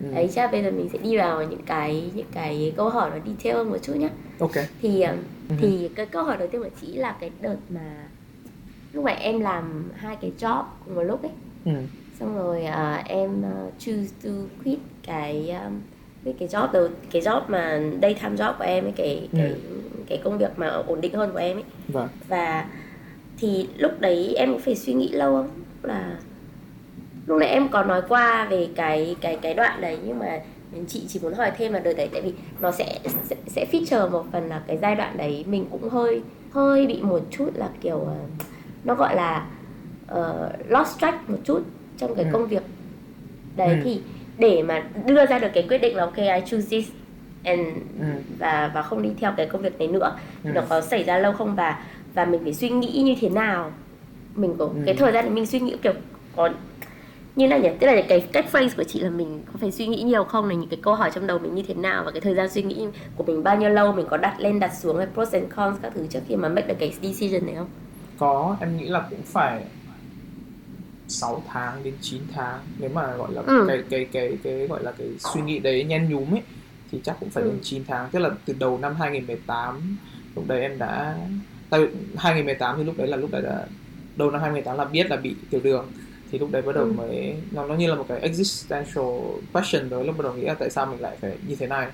ừ. 0.00 0.06
đấy 0.14 0.30
chắc 0.34 0.52
bây 0.52 0.62
giờ 0.62 0.70
mình 0.70 0.88
sẽ 0.92 0.98
đi 0.98 1.16
vào 1.16 1.42
những 1.42 1.62
cái 1.66 2.10
những 2.14 2.26
cái 2.32 2.72
câu 2.76 2.88
hỏi 2.88 3.10
nó 3.10 3.16
detail 3.26 3.56
hơn 3.56 3.70
một 3.70 3.78
chút 3.82 3.96
nhé 3.96 4.08
ok 4.38 4.54
thì 4.82 5.04
ừ. 5.52 5.56
thì 5.60 5.90
cái 5.94 6.06
câu 6.06 6.24
hỏi 6.24 6.36
đầu 6.36 6.48
tiên 6.48 6.62
của 6.62 6.68
chị 6.80 6.92
là 6.92 7.16
cái 7.20 7.30
đợt 7.40 7.56
mà 7.68 8.04
lúc 8.92 9.04
này 9.04 9.14
em 9.16 9.40
làm 9.40 9.90
hai 9.96 10.16
cái 10.16 10.32
job 10.38 10.64
cùng 10.84 10.94
một 10.94 11.02
lúc 11.02 11.22
ấy 11.22 11.32
ừ. 11.64 11.72
xong 12.20 12.36
rồi 12.36 12.64
uh, 12.68 13.04
em 13.06 13.40
uh, 13.40 13.72
choose 13.78 14.08
to 14.24 14.30
quit 14.64 14.78
cái 15.06 15.50
um, 15.64 15.80
cái 16.24 16.34
cái 16.38 16.48
job 16.48 16.72
đầu 16.72 16.88
cái 17.10 17.22
job 17.22 17.40
mà 17.48 17.80
daytime 18.02 18.36
job 18.36 18.52
của 18.58 18.64
em 18.64 18.84
ấy 18.84 18.92
cái 18.96 19.28
cái 19.32 19.46
Ừ. 19.48 19.54
cái 20.08 20.20
công 20.24 20.38
việc 20.38 20.50
mà 20.58 20.68
ổn 20.68 21.00
định 21.00 21.14
hơn 21.14 21.32
của 21.32 21.38
em 21.38 21.56
ấy 21.56 21.64
vâng 21.88 22.08
và 22.28 22.66
thì 23.38 23.68
lúc 23.76 24.00
đấy 24.00 24.34
em 24.36 24.52
cũng 24.52 24.60
phải 24.60 24.74
suy 24.76 24.92
nghĩ 24.92 25.08
lâu 25.08 25.32
không 25.34 25.48
là 25.82 26.16
lúc 27.26 27.40
nãy 27.40 27.48
em 27.48 27.68
có 27.68 27.84
nói 27.84 28.02
qua 28.08 28.44
về 28.50 28.68
cái 28.74 29.16
cái 29.20 29.38
cái 29.42 29.54
đoạn 29.54 29.80
đấy 29.80 29.98
nhưng 30.06 30.18
mà 30.18 30.40
chị 30.88 31.02
chỉ 31.08 31.20
muốn 31.22 31.34
hỏi 31.34 31.50
thêm 31.58 31.72
là 31.72 31.78
đời 31.78 31.94
đấy 31.94 32.08
tại 32.12 32.20
vì 32.22 32.32
nó 32.60 32.70
sẽ 32.72 32.98
sẽ, 33.24 33.36
sẽ 33.46 33.66
feature 33.72 34.10
một 34.10 34.24
phần 34.32 34.48
là 34.48 34.62
cái 34.66 34.78
giai 34.82 34.94
đoạn 34.94 35.16
đấy 35.16 35.44
mình 35.48 35.66
cũng 35.70 35.88
hơi 35.88 36.22
hơi 36.50 36.86
bị 36.86 37.02
một 37.02 37.20
chút 37.30 37.50
là 37.54 37.68
kiểu 37.80 37.98
ờ, 38.00 38.14
nó 38.84 38.94
gọi 38.94 39.16
là 39.16 39.46
uh, 40.12 40.70
lost 40.70 40.98
track 41.00 41.30
một 41.30 41.38
chút 41.44 41.62
trong 41.98 42.14
cái 42.14 42.24
Ừ. 42.24 42.30
công 42.32 42.46
việc 42.46 42.62
đấy 43.56 43.68
Ừ. 43.74 43.80
thì 43.84 44.00
để 44.38 44.62
mà 44.62 44.82
đưa 45.06 45.26
ra 45.26 45.38
được 45.38 45.48
cái 45.54 45.66
quyết 45.68 45.78
định 45.78 45.96
là 45.96 46.04
ok 46.04 46.16
I 46.16 46.40
choose 46.46 46.66
this 46.70 46.88
and 47.44 47.60
ừ. 48.00 48.04
và 48.38 48.70
và 48.74 48.82
không 48.82 49.02
đi 49.02 49.10
theo 49.20 49.32
cái 49.36 49.46
công 49.46 49.62
việc 49.62 49.78
đấy 49.78 49.88
nữa 49.88 50.16
Ừ. 50.44 50.50
nó 50.54 50.62
có 50.68 50.80
xảy 50.80 51.04
ra 51.04 51.18
lâu 51.18 51.32
không 51.32 51.54
và 51.54 51.84
và 52.14 52.24
mình 52.24 52.40
phải 52.44 52.54
suy 52.54 52.68
nghĩ 52.68 53.02
như 53.02 53.14
thế 53.20 53.28
nào 53.28 53.72
mình 54.34 54.54
có 54.58 54.64
Ừ. 54.64 54.70
cái 54.86 54.94
thời 54.94 55.12
gian 55.12 55.34
mình 55.34 55.46
suy 55.46 55.60
nghĩ 55.60 55.76
kiểu 55.82 55.92
có 56.36 56.48
như 57.36 57.48
nào 57.48 57.58
nhỉ? 57.58 57.68
Tức 57.80 57.86
là 57.86 58.02
cái 58.08 58.20
cách 58.32 58.46
phrase 58.50 58.76
của 58.76 58.84
chị 58.84 59.00
là 59.00 59.10
mình 59.10 59.42
có 59.46 59.52
phải 59.60 59.70
suy 59.72 59.86
nghĩ 59.86 60.02
nhiều 60.02 60.24
không? 60.24 60.48
Này 60.48 60.56
những 60.56 60.68
cái 60.68 60.78
câu 60.82 60.94
hỏi 60.94 61.10
trong 61.14 61.26
đầu 61.26 61.38
mình 61.38 61.54
như 61.54 61.62
thế 61.68 61.74
nào? 61.74 62.02
Và 62.04 62.10
cái 62.10 62.20
thời 62.20 62.34
gian 62.34 62.48
suy 62.50 62.62
nghĩ 62.62 62.86
của 63.16 63.24
mình 63.24 63.42
bao 63.42 63.56
nhiêu 63.56 63.70
lâu? 63.70 63.92
Mình 63.92 64.06
có 64.10 64.16
đặt 64.16 64.40
lên 64.40 64.60
đặt 64.60 64.72
xuống 64.80 64.96
cái 64.96 65.06
pros 65.14 65.32
and 65.32 65.44
cons 65.56 65.78
các 65.82 65.92
thứ 65.94 66.06
trước 66.10 66.20
khi 66.28 66.36
mà 66.36 66.48
make 66.48 66.66
được 66.66 66.74
cái 66.78 66.94
decision 67.02 67.46
này 67.46 67.54
không? 67.54 67.68
Có 68.18 68.56
em 68.60 68.76
nghĩ 68.76 68.88
là 68.88 69.06
cũng 69.10 69.22
phải 69.22 69.62
6 71.08 71.42
tháng 71.48 71.82
đến 71.84 71.94
9 72.00 72.20
tháng. 72.34 72.58
Nếu 72.78 72.90
mà 72.94 73.16
gọi 73.16 73.32
là 73.32 73.42
Ừ. 73.46 73.64
cái 73.68 73.82
cái 73.90 74.04
cái 74.12 74.38
cái 74.42 74.66
gọi 74.66 74.82
là 74.82 74.92
cái 74.98 75.08
suy 75.34 75.40
nghĩ 75.40 75.58
đấy 75.58 75.84
nhen 75.84 76.08
nhúm 76.10 76.34
ấy 76.34 76.42
thì 76.92 77.00
chắc 77.04 77.16
cũng 77.20 77.30
phải 77.30 77.42
Ừ. 77.44 77.48
đến 77.50 77.58
9 77.62 77.84
tháng. 77.88 78.08
Tức 78.12 78.18
là 78.18 78.30
từ 78.46 78.54
đầu 78.58 78.78
năm 78.78 78.94
2018 79.00 79.96
lúc 80.36 80.44
đấy 80.48 80.60
em 80.62 80.78
đã 80.78 81.16
tại 81.70 81.80
vì 81.80 81.86
2018 82.18 82.76
thì 82.78 82.84
lúc 82.84 82.94
đấy 82.98 83.08
là 83.08 83.16
lúc 83.16 83.30
đấy 83.30 83.42
đã 83.42 83.66
đầu 84.16 84.30
năm 84.30 84.40
2018 84.40 84.76
là 84.78 84.84
biết 84.84 85.10
là 85.10 85.16
bị 85.16 85.34
tiểu 85.50 85.60
đường 85.64 85.86
thì 86.32 86.38
lúc 86.38 86.50
đấy 86.52 86.62
bắt 86.62 86.72
đầu 86.74 86.86
Ừ. 86.86 86.92
mới 86.96 87.44
nó 87.52 87.66
nó 87.66 87.74
như 87.76 87.88
là 87.88 87.96
một 87.96 88.06
cái 88.08 88.20
existential 88.20 89.04
question 89.52 89.90
rồi 89.90 90.06
lúc 90.06 90.16
bắt 90.18 90.22
đầu 90.24 90.34
nghĩ 90.36 90.46
là 90.46 90.54
tại 90.60 90.70
sao 90.70 90.86
mình 90.86 91.00
lại 91.00 91.18
phải 91.22 91.38
như 91.42 91.56
thế 91.60 91.66
này 91.68 91.92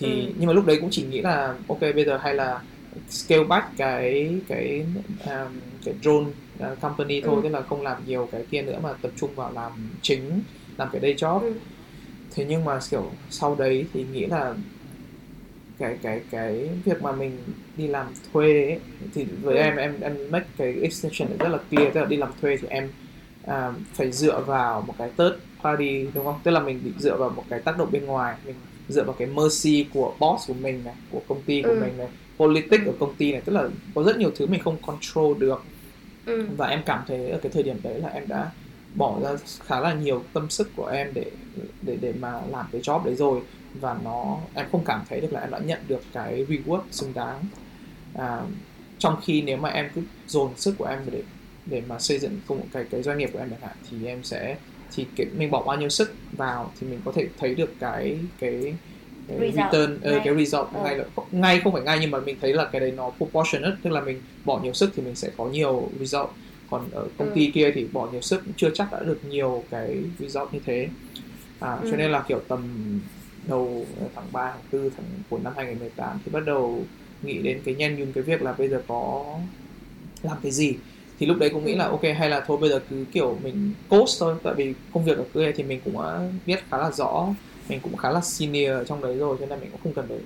thì 0.00 0.26
Ừ. 0.26 0.32
nhưng 0.38 0.46
mà 0.48 0.52
lúc 0.54 0.64
đấy 0.66 0.78
cũng 0.80 0.88
chỉ 0.92 1.06
nghĩ 1.08 1.22
là 1.22 1.58
ok 1.68 1.80
bây 1.80 2.04
giờ 2.04 2.18
hay 2.18 2.34
là 2.34 2.66
scale 3.08 3.44
back 3.44 3.66
cái 3.76 4.42
cái 4.48 4.86
um, 5.24 5.60
cái 5.84 5.94
drone 6.02 6.26
uh, 6.72 6.80
company 6.80 7.22
thôi 7.24 7.40
Ừ. 7.42 7.42
tức 7.44 7.48
là 7.48 7.62
không 7.62 7.82
làm 7.82 8.04
nhiều 8.04 8.28
cái 8.32 8.46
kia 8.50 8.62
nữa 8.62 8.80
mà 8.82 8.94
tập 9.02 9.12
trung 9.16 9.34
vào 9.34 9.52
làm 9.52 9.98
chính 10.02 10.44
làm 10.78 10.88
cái 10.92 11.00
day 11.02 11.14
job 11.14 11.40
Ừ. 11.40 11.60
thế 12.30 12.44
nhưng 12.48 12.64
mà 12.64 12.78
kiểu 12.90 13.20
sau 13.28 13.56
đấy 13.56 13.90
thì 13.94 14.06
nghĩ 14.06 14.26
là 14.26 14.56
cái 15.78 15.98
cái 16.02 16.26
cái 16.30 16.80
việc 16.84 17.02
mà 17.02 17.12
mình 17.12 17.54
đi 17.74 17.88
làm 17.88 18.12
thuê 18.32 18.44
ấy, 18.64 18.80
thì 19.12 19.24
với 19.42 19.56
Ừ. 19.56 19.60
em 19.62 19.76
em 19.76 20.00
em 20.00 20.30
make 20.30 20.46
cái 20.56 20.74
extension 20.82 21.38
rất 21.38 21.48
là 21.48 21.58
clear 21.70 21.94
tức 21.94 22.00
là 22.00 22.06
đi 22.06 22.16
làm 22.16 22.32
thuê 22.40 22.56
thì 22.60 22.68
em 22.68 22.92
à, 23.46 23.72
phải 23.94 24.12
dựa 24.12 24.40
vào 24.40 24.80
một 24.86 24.94
cái 24.98 25.10
third 25.18 25.34
party 25.64 26.06
đúng 26.14 26.24
không 26.24 26.40
tức 26.44 26.50
là 26.50 26.60
mình 26.60 26.80
bị 26.84 26.90
dựa 26.98 27.16
vào 27.16 27.30
một 27.30 27.44
cái 27.50 27.60
tác 27.60 27.78
động 27.78 27.88
bên 27.92 28.04
ngoài 28.06 28.36
mình 28.46 28.54
dựa 28.88 29.04
vào 29.04 29.12
cái 29.18 29.28
mercy 29.28 29.86
của 29.94 30.14
boss 30.20 30.48
của 30.48 30.54
mình 30.54 30.84
này 30.84 30.94
của 31.10 31.20
công 31.28 31.42
ty 31.42 31.62
của 31.62 31.68
Ừ. 31.68 31.80
mình 31.80 31.98
này 31.98 32.08
politics 32.38 32.86
ở 32.86 32.92
công 33.00 33.14
ty 33.14 33.32
này 33.32 33.40
tức 33.44 33.52
là 33.52 33.68
có 33.94 34.02
rất 34.02 34.16
nhiều 34.18 34.30
thứ 34.36 34.46
mình 34.46 34.60
không 34.64 34.76
control 34.86 35.38
được 35.38 35.62
ừ. 36.26 36.46
và 36.56 36.66
em 36.66 36.82
cảm 36.86 37.04
thấy 37.08 37.30
ở 37.30 37.38
cái 37.42 37.52
thời 37.52 37.62
điểm 37.62 37.76
đấy 37.82 38.00
là 38.00 38.08
em 38.08 38.28
đã 38.28 38.50
bỏ 38.94 39.18
ra 39.22 39.30
khá 39.66 39.80
là 39.80 39.94
nhiều 39.94 40.22
tâm 40.32 40.50
sức 40.50 40.70
của 40.76 40.86
em 40.86 41.10
để 41.14 41.30
để 41.82 41.96
để 42.00 42.12
mà 42.20 42.32
làm 42.50 42.66
cái 42.72 42.80
job 42.80 43.04
đấy 43.04 43.14
rồi 43.14 43.40
và 43.80 43.96
nó 44.04 44.38
em 44.54 44.66
không 44.72 44.84
cảm 44.84 45.00
thấy 45.08 45.20
được 45.20 45.32
là 45.32 45.40
em 45.40 45.50
đã 45.50 45.58
nhận 45.58 45.78
được 45.88 46.00
cái 46.12 46.46
reward 46.48 46.80
xứng 46.90 47.12
đáng 47.14 47.44
à, 48.14 48.42
trong 48.98 49.16
khi 49.24 49.42
nếu 49.42 49.56
mà 49.56 49.68
em 49.68 49.88
cứ 49.94 50.02
dồn 50.26 50.50
sức 50.56 50.74
của 50.78 50.84
em 50.86 50.98
để 51.10 51.22
để 51.66 51.82
mà 51.88 51.98
xây 51.98 52.18
dựng 52.18 52.40
công 52.46 52.60
cái 52.72 52.84
cái 52.90 53.02
doanh 53.02 53.18
nghiệp 53.18 53.30
của 53.32 53.38
em 53.38 53.50
chẳng 53.50 53.60
hạn 53.62 53.76
thì 53.90 54.06
em 54.06 54.22
sẽ 54.24 54.56
thì 54.94 55.06
cái, 55.16 55.26
mình 55.38 55.50
bỏ 55.50 55.62
bao 55.62 55.76
nhiêu 55.76 55.88
sức 55.88 56.14
vào 56.36 56.72
thì 56.80 56.86
mình 56.86 57.00
có 57.04 57.12
thể 57.12 57.26
thấy 57.38 57.54
được 57.54 57.74
cái 57.80 58.18
cái, 58.40 58.74
cái 59.28 59.38
Result 59.40 59.54
return 59.72 59.98
ờ, 60.02 60.10
ngay. 60.10 60.20
cái 60.24 60.34
result 60.36 60.68
Ờ. 60.72 60.82
ngay 60.84 60.96
là 60.98 61.04
ngay 61.30 61.60
không 61.64 61.72
phải 61.72 61.82
ngay 61.82 61.98
nhưng 62.00 62.10
mà 62.10 62.20
mình 62.20 62.36
thấy 62.40 62.52
là 62.52 62.64
cái 62.72 62.80
đấy 62.80 62.92
nó 62.96 63.10
proportionate 63.18 63.76
tức 63.82 63.90
là 63.90 64.00
mình 64.00 64.20
bỏ 64.44 64.60
nhiều 64.62 64.72
sức 64.72 64.90
thì 64.96 65.02
mình 65.02 65.14
sẽ 65.14 65.30
có 65.36 65.44
nhiều 65.48 65.88
result 66.00 66.28
còn 66.70 66.90
ở 66.92 67.08
công 67.18 67.28
Ừ. 67.28 67.32
ty 67.34 67.50
kia 67.54 67.70
thì 67.74 67.86
bỏ 67.92 68.08
nhiều 68.12 68.20
sức 68.20 68.42
cũng 68.44 68.54
chưa 68.56 68.70
chắc 68.74 68.92
đã 68.92 69.00
được 69.02 69.18
nhiều 69.30 69.64
cái 69.70 69.96
result 70.18 70.52
như 70.54 70.60
thế 70.66 70.88
à, 71.60 71.78
Ừ. 71.82 71.88
cho 71.90 71.96
nên 71.96 72.10
là 72.12 72.24
kiểu 72.28 72.40
tầm 72.48 72.60
đầu 73.48 73.86
tháng 74.14 74.24
3, 74.32 74.52
tháng 74.52 74.62
4 74.82 74.90
tháng 74.96 75.06
của 75.30 75.38
năm 75.38 75.52
2018 75.56 76.18
thì 76.24 76.32
bắt 76.32 76.40
đầu 76.46 76.84
nghĩ 77.22 77.38
đến 77.42 77.60
cái 77.64 77.74
nhen 77.74 77.96
nhúm 77.96 78.12
cái 78.12 78.22
việc 78.24 78.42
là 78.42 78.52
bây 78.52 78.68
giờ 78.68 78.82
có 78.88 79.24
làm 80.22 80.36
cái 80.42 80.52
gì 80.52 80.74
thì 81.18 81.26
lúc 81.26 81.38
đấy 81.38 81.50
cũng 81.52 81.64
nghĩ 81.64 81.74
là 81.74 81.88
ok 81.88 82.00
hay 82.18 82.30
là 82.30 82.42
thôi 82.46 82.58
bây 82.60 82.70
giờ 82.70 82.80
cứ 82.88 83.06
kiểu 83.12 83.38
mình 83.42 83.74
coach 83.88 84.08
thôi. 84.20 84.34
Tại 84.44 84.54
vì 84.56 84.74
công 84.90 85.04
việc 85.04 85.18
ở 85.18 85.24
kia 85.34 85.52
thì 85.56 85.64
mình 85.64 85.80
cũng 85.84 86.02
đã 86.02 86.20
biết 86.44 86.58
khá 86.70 86.78
là 86.78 86.90
rõ. 86.90 87.34
Mình 87.68 87.82
cũng 87.82 87.96
khá 87.96 88.10
là 88.10 88.20
senior 88.20 88.72
trong 88.86 89.02
đấy 89.02 89.16
rồi 89.18 89.36
cho 89.40 89.46
nên 89.46 89.60
mình 89.60 89.70
cũng 89.70 89.80
không 89.80 89.94
cần 89.94 90.06
phải 90.08 90.18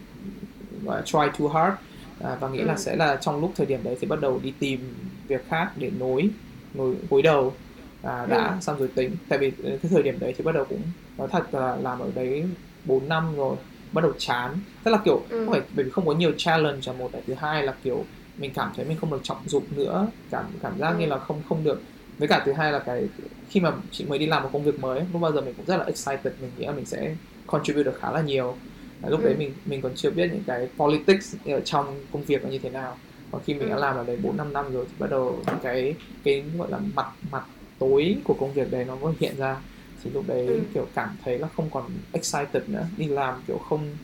gọi 0.83 0.97
là 0.99 1.03
try 1.07 1.19
too 1.39 1.49
hard. 1.55 1.77
À, 2.19 2.39
và 2.41 2.49
nghĩ 2.49 2.65
là 2.65 2.75
Ừ. 2.75 2.79
sẽ 2.79 2.97
là 2.97 3.17
trong 3.21 3.41
lúc 3.41 3.53
thời 3.57 3.67
điểm 3.67 3.83
đấy 3.83 3.97
thì 4.01 4.07
bắt 4.07 4.21
đầu 4.21 4.39
đi 4.41 4.57
tìm 4.61 4.81
việc 5.29 5.41
khác 5.49 5.73
để 5.77 5.91
nối 5.91 6.31
nối 6.73 6.95
gối 7.11 7.23
đầu. 7.23 7.61
À, 8.03 8.27
đã 8.31 8.51
Ừ. 8.57 8.61
xong 8.61 8.79
rồi 8.79 8.89
tính. 8.97 9.17
Tại 9.29 9.39
vì 9.39 9.51
cái 9.63 9.79
thời 9.91 10.03
điểm 10.03 10.19
đấy 10.19 10.33
thì 10.37 10.45
bắt 10.45 10.53
đầu 10.53 10.65
cũng 10.69 10.93
nói 11.17 11.29
thật 11.31 11.55
là 11.55 11.77
làm 11.77 11.99
ở 11.99 12.13
đấy 12.15 12.45
4 12.85 13.09
năm 13.09 13.37
rồi 13.37 13.57
bắt 13.93 14.01
đầu 14.03 14.13
chán. 14.19 14.65
Tức 14.85 14.91
là 14.91 14.99
kiểu 15.05 15.27
Ừ. 15.29 15.37
không 15.45 15.53
phải 15.53 15.61
bởi 15.73 15.85
vì 15.85 15.91
không 15.91 16.07
có 16.07 16.13
nhiều 16.13 16.33
challenge 16.37 16.81
là 16.87 16.93
một 16.93 17.15
là 17.15 17.21
thứ 17.27 17.35
hai 17.39 17.63
là 17.63 17.79
kiểu 17.83 18.09
mình 18.41 18.51
cảm 18.55 18.73
thấy 18.77 18.85
mình 18.85 18.97
không 19.01 19.11
được 19.11 19.21
trọng 19.23 19.49
dụng 19.49 19.65
nữa 19.71 20.07
cảm 20.31 20.45
cảm 20.63 20.79
giác 20.79 20.93
như 20.99 21.07
là 21.07 21.19
không 21.19 21.43
không 21.49 21.65
được 21.65 21.83
với 22.19 22.29
cả 22.29 22.43
thứ 22.47 22.53
hai 22.53 22.73
là 22.73 22.79
cái 22.79 23.03
khi 23.49 23.61
mà 23.61 23.73
chị 23.91 24.05
mới 24.09 24.19
đi 24.19 24.27
làm 24.27 24.43
một 24.43 24.51
công 24.53 24.65
việc 24.65 24.79
mới 24.81 25.01
lúc 25.13 25.23
bao 25.23 25.33
giờ 25.33 25.41
mình 25.41 25.55
cũng 25.57 25.67
rất 25.67 25.77
là 25.77 25.85
excited 25.85 26.33
mình 26.41 26.51
nghĩ 26.59 26.67
là 26.67 26.73
mình 26.73 26.85
sẽ 26.87 27.17
contribute 27.47 27.85
được 27.85 27.99
khá 28.01 28.11
là 28.13 28.21
nhiều 28.21 28.57
lúc 29.03 29.21
Ừ. 29.21 29.25
đấy 29.25 29.35
mình 29.39 29.53
mình 29.65 29.83
còn 29.83 29.93
chưa 29.95 30.11
biết 30.11 30.31
những 30.33 30.43
cái 30.47 30.69
politics 30.79 31.35
ở 31.47 31.61
trong 31.61 32.07
công 32.13 32.23
việc 32.25 32.45
là 32.45 32.51
như 32.51 32.59
thế 32.59 32.71
nào 32.71 32.97
còn 33.31 33.43
khi 33.45 33.55
mình 33.55 33.69
đã 33.69 33.77
Ừ. 33.77 33.81
làm 33.81 33.97
ở 33.97 34.05
đấy 34.05 34.17
bốn 34.23 34.37
năm 34.37 34.53
năm 34.53 34.73
rồi 34.73 34.85
thì 34.89 34.95
bắt 34.99 35.11
đầu 35.11 35.43
cái 35.63 35.95
cái 36.25 36.45
gọi 36.59 36.71
là 36.71 36.79
mặt 36.95 37.07
mặt 37.31 37.43
tối 37.79 38.17
của 38.25 38.35
công 38.35 38.53
việc 38.53 38.71
đấy 38.71 38.85
nó 38.85 38.97
mới 38.97 39.15
hiện 39.21 39.37
ra 39.39 39.57
thì 40.03 40.11
lúc 40.11 40.25
đấy 40.29 40.47
Ừ. 40.47 40.55
kiểu 40.75 40.87
cảm 40.95 41.17
thấy 41.25 41.39
là 41.39 41.49
không 41.57 41.71
còn 41.71 41.85
excited 42.13 42.63
nữa 42.69 42.87
đi 42.97 43.09
làm 43.09 43.35
kiểu 43.47 43.59
không 43.59 43.99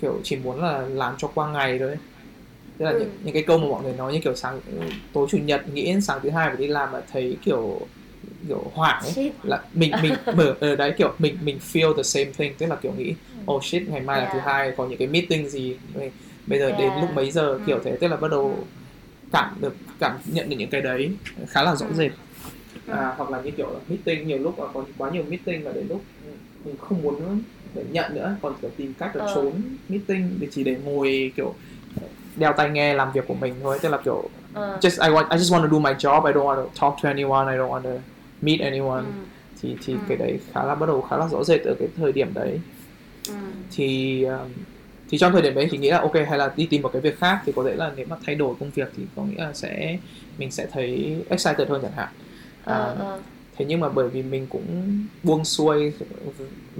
kiểu 0.00 0.20
chỉ 0.24 0.36
muốn 0.36 0.60
là 0.62 0.78
làm 0.88 1.14
cho 1.18 1.28
qua 1.34 1.52
ngày 1.52 1.78
thôi 1.78 1.96
tức 2.80 2.86
là 2.86 2.92
Ừ. 2.92 2.98
những, 3.00 3.10
những 3.24 3.34
cái 3.34 3.42
câu 3.42 3.58
mà 3.58 3.66
mọi 3.68 3.82
người 3.82 3.92
nói 3.92 4.12
như 4.12 4.20
kiểu 4.24 4.34
sáng 4.34 4.60
tối 5.12 5.26
chủ 5.30 5.38
nhật 5.38 5.68
nghĩ 5.68 5.84
đến 5.86 6.00
sáng 6.00 6.18
thứ 6.22 6.30
hai 6.30 6.48
phải 6.48 6.56
đi 6.56 6.66
làm 6.66 6.92
là 6.92 7.02
thấy 7.12 7.36
kiểu 7.42 7.80
kiểu 8.48 8.70
hoảng 8.74 9.02
ấy 9.02 9.12
Shit. 9.12 9.32
là 9.42 9.62
mình 9.74 9.92
mình 10.02 10.12
mở 10.36 10.54
ở 10.60 10.76
đấy 10.76 10.92
kiểu 10.98 11.12
mình 11.18 11.36
mình 11.44 11.58
feel 11.58 11.94
the 11.96 12.02
same 12.02 12.32
thing 12.38 12.52
tức 12.58 12.66
là 12.66 12.76
kiểu 12.76 12.92
nghĩ 12.92 13.14
oh 13.52 13.64
shit 13.64 13.82
ngày 13.88 14.00
mai 14.00 14.20
là 14.20 14.28
thứ 14.32 14.38
Yeah. 14.38 14.46
hai 14.46 14.72
có 14.76 14.86
những 14.86 14.98
cái 14.98 15.08
meeting 15.08 15.48
gì 15.48 15.76
Bây- 15.94 16.10
bây 16.46 16.58
giờ 16.58 16.70
đến 16.72 16.88
Yeah. 16.88 17.00
lúc 17.00 17.10
mấy 17.14 17.30
giờ 17.30 17.58
kiểu 17.66 17.76
Ừ. 17.76 17.82
thế 17.84 17.96
tức 18.00 18.08
là 18.08 18.16
bắt 18.16 18.30
đầu 18.30 18.42
Ừ. 18.42 18.64
cảm 19.32 19.54
được 19.60 19.76
cảm 19.98 20.18
nhận 20.32 20.48
được 20.50 20.56
những 20.58 20.70
cái 20.70 20.80
đấy 20.80 21.10
khá 21.48 21.62
là 21.62 21.74
rõ 21.76 21.86
Ừ. 21.86 21.94
rệt 21.94 22.12
Ừ. 22.86 22.92
à, 22.92 23.14
hoặc 23.16 23.30
là 23.30 23.40
như 23.44 23.50
kiểu 23.50 23.70
là 23.72 23.78
meeting 23.88 24.28
nhiều 24.28 24.38
lúc 24.38 24.60
là 24.60 24.66
có 24.74 24.84
quá 24.98 25.10
nhiều 25.10 25.22
meeting 25.28 25.64
mà 25.64 25.72
đến 25.72 25.86
lúc 25.88 26.04
mình 26.64 26.76
không 26.78 27.02
muốn 27.02 27.42
để 27.74 27.82
nhận 27.90 28.14
nữa 28.14 28.36
còn 28.42 28.54
kiểu 28.62 28.70
tìm 28.76 28.94
cách 28.98 29.16
là 29.16 29.24
Ờ. 29.24 29.34
trốn 29.34 29.62
meeting 29.88 30.36
để 30.40 30.48
chỉ 30.50 30.64
để 30.64 30.76
ngồi 30.84 31.32
kiểu 31.36 31.54
đeo 32.40 32.52
tai 32.56 32.70
nghe 32.70 32.94
làm 32.94 33.12
việc 33.12 33.24
của 33.28 33.34
mình 33.34 33.54
thôi 33.62 33.78
tức 33.82 33.88
là 33.88 33.98
kiểu 34.04 34.30
Ờ. 34.54 34.78
just 34.82 35.08
I 35.08 35.14
want 35.14 35.28
I 35.30 35.36
just 35.38 35.56
want 35.56 35.62
to 35.62 35.68
do 35.72 35.78
my 35.78 35.90
job 35.94 36.24
I 36.26 36.32
don't 36.32 36.44
want 36.46 36.56
to 36.56 36.70
talk 36.80 36.94
to 37.02 37.08
anyone 37.08 37.52
I 37.52 37.58
don't 37.58 37.68
want 37.70 37.82
to 37.82 38.00
meet 38.40 38.60
anyone 38.60 39.04
Ừ. 39.04 39.12
thì 39.62 39.76
thì 39.80 39.92
Ừ. 39.94 40.00
cái 40.08 40.16
đấy 40.16 40.40
khá 40.52 40.64
là 40.64 40.74
bắt 40.74 40.86
đầu 40.86 41.00
khá 41.02 41.16
là 41.16 41.28
rõ 41.28 41.44
rệt 41.44 41.60
ở 41.64 41.74
cái 41.78 41.88
thời 41.96 42.12
điểm 42.12 42.34
đấy 42.34 42.60
Ừ. 43.28 43.34
thì 43.70 44.24
um, 44.24 44.52
thì 45.08 45.18
trong 45.18 45.32
thời 45.32 45.42
điểm 45.42 45.54
đấy 45.54 45.68
thì 45.70 45.78
nghĩ 45.78 45.90
là 45.90 45.98
ok 46.00 46.14
hay 46.14 46.38
là 46.38 46.52
đi 46.56 46.66
tìm 46.70 46.82
một 46.82 46.90
cái 46.92 47.02
việc 47.02 47.18
khác 47.18 47.40
thì 47.46 47.52
có 47.56 47.64
thể 47.68 47.74
là 47.74 47.92
nếu 47.96 48.06
mà 48.08 48.16
thay 48.26 48.34
đổi 48.34 48.54
công 48.60 48.70
việc 48.70 48.88
thì 48.96 49.06
có 49.16 49.22
nghĩa 49.24 49.36
là 49.44 49.52
sẽ 49.52 49.98
mình 50.38 50.50
sẽ 50.50 50.66
thấy 50.72 51.16
excited 51.30 51.68
hơn 51.68 51.82
chẳng 51.82 51.92
hạn 51.96 52.08
à, 52.64 52.74
Ờ, 52.76 52.96
ờ. 52.98 53.22
thế 53.56 53.64
nhưng 53.64 53.80
mà 53.80 53.88
bởi 53.88 54.08
vì 54.08 54.22
mình 54.22 54.46
cũng 54.46 54.92
buông 55.22 55.44
xuôi 55.44 55.92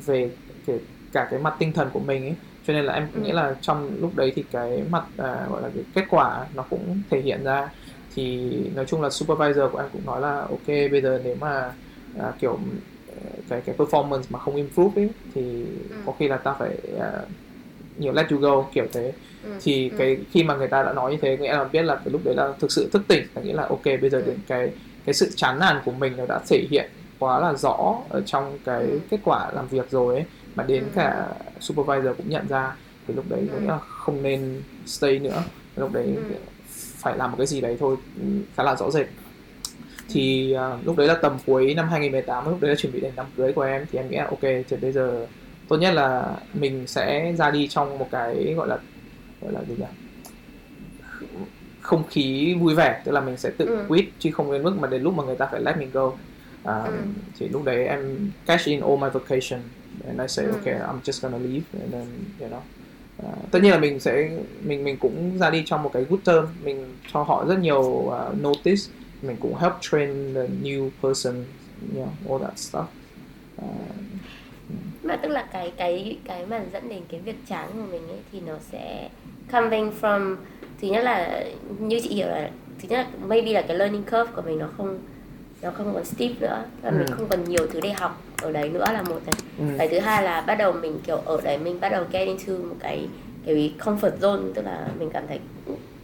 về 0.06 0.30
cái, 0.66 0.78
cả 1.12 1.28
cái 1.30 1.40
mặt 1.40 1.54
tinh 1.58 1.72
thần 1.72 1.90
của 1.92 2.00
mình 2.00 2.22
ấy 2.24 2.34
cho 2.70 2.74
nên 2.74 2.84
là 2.84 2.92
em 2.94 3.08
Ừ. 3.12 3.20
nghĩ 3.20 3.32
là 3.32 3.54
trong 3.60 3.96
lúc 4.00 4.14
đấy 4.14 4.32
thì 4.36 4.46
cái 4.50 4.84
mặt 4.90 5.04
à, 5.16 5.46
gọi 5.50 5.62
là 5.62 5.70
cái 5.74 5.84
kết 5.92 6.04
quả 6.08 6.48
nó 6.54 6.62
cũng 6.70 7.02
thể 7.10 7.20
hiện 7.20 7.44
ra 7.44 7.68
thì 8.10 8.50
nói 8.74 8.84
chung 8.88 9.00
là 9.02 9.10
supervisor 9.10 9.64
của 9.72 9.78
em 9.78 9.88
cũng 9.92 10.04
nói 10.06 10.20
là 10.20 10.40
ok 10.50 10.66
bây 10.66 11.02
giờ 11.02 11.20
nếu 11.24 11.36
mà 11.36 11.74
à, 12.12 12.32
kiểu 12.38 12.60
cái 13.48 13.62
cái 13.66 13.76
performance 13.76 14.22
mà 14.30 14.38
không 14.38 14.54
improve 14.56 15.02
ấy 15.02 15.10
thì 15.34 15.66
Ừ. 15.88 15.96
có 16.02 16.12
khi 16.12 16.28
là 16.28 16.36
ta 16.44 16.56
phải 16.58 16.78
à, 17.00 17.22
nhiều 17.96 18.12
let 18.12 18.26
you 18.30 18.38
go 18.40 18.70
kiểu 18.74 18.86
thế 18.92 19.12
Ừ, 19.42 19.50
thì 19.64 19.90
ừ. 19.90 19.96
cái 19.96 20.16
khi 20.30 20.44
mà 20.44 20.56
người 20.56 20.68
ta 20.68 20.82
đã 20.82 20.92
nói 20.92 21.12
như 21.12 21.18
thế 21.22 21.36
nghĩa 21.38 21.52
là 21.52 21.64
biết 21.64 21.82
là 21.82 21.96
cái 21.96 22.12
lúc 22.12 22.22
đấy 22.24 22.34
là 22.36 22.52
thực 22.60 22.72
sự 22.72 22.90
thức 22.92 23.02
tỉnh 23.08 23.24
là 23.34 23.42
nghĩa 23.42 23.54
là 23.54 23.66
ok 23.68 23.82
bây 24.02 24.10
giờ 24.10 24.22
Ừ. 24.22 24.24
đến 24.26 24.44
cái 24.46 24.68
cái 25.04 25.14
sự 25.14 25.30
chán 25.36 25.58
nản 25.58 25.82
của 25.84 25.92
mình 25.92 26.16
nó 26.16 26.26
đã 26.26 26.40
thể 26.50 26.68
hiện 26.70 26.92
quá 27.18 27.40
là 27.40 27.54
rõ 27.54 28.06
ở 28.10 28.22
trong 28.26 28.58
cái 28.64 28.84
Ừ. 28.84 29.00
kết 29.10 29.18
quả 29.24 29.52
làm 29.54 29.68
việc 29.68 29.90
rồi 29.90 30.14
ấy 30.16 30.24
mà 30.54 30.64
đến 30.64 30.84
Ừ. 30.84 30.90
cả 30.94 31.28
supervisor 31.60 32.16
cũng 32.16 32.28
nhận 32.28 32.48
ra 32.48 32.76
thì 33.08 33.14
lúc 33.14 33.24
đấy 33.28 33.48
Ừ. 33.52 33.58
là 33.66 33.78
không 33.78 34.22
nên 34.22 34.62
stay 34.86 35.18
nữa 35.18 35.44
lúc 35.76 35.92
đấy 35.92 36.06
Ừ. 36.28 36.34
phải 37.02 37.16
làm 37.16 37.30
một 37.30 37.36
cái 37.38 37.46
gì 37.46 37.60
đấy 37.60 37.76
thôi 37.80 37.96
ừ, 38.16 38.22
khá 38.56 38.62
là 38.62 38.76
rõ 38.76 38.90
rệt 38.90 39.06
thì 40.08 40.52
à, 40.52 40.78
lúc 40.84 40.96
đấy 40.96 41.06
là 41.08 41.14
tầm 41.22 41.36
cuối 41.46 41.74
năm 41.74 41.88
2018 41.88 42.44
lúc 42.50 42.60
đấy 42.60 42.68
là 42.70 42.74
chuẩn 42.76 42.92
bị 42.92 43.00
đến 43.00 43.12
đám 43.16 43.26
cưới 43.36 43.52
của 43.52 43.62
em 43.62 43.86
thì 43.90 43.98
em 43.98 44.08
nghĩ 44.10 44.16
là 44.16 44.24
ok 44.26 44.40
thì 44.42 44.76
bây 44.82 44.92
giờ 44.92 45.26
tốt 45.68 45.76
nhất 45.76 45.94
là 45.94 46.36
mình 46.52 46.86
sẽ 46.86 47.32
ra 47.38 47.50
đi 47.50 47.68
trong 47.70 47.98
một 47.98 48.08
cái 48.12 48.54
gọi 48.56 48.68
là 48.68 48.78
gọi 49.40 49.52
là 49.52 49.60
gì 49.64 49.74
nhỉ 49.78 49.86
không 51.80 52.04
khí 52.10 52.54
vui 52.60 52.74
vẻ 52.74 53.02
tức 53.04 53.12
là 53.12 53.20
mình 53.20 53.36
sẽ 53.36 53.50
tự 53.58 53.66
Ừ. 53.66 53.84
quit 53.88 54.04
chứ 54.18 54.30
không 54.32 54.52
đến 54.52 54.62
mức 54.62 54.76
mà 54.80 54.88
đến 54.88 55.02
lúc 55.02 55.14
mà 55.14 55.24
người 55.24 55.36
ta 55.36 55.48
phải 55.50 55.60
let 55.60 55.76
mình 55.78 55.90
go 55.90 56.12
à, 56.62 56.74
Ừ. 56.84 56.92
thì 57.38 57.48
lúc 57.48 57.64
đấy 57.64 57.84
em 57.86 58.30
cash 58.46 58.66
in 58.66 58.80
all 58.80 58.96
my 58.98 59.08
vacation 59.12 59.60
and 60.06 60.20
I 60.20 60.28
say 60.28 60.46
Ừ. 60.46 60.52
okay 60.52 60.74
I'm 60.74 61.00
just 61.04 61.22
gonna 61.22 61.38
leave. 61.38 61.62
And 61.80 61.92
then 61.92 62.06
you 62.40 62.48
know 62.48 62.60
à, 63.22 63.32
tất 63.50 63.58
nhiên 63.62 63.72
là 63.72 63.78
mình 63.78 64.00
sẽ 64.00 64.30
mình 64.64 64.84
mình 64.84 64.96
cũng 64.96 65.38
ra 65.38 65.50
đi 65.50 65.62
trong 65.66 65.82
một 65.82 65.90
cái 65.92 66.04
good 66.08 66.20
term. 66.24 66.46
Mình 66.64 66.96
cho 67.12 67.22
họ 67.22 67.44
rất 67.48 67.58
nhiều 67.58 67.80
uh, 67.82 68.12
notice. 68.42 68.82
Mình 69.22 69.36
cũng 69.40 69.54
help 69.56 69.72
train 69.80 70.34
the 70.34 70.46
new 70.62 70.90
person 71.02 71.44
you 71.94 72.02
know 72.02 72.32
all 72.32 72.42
that 72.44 72.54
stuff. 72.56 72.84
À, 73.56 73.68
mà 75.02 75.16
tức 75.16 75.28
là 75.28 75.42
cái 75.52 75.72
cái 75.76 76.18
cái 76.24 76.46
mà 76.46 76.60
dẫn 76.72 76.88
đến 76.88 77.02
cái 77.08 77.20
việc 77.20 77.36
chán 77.48 77.68
của 77.72 77.86
mình 77.92 78.08
ấy 78.08 78.18
thì 78.32 78.40
nó 78.46 78.54
sẽ 78.72 79.08
coming 79.52 79.92
from 80.00 80.36
thứ 80.80 80.88
nhất 80.88 81.04
là 81.04 81.44
như 81.78 82.00
chị 82.02 82.14
hiểu 82.14 82.26
là 82.26 82.50
thứ 82.82 82.88
nhất 82.88 82.96
là 82.98 83.26
maybe 83.26 83.52
là 83.52 83.62
cái 83.62 83.76
learning 83.76 84.02
curve 84.02 84.32
của 84.36 84.42
mình 84.42 84.58
nó 84.58 84.68
không 84.76 84.98
nó 85.62 85.70
không 85.70 85.94
còn 85.94 86.04
steep 86.04 86.40
nữa 86.40 86.62
mình 86.82 87.06
Ừ. 87.06 87.14
không 87.16 87.28
còn 87.28 87.44
nhiều 87.44 87.66
thứ 87.72 87.80
để 87.80 87.92
học 87.92 88.22
ở 88.42 88.52
đấy 88.52 88.68
nữa 88.68 88.84
là 88.92 89.02
một 89.02 89.20
này 89.26 89.34
ừ. 89.58 89.64
cái 89.78 89.88
thứ 89.88 89.98
hai 89.98 90.22
là 90.24 90.40
bắt 90.40 90.54
đầu 90.54 90.72
mình 90.72 90.98
kiểu 91.06 91.16
ở 91.16 91.40
đấy 91.44 91.58
mình 91.58 91.80
bắt 91.80 91.88
đầu 91.88 92.04
get 92.12 92.26
into 92.28 92.52
một 92.52 92.74
cái 92.80 93.08
cái 93.46 93.72
comfort 93.78 94.18
zone 94.20 94.52
tức 94.54 94.64
là 94.64 94.88
mình 94.98 95.10
cảm 95.12 95.24
thấy 95.28 95.38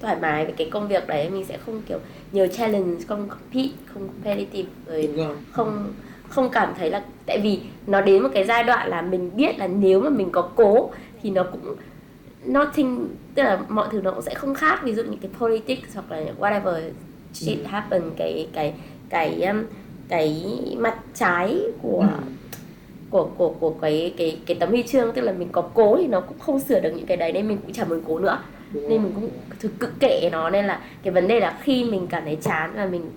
thoải 0.01 0.17
mái 0.21 0.45
với 0.45 0.55
cái 0.57 0.71
công 0.71 0.89
việc 0.89 1.07
đấy 1.07 1.31
mình 1.31 1.45
sẽ 1.45 1.59
không 1.67 1.83
kiểu 1.89 1.99
nhiều 2.33 2.47
challenge 2.47 3.05
không 3.09 3.29
compete 3.29 3.69
không 3.95 4.09
competitive 4.09 4.69
rồi 4.87 5.11
không 5.53 5.93
không 6.29 6.49
cảm 6.51 6.75
thấy 6.79 6.91
là 6.91 7.03
tại 7.27 7.41
vì 7.41 7.61
nó 7.87 8.01
đến 8.01 8.23
một 8.23 8.29
cái 8.35 8.45
giai 8.45 8.65
đoạn 8.65 8.89
là 8.89 9.03
mình 9.03 9.31
biết 9.37 9.59
là 9.59 9.67
nếu 9.67 10.01
mà 10.01 10.11
mình 10.11 10.31
có 10.33 10.49
cố 10.57 10.91
thì 11.23 11.31
nó 11.31 11.43
cũng 11.43 11.77
nothing 12.49 13.09
tức 13.35 13.43
là 13.43 13.59
mọi 13.69 13.89
thứ 13.93 14.01
nó 14.01 14.11
cũng 14.11 14.23
sẽ 14.23 14.35
không 14.35 14.55
khác 14.55 14.81
ví 14.83 14.95
dụ 14.95 15.03
như 15.03 15.17
cái 15.23 15.31
politics 15.39 15.95
hoặc 15.95 16.05
là 16.11 16.23
whatever 16.41 16.81
shit 17.33 17.59
Ừ. 17.59 17.65
happen 17.67 18.03
cái 18.17 18.49
cái 18.53 18.75
cái 19.11 19.43
um, 19.43 19.63
cái 20.09 20.45
mặt 20.79 20.99
trái 21.15 21.57
của 21.83 22.01
Ừ. 22.01 22.09
của 23.11 23.31
của 23.37 23.49
của 23.61 23.71
cái 23.71 24.15
cái 24.19 24.39
cái 24.47 24.57
tấm 24.61 24.69
huy 24.69 24.83
chương 24.83 25.13
tức 25.13 25.21
là 25.23 25.33
mình 25.33 25.49
có 25.53 25.63
cố 25.75 25.97
thì 25.97 26.07
nó 26.07 26.21
cũng 26.21 26.39
không 26.39 26.61
sửa 26.61 26.81
được 26.81 26.93
những 26.97 27.07
cái 27.07 27.17
đấy 27.17 27.33
nên 27.33 27.49
mình 27.49 27.59
cũng 27.63 27.73
chẳng 27.73 27.89
muốn 27.89 28.01
cố 28.09 28.19
nữa 28.19 28.39
Đúng 28.73 28.83
nên 28.89 28.91
rồi. 28.91 28.99
mình 28.99 29.13
cũng 29.15 29.31
thực 29.61 29.79
cực 29.79 29.93
kệ 30.01 30.29
nó 30.33 30.51
nên 30.51 30.65
là 30.67 30.81
cái 31.03 31.13
vấn 31.13 31.29
đề 31.29 31.41
là 31.41 31.59
khi 31.63 31.85
mình 31.85 32.07
cảm 32.07 32.25
thấy 32.25 32.37
chán 32.43 32.71
và 32.77 32.87
mình 32.87 33.11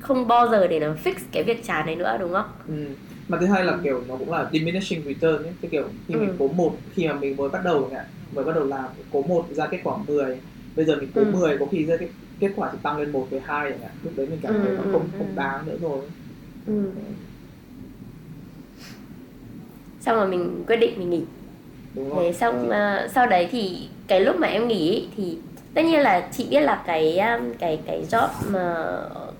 không 0.00 0.28
bao 0.28 0.48
giờ 0.48 0.66
để 0.66 0.80
nó 0.80 0.94
fix 1.04 1.12
cái 1.32 1.42
việc 1.42 1.64
chán 1.66 1.86
này 1.86 1.96
nữa 1.96 2.16
đúng 2.20 2.32
không? 2.32 2.46
Ừ. 2.68 2.74
Mà 3.28 3.38
thứ 3.40 3.46
hai 3.46 3.64
là 3.64 3.78
kiểu 3.84 4.02
nó 4.08 4.16
cũng 4.16 4.32
là 4.32 4.48
diminishing 4.52 5.02
return 5.04 5.42
ấy. 5.42 5.52
Cái 5.62 5.68
kiểu 5.70 5.82
khi 6.08 6.14
Ừ. 6.14 6.20
mình 6.20 6.34
cố 6.38 6.48
một 6.48 6.72
khi 6.94 7.06
mà 7.08 7.14
mình 7.14 7.36
mới 7.36 7.48
bắt 7.48 7.60
đầu 7.64 7.88
nhỉ, 7.90 7.96
mới 8.34 8.44
bắt 8.44 8.54
đầu 8.54 8.64
làm 8.64 8.84
cố 9.12 9.22
một 9.22 9.46
ra 9.50 9.66
kết 9.66 9.78
quả 9.84 9.96
10 10.08 10.36
bây 10.76 10.84
giờ 10.86 10.96
mình 11.00 11.08
cố 11.14 11.20
Ừ. 11.20 11.30
10 11.32 11.58
có 11.58 11.66
khi 11.72 11.84
ra 11.84 11.96
cái 11.96 12.08
kết 12.40 12.50
quả 12.56 12.68
chỉ 12.72 12.78
tăng 12.82 12.98
lên 12.98 13.10
một 13.12 13.26
với 13.30 13.40
hai 13.40 13.70
chẳng 13.70 13.80
hạn 13.80 13.90
lúc 14.04 14.12
đấy 14.16 14.26
mình 14.30 14.38
cảm 14.42 14.52
thấy 14.62 14.70
Ừ, 14.70 14.76
nó 14.76 14.82
ừ, 14.82 14.92
không 14.92 15.08
ừ. 15.12 15.18
không 15.18 15.34
đáng 15.36 15.66
nữa 15.66 15.76
rồi 15.82 16.00
Ừ. 16.66 16.90
Xong 20.00 20.16
rồi 20.16 20.28
mình 20.28 20.64
quyết 20.66 20.76
định 20.76 20.98
mình 20.98 21.10
nghỉ. 21.10 21.22
đúng 21.94 22.10
không 22.10 22.18
Thế 22.18 22.32
xong 22.32 22.70
ờ, 22.70 23.08
sau 23.14 23.26
đấy 23.26 23.48
thì 23.50 23.88
cái 24.06 24.20
lúc 24.20 24.36
mà 24.36 24.48
em 24.48 24.68
nghỉ 24.68 24.90
ý, 24.90 25.06
thì 25.16 25.38
tất 25.74 25.82
nhiên 25.84 26.00
là 26.00 26.28
chị 26.32 26.46
biết 26.50 26.60
là 26.60 26.82
cái 26.86 27.18
um, 27.18 27.52
cái 27.58 27.80
cái 27.86 28.04
job 28.10 28.28
mà 28.50 28.76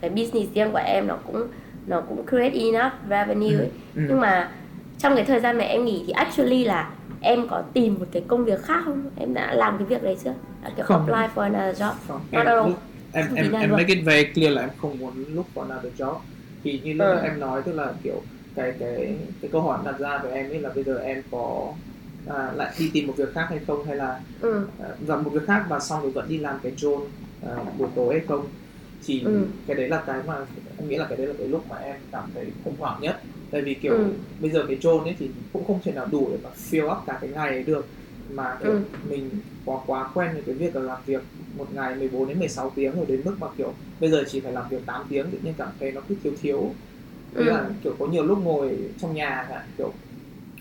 cái 0.01 0.11
business 0.11 0.53
riêng 0.55 0.72
của 0.72 0.80
em 0.86 1.07
nó 1.07 1.16
cũng 1.26 1.46
nó 1.86 2.01
cũng 2.01 2.26
create 2.26 2.59
enough 2.59 2.92
revenue 3.11 3.57
ấy. 3.59 3.70
Ừ. 3.94 4.03
Nhưng 4.09 4.20
mà 4.20 4.51
trong 4.99 5.16
cái 5.16 5.24
thời 5.24 5.40
gian 5.40 5.59
mà 5.59 5.64
em 5.64 5.84
nghỉ 5.84 6.03
thì 6.07 6.12
actually 6.12 6.64
là 6.64 6.90
em 7.20 7.49
có 7.49 7.62
tìm 7.72 7.96
một 7.99 8.07
cái 8.12 8.22
công 8.28 8.44
việc 8.44 8.62
khác 8.62 8.82
không? 8.84 9.11
Em 9.16 9.34
đã 9.34 9.55
làm 9.55 9.78
cái 9.78 9.86
việc 9.86 10.03
đấy 10.03 10.16
chưa? 10.24 10.34
Kiểu 10.76 10.84
Không. 10.84 11.06
apply 11.06 11.34
for 11.34 11.42
another 11.42 11.82
job. 11.82 11.92
Không, 12.08 12.20
Not 12.32 12.40
em, 12.40 12.46
at 12.46 12.56
all. 12.56 12.68
lúc- 12.68 12.78
em 13.12 13.34
em 13.34 13.52
em 13.52 13.70
make 13.70 13.94
it 13.94 14.04
very 14.04 14.24
clear 14.34 14.52
là 14.54 14.60
em 14.62 14.70
không 14.76 14.98
muốn 14.98 15.24
look 15.28 15.46
for 15.54 15.62
another 15.70 15.92
job 15.96 16.14
thì 16.64 16.80
như 16.84 16.92
lúc 16.92 17.06
Ừ. 17.06 17.14
mà 17.14 17.20
em 17.22 17.40
nói 17.40 17.62
tức 17.62 17.72
là 17.72 17.92
kiểu 18.02 18.22
cái 18.54 18.72
cái 18.80 19.16
cái 19.42 19.50
câu 19.52 19.62
hỏi 19.62 19.78
đặt 19.84 19.98
ra 19.98 20.18
với 20.18 20.32
em 20.32 20.50
ấy 20.50 20.60
là 20.60 20.70
bây 20.74 20.84
giờ 20.84 20.98
em 20.98 21.22
có 21.30 21.72
à, 22.26 22.52
lại 22.56 22.72
đi 22.78 22.90
tìm 22.92 23.06
một 23.06 23.14
việc 23.16 23.32
khác 23.34 23.46
hay 23.50 23.58
không 23.66 23.86
hay 23.86 23.96
là 23.96 24.20
Ừ. 24.40 24.66
à, 24.82 24.88
làm 25.06 25.24
một 25.24 25.30
việc 25.30 25.46
khác 25.46 25.64
và 25.68 25.80
xong 25.80 26.02
rồi 26.02 26.10
vẫn 26.10 26.28
đi 26.28 26.38
làm 26.38 26.58
cái 26.62 26.72
drone 26.76 27.04
à, 27.46 27.54
buổi 27.78 27.88
tối 27.96 28.14
hay 28.14 28.22
không 28.28 28.46
thì 29.06 29.20
Ừ. 29.24 29.44
cái 29.66 29.76
đấy 29.76 29.88
là 29.88 30.02
cái 30.06 30.20
mà 30.26 30.34
em 30.78 30.88
nghĩ 30.88 30.96
là 30.96 31.06
cái 31.08 31.18
đấy 31.18 31.26
là 31.26 31.34
cái 31.38 31.48
lúc 31.48 31.64
mà 31.70 31.76
em 31.76 31.96
cảm 32.12 32.24
thấy 32.34 32.44
khủng 32.64 32.76
hoảng 32.78 33.00
nhất 33.00 33.20
tại 33.50 33.60
vì 33.62 33.74
kiểu 33.74 33.92
Ừ. 33.92 34.04
bây 34.40 34.50
giờ 34.50 34.64
cái 34.68 34.76
drone 34.80 35.04
ấy 35.10 35.16
thì 35.18 35.30
cũng 35.52 35.64
không 35.66 35.80
thể 35.84 35.92
nào 35.92 36.06
đủ 36.12 36.28
để 36.30 36.38
mà 36.44 36.50
fill 36.70 36.92
up 36.92 36.98
cả 37.06 37.18
cái 37.20 37.30
ngày 37.30 37.48
ấy 37.48 37.62
được 37.62 37.86
mà 38.28 38.58
kiểu 38.62 38.74
Ừ. 38.74 38.84
mình 39.02 39.42
quá 39.64 39.76
quá 39.86 40.10
quen 40.14 40.32
với 40.34 40.42
cái 40.46 40.54
việc 40.54 40.76
là 40.76 40.82
làm 40.82 41.02
việc 41.06 41.22
một 41.52 41.72
ngày 41.72 41.96
14 41.96 42.28
đến 42.28 42.38
16 42.38 42.72
tiếng 42.76 42.96
rồi 42.96 43.06
đến 43.08 43.22
mức 43.24 43.36
mà 43.40 43.46
kiểu 43.56 43.78
bây 43.98 44.10
giờ 44.10 44.24
chỉ 44.28 44.40
phải 44.40 44.52
làm 44.52 44.68
việc 44.70 44.86
8 44.86 45.06
tiếng 45.08 45.30
tự 45.32 45.38
nhiên 45.42 45.54
cảm 45.58 45.72
thấy 45.80 45.92
nó 45.92 46.00
cứ 46.08 46.16
thiếu 46.22 46.32
thiếu 46.40 46.76
Thế 47.36 47.44
Ừ. 47.44 47.44
là 47.44 47.70
kiểu 47.82 47.96
có 47.98 48.06
nhiều 48.06 48.24
lúc 48.26 48.38
ngồi 48.38 48.94
trong 48.98 49.14
nhà 49.14 49.48
kiểu 49.78 50.00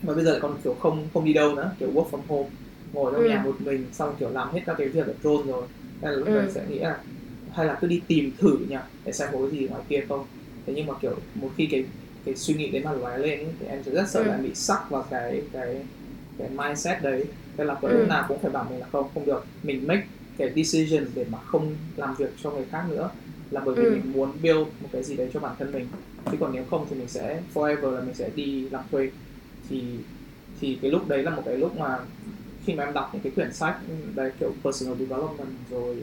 mà 0.02 0.14
bây 0.14 0.24
giờ 0.24 0.38
còn 0.42 0.60
kiểu 0.64 0.74
không 0.74 1.10
không 1.14 1.24
đi 1.24 1.32
đâu 1.34 1.54
nữa 1.56 1.76
kiểu 1.78 1.92
work 1.92 2.10
from 2.10 2.22
home 2.28 2.50
ngồi 2.92 3.12
trong 3.12 3.24
Ừ. 3.24 3.26
nhà 3.26 3.42
một 3.44 3.56
mình 3.60 3.92
xong 3.92 4.16
kiểu 4.18 4.30
làm 4.30 4.52
hết 4.54 4.60
các 4.66 4.74
cái 4.78 4.88
việc 4.88 5.06
ở 5.06 5.14
drone 5.22 5.46
rồi 5.52 5.68
nên 6.00 6.10
là 6.12 6.16
lúc 6.18 6.28
Ừ. 6.28 6.32
đấy 6.32 6.50
sẽ 6.50 6.66
nghĩ 6.68 6.78
là 6.78 7.04
hay 7.50 7.66
là 7.66 7.78
cứ 7.80 7.86
đi 7.88 8.04
tìm 8.08 8.34
thử 8.38 8.58
nhỉ 8.68 8.76
để 9.04 9.12
xem 9.12 9.28
có 9.32 9.38
cái 9.40 9.50
gì 9.60 9.68
ngoài 9.68 9.82
kia 9.88 10.04
không 10.08 10.26
thế 10.66 10.72
nhưng 10.76 10.86
mà 10.86 10.94
kiểu 11.02 11.20
một 11.34 11.52
khi 11.56 11.68
cái 11.70 11.90
cái 12.24 12.36
suy 12.36 12.54
nghĩ 12.54 12.70
đấy 12.72 12.82
mà 12.84 12.92
lóe 12.92 13.18
lên 13.18 13.56
thì 13.60 13.66
em 13.66 13.82
sẽ 13.82 13.92
rất 13.92 14.04
sợ 14.08 14.24
Ừ. 14.24 14.28
là 14.28 14.36
bị 14.38 14.54
sắc 14.54 14.86
vào 14.90 15.06
cái 15.10 15.48
cái 15.52 15.86
cái 16.38 16.48
mindset 16.48 17.02
đấy 17.02 17.24
thế 17.56 17.64
là 17.64 17.78
kiểu 17.82 17.90
Ừ. 17.90 17.96
lúc 17.98 18.08
nào 18.08 18.24
cũng 18.28 18.38
phải 18.42 18.50
bảo 18.50 18.64
mình 18.70 18.80
là 18.80 18.86
không 18.92 19.08
không 19.14 19.26
được 19.26 19.44
mình 19.62 19.86
make 19.86 20.06
cái 20.38 20.52
decision 20.56 21.04
để 21.14 21.24
mà 21.30 21.38
không 21.38 21.76
làm 21.96 22.14
việc 22.14 22.30
cho 22.42 22.50
người 22.50 22.64
khác 22.70 22.84
nữa 22.90 23.10
là 23.50 23.60
bởi 23.64 23.74
vì 23.74 23.86
Ừ. 23.86 23.90
mình 23.92 24.12
muốn 24.12 24.32
build 24.42 24.58
một 24.80 24.88
cái 24.92 25.02
gì 25.02 25.16
đấy 25.16 25.30
cho 25.32 25.40
bản 25.40 25.56
thân 25.58 25.72
mình 25.72 25.88
chứ 26.30 26.36
còn 26.40 26.52
nếu 26.52 26.64
không 26.70 26.86
thì 26.90 26.96
mình 26.96 27.08
sẽ 27.08 27.40
forever 27.54 27.90
là 27.90 28.00
mình 28.00 28.14
sẽ 28.14 28.30
đi 28.34 28.68
làm 28.70 28.84
thuê 28.90 29.10
thì 29.68 29.82
thì 30.60 30.78
cái 30.82 30.90
lúc 30.90 31.08
đấy 31.08 31.22
là 31.22 31.30
một 31.30 31.42
cái 31.46 31.56
lúc 31.58 31.76
mà 31.76 31.98
khi 32.64 32.74
mà 32.74 32.84
em 32.84 32.94
đọc 32.94 33.10
những 33.12 33.22
cái 33.22 33.32
quyển 33.34 33.52
sách 33.52 33.78
về 34.14 34.30
kiểu 34.40 34.52
personal 34.64 34.98
development 34.98 35.48
rồi 35.70 35.96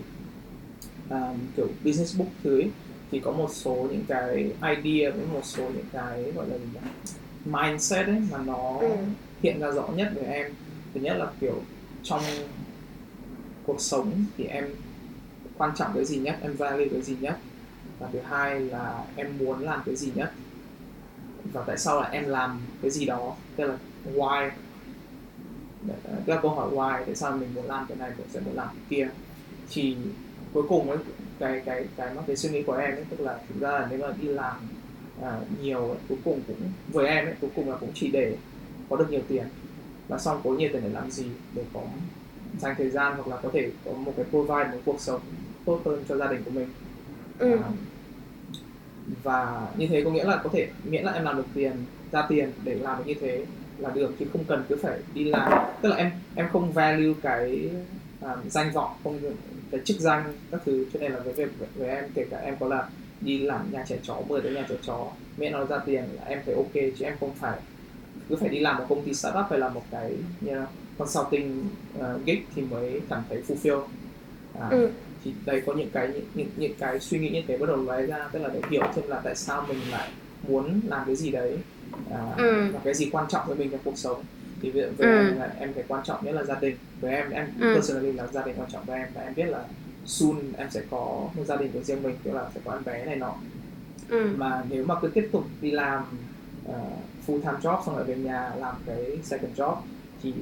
um, 1.10 1.48
kiểu 1.56 1.68
business 1.84 2.18
book 2.20 2.28
thứ 2.44 2.60
ấy, 2.62 2.72
thì 3.12 3.20
có 3.20 3.32
một 3.32 3.50
số 3.54 3.88
những 3.92 4.06
cái 4.08 4.36
idea 4.62 5.12
với 5.12 5.26
một 5.26 5.42
số 5.44 5.72
những 5.76 5.86
cái 5.94 6.32
gọi 6.36 6.48
là 6.50 6.58
gì 6.58 6.64
nhỉ? 6.74 6.80
mindset 7.46 8.08
ấy 8.08 8.20
mà 8.32 8.38
nó 8.46 8.80
Ừ 8.80 8.88
hiện 9.46 9.60
ra 9.60 9.72
rõ 9.72 9.88
nhất 9.96 10.12
với 10.16 10.26
em. 10.26 10.52
Thứ 10.94 11.02
nhất 11.02 11.18
là 11.18 11.28
kiểu 11.42 11.62
trong 12.04 12.22
cuộc 13.66 13.82
sống 13.82 14.26
thì 14.38 14.44
em 14.46 14.66
quan 15.58 15.72
trọng 15.76 15.92
cái 15.96 16.06
gì 16.06 16.18
nhất 16.18 16.36
em 16.42 16.56
value 16.56 16.88
cái 16.92 17.02
gì 17.02 17.16
nhất. 17.20 17.38
Và 18.00 18.08
thứ 18.14 18.20
hai 18.20 18.60
là 18.60 19.04
em 19.16 19.38
muốn 19.38 19.60
làm 19.60 19.82
cái 19.86 19.96
gì 19.96 20.12
nhất. 20.16 20.32
Và 21.54 21.64
tại 21.68 21.78
sao 21.78 22.02
là 22.02 22.08
em 22.08 22.26
làm 22.26 22.62
cái 22.82 22.92
gì 22.92 23.06
đó? 23.06 23.36
Tức 23.56 23.68
là 23.68 23.78
why? 24.16 24.50
Tức 26.04 26.34
là 26.34 26.40
câu 26.42 26.52
hỏi 26.52 26.72
why 26.72 27.06
tại 27.06 27.16
sao 27.16 27.38
mình 27.38 27.50
muốn 27.54 27.66
làm 27.66 27.86
cái 27.88 27.98
này 27.98 28.12
mình 28.18 28.28
sẽ 28.30 28.40
muốn 28.40 28.56
làm 28.56 28.68
cái 28.68 28.84
kia. 28.90 29.10
Thì 29.70 29.96
cuối 30.54 30.64
cùng 30.70 30.90
ấy 30.90 30.98
cái 31.40 31.62
cái 31.66 31.86
cái 31.98 32.14
mà 32.16 32.22
cái 32.28 32.36
suy 32.36 32.50
nghĩ 32.50 32.62
của 32.62 32.74
em 32.74 32.96
ấy 32.96 33.06
tức 33.10 33.20
là 33.20 33.40
thực 33.50 33.62
ra 33.62 33.72
là 33.72 33.88
nếu 33.90 34.00
mà 34.00 34.08
đi 34.22 34.28
làm 34.28 34.56
à, 35.22 35.40
nhiều 35.62 35.88
ấy, 35.88 35.98
cuối 36.10 36.18
cùng 36.24 36.42
cũng 36.48 36.58
với 36.88 37.08
em 37.08 37.26
ấy 37.26 37.34
cuối 37.42 37.50
cùng 37.56 37.70
là 37.70 37.76
cũng 37.78 37.92
chỉ 37.94 38.12
để 38.12 38.36
có 38.90 38.98
được 38.98 39.12
nhiều 39.12 39.22
tiền 39.28 39.44
và 40.08 40.18
xong 40.18 40.42
có 40.44 40.50
nhiều 40.50 40.70
tiền 40.74 40.82
để 40.84 40.90
làm 40.90 41.12
gì 41.12 41.26
để 41.54 41.64
có 41.74 41.82
dành 42.60 42.76
thời 42.78 42.90
gian 42.90 43.14
hoặc 43.16 43.28
là 43.28 43.38
có 43.44 43.50
thể 43.54 43.72
có 43.86 43.92
một 43.92 44.14
cái 44.18 44.26
provide 44.30 44.72
một 44.72 44.80
cuộc 44.86 45.02
sống 45.02 45.22
tốt 45.66 45.82
hơn 45.86 46.04
cho 46.10 46.18
gia 46.18 46.28
đình 46.28 46.44
của 46.44 46.52
mình. 46.52 46.68
Ừ. 47.40 47.52
À, 47.52 47.70
và 49.24 49.68
như 49.78 49.88
thế 49.88 50.02
có 50.04 50.12
nghĩa 50.12 50.24
là 50.24 50.42
có 50.44 50.50
thể 50.54 50.68
miễn 50.84 51.04
là 51.04 51.12
em 51.12 51.24
làm 51.24 51.38
được 51.38 51.46
tiền 51.54 51.72
ra 52.12 52.26
tiền 52.30 52.52
để 52.64 52.76
làm 52.76 52.98
được 52.98 53.04
như 53.08 53.14
thế 53.22 53.46
là 53.78 53.90
được 53.90 54.16
chứ 54.20 54.26
không 54.34 54.44
cần 54.44 54.64
cứ 54.70 54.76
phải 54.82 55.00
đi 55.14 55.24
làm. 55.24 55.52
Tức 55.82 55.90
là 55.90 55.96
em 55.96 56.12
em 56.36 56.48
không 56.54 56.72
value 56.72 57.14
cái 57.22 57.70
à, 58.22 58.36
danh 58.50 58.72
vọng 58.72 58.96
không 59.04 59.20
cái 59.72 59.82
chức 59.86 60.00
danh 60.00 60.34
các 60.52 60.62
thứ. 60.66 60.86
Cho 60.94 61.00
nên 61.00 61.12
là 61.12 61.20
với 61.20 61.34
việc 61.34 61.50
với 61.76 61.90
em 61.90 62.06
kể 62.16 62.26
cả 62.32 62.38
em 62.38 62.56
có 62.60 62.68
là 62.68 62.90
đi 63.22 63.38
làm 63.40 63.72
nhà 63.72 63.86
trẻ 63.88 63.98
chó 64.04 64.22
10 64.28 64.42
tới 64.42 64.52
nhà 64.52 64.66
trẻ 64.70 64.76
chó 64.82 65.08
miễn 65.38 65.52
nó 65.52 65.66
ra 65.66 65.78
tiền 65.78 66.04
là 66.16 66.24
em 66.26 66.40
thấy 66.46 66.56
ok 66.56 66.74
chứ 66.74 67.06
em 67.06 67.14
không 67.20 67.34
phải 67.36 67.60
cứ 68.30 68.36
phải 68.36 68.50
đi 68.50 68.60
làm 68.60 68.78
một 68.78 68.86
công 68.90 69.06
ty 69.06 69.14
startup 69.14 69.46
hay 69.50 69.60
là 69.60 69.70
một 69.70 69.84
cái 69.92 70.12
you 70.46 70.54
know, 70.54 70.66
consulting 70.98 71.68
uh, 72.00 72.26
gig 72.26 72.40
thì 72.56 72.62
mới 72.62 73.02
cảm 73.10 73.24
thấy 73.30 73.44
fulfill 73.48 73.82
à, 74.60 74.68
ừ. 74.70 74.90
thì 75.24 75.34
đây 75.46 75.62
có 75.66 75.74
những 75.74 75.90
cái 75.94 76.08
những, 76.08 76.26
những 76.36 76.50
những 76.58 76.74
cái 76.80 77.00
suy 77.00 77.20
nghĩ 77.20 77.30
như 77.30 77.42
thế 77.48 77.58
bắt 77.58 77.66
đầu 77.68 77.78
lóe 77.78 78.06
ra 78.06 78.30
tức 78.32 78.40
là 78.40 78.50
để 78.54 78.62
hiểu 78.70 78.84
thêm 78.96 79.08
là 79.08 79.22
tại 79.24 79.36
sao 79.36 79.66
mình 79.68 79.78
lại 79.92 80.10
muốn 80.48 80.82
làm 80.88 81.06
cái 81.06 81.16
gì 81.16 81.32
đấy 81.32 81.58
à, 82.12 82.34
ừ. 82.38 82.66
và 82.74 82.80
cái 82.84 82.94
gì 82.94 83.10
quan 83.12 83.26
trọng 83.30 83.48
với 83.48 83.56
mình 83.56 83.70
trong 83.70 83.82
cuộc 83.84 83.98
sống 83.98 84.24
thì 84.62 84.72
với, 84.72 84.90
với 84.98 85.08
ừ. 85.08 85.16
em 85.16 85.40
là 85.40 85.54
em 85.60 85.74
thấy 85.74 85.84
quan 85.88 86.04
trọng 86.06 86.26
nhất 86.26 86.32
là 86.32 86.44
gia 86.44 86.60
đình 86.60 86.76
với 87.02 87.16
em 87.16 87.30
em 87.30 87.48
ừ. 87.60 87.74
personally 87.76 88.12
là 88.12 88.28
gia 88.28 88.46
đình 88.46 88.56
quan 88.58 88.72
trọng 88.72 88.86
với 88.86 89.00
em 89.00 89.08
và 89.14 89.22
em 89.22 89.34
biết 89.36 89.46
là 89.46 89.64
soon 90.06 90.36
em 90.58 90.68
sẽ 90.72 90.82
có 90.92 91.30
một 91.38 91.44
gia 91.46 91.56
đình 91.56 91.72
của 91.72 91.84
riêng 91.84 92.04
mình 92.04 92.16
tức 92.24 92.32
là 92.34 92.50
sẽ 92.56 92.62
có 92.66 92.72
em 92.72 92.84
bé 92.86 93.06
này 93.06 93.16
nọ 93.16 93.36
ừ. 94.10 94.30
mà 94.38 94.64
nếu 94.70 94.86
mà 94.86 94.96
cứ 95.02 95.08
tiếp 95.08 95.30
tục 95.32 95.46
đi 95.62 95.72
làm 95.72 96.04
uh, 96.70 96.76
full 97.28 97.42
time 97.42 97.58
job 97.62 97.86
xong 97.86 97.96
rồi 97.96 98.04
về 98.04 98.16
nhà 98.16 98.52
làm 98.58 98.76
cái 98.86 99.20
second 99.24 99.60
job. 99.60 99.76
Thì 100.24 100.34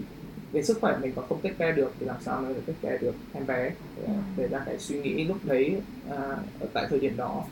về 0.52 0.64
sức 0.64 0.78
khỏe 0.82 0.98
mình 1.02 1.14
còn 1.16 1.26
không 1.30 1.42
take 1.42 1.56
care 1.56 1.72
được 1.72 1.94
thì 2.00 2.06
làm 2.06 2.16
sao 2.22 2.42
mới 2.42 2.54
được 2.54 2.62
take 2.68 2.80
care 2.82 2.98
được 2.98 3.16
em 3.34 3.48
bé? 3.48 3.72
Để, 3.98 4.14
để 4.38 4.48
ra 4.48 4.64
cái 4.66 4.80
suy 4.80 5.02
nghĩ 5.02 5.24
lúc 5.24 5.38
đấy 5.44 5.76
uh, 6.10 6.14
ở 6.60 6.68
tại 6.74 6.86
thời 6.90 7.00
điểm 7.00 7.18
đó. 7.18 7.44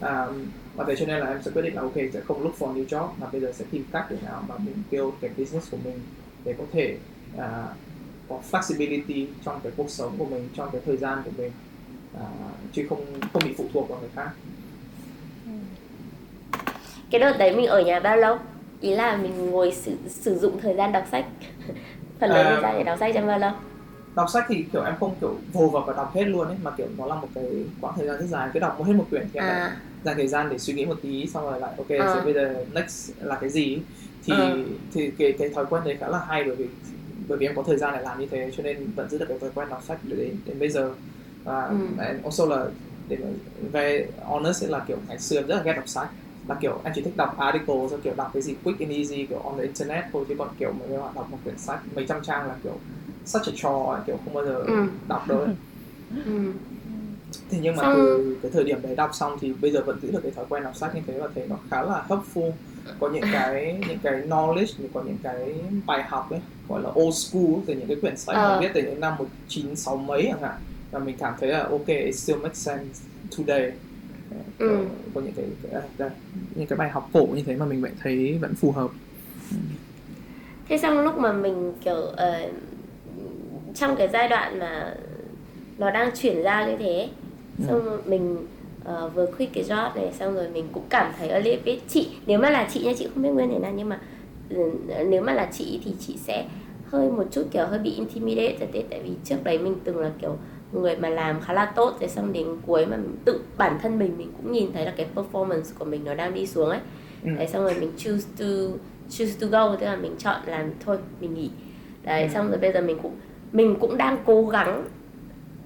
Um, 0.00 0.46
và 0.76 0.84
thế 0.88 0.96
cho 0.96 1.06
nên 1.06 1.18
là 1.18 1.26
em 1.26 1.42
sẽ 1.42 1.50
quyết 1.50 1.62
định 1.62 1.74
là 1.74 1.82
ok 1.82 1.94
sẽ 2.12 2.20
không 2.20 2.42
look 2.42 2.58
for 2.58 2.74
new 2.74 2.86
job 2.86 3.08
mà 3.18 3.26
bây 3.32 3.40
giờ 3.40 3.52
sẽ 3.52 3.64
tìm 3.70 3.84
cách 3.92 4.06
để 4.10 4.16
nào 4.24 4.44
mà 4.48 4.58
mình 4.58 4.74
build 4.90 5.14
cái 5.20 5.30
business 5.38 5.70
của 5.70 5.78
mình 5.84 6.00
để 6.44 6.54
có 6.58 6.64
thể 6.72 6.96
uh, 7.34 7.40
có 8.28 8.40
flexibility 8.50 9.26
trong 9.44 9.60
cái 9.62 9.72
cuộc 9.76 9.90
sống 9.90 10.14
của 10.18 10.24
mình 10.24 10.48
trong 10.54 10.68
cái 10.72 10.80
thời 10.86 10.96
gian 10.96 11.22
của 11.24 11.30
mình. 11.36 11.52
Uh, 12.16 12.22
chứ 12.72 12.86
không 12.88 13.04
không 13.32 13.42
bị 13.44 13.54
phụ 13.58 13.64
thuộc 13.72 13.88
vào 13.88 14.00
người 14.00 14.10
khác. 14.14 14.30
Cái 17.10 17.20
đợt 17.20 17.36
đấy 17.38 17.56
mình 17.56 17.66
ở 17.66 17.82
nhà 17.82 18.00
bao 18.00 18.16
lâu 18.16 18.38
ý 18.80 18.94
là 18.94 19.16
mình 19.16 19.50
ngồi 19.50 19.72
sử, 19.72 19.96
sử 20.08 20.38
dụng 20.38 20.60
thời 20.60 20.74
gian 20.74 20.92
đọc 20.92 21.04
sách 21.10 21.24
phần 22.20 22.30
lớn 22.30 22.46
thời 22.50 22.62
gian 22.62 22.74
để 22.78 22.84
đọc 22.84 22.98
sách 22.98 23.10
trong 23.14 23.26
bao 23.26 23.38
lâu 23.38 23.52
đọc 24.16 24.30
sách 24.30 24.44
thì 24.48 24.64
kiểu 24.72 24.82
em 24.82 24.94
không 25.00 25.14
kiểu 25.20 25.36
vồ 25.52 25.68
vào 25.68 25.84
và 25.86 25.92
đọc 25.92 26.14
hết 26.14 26.24
luôn 26.24 26.46
ấy 26.46 26.56
mà 26.62 26.70
kiểu 26.70 26.86
nó 26.98 27.06
là 27.06 27.14
một 27.14 27.28
cái 27.34 27.44
quãng 27.80 27.94
thời 27.96 28.06
gian 28.06 28.18
rất 28.18 28.26
dài 28.26 28.48
cứ 28.54 28.60
đọc 28.60 28.84
hết 28.84 28.92
một 28.92 29.06
quyển 29.10 29.28
thì 29.32 29.40
em 29.40 29.44
à. 29.44 29.76
dành 30.04 30.16
thời 30.16 30.28
gian 30.28 30.48
để 30.50 30.58
suy 30.58 30.72
nghĩ 30.72 30.84
một 30.84 30.98
tí 31.02 31.26
xong 31.26 31.44
rồi 31.44 31.60
lại 31.60 31.72
ok 31.76 31.88
à. 31.88 32.14
rồi 32.14 32.24
bây 32.24 32.34
giờ 32.34 32.64
next 32.74 33.10
là 33.20 33.34
cái 33.40 33.50
gì 33.50 33.78
thì 34.24 34.34
à. 34.36 34.54
thì 34.92 35.10
cái 35.18 35.32
cái 35.38 35.48
thói 35.48 35.66
quen 35.70 35.82
đấy 35.84 35.96
khá 36.00 36.08
là 36.08 36.18
hay 36.28 36.44
bởi 36.44 36.56
vì 36.56 36.66
bởi 37.28 37.38
vì 37.38 37.46
em 37.46 37.56
có 37.56 37.62
thời 37.62 37.76
gian 37.76 37.94
để 37.96 38.02
làm 38.02 38.20
như 38.20 38.26
thế 38.26 38.50
cho 38.56 38.62
nên 38.62 38.90
vẫn 38.96 39.08
giữ 39.08 39.18
được 39.18 39.26
cái 39.28 39.38
thói 39.38 39.50
quen 39.54 39.68
đọc 39.70 39.82
sách 39.88 39.98
đến 40.02 40.36
đến 40.46 40.58
bây 40.58 40.68
giờ 40.68 40.90
và 41.44 41.64
ừ. 41.64 41.76
also 42.24 42.44
là 42.46 42.66
để 43.08 43.16
về 43.72 44.08
honest 44.24 44.64
là 44.64 44.84
kiểu 44.88 44.96
ngày 45.08 45.18
xưa 45.18 45.36
em 45.36 45.46
rất 45.46 45.56
là 45.56 45.62
ghét 45.62 45.72
đọc 45.72 45.88
sách 45.88 46.08
là 46.48 46.54
kiểu 46.60 46.80
em 46.84 46.92
chỉ 46.96 47.02
thích 47.02 47.16
đọc 47.16 47.38
article 47.38 47.88
rồi 47.90 48.00
kiểu 48.02 48.14
đọc 48.16 48.30
cái 48.32 48.42
gì 48.42 48.54
quick 48.64 48.80
and 48.80 48.92
easy 48.92 49.26
kiểu 49.26 49.38
on 49.38 49.56
the 49.56 49.62
internet 49.62 50.04
thôi 50.12 50.24
chứ 50.28 50.34
còn 50.38 50.48
kiểu 50.58 50.72
mà 50.72 50.98
bạn 50.98 51.12
đọc 51.14 51.30
một 51.30 51.38
quyển 51.44 51.58
sách 51.58 51.80
mấy 51.94 52.06
trăm 52.08 52.22
trang 52.22 52.48
là 52.48 52.54
kiểu 52.62 52.78
such 53.24 53.46
a 53.46 53.52
chore 53.56 54.02
kiểu 54.06 54.16
không 54.24 54.34
bao 54.34 54.44
giờ 54.44 54.54
ừ. 54.54 54.86
đọc 55.08 55.28
được 55.28 55.46
ừ. 56.26 56.52
thế 57.50 57.58
nhưng 57.62 57.76
mà 57.76 57.82
xong... 57.82 57.94
từ 57.96 58.36
cái 58.42 58.50
thời 58.54 58.64
điểm 58.64 58.82
đấy 58.82 58.96
đọc 58.96 59.10
xong 59.14 59.38
thì 59.40 59.52
bây 59.52 59.70
giờ 59.70 59.80
vẫn 59.86 59.98
giữ 60.02 60.10
được 60.10 60.20
cái 60.22 60.32
thói 60.32 60.44
quen 60.48 60.62
đọc 60.64 60.76
sách 60.76 60.94
như 60.94 61.00
thế 61.06 61.18
và 61.18 61.28
thấy 61.34 61.44
nó 61.48 61.56
khá 61.70 61.82
là 61.82 62.04
helpful 62.08 62.50
có 63.00 63.08
những 63.08 63.24
cái 63.32 63.80
những 63.88 63.98
cái 64.02 64.22
knowledge 64.28 64.72
có 64.94 65.02
những 65.02 65.18
cái 65.22 65.54
bài 65.86 66.02
học 66.08 66.30
ấy 66.30 66.40
gọi 66.68 66.82
là 66.82 66.90
old 67.00 67.14
school 67.14 67.54
từ 67.66 67.74
những 67.74 67.88
cái 67.88 67.96
quyển 68.00 68.16
sách 68.16 68.36
ờ. 68.36 68.60
viết 68.60 68.70
từ 68.74 68.82
những 68.82 69.00
năm 69.00 69.14
một 69.18 69.26
chín 69.48 69.76
sáu 69.76 69.96
mấy 69.96 70.26
chẳng 70.32 70.42
hạn 70.42 70.60
và 70.90 70.98
mình 70.98 71.16
cảm 71.18 71.34
thấy 71.40 71.48
là 71.48 71.62
ok 71.62 71.86
it 71.86 72.16
still 72.16 72.40
makes 72.40 72.58
sense 72.58 73.00
today 73.38 73.72
ừ. 74.58 74.84
có 75.14 75.20
những 75.20 75.32
cái, 75.36 75.44
cái 75.62 75.82
đây, 75.98 76.10
những 76.54 76.66
cái 76.66 76.76
bài 76.76 76.90
học 76.90 77.10
cổ 77.12 77.28
như 77.34 77.42
thế 77.46 77.56
mà 77.56 77.66
mình 77.66 77.82
vẫn 77.82 77.92
thấy 78.02 78.38
vẫn 78.40 78.54
phù 78.54 78.72
hợp 78.72 78.90
thế 80.68 80.78
xong 80.78 80.98
lúc 80.98 81.18
mà 81.18 81.32
mình 81.32 81.72
kiểu 81.84 81.96
uh, 81.96 82.52
trong 83.74 83.96
cái 83.96 84.08
giai 84.12 84.28
đoạn 84.28 84.58
mà 84.58 84.94
nó 85.78 85.90
đang 85.90 86.10
chuyển 86.16 86.42
ra 86.42 86.66
như 86.66 86.76
thế 86.76 87.08
ừ. 87.58 87.64
xong 87.68 87.84
ừ. 87.84 88.00
mình 88.06 88.46
uh, 88.82 89.14
vừa 89.14 89.26
quit 89.26 89.48
cái 89.52 89.64
job 89.64 89.94
này 89.94 90.12
xong 90.12 90.34
rồi 90.34 90.48
mình 90.48 90.68
cũng 90.72 90.84
cảm 90.88 91.12
thấy 91.18 91.28
ở 91.28 91.38
little 91.38 91.62
bit 91.64 91.78
chị 91.88 92.08
nếu 92.26 92.38
mà 92.38 92.50
là 92.50 92.68
chị 92.72 92.84
nha 92.84 92.92
chị 92.98 93.08
không 93.14 93.22
biết 93.22 93.30
nguyên 93.30 93.50
thế 93.50 93.58
nào 93.58 93.72
nhưng 93.76 93.88
mà 93.88 94.00
uh, 94.56 94.74
nếu 95.08 95.22
mà 95.22 95.32
là 95.32 95.48
chị 95.52 95.80
thì 95.84 95.94
chị 96.00 96.16
sẽ 96.16 96.46
hơi 96.86 97.10
một 97.10 97.24
chút 97.30 97.42
kiểu 97.50 97.66
hơi 97.66 97.78
bị 97.78 97.94
intimidate 97.94 98.56
tại 98.90 99.00
vì 99.04 99.10
trước 99.24 99.36
đấy 99.44 99.58
mình 99.58 99.76
từng 99.84 99.98
là 99.98 100.10
kiểu 100.20 100.36
người 100.72 100.96
mà 100.96 101.08
làm 101.08 101.40
khá 101.40 101.52
là 101.52 101.66
tốt 101.66 101.96
rồi 102.00 102.08
xong 102.08 102.32
đến 102.32 102.46
cuối 102.66 102.86
mà 102.86 102.96
tự 103.24 103.40
bản 103.58 103.78
thân 103.82 103.98
mình 103.98 104.18
mình 104.18 104.32
cũng 104.36 104.52
nhìn 104.52 104.72
thấy 104.72 104.84
là 104.84 104.92
cái 104.96 105.06
performance 105.14 105.78
của 105.78 105.84
mình 105.84 106.04
nó 106.04 106.14
đang 106.14 106.34
đi 106.34 106.46
xuống 106.46 106.68
ấy 106.68 106.80
ừ. 107.24 107.30
đấy 107.38 107.46
xong 107.46 107.62
rồi 107.62 107.74
mình 107.80 107.92
choose 107.96 108.28
to 108.38 108.76
choose 109.10 109.32
to 109.40 109.46
go 109.46 109.76
tức 109.76 109.86
là 109.86 109.96
mình 109.96 110.14
chọn 110.18 110.40
làm 110.46 110.70
thôi 110.84 110.98
mình 111.20 111.34
nghỉ 111.34 111.50
đấy 112.02 112.22
ừ. 112.22 112.28
xong 112.34 112.48
rồi 112.48 112.58
bây 112.58 112.72
giờ 112.72 112.80
mình 112.80 112.98
cũng 113.02 113.14
mình 113.52 113.76
cũng 113.80 113.96
đang 113.96 114.18
cố 114.26 114.46
gắng 114.46 114.84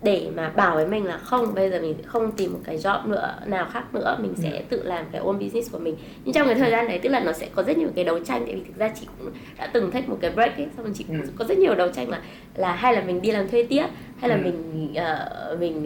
để 0.02 0.28
mà 0.36 0.48
bảo 0.48 0.74
với 0.74 0.86
mình 0.86 1.04
là 1.04 1.18
không 1.18 1.54
bây 1.54 1.70
giờ 1.70 1.80
mình 1.80 1.94
không 2.06 2.32
tìm 2.32 2.52
một 2.52 2.58
cái 2.64 2.78
job 2.78 3.08
nữa 3.08 3.34
nào 3.46 3.66
khác 3.72 3.94
nữa 3.94 4.16
mình 4.20 4.34
sẽ 4.36 4.50
ừ. 4.50 4.62
tự 4.68 4.82
làm 4.82 5.04
cái 5.12 5.20
own 5.20 5.38
business 5.38 5.72
của 5.72 5.78
mình 5.78 5.96
nhưng 6.24 6.34
trong 6.34 6.46
cái 6.46 6.56
thời 6.56 6.70
gian 6.70 6.88
đấy 6.88 6.98
tức 7.02 7.08
là 7.08 7.20
nó 7.20 7.32
sẽ 7.32 7.48
có 7.54 7.62
rất 7.62 7.78
nhiều 7.78 7.88
cái 7.94 8.04
đấu 8.04 8.18
tranh 8.18 8.42
tại 8.46 8.54
vì 8.54 8.62
thực 8.64 8.76
ra 8.76 8.90
chị 9.00 9.06
cũng 9.18 9.32
đã 9.58 9.66
từng 9.66 9.90
thích 9.90 10.08
một 10.08 10.18
cái 10.20 10.30
break 10.30 10.56
ấy 10.56 10.66
xong 10.76 10.84
rồi 10.84 10.94
chị 10.98 11.04
cũng 11.08 11.22
ừ. 11.22 11.28
có 11.38 11.44
rất 11.44 11.58
nhiều 11.58 11.74
đấu 11.74 11.88
tranh 11.88 12.10
mà 12.10 12.20
là 12.54 12.72
hay 12.72 12.94
là 12.94 13.02
mình 13.02 13.22
đi 13.22 13.30
làm 13.30 13.48
thuê 13.48 13.62
tiếp 13.62 13.86
hay 14.20 14.30
là 14.30 14.36
ừ. 14.36 14.40
mình 14.44 14.88
uh, 14.92 15.60
mình 15.60 15.84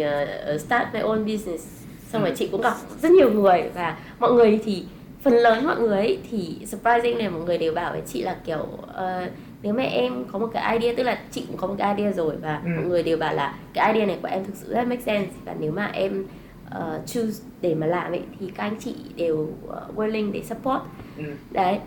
uh, 0.55 0.61
start 0.61 0.85
my 0.93 1.01
own 1.01 1.25
business 1.25 1.85
xong 2.13 2.23
rồi 2.23 2.33
chị 2.37 2.49
cũng 2.53 2.61
gặp 2.61 2.75
rất 3.03 3.13
nhiều 3.13 3.33
người 3.33 3.63
và 3.75 3.99
mọi 4.19 4.33
người 4.33 4.61
thì 4.65 4.85
phần 5.23 5.35
lớn 5.35 5.67
mọi 5.67 5.81
người 5.81 5.99
ấy 5.99 6.19
thì 6.31 6.57
surprising 6.67 7.19
này 7.19 7.31
mọi 7.31 7.43
người 7.43 7.59
đều 7.59 7.75
bảo 7.75 7.93
với 7.93 8.03
chị 8.07 8.23
là 8.23 8.37
kiểu 8.45 8.69
uh, 8.83 9.31
nếu 9.65 9.75
mà 9.75 9.83
em 9.83 10.25
có 10.33 10.39
một 10.39 10.51
cái 10.53 10.79
idea 10.79 10.95
tức 10.97 11.03
là 11.03 11.19
chị 11.31 11.45
cũng 11.47 11.57
có 11.57 11.67
một 11.67 11.75
cái 11.79 11.97
idea 11.97 12.13
rồi 12.13 12.37
và 12.37 12.63
ừ. 12.65 12.71
mọi 12.77 12.85
người 12.85 13.03
đều 13.03 13.17
bảo 13.17 13.35
là 13.35 13.59
cái 13.73 13.93
idea 13.93 14.07
này 14.07 14.19
của 14.23 14.29
em 14.29 14.45
thực 14.45 14.57
sự 14.57 14.75
rất 14.75 14.87
make 14.87 15.03
sense 15.03 15.31
và 15.45 15.55
nếu 15.61 15.73
mà 15.73 15.87
em 15.87 16.25
uh, 16.67 17.07
choose 17.07 17.45
để 17.61 17.75
mà 17.75 17.87
làm 17.87 18.13
ấy 18.13 18.23
thì 18.41 18.47
các 18.55 18.65
anh 18.65 18.77
chị 18.81 18.95
đều 19.17 19.37
uh, 19.37 19.97
willing 19.97 20.33
để 20.33 20.43
support 20.43 20.83
ừ. 21.19 21.25
đấy 21.51 21.79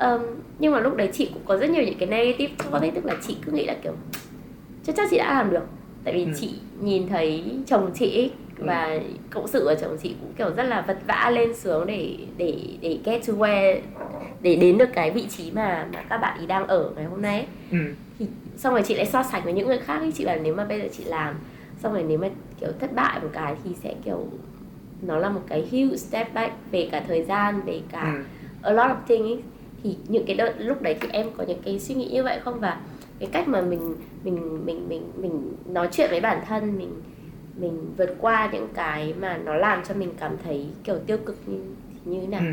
um, 0.00 0.20
nhưng 0.58 0.72
mà 0.72 0.80
lúc 0.80 0.96
đấy 0.96 1.10
chị 1.12 1.30
cũng 1.32 1.42
có 1.44 1.56
rất 1.56 1.70
nhiều 1.70 1.82
những 1.84 1.98
cái 1.98 2.08
negative 2.08 2.54
thought 2.58 2.82
ấy 2.82 2.90
tức 2.90 3.04
là 3.04 3.14
chị 3.26 3.36
cứ 3.46 3.52
nghĩ 3.52 3.66
là 3.66 3.76
kiểu 3.82 3.92
chắc 4.84 4.96
chắc 4.96 5.08
chị 5.10 5.18
đã 5.18 5.34
làm 5.34 5.50
được 5.50 5.64
tại 6.04 6.14
vì 6.14 6.24
ừ. 6.24 6.30
chị 6.40 6.54
nhìn 6.80 7.08
thấy 7.08 7.44
chồng 7.66 7.90
chị 7.94 8.18
ấy, 8.18 8.30
và 8.58 8.84
ừ. 8.84 9.00
cộng 9.30 9.48
sự 9.48 9.64
của 9.64 9.74
chồng 9.80 9.96
chị 10.02 10.14
cũng 10.20 10.32
kiểu 10.38 10.50
rất 10.56 10.62
là 10.62 10.80
vật 10.80 10.98
vã 11.06 11.30
lên 11.34 11.54
xuống 11.56 11.86
để 11.86 12.16
để 12.36 12.58
để 12.80 12.98
get 13.04 13.26
to 13.26 13.32
where 13.32 13.80
để 14.40 14.56
đến 14.56 14.78
được 14.78 14.88
cái 14.92 15.10
vị 15.10 15.26
trí 15.28 15.50
mà 15.50 15.88
mà 15.94 16.02
các 16.08 16.18
bạn 16.18 16.40
ý 16.40 16.46
đang 16.46 16.66
ở 16.66 16.90
ngày 16.96 17.04
hôm 17.04 17.22
nay 17.22 17.38
ấy. 17.38 17.46
Ừ. 17.70 17.78
thì 18.18 18.26
xong 18.56 18.72
rồi 18.72 18.82
chị 18.82 18.94
lại 18.94 19.06
so 19.06 19.22
sánh 19.22 19.44
với 19.44 19.52
những 19.52 19.66
người 19.68 19.78
khác 19.78 19.98
ấy 19.98 20.12
chị 20.12 20.24
bảo 20.24 20.36
nếu 20.42 20.54
mà 20.54 20.64
bây 20.64 20.80
giờ 20.80 20.88
chị 20.92 21.04
làm 21.04 21.34
xong 21.82 21.92
rồi 21.92 22.02
nếu 22.08 22.18
mà 22.18 22.28
kiểu 22.60 22.70
thất 22.80 22.94
bại 22.94 23.20
một 23.22 23.28
cái 23.32 23.54
thì 23.64 23.70
sẽ 23.82 23.94
kiểu 24.04 24.28
nó 25.02 25.18
là 25.18 25.28
một 25.28 25.42
cái 25.48 25.68
huge 25.70 25.96
step 25.96 26.34
back 26.34 26.54
về 26.70 26.88
cả 26.92 27.04
thời 27.08 27.24
gian 27.24 27.60
về 27.66 27.80
cả 27.92 28.12
ừ. 28.14 28.22
a 28.62 28.72
lot 28.72 28.90
of 28.90 28.96
things 29.08 29.26
ấy. 29.26 29.42
thì 29.82 29.96
những 30.08 30.26
cái 30.26 30.36
đợt 30.36 30.54
lúc 30.58 30.82
đấy 30.82 30.96
thì 31.00 31.08
em 31.12 31.26
có 31.36 31.44
những 31.44 31.62
cái 31.64 31.78
suy 31.78 31.94
nghĩ 31.94 32.08
như 32.08 32.22
vậy 32.22 32.40
không 32.44 32.60
và 32.60 32.80
cái 33.18 33.28
cách 33.32 33.48
mà 33.48 33.60
mình 33.60 33.96
mình 34.24 34.66
mình 34.66 34.88
mình 34.88 35.02
mình 35.16 35.52
nói 35.66 35.88
chuyện 35.92 36.10
với 36.10 36.20
bản 36.20 36.40
thân 36.46 36.78
mình 36.78 37.02
mình 37.60 37.94
vượt 37.96 38.16
qua 38.20 38.50
những 38.52 38.68
cái 38.74 39.14
mà 39.20 39.36
nó 39.36 39.54
làm 39.54 39.82
cho 39.88 39.94
mình 39.94 40.12
cảm 40.20 40.36
thấy 40.44 40.66
kiểu 40.84 40.98
tiêu 41.06 41.16
cực 41.26 41.36
như 41.46 41.58
như 42.04 42.20
thế 42.20 42.26
nào? 42.26 42.40
Ừ. 42.40 42.46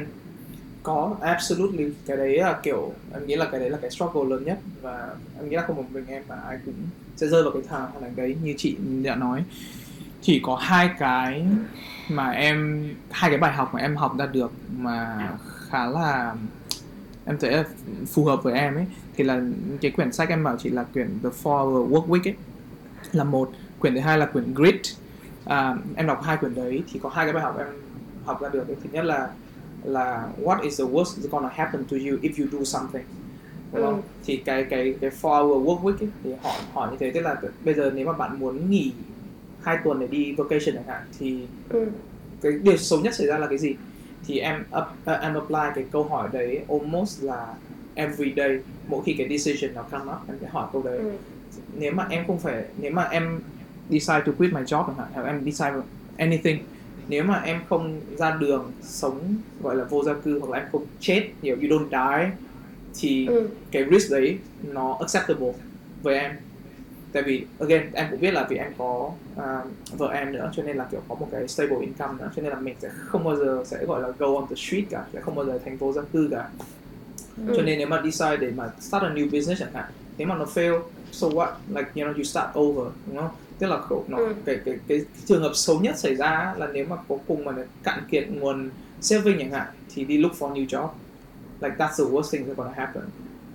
có, 0.84 1.16
absolutely. 1.22 1.89
Cái 2.06 2.18
đấy 2.18 2.38
là 2.38 2.60
kiểu, 2.64 2.93
em 3.14 3.26
nghĩ 3.26 3.36
là 3.36 3.45
cái 3.51 3.60
đấy 3.60 3.70
là 3.70 3.78
cái 3.82 3.91
struggle 3.91 4.30
lớn 4.30 4.45
nhất 4.45 4.60
và 4.82 5.16
em 5.39 5.49
nghĩ 5.49 5.56
là 5.56 5.64
không 5.68 5.76
một 5.76 5.86
mình 5.91 6.06
em 6.08 6.24
mà 6.30 6.36
ai 6.36 6.58
cũng 6.66 6.76
sẽ 7.16 7.28
rơi 7.28 7.43
vào 7.43 7.51
cái 7.51 7.62
thằng 7.70 7.89
là 8.01 8.10
đấy. 8.16 8.36
Như 8.43 8.54
chị 8.58 8.78
đã 9.04 9.16
nói, 9.16 9.43
chỉ 10.22 10.39
có 10.43 10.56
hai 10.56 10.89
cái 10.99 11.45
mà 12.10 12.30
em, 12.32 12.89
hai 13.12 13.30
cái 13.30 13.39
bài 13.39 13.54
học 13.54 13.74
mà 13.74 13.80
em 13.80 13.95
học 13.95 14.16
ra 14.20 14.26
được 14.26 14.51
mà 14.78 15.30
khá 15.70 15.86
là, 15.86 16.36
em 17.26 17.38
thấy 17.39 17.51
là 17.51 17.64
phù 18.08 18.26
hợp 18.26 18.43
với 18.43 18.54
em 18.54 18.76
ấy, 18.76 18.86
thì 19.16 19.24
là 19.24 19.41
cái 19.82 19.91
quyển 19.91 20.12
sách 20.12 20.30
em 20.30 20.43
bảo 20.43 20.58
chị 20.58 20.70
là 20.70 20.84
quyển 20.84 21.20
The 21.24 21.30
Four 21.43 21.64
Hour 21.66 21.91
Work 21.93 22.08
Week 22.08 22.30
ấy, 22.30 22.36
là 23.12 23.24
một 23.24 23.51
quyển 23.84 23.96
thứ 23.96 24.00
hai 24.00 24.18
là 24.18 24.26
quyển 24.26 24.54
Grit 24.54 24.82
à, 25.46 25.76
em 25.96 26.08
đọc 26.08 26.22
hai 26.24 26.38
quyển 26.38 26.56
đấy 26.56 26.84
thì 26.94 27.00
có 27.04 27.10
hai 27.10 27.26
cái 27.26 27.34
bài 27.34 27.44
học 27.44 27.58
em 27.58 27.68
học 28.26 28.42
ra 28.42 28.50
được 28.50 28.66
thứ 28.68 28.90
nhất 28.92 29.06
là 29.06 29.30
là 29.84 30.28
what 30.44 30.62
is 30.62 30.80
the 30.80 30.86
worst 30.86 31.04
that's 31.04 31.30
gonna 31.32 31.50
happen 31.50 31.84
to 31.84 31.98
you 31.98 32.18
if 32.22 32.32
you 32.38 32.60
do 32.60 32.64
something 32.64 33.04
đúng 33.74 33.86
không? 33.86 33.96
Ừ. 33.96 34.02
thì 34.26 34.38
cái 34.38 34.64
cái 34.70 34.96
cái 35.02 35.12
four 35.22 35.48
hour 35.48 35.68
work 35.68 35.82
week 35.82 35.98
ấy, 36.00 36.10
thì 36.24 36.30
họ 36.44 36.52
hỏi 36.74 36.92
như 36.92 36.98
thế 37.00 37.12
tức 37.12 37.22
là 37.22 37.36
bây 37.66 37.74
giờ 37.74 37.92
nếu 37.96 38.06
mà 38.06 38.14
bạn 38.14 38.40
muốn 38.40 38.70
nghỉ 38.70 38.92
hai 39.62 39.78
tuần 39.84 40.00
để 40.00 40.08
đi 40.08 40.34
vacation 40.38 40.76
chẳng 40.76 40.88
hạn 40.88 41.02
thì 41.20 41.46
ừ. 41.70 41.86
cái 42.42 42.52
điều 42.52 42.78
xấu 42.78 43.00
nhất 43.00 43.16
xảy 43.16 43.28
ra 43.28 43.38
là 43.38 43.48
cái 43.48 43.58
gì 43.58 43.76
thì 44.28 44.40
em 44.40 44.64
up, 44.78 45.12
uh, 45.12 45.22
em 45.22 45.34
apply 45.34 45.72
cái 45.76 45.86
câu 45.92 46.04
hỏi 46.04 46.30
đấy 46.34 46.62
almost 46.70 47.24
là 47.24 47.54
every 47.96 48.34
day 48.38 48.60
mỗi 48.88 49.02
khi 49.06 49.16
cái 49.18 49.38
decision 49.38 49.76
nó 49.76 49.82
come 49.82 50.12
up 50.12 50.28
em 50.28 50.38
sẽ 50.42 50.48
hỏi 50.48 50.68
câu 50.74 50.84
đấy 50.84 50.98
ừ. 50.98 51.12
nếu 51.78 51.92
mà 51.94 52.08
em 52.10 52.24
không 52.28 52.40
phải 52.40 52.64
nếu 52.78 52.92
mà 52.92 53.04
em 53.04 53.40
decide 53.90 54.22
to 54.26 54.32
quit 54.38 54.54
my 54.54 54.62
job 54.62 54.88
chẳng 54.88 54.96
hạn 54.98 55.08
hoặc 55.14 55.26
em 55.26 55.46
decide 55.46 55.74
anything. 56.18 56.64
Nếu 57.08 57.24
mà 57.24 57.42
em 57.42 57.62
không 57.70 58.02
ra 58.18 58.38
đường 58.40 58.72
sống 58.82 59.36
gọi 59.62 59.76
là 59.76 59.84
vô 59.84 60.04
gia 60.04 60.14
cư 60.14 60.40
hoặc 60.40 60.52
là 60.52 60.58
em 60.58 60.68
không 60.72 60.86
chết 61.00 61.30
nhiều 61.42 61.56
you 61.56 61.68
don't 61.68 61.90
die 61.90 62.32
thì 63.00 63.28
ừ. 63.28 63.50
cái 63.72 63.86
risk 63.92 64.12
đấy 64.12 64.38
nó 64.64 64.98
acceptable 65.00 65.54
với 66.04 66.20
em. 66.20 66.32
Tại 67.12 67.24
vì 67.24 67.46
again 67.60 67.92
em 67.94 68.08
cũng 68.12 68.20
biết 68.20 68.32
là 68.32 68.48
vì 68.50 68.58
em 68.58 68.72
có 68.78 69.12
uh, 69.36 69.42
vợ 69.98 70.08
em 70.08 70.32
nữa 70.32 70.52
cho 70.56 70.64
nên 70.64 70.78
là 70.78 70.86
kiểu 70.92 71.02
có 71.08 71.16
một 71.16 71.28
cái 71.32 71.48
stable 71.48 71.78
income 71.82 72.14
nữa 72.20 72.32
cho 72.36 72.42
nên 72.42 72.52
là 72.52 72.60
mình 72.60 72.76
sẽ 72.82 72.90
không 72.90 73.24
bao 73.24 73.36
giờ 73.36 73.64
sẽ 73.66 73.86
gọi 73.86 74.02
là 74.02 74.08
go 74.20 74.36
on 74.36 74.46
the 74.50 74.56
street 74.56 74.84
cả 74.90 75.06
sẽ 75.14 75.22
không 75.22 75.36
bao 75.36 75.46
giờ 75.46 75.60
thành 75.66 75.78
phố 75.78 75.94
dân 75.94 76.06
cư 76.14 76.28
cả. 76.32 76.50
Ừ. 77.48 77.54
cho 77.58 77.62
nên 77.62 77.78
nếu 77.80 77.88
mà 77.88 78.02
decide 78.04 78.38
để 78.38 78.52
mà 78.56 78.72
start 78.80 79.04
a 79.04 79.10
new 79.10 79.26
business 79.26 79.60
chẳng 79.60 79.74
hạn 79.74 79.86
thế 80.18 80.26
mà 80.26 80.36
nó 80.36 80.46
fail 80.46 80.82
so 81.12 81.28
what? 81.28 81.52
Like 81.70 81.92
you 81.96 82.08
know 82.08 82.14
you 82.14 82.24
start 82.24 82.48
over 82.60 82.94
đúng 83.08 83.18
không 83.18 83.30
tức 83.60 83.68
là 83.68 83.80
nó 84.08 84.18
ừ. 84.18 84.34
cái, 84.45 84.60
cái 84.66 84.80
cái 84.88 85.01
trường 85.26 85.41
hợp 85.41 85.51
xấu 85.54 85.80
nhất 85.80 85.97
xảy 85.97 86.16
ra 86.16 86.54
là 86.58 86.68
nếu 86.74 86.86
mà 86.89 86.95
cuối 87.08 87.18
cùng 87.28 87.45
mà 87.45 87.51
cạn 87.84 88.04
kiệt 88.12 88.28
nguồn 88.30 88.70
saving 89.01 89.39
chẳng 89.39 89.51
hạn 89.51 89.68
thì 89.95 90.04
đi 90.04 90.18
look 90.18 90.34
for 90.39 90.54
new 90.54 90.68
job 90.68 90.88
like 91.62 91.76
that's 91.78 91.97
the 91.97 92.12
worst 92.12 92.32
thing 92.32 92.47
that's 92.47 92.56
gonna 92.56 92.74
happen 92.76 93.04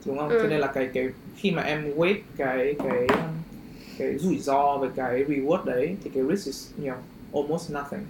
đúng 0.07 0.19
không 0.19 0.29
ừ. 0.29 0.39
cho 0.43 0.49
nên 0.49 0.61
là 0.61 0.67
cái 0.67 0.89
cái 0.95 1.09
khi 1.37 1.51
mà 1.51 1.63
em 1.63 1.95
weight 1.97 2.19
cái 2.37 2.75
cái 2.85 3.07
cái 3.99 4.19
rủi 4.19 4.39
ro 4.39 4.77
với 4.77 4.89
cái 4.97 5.25
reward 5.25 5.65
đấy 5.65 5.97
thì 6.05 6.11
cái 6.15 6.25
risk 6.31 6.47
is 6.47 6.71
you 6.79 6.85
know, 6.85 7.43
almost 7.43 7.73
nothing 7.73 8.07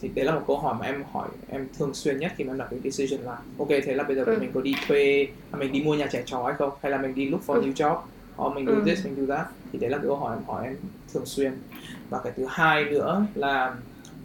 thì 0.00 0.08
đấy 0.14 0.24
là 0.24 0.34
một 0.34 0.44
câu 0.46 0.58
hỏi 0.58 0.74
mà 0.80 0.86
em 0.86 1.04
hỏi 1.12 1.28
em 1.48 1.68
thường 1.78 1.94
xuyên 1.94 2.18
nhất 2.18 2.32
khi 2.36 2.44
mà 2.44 2.52
em 2.52 2.58
đặt 2.58 2.68
cái 2.70 2.80
decision 2.84 3.20
là 3.20 3.38
ok 3.58 3.68
thế 3.68 3.94
là 3.94 4.04
bây 4.04 4.16
giờ 4.16 4.24
ừ. 4.24 4.36
mình 4.40 4.50
có 4.54 4.60
đi 4.60 4.74
thuê 4.86 5.26
mình 5.58 5.72
đi 5.72 5.82
mua 5.82 5.94
nhà 5.94 6.06
trẻ 6.12 6.22
chó 6.26 6.44
hay 6.44 6.54
không 6.58 6.70
hay 6.82 6.92
là 6.92 6.98
mình 6.98 7.14
đi 7.14 7.28
look 7.28 7.42
for 7.46 7.54
ừ. 7.54 7.62
new 7.62 7.72
job 7.72 7.96
hoặc 8.36 8.54
mình 8.54 8.66
do 8.66 8.72
ừ. 8.72 8.82
this 8.86 9.04
mình 9.04 9.14
do 9.16 9.34
that. 9.34 9.46
Thì 9.72 9.78
đấy 9.78 9.90
là 9.90 9.98
cái 9.98 10.06
câu 10.06 10.16
hỏi 10.16 10.36
em 10.36 10.44
hỏi 10.46 10.64
em 10.66 10.76
thường 11.12 11.26
xuyên. 11.26 11.52
Và 12.10 12.20
cái 12.24 12.32
thứ 12.36 12.46
hai 12.48 12.84
nữa 12.84 13.26
là 13.34 13.74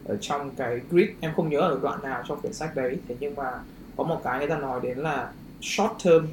ở 0.06 0.18
trong 0.22 0.52
cái 0.58 0.82
grid 0.90 1.08
em 1.20 1.32
không 1.36 1.50
nhớ 1.50 1.60
ở 1.60 1.80
đoạn 1.82 2.00
nào 2.04 2.24
trong 2.28 2.42
quyển 2.42 2.54
sách 2.54 2.76
đấy. 2.76 2.98
Thế 3.08 3.16
nhưng 3.20 3.36
mà 3.36 3.52
có 3.98 4.04
một 4.04 4.22
cái 4.24 4.40
người 4.40 4.48
ta 4.48 4.58
nói 4.58 4.80
đến 4.84 4.98
là 4.98 5.32
short 5.62 5.92
term 6.06 6.28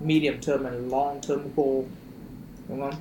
medium 0.00 0.34
term 0.46 0.64
and 0.64 0.92
long 0.92 1.20
term 1.28 1.40
goal. 1.56 1.82
Đúng 2.68 2.80
không? 2.80 2.94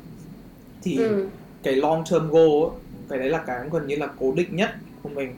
Thì 0.81 0.97
ừ. 0.97 1.27
cái 1.63 1.75
long 1.75 2.03
term 2.11 2.29
goal 2.29 2.73
cái 3.09 3.19
đấy 3.19 3.29
là 3.29 3.43
cái 3.47 3.69
gần 3.71 3.87
như 3.87 3.95
là 3.95 4.07
cố 4.19 4.33
định 4.35 4.55
nhất 4.55 4.75
của 5.03 5.09
mình. 5.09 5.35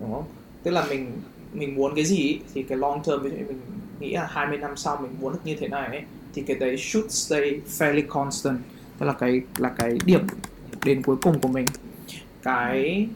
Đúng 0.00 0.12
không? 0.12 0.24
Tức 0.62 0.70
là 0.70 0.84
mình 0.88 1.12
mình 1.54 1.74
muốn 1.74 1.94
cái 1.94 2.04
gì 2.04 2.40
thì 2.54 2.62
cái 2.62 2.78
long 2.78 3.02
term 3.04 3.22
ví 3.22 3.30
dụ 3.30 3.36
mình 3.36 3.60
nghĩ 4.00 4.12
là 4.12 4.26
20 4.30 4.58
năm 4.58 4.76
sau 4.76 4.96
mình 4.96 5.10
muốn 5.20 5.32
được 5.32 5.38
như 5.44 5.56
thế 5.60 5.68
này 5.68 5.88
ấy, 5.88 6.02
thì 6.34 6.42
cái 6.42 6.56
đấy 6.56 6.76
should 6.76 7.10
stay 7.10 7.60
fairly 7.78 8.02
constant. 8.08 8.58
Tức 8.98 9.06
là 9.06 9.12
cái 9.12 9.40
là 9.58 9.68
cái 9.78 9.98
điểm 10.04 10.20
đến 10.84 11.02
cuối 11.02 11.16
cùng 11.22 11.40
của 11.40 11.48
mình. 11.48 11.66
Cái 12.42 13.08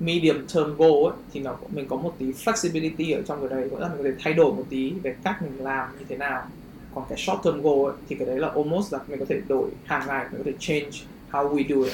medium 0.00 0.46
term 0.54 0.76
goal 0.76 1.04
ấy, 1.04 1.12
thì 1.32 1.40
nó 1.40 1.56
mình 1.74 1.86
có 1.88 1.96
một 1.96 2.14
tí 2.18 2.26
flexibility 2.26 3.16
ở 3.16 3.22
trong 3.22 3.40
cái 3.40 3.58
đấy. 3.58 3.68
Có 3.70 3.78
là 3.78 3.88
mình 3.88 3.98
có 3.98 4.04
thể 4.04 4.14
thay 4.18 4.34
đổi 4.34 4.52
một 4.52 4.64
tí 4.70 4.92
về 5.02 5.16
cách 5.24 5.42
mình 5.42 5.64
làm 5.64 5.88
như 5.98 6.04
thế 6.08 6.16
nào. 6.16 6.46
Còn 6.94 7.04
cái 7.08 7.18
short 7.18 7.42
term 7.44 7.62
goal 7.62 7.84
ấy, 7.84 7.94
thì 8.08 8.16
cái 8.16 8.26
đấy 8.26 8.38
là 8.38 8.48
almost 8.48 8.92
là 8.92 8.98
mình 9.08 9.18
có 9.18 9.24
thể 9.28 9.40
đổi 9.48 9.70
hàng 9.84 10.02
ngày 10.06 10.26
mình 10.32 10.42
có 10.44 10.50
thể 10.50 10.56
change 10.58 10.90
how 11.30 11.54
we 11.54 11.64
do 11.68 11.84
it. 11.84 11.92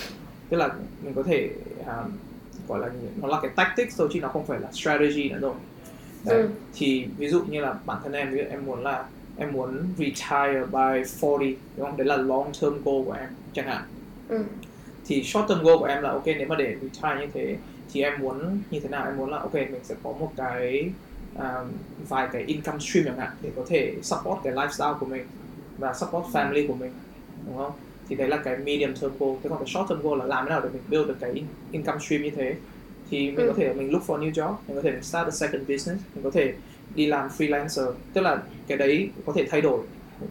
Tức 0.49 0.57
là 0.57 0.69
mình 1.05 1.15
có 1.15 1.23
thể 1.23 1.51
um, 1.87 2.13
gọi 2.69 2.79
là 2.79 2.89
nó 3.23 3.29
là 3.29 3.39
cái 3.43 3.51
tactics 3.57 3.99
thôi 3.99 4.09
chứ 4.13 4.21
nó 4.21 4.29
không 4.29 4.47
phải 4.47 4.61
là 4.61 4.69
strategy 4.73 5.29
nữa 5.29 5.39
rồi. 5.41 5.55
Đấy. 6.25 6.43
Ừ. 6.43 6.49
thì 6.75 7.07
ví 7.19 7.29
dụ 7.29 7.43
như 7.43 7.61
là 7.61 7.75
bản 7.87 7.99
thân 8.03 8.13
em 8.13 8.31
ví 8.31 8.39
dụ 8.39 8.45
em 8.51 8.67
muốn 8.67 8.83
là 8.83 9.05
em 9.39 9.53
muốn 9.53 9.79
retire 9.99 10.65
by 10.73 11.03
40 11.23 11.57
đúng 11.77 11.87
không? 11.87 11.97
Đấy 11.97 12.07
là 12.07 12.17
long 12.17 12.53
term 12.61 12.75
goal 12.85 13.05
của 13.05 13.13
em 13.13 13.29
chẳng 13.53 13.67
hạn. 13.67 13.83
Ừ. 14.29 14.45
thì 15.07 15.23
short 15.23 15.49
term 15.49 15.63
goal 15.63 15.79
của 15.79 15.85
em 15.85 16.03
là 16.03 16.11
ok 16.11 16.27
nếu 16.27 16.49
mà 16.49 16.57
để 16.57 16.77
retire 16.83 17.21
như 17.21 17.27
thế 17.35 17.57
thì 17.93 18.03
em 18.03 18.21
muốn 18.21 18.59
như 18.71 18.81
thế 18.81 18.89
nào? 18.89 19.07
Em 19.07 19.17
muốn 19.17 19.31
là 19.31 19.39
ok 19.39 19.55
mình 19.55 19.81
sẽ 19.83 19.95
có 20.03 20.13
một 20.13 20.33
cái 20.37 20.91
um, 21.37 21.73
vài 22.09 22.29
cái 22.33 22.43
income 22.43 22.79
stream 22.79 23.07
chẳng 23.07 23.19
hạn 23.19 23.31
để 23.43 23.51
có 23.57 23.63
thể 23.69 23.95
support 24.03 24.39
cái 24.45 24.53
lifestyle 24.53 24.99
của 24.99 25.07
mình 25.07 25.27
và 25.79 25.95
support 25.95 26.27
family 26.33 26.69
của 26.69 26.75
mình 26.75 26.93
đúng 27.47 27.57
không? 27.57 27.73
Thì 28.09 28.17
đấy 28.17 28.29
là 28.29 28.37
cái 28.37 28.57
medium 28.57 28.95
term 28.95 29.13
goal. 29.19 29.37
Thế 29.43 29.51
còn 29.51 29.59
cái 29.59 29.69
short 29.69 29.89
term 29.89 30.03
goal 30.03 30.19
là 30.19 30.25
làm 30.25 30.45
thế 30.45 30.51
nào 30.51 30.61
để 30.61 30.69
mình 30.73 30.83
build 30.89 31.09
được 31.09 31.17
cái 31.21 31.43
income 31.73 31.99
stream 31.99 32.23
như 32.23 32.31
thế? 32.31 32.55
Thì 33.11 33.31
mình 33.31 33.47
ừ. 33.47 33.49
có 33.49 33.55
thể 33.57 33.75
mình 33.75 33.93
look 33.93 34.07
for 34.07 34.19
new 34.19 34.33
job 34.33 34.55
mình 34.67 34.77
có 34.77 34.83
thể 34.83 34.91
mình 34.91 35.03
start 35.03 35.27
a 35.27 35.31
second 35.31 35.61
business 35.61 36.03
mình 36.15 36.25
có 36.25 36.31
thể 36.31 36.55
đi 36.95 37.07
làm 37.07 37.29
freelancer 37.39 37.93
tức 38.13 38.21
là 38.21 38.43
cái 38.67 38.79
đấy 38.79 39.11
có 39.27 39.33
thể 39.33 39.47
thay 39.51 39.61
đổi 39.61 39.81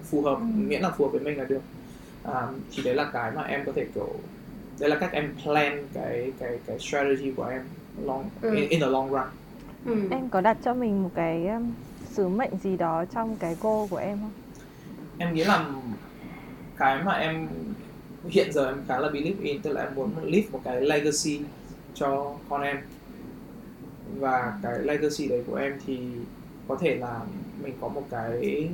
phù 0.03 0.21
hợp 0.21 0.35
ừ. 0.35 0.45
miễn 0.55 0.81
là 0.81 0.89
phù 0.89 1.05
hợp 1.05 1.11
với 1.11 1.21
mình 1.21 1.37
là 1.37 1.43
được 1.43 1.61
à, 2.23 2.47
thì 2.75 2.83
đấy 2.83 2.95
là 2.95 3.09
cái 3.13 3.31
mà 3.31 3.41
em 3.41 3.65
có 3.65 3.71
thể 3.75 3.85
kiểu 3.95 4.09
đấy 4.79 4.89
là 4.89 4.95
cách 4.95 5.11
em 5.11 5.33
plan 5.43 5.87
cái 5.93 6.31
cái 6.39 6.59
cái 6.65 6.79
strategy 6.79 7.31
của 7.31 7.45
em 7.45 7.61
long 8.03 8.29
ừ. 8.41 8.55
in, 8.55 8.69
in 8.69 8.79
the 8.79 8.87
long 8.87 9.11
run 9.11 9.27
ừ. 9.85 10.07
em 10.11 10.29
có 10.29 10.41
đặt 10.41 10.57
cho 10.63 10.73
mình 10.73 11.03
một 11.03 11.11
cái 11.15 11.47
um, 11.47 11.71
sứ 12.13 12.27
mệnh 12.27 12.57
gì 12.63 12.77
đó 12.77 13.05
trong 13.13 13.35
cái 13.39 13.55
goal 13.61 13.87
của 13.89 13.97
em 13.97 14.17
không 14.21 14.31
em 15.17 15.33
nghĩ 15.33 15.43
là 15.43 15.65
cái 16.77 17.03
mà 17.03 17.13
em 17.13 17.47
hiện 18.29 18.53
giờ 18.53 18.67
em 18.67 18.77
khá 18.87 18.99
là 18.99 19.09
believe 19.09 19.43
in 19.43 19.61
tức 19.61 19.73
là 19.73 19.81
em 19.81 19.95
muốn 19.95 20.11
leave 20.23 20.47
một 20.51 20.61
cái 20.63 20.81
legacy 20.81 21.41
cho 21.93 22.35
con 22.49 22.61
em 22.61 22.77
và 24.19 24.59
cái 24.63 24.79
legacy 24.79 25.27
đấy 25.27 25.43
của 25.47 25.55
em 25.55 25.79
thì 25.85 25.99
có 26.67 26.77
thể 26.81 26.95
là 26.95 27.21
mình 27.63 27.73
có 27.81 27.87
một 27.87 28.03
cái 28.09 28.69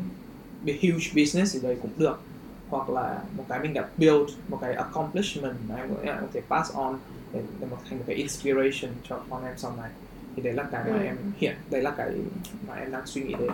huge 0.66 1.08
business 1.16 1.54
gì 1.54 1.60
đấy 1.64 1.78
cũng 1.82 1.92
được 1.98 2.20
hoặc 2.70 2.90
là 2.90 3.22
một 3.38 3.44
cái 3.50 3.60
mình 3.60 3.74
đã 3.74 3.90
build 3.98 4.30
một 4.48 4.58
cái 4.62 4.74
accomplishment 4.74 5.56
mà 5.70 5.76
em 5.76 6.16
có 6.22 6.28
thể 6.34 6.42
pass 6.50 6.74
on 6.74 7.00
để, 7.34 7.42
để 7.60 7.68
một 7.72 7.78
thành 7.90 8.00
một 8.00 8.04
cái 8.08 8.16
inspiration 8.16 8.92
cho 9.10 9.22
con 9.30 9.46
em 9.46 9.54
sau 9.58 9.76
này 9.78 9.90
thì 10.36 10.42
đấy 10.42 10.54
là 10.54 10.64
cái 10.72 10.84
mà 10.92 10.98
ừ. 10.98 11.04
em 11.04 11.18
hiện 11.38 11.56
đấy 11.70 11.82
là 11.82 11.92
cái 11.98 12.12
mà 12.68 12.76
em 12.76 12.92
đang 12.92 13.06
suy 13.06 13.22
nghĩ 13.24 13.34
đến 13.40 13.52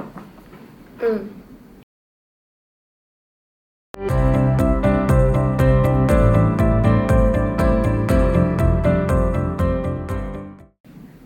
ừ. 0.99 1.19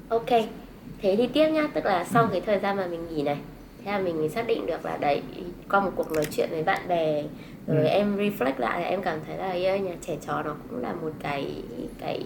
ok 0.09 0.62
thế 1.03 1.15
thì 1.15 1.27
tiếp 1.27 1.49
nhá 1.49 1.67
tức 1.73 1.85
là 1.85 2.03
sau 2.03 2.27
cái 2.31 2.41
thời 2.41 2.59
gian 2.59 2.77
mà 2.77 2.87
mình 2.87 3.07
nghỉ 3.09 3.23
này 3.23 3.37
thế 3.85 3.91
là 3.91 3.99
mình 3.99 4.29
xác 4.29 4.47
định 4.47 4.65
được 4.65 4.85
là 4.85 4.97
đấy 4.97 5.21
qua 5.69 5.79
một 5.79 5.91
cuộc 5.95 6.11
nói 6.11 6.25
chuyện 6.31 6.49
với 6.51 6.63
bạn 6.63 6.87
bè 6.87 7.23
rồi 7.67 7.77
ừ. 7.77 7.83
em 7.83 8.17
reflect 8.17 8.53
lại 8.57 8.81
là 8.81 8.87
em 8.87 9.01
cảm 9.01 9.19
thấy 9.27 9.37
là 9.37 9.77
nhà 9.77 9.95
trẻ 10.01 10.17
chó 10.27 10.43
nó 10.43 10.55
cũng 10.69 10.81
là 10.81 10.93
một 10.93 11.11
cái 11.19 11.55
cái 11.99 12.21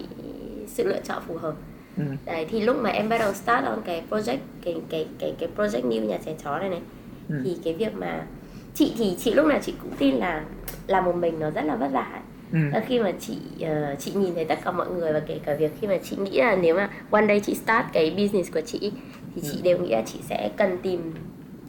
sự 0.66 0.84
lựa 0.88 1.00
chọn 1.04 1.22
phù 1.26 1.36
hợp 1.36 1.54
ừ. 1.96 2.02
đấy 2.24 2.46
thì 2.50 2.60
lúc 2.60 2.76
mà 2.80 2.90
em 2.90 3.08
bắt 3.08 3.18
đầu 3.18 3.32
start 3.32 3.64
on 3.64 3.82
cái 3.84 4.02
project 4.10 4.38
cái 4.64 4.76
cái 4.88 5.06
cái 5.18 5.34
cái 5.38 5.48
project 5.56 5.88
new 5.88 6.04
nhà 6.04 6.18
trẻ 6.26 6.34
chó 6.44 6.58
này 6.58 6.68
này 6.68 6.80
ừ. 7.28 7.34
thì 7.44 7.56
cái 7.64 7.74
việc 7.74 7.94
mà 7.94 8.26
chị 8.74 8.94
thì 8.98 9.16
chị 9.18 9.34
lúc 9.34 9.46
nào 9.46 9.58
chị 9.62 9.74
cũng 9.82 9.92
tin 9.98 10.14
là 10.14 10.44
làm 10.86 11.04
một 11.04 11.16
mình 11.16 11.40
nó 11.40 11.50
rất 11.50 11.64
là 11.64 11.76
vất 11.76 11.88
vả 11.92 12.20
Ừ. 12.52 12.58
khi 12.86 13.00
mà 13.00 13.12
chị 13.20 13.38
uh, 13.62 13.98
chị 13.98 14.12
nhìn 14.14 14.34
thấy 14.34 14.44
tất 14.44 14.58
cả 14.64 14.70
mọi 14.70 14.86
người 14.90 15.12
và 15.12 15.20
kể 15.20 15.40
cả 15.44 15.54
việc 15.54 15.72
khi 15.80 15.86
mà 15.86 15.96
chị 16.02 16.16
nghĩ 16.16 16.38
là 16.38 16.56
nếu 16.56 16.76
mà 16.76 16.90
one 17.10 17.26
day 17.26 17.40
chị 17.40 17.54
start 17.54 17.86
cái 17.92 18.10
business 18.10 18.52
của 18.52 18.60
chị 18.60 18.92
thì 19.34 19.42
chị 19.42 19.56
ừ. 19.56 19.60
đều 19.62 19.78
nghĩ 19.78 19.88
là 19.88 20.02
chị 20.06 20.18
sẽ 20.22 20.50
cần 20.56 20.78
tìm 20.82 21.14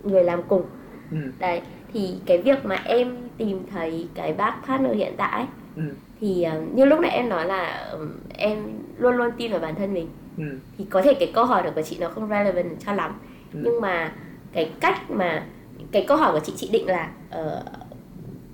người 0.04 0.24
làm 0.24 0.44
cùng 0.44 0.64
ừ. 1.12 1.18
đấy 1.40 1.62
thì 1.94 2.16
cái 2.26 2.38
việc 2.38 2.66
mà 2.66 2.76
em 2.76 3.18
tìm 3.38 3.64
thấy 3.72 4.08
cái 4.16 4.34
bác 4.34 4.56
partner 4.68 4.96
hiện 4.96 5.14
tại 5.18 5.46
ừ. 5.76 5.84
thì 6.22 6.46
uh, 6.58 6.76
như 6.76 6.86
lúc 6.86 7.00
nãy 7.00 7.12
em 7.12 7.30
nói 7.30 7.46
là 7.46 7.90
um, 7.92 8.12
em 8.38 8.58
luôn 8.98 9.16
luôn 9.16 9.32
tin 9.38 9.52
vào 9.52 9.60
bản 9.60 9.76
thân 9.76 9.94
mình 9.94 10.10
ừ. 10.38 10.44
thì 10.78 10.86
có 10.90 11.02
thể 11.02 11.14
cái 11.14 11.32
câu 11.34 11.46
hỏi 11.46 11.72
của 11.76 11.82
chị 11.82 11.98
nó 12.00 12.10
không 12.10 12.30
relevant 12.30 12.80
cho 12.86 12.94
lắm 12.94 13.20
ừ. 13.54 13.60
nhưng 13.64 13.82
mà 13.82 14.14
cái 14.54 14.72
cách 14.80 15.12
mà 15.12 15.46
cái 15.92 16.06
câu 16.08 16.18
hỏi 16.18 16.32
của 16.32 16.40
chị 16.40 16.54
chị 16.58 16.70
định 16.72 16.88
là 16.88 17.12
uh, 17.40 17.89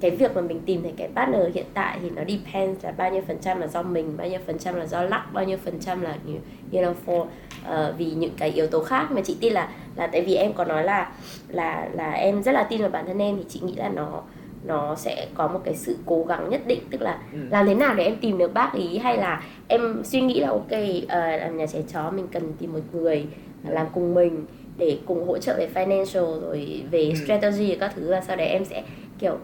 cái 0.10 0.18
việc 0.18 0.36
mà 0.36 0.42
mình 0.42 0.62
tìm 0.66 0.84
thấy 0.84 0.94
cái 0.98 1.10
partner 1.16 1.42
hiện 1.54 1.66
tại 1.74 2.00
thì 2.02 2.10
nó 2.10 2.22
depends 2.28 2.86
là 2.86 2.92
bao 2.92 3.12
nhiêu 3.12 3.22
phần 3.28 3.38
trăm 3.42 3.62
là 3.62 3.68
do 3.68 3.82
mình 3.82 4.18
bao 4.18 4.28
nhiêu 4.28 4.40
phần 4.46 4.60
trăm 4.60 4.76
là 4.76 4.86
do 4.86 5.02
luck 5.02 5.34
bao 5.34 5.44
nhiêu 5.44 5.58
phần 5.66 5.80
trăm 5.80 6.02
là 6.02 6.16
you, 6.28 6.36
you 6.72 6.82
know 6.82 6.94
for 7.06 7.22
uh, 7.22 7.98
vì 7.98 8.06
những 8.06 8.34
cái 8.38 8.50
yếu 8.50 8.68
tố 8.68 8.84
khác 8.84 9.12
mà 9.12 9.22
chị 9.22 9.38
tin 9.40 9.54
là 9.54 9.70
là 9.96 10.08
tại 10.08 10.22
vì 10.22 10.36
em 10.36 10.54
có 10.54 10.66
nói 10.66 10.84
là 10.84 11.12
là 11.48 11.90
là 11.94 12.12
em 12.12 12.44
rất 12.44 12.52
là 12.52 12.64
tin 12.64 12.82
vào 12.82 12.90
bản 12.90 13.06
thân 13.08 13.22
em 13.22 13.38
thì 13.38 13.44
chị 13.50 13.60
nghĩ 13.64 13.76
là 13.76 13.90
nó 13.90 14.22
nó 14.66 14.96
sẽ 14.96 15.28
có 15.34 15.48
một 15.48 15.60
cái 15.64 15.76
sự 15.76 15.98
cố 16.06 16.24
gắng 16.24 16.50
nhất 16.50 16.62
định 16.68 16.80
tức 16.92 17.02
là 17.02 17.20
ừ. 17.34 17.40
làm 17.52 17.66
thế 17.66 17.76
nào 17.76 17.94
để 17.94 18.04
em 18.04 18.16
tìm 18.22 18.38
được 18.38 18.54
bác 18.54 18.74
ý 18.74 18.98
hay 18.98 19.18
là 19.18 19.44
em 19.68 20.02
suy 20.04 20.22
nghĩ 20.22 20.40
là 20.40 20.50
ok 20.50 20.72
uh, 21.04 21.10
làm 21.12 21.58
nhà 21.58 21.66
trẻ 21.68 21.82
chó 21.94 22.12
mình 22.12 22.28
cần 22.32 22.54
tìm 22.60 22.74
một 22.74 22.80
người 22.94 23.26
làm 23.68 23.88
cùng 23.94 24.14
mình 24.14 24.46
để 24.78 24.98
cùng 25.06 25.28
hỗ 25.28 25.38
trợ 25.38 25.56
về 25.58 25.70
financial 25.74 26.40
rồi 26.42 26.84
về 26.92 27.10
ừ. 27.10 27.16
strategy 27.24 27.76
các 27.76 27.92
thứ 27.96 28.12
và 28.12 28.22
sau 28.22 28.36
đấy 28.36 28.48
em 28.48 28.66
sẽ 28.66 28.84
kiểu 29.20 29.38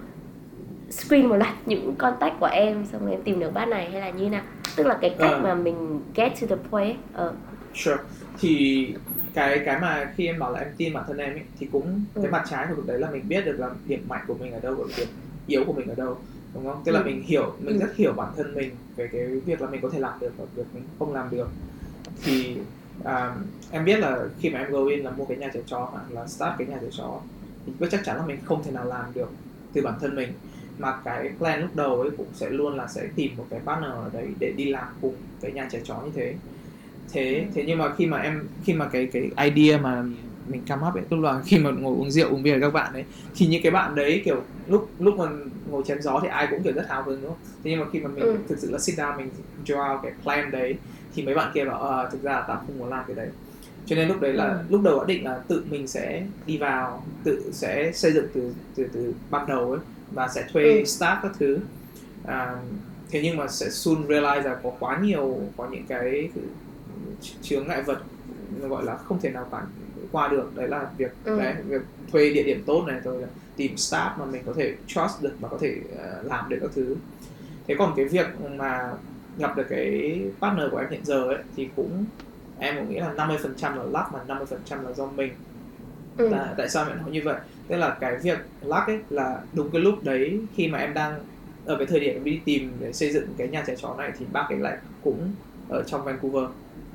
screen 0.91 1.25
một 1.25 1.35
loạt 1.35 1.53
những 1.65 1.95
contact 1.95 2.39
của 2.39 2.49
em 2.51 2.85
xong 2.91 3.01
rồi 3.01 3.11
em 3.11 3.21
tìm 3.21 3.39
được 3.39 3.53
bác 3.53 3.67
này 3.67 3.91
hay 3.91 4.01
là 4.01 4.09
như 4.09 4.29
nào 4.29 4.43
tức 4.75 4.87
là 4.87 4.97
cái 5.01 5.15
cách 5.19 5.31
uh. 5.37 5.43
mà 5.43 5.55
mình 5.55 6.01
get 6.15 6.31
to 6.41 6.47
the 6.47 6.55
point 6.69 6.97
uh. 7.27 7.35
sure 7.75 7.97
thì 8.39 8.87
cái 9.33 9.61
cái 9.65 9.79
mà 9.79 10.13
khi 10.15 10.25
em 10.25 10.39
bảo 10.39 10.51
là 10.51 10.59
em 10.59 10.69
tin 10.77 10.93
bản 10.93 11.03
thân 11.07 11.17
em 11.17 11.33
ấy, 11.33 11.41
thì 11.59 11.67
cũng 11.71 12.03
ừ. 12.13 12.21
cái 12.21 12.31
mặt 12.31 12.43
trái 12.49 12.65
của 12.69 12.75
việc 12.75 12.83
đấy 12.85 12.99
là 12.99 13.11
mình 13.11 13.23
biết 13.27 13.45
được 13.45 13.59
là 13.59 13.69
điểm 13.87 14.03
mạnh 14.07 14.21
của 14.27 14.33
mình 14.33 14.53
ở 14.53 14.59
đâu 14.59 14.75
và 14.75 14.85
điểm 14.97 15.07
yếu 15.47 15.63
của 15.65 15.73
mình 15.73 15.87
ở 15.87 15.95
đâu 15.95 16.17
đúng 16.53 16.65
không 16.65 16.81
tức 16.85 16.91
là 16.91 16.99
ừ. 16.99 17.05
mình 17.05 17.23
hiểu 17.23 17.53
mình 17.59 17.79
ừ. 17.79 17.79
rất 17.79 17.95
hiểu 17.95 18.13
bản 18.13 18.29
thân 18.37 18.55
mình 18.55 18.71
về 18.95 19.09
cái 19.11 19.25
việc 19.25 19.61
là 19.61 19.69
mình 19.69 19.81
có 19.81 19.89
thể 19.89 19.99
làm 19.99 20.19
được 20.19 20.31
và 20.37 20.45
việc 20.55 20.65
mình 20.73 20.83
không 20.99 21.13
làm 21.13 21.29
được 21.29 21.49
thì 22.23 22.57
um, 23.03 23.45
em 23.71 23.85
biết 23.85 23.99
là 23.99 24.19
khi 24.39 24.49
mà 24.49 24.59
em 24.59 24.71
go 24.71 24.85
in 24.85 24.99
là 24.99 25.11
mua 25.11 25.25
cái 25.25 25.37
nhà 25.37 25.49
trẻ 25.53 25.59
chó 25.65 25.79
hoặc 25.79 26.11
là 26.11 26.27
start 26.27 26.51
cái 26.57 26.67
nhà 26.67 26.77
trẻ 26.81 26.87
chó 26.91 27.19
thì 27.65 27.87
chắc 27.91 28.01
chắn 28.05 28.17
là 28.17 28.25
mình 28.25 28.39
không 28.45 28.63
thể 28.63 28.71
nào 28.71 28.85
làm 28.85 29.05
được 29.13 29.29
từ 29.73 29.81
bản 29.81 29.93
thân 30.01 30.15
mình 30.15 30.33
mà 30.77 31.01
cái 31.05 31.29
plan 31.37 31.61
lúc 31.61 31.75
đầu 31.75 32.01
ấy 32.01 32.09
cũng 32.17 32.33
sẽ 32.33 32.49
luôn 32.49 32.75
là 32.77 32.87
sẽ 32.87 33.07
tìm 33.15 33.35
một 33.37 33.47
cái 33.49 33.59
partner 33.65 33.91
ở 33.91 34.09
đấy 34.13 34.35
để 34.39 34.53
đi 34.57 34.65
làm 34.71 34.87
cùng 35.01 35.27
cái 35.41 35.51
nhà 35.51 35.67
trẻ 35.71 35.81
chó 35.85 36.01
như 36.05 36.11
thế. 36.15 36.39
Thế 37.13 37.51
thế 37.55 37.63
nhưng 37.67 37.77
mà 37.77 37.95
khi 37.97 38.05
mà 38.07 38.17
em 38.17 38.49
khi 38.63 38.73
mà 38.73 38.89
cái 38.91 39.09
cái 39.13 39.31
idea 39.51 39.77
mà 39.81 40.03
mình 40.45 40.65
come 40.69 40.87
up 40.87 40.93
ấy 40.95 41.03
tức 41.09 41.17
là 41.19 41.41
khi 41.45 41.59
mà 41.59 41.71
ngồi 41.71 41.95
uống 41.95 42.11
rượu 42.11 42.29
uống 42.29 42.43
bia 42.43 42.51
với 42.51 42.61
các 42.61 42.69
bạn 42.71 42.93
ấy 42.93 43.05
thì 43.33 43.47
những 43.47 43.61
cái 43.63 43.71
bạn 43.71 43.95
đấy 43.95 44.21
kiểu 44.25 44.47
lúc 44.65 44.95
lúc 44.99 45.15
mà 45.17 45.25
ngồi 45.65 45.83
chém 45.87 46.01
gió 46.01 46.19
thì 46.23 46.27
ai 46.27 46.47
cũng 46.51 46.63
kiểu 46.63 46.73
rất 46.73 46.85
hào 46.89 47.03
hứng 47.03 47.21
đúng 47.21 47.31
không? 47.31 47.39
Thế 47.63 47.71
nhưng 47.71 47.79
mà 47.79 47.85
khi 47.93 47.99
mà 47.99 48.09
mình 48.09 48.25
Ừ. 48.25 48.45
thực 48.49 48.55
sự 48.61 48.71
là 48.71 48.79
sit 48.79 48.95
down 48.99 49.17
mình 49.17 49.31
draw 49.57 49.99
cái 50.03 50.11
plan 50.23 50.51
đấy 50.51 50.79
thì 51.11 51.23
mấy 51.23 51.35
bạn 51.35 51.51
kia 51.55 51.65
bảo 51.65 51.79
ờ 51.81 52.09
thực 52.11 52.21
ra 52.23 52.31
là 52.31 52.45
tao 52.47 52.63
không 52.67 52.77
muốn 52.77 52.89
làm 52.89 53.03
cái 53.07 53.15
đấy. 53.15 53.29
Cho 53.85 53.95
nên 53.95 54.07
lúc 54.07 54.19
đấy 54.21 54.33
là 54.33 54.63
Ừ. 54.63 54.65
lúc 54.69 54.81
đầu 54.81 54.99
đã 54.99 55.05
định 55.07 55.23
là 55.25 55.43
tự 55.49 55.65
mình 55.69 55.87
sẽ 55.87 56.27
đi 56.45 56.57
vào 56.57 57.07
tự 57.23 57.51
sẽ 57.53 57.91
xây 57.93 58.11
dựng 58.13 58.27
từ 58.33 58.55
từ 58.75 58.87
từ 58.93 59.13
ban 59.29 59.47
đầu 59.47 59.71
ấy 59.71 59.79
và 60.11 60.27
sẽ 60.35 60.47
thuê 60.53 60.63
Ừ. 60.63 60.83
staff 60.83 61.17
các 61.23 61.31
thứ 61.39 61.69
à, 62.23 62.63
thế 63.09 63.21
nhưng 63.23 63.37
mà 63.37 63.47
sẽ 63.47 63.69
soon 63.71 63.95
realize 64.07 64.43
là 64.43 64.59
có 64.63 64.77
quá 64.79 64.99
nhiều 65.03 65.53
có 65.57 65.69
những 65.71 65.87
cái 65.87 66.33
chướng 67.41 67.67
ngại 67.67 67.83
vật 67.83 68.07
gọi 68.61 68.83
là 68.85 68.97
không 68.97 69.19
thể 69.21 69.29
nào 69.29 69.47
cản 69.51 69.65
qua 70.11 70.27
được 70.27 70.51
đấy 70.55 70.67
là 70.67 70.91
việc 70.97 71.11
Ừ. 71.23 71.31
đấy 71.33 71.55
việc 71.65 71.81
thuê 72.07 72.29
địa 72.33 72.43
điểm 72.43 72.63
tốt 72.67 72.85
này 72.87 72.99
rồi 73.03 73.25
tìm 73.55 73.75
staff 73.75 74.19
mà 74.19 74.25
mình 74.25 74.43
có 74.45 74.53
thể 74.57 74.77
trust 74.87 75.21
được 75.21 75.37
và 75.39 75.49
có 75.49 75.57
thể 75.61 75.81
ờ, 75.97 76.21
làm 76.23 76.49
được 76.49 76.57
các 76.61 76.71
thứ 76.75 76.95
thế 77.67 77.75
còn 77.79 77.93
cái 77.97 78.05
việc 78.05 78.27
mà 78.59 78.93
gặp 79.35 79.57
được 79.57 79.65
cái 79.69 80.21
partner 80.41 80.67
của 80.71 80.77
em 80.77 80.89
hiện 80.91 81.05
giờ 81.05 81.23
ấy 81.23 81.43
thì 81.55 81.73
cũng 81.75 82.09
em 82.55 82.75
cũng 82.77 82.89
nghĩ 82.89 82.99
là 82.99 83.13
50% 83.13 83.77
là 83.77 83.83
luck 83.83 84.13
mà 84.13 84.23
50% 84.27 84.83
là 84.83 84.93
do 84.93 85.11
mình 85.11 85.33
ừ. 86.17 86.25
Tại, 86.29 86.53
tại 86.57 86.69
sao 86.69 86.89
em 86.89 86.97
nói 86.97 87.11
như 87.11 87.21
vậy? 87.25 87.41
Tức 87.67 87.75
là 87.77 87.97
cái 88.01 88.17
việc 88.23 88.37
luck 88.61 88.87
ấy 88.87 88.99
là 89.09 89.45
đúng 89.53 89.71
cái 89.71 89.81
lúc 89.81 89.95
đấy 90.03 90.47
khi 90.53 90.67
mà 90.67 90.77
em 90.79 90.93
đang 90.93 91.25
ở 91.63 91.75
cái 91.77 91.87
thời 91.87 91.99
điểm 91.99 92.13
em 92.13 92.23
đi 92.23 92.43
tìm 92.45 92.79
để 92.79 92.93
xây 92.93 93.11
dựng 93.13 93.35
cái 93.37 93.47
nhà 93.47 93.63
trẻ 93.67 93.73
chó 93.77 93.95
này 93.97 94.11
thì 94.17 94.25
bác 94.31 94.45
ấy 94.49 94.59
lại 94.59 94.77
cũng 95.01 95.35
ở 95.67 95.83
trong 95.87 96.03
Vancouver. 96.05 96.43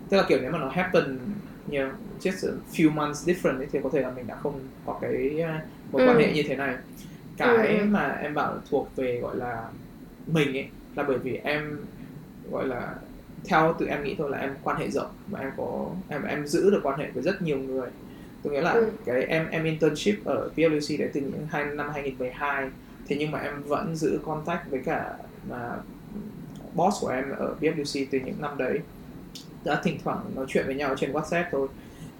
Tức 0.08 0.16
là 0.16 0.24
kiểu 0.28 0.38
nếu 0.42 0.50
mà 0.50 0.58
nó 0.58 0.68
happen 0.68 1.18
you 1.66 1.72
know, 1.74 1.92
just 2.18 2.48
a 2.48 2.52
few 2.72 2.90
months 2.92 3.28
different 3.28 3.58
ấy, 3.58 3.66
thì 3.70 3.78
có 3.82 3.90
thể 3.94 4.00
là 4.02 4.10
mình 4.10 4.26
đã 4.26 4.36
không 4.36 4.70
có 4.84 4.98
cái 5.02 5.38
uh, 5.42 5.68
mối 5.92 6.02
quan 6.04 6.16
Ừ. 6.16 6.20
hệ 6.20 6.32
như 6.34 6.42
thế 6.46 6.56
này. 6.56 6.76
Cái 7.36 7.84
Ừ. 7.84 7.86
mà 7.86 8.08
em 8.22 8.34
bảo 8.34 8.60
thuộc 8.70 8.92
về 8.96 9.20
gọi 9.22 9.36
là 9.36 9.72
mình 10.26 10.48
ấy 10.56 10.72
là 10.94 11.02
bởi 11.08 11.18
vì 11.18 11.36
em 11.36 11.86
gọi 12.42 12.66
là 12.68 12.96
theo 13.50 13.76
tự 13.78 13.86
em 13.86 14.04
nghĩ 14.04 14.14
thôi 14.18 14.30
là 14.30 14.38
em 14.38 14.56
quan 14.62 14.76
hệ 14.78 14.90
rộng 14.90 15.10
và 15.26 15.40
em 15.40 15.50
có 15.56 15.96
em 16.08 16.22
em 16.24 16.46
giữ 16.46 16.70
được 16.70 16.80
quan 16.82 16.98
hệ 17.00 17.10
với 17.14 17.22
rất 17.22 17.42
nhiều 17.42 17.58
người 17.58 17.90
tôi 18.46 18.54
nghĩa 18.54 18.60
là 18.62 18.72
Ừ. 18.72 18.90
cái 19.04 19.22
em 19.24 19.48
em 19.50 19.64
internship 19.64 20.24
ở 20.24 20.50
PwC 20.56 20.98
đấy 20.98 21.10
từ 21.12 21.20
những 21.20 21.46
hai 21.50 21.64
năm 21.64 21.90
2012 21.92 22.68
thế 23.08 23.16
nhưng 23.18 23.30
mà 23.30 23.38
em 23.38 23.62
vẫn 23.62 23.96
giữ 23.96 24.18
contact 24.26 24.70
với 24.70 24.80
cả 24.84 25.14
mà 25.50 25.76
boss 26.74 27.00
của 27.00 27.08
em 27.08 27.24
ở 27.38 27.54
PwC 27.60 28.06
từ 28.10 28.18
những 28.24 28.40
năm 28.40 28.58
đấy. 28.58 28.78
Đã 29.64 29.80
thỉnh 29.84 29.98
thoảng 30.04 30.18
nói 30.34 30.44
chuyện 30.48 30.66
với 30.66 30.74
nhau 30.74 30.94
trên 30.98 31.12
WhatsApp 31.12 31.44
thôi. 31.52 31.68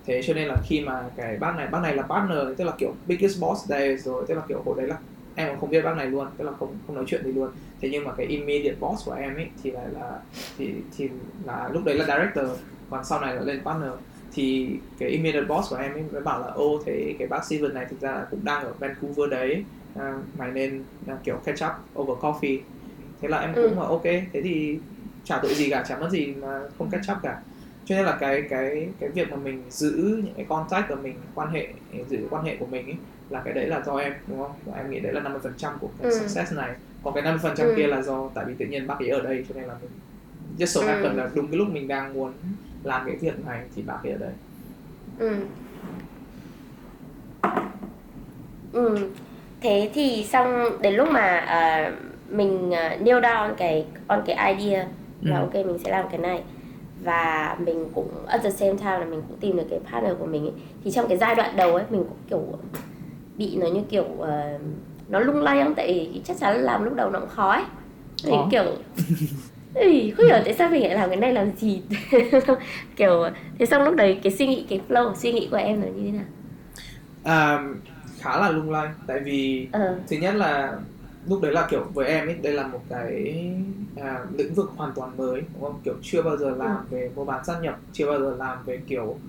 Thế 0.07 0.23
cho 0.27 0.35
nên 0.35 0.49
là 0.49 0.57
khi 0.67 0.81
mà 0.81 1.05
cái 1.17 1.37
bác 1.37 1.57
này 1.57 1.67
bác 1.67 1.83
này 1.83 1.97
là 1.97 2.03
partner 2.03 2.39
tức 2.57 2.65
là 2.65 2.73
kiểu 2.79 2.95
biggest 3.07 3.41
boss 3.41 3.67
day 3.69 3.97
rồi 3.97 4.25
tức 4.29 4.35
là 4.35 4.43
kiểu 4.49 4.63
hồi 4.65 4.75
đấy 4.79 4.87
là 4.89 4.97
em 5.35 5.49
cũng 5.49 5.61
không 5.61 5.71
biết 5.71 5.83
bác 5.85 5.97
này 5.97 6.07
luôn 6.07 6.27
tức 6.37 6.45
là 6.45 6.53
không 6.59 6.75
không 6.87 6.97
nói 6.97 7.05
chuyện 7.09 7.25
gì 7.25 7.33
luôn. 7.33 7.51
Thế 7.81 7.89
nhưng 7.93 8.05
mà 8.05 8.13
cái 8.17 8.27
immediate 8.27 8.77
boss 8.81 9.07
của 9.07 9.13
em 9.13 9.35
ấy 9.35 9.47
thì 9.63 9.71
lại 9.71 9.85
là 9.95 10.19
thì 10.59 10.75
thì 10.97 11.09
là 11.45 11.69
lúc 11.73 11.85
đấy 11.85 11.95
là 11.95 12.05
director 12.05 12.59
còn 12.91 13.05
sau 13.05 13.21
này 13.21 13.35
là 13.35 13.43
lên 13.43 13.65
partner 13.65 13.91
thì 14.37 14.77
cái 14.99 15.09
immediate 15.09 15.47
boss 15.47 15.71
của 15.71 15.77
em 15.77 15.93
ấy 15.95 16.03
mới 16.13 16.23
bảo 16.23 16.41
là 16.41 16.47
ô 16.49 16.83
thế 16.87 17.17
cái 17.19 17.29
bác 17.29 17.45
Steven 17.45 17.75
này 17.75 17.87
thực 17.91 18.01
ra 18.01 18.13
là 18.13 18.27
cũng 18.31 18.45
đang 18.45 18.65
ở 18.65 18.75
Vancouver 18.81 19.31
đấy 19.31 19.67
à, 19.95 20.15
mày 20.35 20.53
nên 20.53 20.87
à, 21.07 21.19
kiểu 21.25 21.41
catch 21.45 21.65
up 21.65 22.01
over 22.03 22.19
coffee 22.25 22.63
thế 23.21 23.29
là 23.29 23.39
em 23.39 23.57
cũng 23.61 23.79
Ừ. 23.79 23.81
là 23.81 23.87
ok 23.87 24.03
thế 24.05 24.41
thì 24.45 24.83
chả 25.23 25.39
tội 25.43 25.55
gì 25.55 25.71
cả 25.71 25.85
chả 25.89 25.99
mất 25.99 26.09
gì 26.11 26.35
mà 26.35 26.49
không 26.79 26.91
catch 26.91 27.11
up 27.13 27.19
cả 27.23 27.43
cho 27.85 27.97
nên 27.97 28.05
là 28.05 28.17
cái 28.21 28.43
cái 28.51 28.95
cái 29.01 29.11
việc 29.15 29.29
mà 29.31 29.37
mình 29.37 29.71
giữ 29.71 30.21
những 30.25 30.35
cái 30.37 30.47
contact 30.49 30.87
và 30.91 30.97
mình 30.97 31.31
quan 31.35 31.51
hệ 31.51 31.75
giữ 32.09 32.27
quan 32.31 32.45
hệ 32.45 32.57
của 32.61 32.67
mình 32.67 32.87
ấy 32.87 33.05
là 33.29 33.43
cái 33.45 33.55
đấy 33.55 33.67
là 33.67 33.83
do 33.87 33.97
em 33.97 34.13
đúng 34.27 34.39
không 34.39 34.53
và 34.65 34.77
em 34.77 34.91
nghĩ 34.91 35.01
đấy 35.01 35.13
là 35.13 35.21
50% 35.21 35.73
của 35.81 35.95
cái 35.99 36.11
Ừ. 36.11 36.11
success 36.11 36.53
này 36.53 36.77
còn 37.03 37.15
cái 37.15 37.23
50% 37.23 37.69
Ừ. 37.69 37.75
kia 37.77 37.87
là 37.87 38.03
do 38.03 38.33
tại 38.35 38.45
vì 38.49 38.55
tự 38.59 38.67
nhiên 38.67 38.87
bác 38.87 38.99
ấy 38.99 39.09
ở 39.09 39.21
đây 39.23 39.45
cho 39.49 39.55
nên 39.55 39.65
là 39.69 39.79
mình 39.83 40.01
just 40.57 40.67
so 40.67 40.81
Ừ. 40.81 40.87
happen 40.87 41.17
là 41.17 41.31
đúng 41.35 41.51
cái 41.51 41.59
lúc 41.59 41.69
mình 41.69 41.89
đang 41.89 42.15
muốn 42.15 42.59
làm 42.87 43.07
cái 43.07 43.17
việc 43.17 43.47
này 43.47 43.61
thì 43.77 43.83
bác 43.83 43.99
ở 44.05 44.17
đây 44.19 44.33
Ừ. 45.19 45.37
Ừ. 48.73 49.11
Thế 49.61 49.91
thì 49.95 50.25
xong 50.25 50.69
đến 50.83 50.95
lúc 50.95 51.09
mà 51.11 51.21
à, 51.39 51.93
mình 52.31 52.69
uh, 52.69 52.73
nail 53.03 53.25
down 53.25 53.55
cái 53.55 53.87
on 54.07 54.23
cái 54.27 54.55
idea 54.57 54.87
là 55.23 55.37
Ừ. 55.39 55.41
ok 55.43 55.55
mình 55.55 55.79
sẽ 55.85 55.91
làm 55.91 56.09
cái 56.11 56.19
này 56.19 56.43
và 57.05 57.57
mình 57.67 57.85
cũng 57.95 58.09
at 58.27 58.43
the 58.43 58.51
same 58.51 58.77
time 58.79 58.99
là 58.99 59.05
mình 59.05 59.23
cũng 59.29 59.39
tìm 59.41 59.57
được 59.57 59.65
cái 59.71 59.81
partner 59.93 60.13
của 60.19 60.27
mình 60.27 60.43
ấy. 60.45 60.53
thì 60.85 60.91
trong 60.91 61.09
cái 61.09 61.19
giai 61.19 61.35
đoạn 61.35 61.57
đầu 61.57 61.75
ấy 61.75 61.85
mình 61.91 62.05
cũng 62.05 62.19
kiểu 62.31 62.43
bị 63.37 63.57
nó 63.57 63.67
như 63.67 63.81
kiểu 63.89 64.05
ờ, 64.21 64.59
nó 65.09 65.21
lung 65.21 65.43
lay 65.43 65.63
không 65.65 65.75
tại 65.75 65.87
vì 66.13 66.21
chắc 66.25 66.37
chắn 66.41 66.57
là 66.57 66.63
làm 66.63 66.85
lúc 66.85 66.95
đầu 66.95 67.11
nó 67.11 67.21
cũng 67.21 67.29
khó 67.29 67.51
ấy 67.53 67.65
thì 68.25 68.33
kiểu 68.51 68.65
Ê, 69.77 70.11
không 70.17 70.27
hiểu 70.27 70.43
tại 70.45 70.55
sao 70.55 70.71
mình 70.71 70.83
lại 70.83 70.95
làm 70.95 71.09
cái 71.11 71.17
này 71.19 71.33
làm 71.33 71.57
gì? 71.57 71.83
Kiểu 72.97 73.25
thế 73.59 73.67
xong 73.67 73.83
lúc 73.85 73.95
đấy 73.97 74.21
cái 74.23 74.33
suy 74.33 74.47
nghĩ 74.47 74.67
cái 74.71 74.81
flow 74.89 75.15
suy 75.15 75.33
nghĩ 75.33 75.49
của 75.51 75.57
em 75.57 75.83
là 75.83 75.89
như 75.89 76.03
thế 76.05 76.11
nào? 76.13 76.27
À, 77.23 77.65
khá 78.23 78.41
là 78.41 78.51
lung 78.51 78.71
lay 78.71 78.89
tại 79.07 79.21
vì 79.25 79.69
ờ. 79.71 80.01
thứ 80.11 80.17
nhất 80.17 80.35
là 80.35 80.79
lúc 81.25 81.43
đấy 81.43 81.53
là 81.53 81.67
kiểu 81.71 81.91
với 81.95 82.07
em 82.07 82.27
ấy 82.29 82.35
đây 82.43 82.53
là 82.53 82.67
một 82.69 82.87
cái 82.89 83.35
à, 83.95 84.27
lĩnh 84.33 84.55
vực 84.55 84.71
hoàn 84.77 84.93
toàn 84.97 85.17
mới 85.17 85.41
đúng 85.53 85.63
không? 85.63 85.81
Kiểu 85.85 85.95
chưa 86.03 86.23
bao 86.23 86.37
giờ 86.37 86.51
làm 86.57 86.89
về 86.91 87.13
mua 87.15 87.25
bán 87.25 87.45
sát 87.45 87.59
nhập 87.63 87.81
chưa 87.93 88.07
bao 88.11 88.19
giờ 88.21 88.37
làm 88.39 88.59
về 88.67 88.85
kiểu 88.87 89.23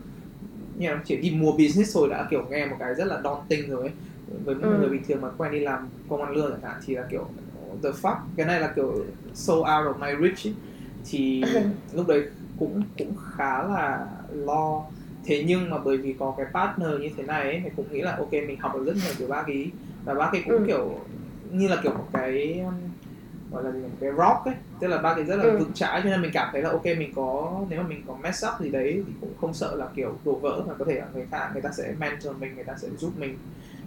như 0.75 0.89
là 0.89 1.01
chỉ 1.05 1.17
đi 1.21 1.31
mua 1.41 1.51
business 1.51 1.91
thôi 1.95 2.09
đã 2.11 2.27
kiểu 2.31 2.47
nghe 2.49 2.65
một 2.67 2.75
cái 2.79 2.95
rất 2.95 3.05
là 3.05 3.21
daunting 3.23 3.69
rồi 3.71 3.81
ấy. 3.89 3.97
Với 4.27 4.55
một 4.55 4.67
Ừ. 4.67 4.67
người 4.77 4.89
bình 4.89 5.03
thường 5.07 5.21
mà 5.21 5.29
quen 5.37 5.51
đi 5.51 5.59
làm 5.59 5.89
công 6.07 6.21
ăn 6.23 6.31
lương 6.33 6.51
chẳng 6.51 6.63
hạn 6.71 6.79
thì 6.85 6.95
là 6.95 7.07
kiểu 7.11 7.35
the 7.83 7.89
fuck? 7.89 8.17
Cái 8.37 8.45
này 8.45 8.59
là 8.61 8.73
kiểu 8.75 9.17
so 9.37 9.53
out 9.53 9.65
of 9.87 9.99
my 9.99 10.07
reach 10.21 10.47
ấy. 10.47 10.55
thì 11.03 11.47
lúc 11.91 12.07
đấy 12.07 12.21
cũng 12.55 12.81
cũng 12.97 13.15
khá 13.15 13.63
là 13.63 14.07
lo 14.29 14.91
thế 15.23 15.43
nhưng 15.47 15.69
mà 15.69 15.77
bởi 15.85 15.97
vì 15.97 16.15
có 16.19 16.35
cái 16.37 16.45
partner 16.53 16.89
như 17.01 17.09
thế 17.17 17.23
này 17.23 17.41
ấy, 17.43 17.61
thì 17.63 17.69
cũng 17.75 17.91
nghĩ 17.91 18.01
là 18.01 18.15
ok 18.17 18.31
mình 18.31 18.57
học 18.59 18.71
được 18.75 18.83
rất 18.87 18.95
nhiều 18.95 19.13
từ 19.19 19.27
bác 19.27 19.47
ý 19.47 19.73
và 20.03 20.13
bác 20.13 20.29
ấy 20.31 20.41
cũng 20.45 20.57
Ừ. 20.57 20.67
kiểu 20.67 21.09
như 21.41 21.67
là 21.67 21.79
kiểu 21.83 21.93
một 21.97 22.09
cái 22.13 22.59
um, 22.59 22.91
gọi 23.51 23.63
là 23.63 23.71
gì 23.71 23.81
một 23.87 23.97
cái 24.01 24.09
rock 24.17 24.45
ấy 24.45 24.55
tức 24.79 24.87
là 24.87 24.97
bác 25.01 25.13
ấy 25.15 25.23
rất 25.25 25.35
là 25.35 25.47
Ừ. 25.47 25.49
vững 25.57 25.73
chãi 25.73 26.01
cho 26.03 26.09
nên 26.09 26.21
mình 26.21 26.31
cảm 26.33 26.49
thấy 26.53 26.61
là 26.61 26.69
ok 26.69 26.85
mình 26.85 27.11
có 27.15 27.51
nếu 27.69 27.81
mà 27.81 27.87
mình 27.87 28.03
có 28.07 28.17
mess 28.17 28.45
up 28.45 28.61
gì 28.61 28.69
đấy 28.71 29.03
thì 29.07 29.13
cũng 29.21 29.35
không 29.37 29.53
sợ 29.53 29.75
là 29.75 29.87
kiểu 29.95 30.19
đổ 30.25 30.39
vỡ 30.39 30.63
mà 30.67 30.73
có 30.79 30.85
thể 30.89 30.95
là 30.99 31.07
người 31.13 31.27
khác 31.31 31.49
người 31.53 31.61
ta 31.61 31.69
sẽ 31.77 31.93
mentor 31.99 32.37
mình 32.37 32.55
người 32.55 32.63
ta 32.63 32.73
sẽ 32.81 32.89
giúp 32.89 33.13
mình 33.17 33.37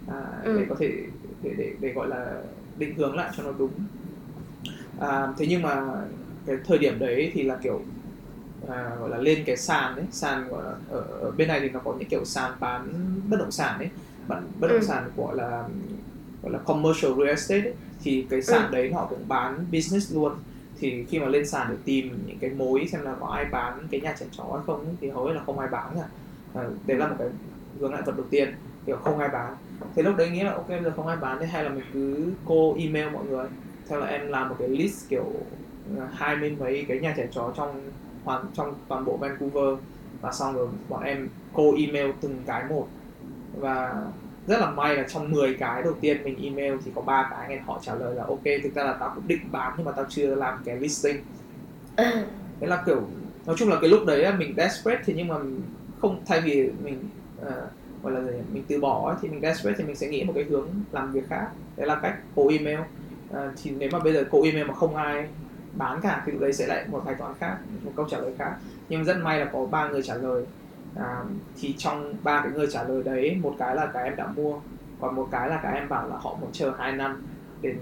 à, 0.05 0.15
Ừ. 0.43 0.51
để 0.53 0.65
có 0.69 0.75
thể 0.79 0.91
để, 1.41 1.53
để 1.57 1.77
để 1.81 1.93
gọi 1.93 2.07
là 2.07 2.43
định 2.75 2.95
hướng 2.97 3.15
lại 3.15 3.31
cho 3.37 3.43
nó 3.43 3.51
đúng 3.51 3.87
à, 5.01 5.33
thế 5.37 5.45
nhưng 5.49 5.61
mà 5.61 5.83
cái 6.45 6.55
thời 6.65 6.77
điểm 6.77 6.99
đấy 6.99 7.31
thì 7.33 7.43
là 7.43 7.59
kiểu 7.63 7.87
à, 8.69 8.95
gọi 8.99 9.09
là 9.09 9.17
lên 9.17 9.43
cái 9.45 9.57
sàn 9.57 9.95
đấy 9.95 10.05
sàn 10.11 10.49
gọi 10.49 10.63
là 10.65 10.71
ở, 10.87 11.01
ở 11.01 11.31
bên 11.31 11.47
này 11.47 11.59
thì 11.61 11.69
nó 11.69 11.79
có 11.85 11.95
những 11.99 12.09
kiểu 12.09 12.25
sàn 12.25 12.53
bán 12.59 12.91
bất 13.29 13.37
động 13.39 13.51
sản 13.51 13.79
ấy 13.79 13.89
bạn 14.27 14.51
bất 14.59 14.67
động 14.67 14.81
Ừ. 14.81 14.83
sản 14.83 15.11
gọi 15.15 15.35
là 15.37 15.69
gọi 16.41 16.53
là 16.53 16.59
commercial 16.59 17.11
real 17.17 17.29
estate 17.29 17.61
ấy, 17.61 17.77
thì 18.01 18.27
cái 18.29 18.41
sàn 18.41 18.71
Ừ. 18.71 18.73
đấy 18.73 18.93
họ 18.93 19.07
cũng 19.09 19.27
bán 19.27 19.71
business 19.71 20.13
luôn 20.15 20.33
thì 20.75 21.05
khi 21.09 21.19
mà 21.19 21.27
lên 21.27 21.47
sàn 21.47 21.67
để 21.71 21.77
tìm 21.85 22.25
những 22.25 22.39
cái 22.41 22.49
mối 22.49 22.87
xem 22.91 23.01
là 23.03 23.15
có 23.19 23.27
ai 23.27 23.45
bán 23.45 23.87
cái 23.91 24.01
nhà 24.01 24.15
trẻ 24.19 24.25
chó 24.31 24.43
hay 24.55 24.63
không 24.65 24.85
ấy, 24.87 24.95
thì 25.01 25.09
hầu 25.09 25.25
hết 25.25 25.33
là 25.33 25.43
không 25.45 25.59
ai 25.59 25.69
bán 25.71 25.95
cả 25.97 26.09
à, 26.53 26.63
đấy 26.85 26.97
là 26.97 27.07
một 27.09 27.15
cái 27.19 27.27
hướng 27.79 27.93
lại 27.93 28.01
vật 28.05 28.13
đầu 28.17 28.27
tiên 28.31 28.55
kiểu 28.85 28.97
không 28.97 29.19
ai 29.19 29.29
bán 29.29 29.55
thế 29.95 30.03
lúc 30.03 30.15
đấy 30.17 30.29
nghĩ 30.29 30.43
là 30.43 30.53
ok 30.53 30.67
bây 30.67 30.83
giờ 30.83 30.93
không 30.95 31.07
ai 31.07 31.17
bán 31.17 31.37
thế 31.41 31.45
hay 31.47 31.63
là 31.63 31.69
mình 31.69 31.85
cứ 31.91 32.33
cô 32.45 32.75
email 32.79 33.09
mọi 33.13 33.25
người 33.25 33.49
theo 33.91 33.99
là 33.99 34.07
em 34.07 34.27
làm 34.27 34.49
một 34.49 34.55
cái 34.59 34.67
list 34.67 35.09
kiểu 35.09 35.25
ờ, 35.97 36.07
hai 36.13 36.35
mươi 36.35 36.55
mấy 36.59 36.85
cái 36.87 36.99
nhà 36.99 37.13
trẻ 37.17 37.27
chó 37.31 37.53
trong 37.57 37.91
hoàn 38.23 38.45
trong 38.53 38.73
toàn 38.87 39.05
bộ 39.05 39.17
Vancouver. 39.17 39.79
Và 40.21 40.31
xong 40.31 40.55
rồi 40.55 40.67
bọn 40.89 41.03
em 41.03 41.29
cô 41.53 41.75
email 41.77 42.11
từng 42.21 42.35
cái 42.45 42.63
một. 42.69 42.87
Và 43.59 44.03
rất 44.47 44.59
là 44.59 44.71
may 44.71 44.95
là 44.95 45.03
trong 45.07 45.31
10 45.31 45.53
cái 45.53 45.83
đầu 45.83 45.93
tiên 46.01 46.23
mình 46.23 46.43
email 46.43 46.75
thì 46.85 46.91
có 46.95 47.01
ba 47.01 47.27
cái 47.31 47.49
nghe 47.49 47.59
họ 47.65 47.79
trả 47.81 47.95
lời 47.95 48.15
là 48.15 48.23
ok 48.23 48.43
thực 48.63 48.75
ra 48.75 48.83
là 48.83 48.93
tao 48.93 49.11
cũng 49.15 49.27
định 49.27 49.51
bán 49.51 49.73
nhưng 49.77 49.85
mà 49.85 49.91
tao 49.91 50.05
chưa 50.09 50.35
làm 50.35 50.61
cái 50.65 50.75
listing. 50.75 51.17
Thế 52.59 52.67
là 52.67 52.83
kiểu 52.85 53.01
nói 53.45 53.55
chung 53.59 53.69
là 53.69 53.77
cái 53.81 53.89
lúc 53.89 54.05
đấy 54.05 54.33
mình 54.37 54.53
desperate 54.57 55.01
thì 55.05 55.13
nhưng 55.17 55.27
mà 55.27 55.35
không 56.01 56.21
thay 56.25 56.41
vì 56.41 56.69
mình 56.83 56.99
ờ, 57.41 57.67
gọi 58.03 58.13
là 58.13 58.21
gì 58.21 58.37
mình 58.53 58.63
từ 58.67 58.79
bỏ 58.79 59.17
thì 59.21 59.29
mình 59.29 59.41
desperate 59.41 59.77
thì 59.77 59.83
mình 59.83 59.95
sẽ 59.95 60.07
nghĩ 60.07 60.23
một 60.23 60.33
cái 60.35 60.43
hướng 60.43 60.67
làm 60.91 61.11
việc 61.11 61.23
khác. 61.29 61.47
Đấy 61.77 61.87
là 61.87 61.99
cách 62.01 62.15
cố 62.35 62.49
email 62.49 62.79
Ờ, 63.33 63.51
thì 63.63 63.71
nếu 63.71 63.89
mà 63.91 63.99
bây 63.99 64.13
giờ 64.13 64.23
cố 64.31 64.43
email 64.43 64.65
mà 64.65 64.73
không 64.73 64.95
ai 64.95 65.27
bán 65.77 66.01
cả 66.01 66.23
thì 66.25 66.31
lúc 66.31 66.41
đấy 66.41 66.53
sẽ 66.53 66.67
lại 66.67 66.85
một 66.87 67.01
bài 67.05 67.15
toán 67.19 67.33
khác 67.39 67.57
một 67.83 67.91
câu 67.95 68.07
trả 68.09 68.17
lời 68.17 68.31
khác. 68.37 68.55
Nhưng 68.89 69.03
rất 69.03 69.17
may 69.17 69.39
là 69.39 69.45
có 69.53 69.65
ba 69.65 69.89
người 69.89 70.01
trả 70.03 70.15
lời. 70.15 70.45
À, 70.95 71.23
thì 71.59 71.75
trong 71.77 72.13
ba 72.23 72.41
cái 72.43 72.51
người 72.51 72.67
trả 72.71 72.83
lời 72.83 73.03
đấy 73.03 73.37
một 73.41 73.55
cái 73.59 73.75
là 73.75 73.85
cái 73.93 74.03
em 74.03 74.15
đã 74.15 74.27
mua 74.27 74.59
còn 75.01 75.15
một 75.15 75.27
cái 75.31 75.49
là 75.49 75.59
cái 75.63 75.75
em 75.75 75.89
bảo 75.89 76.07
là 76.07 76.17
họ 76.17 76.37
muốn 76.41 76.49
chờ 76.51 76.73
2 76.77 76.91
năm 76.91 77.23
đến 77.61 77.77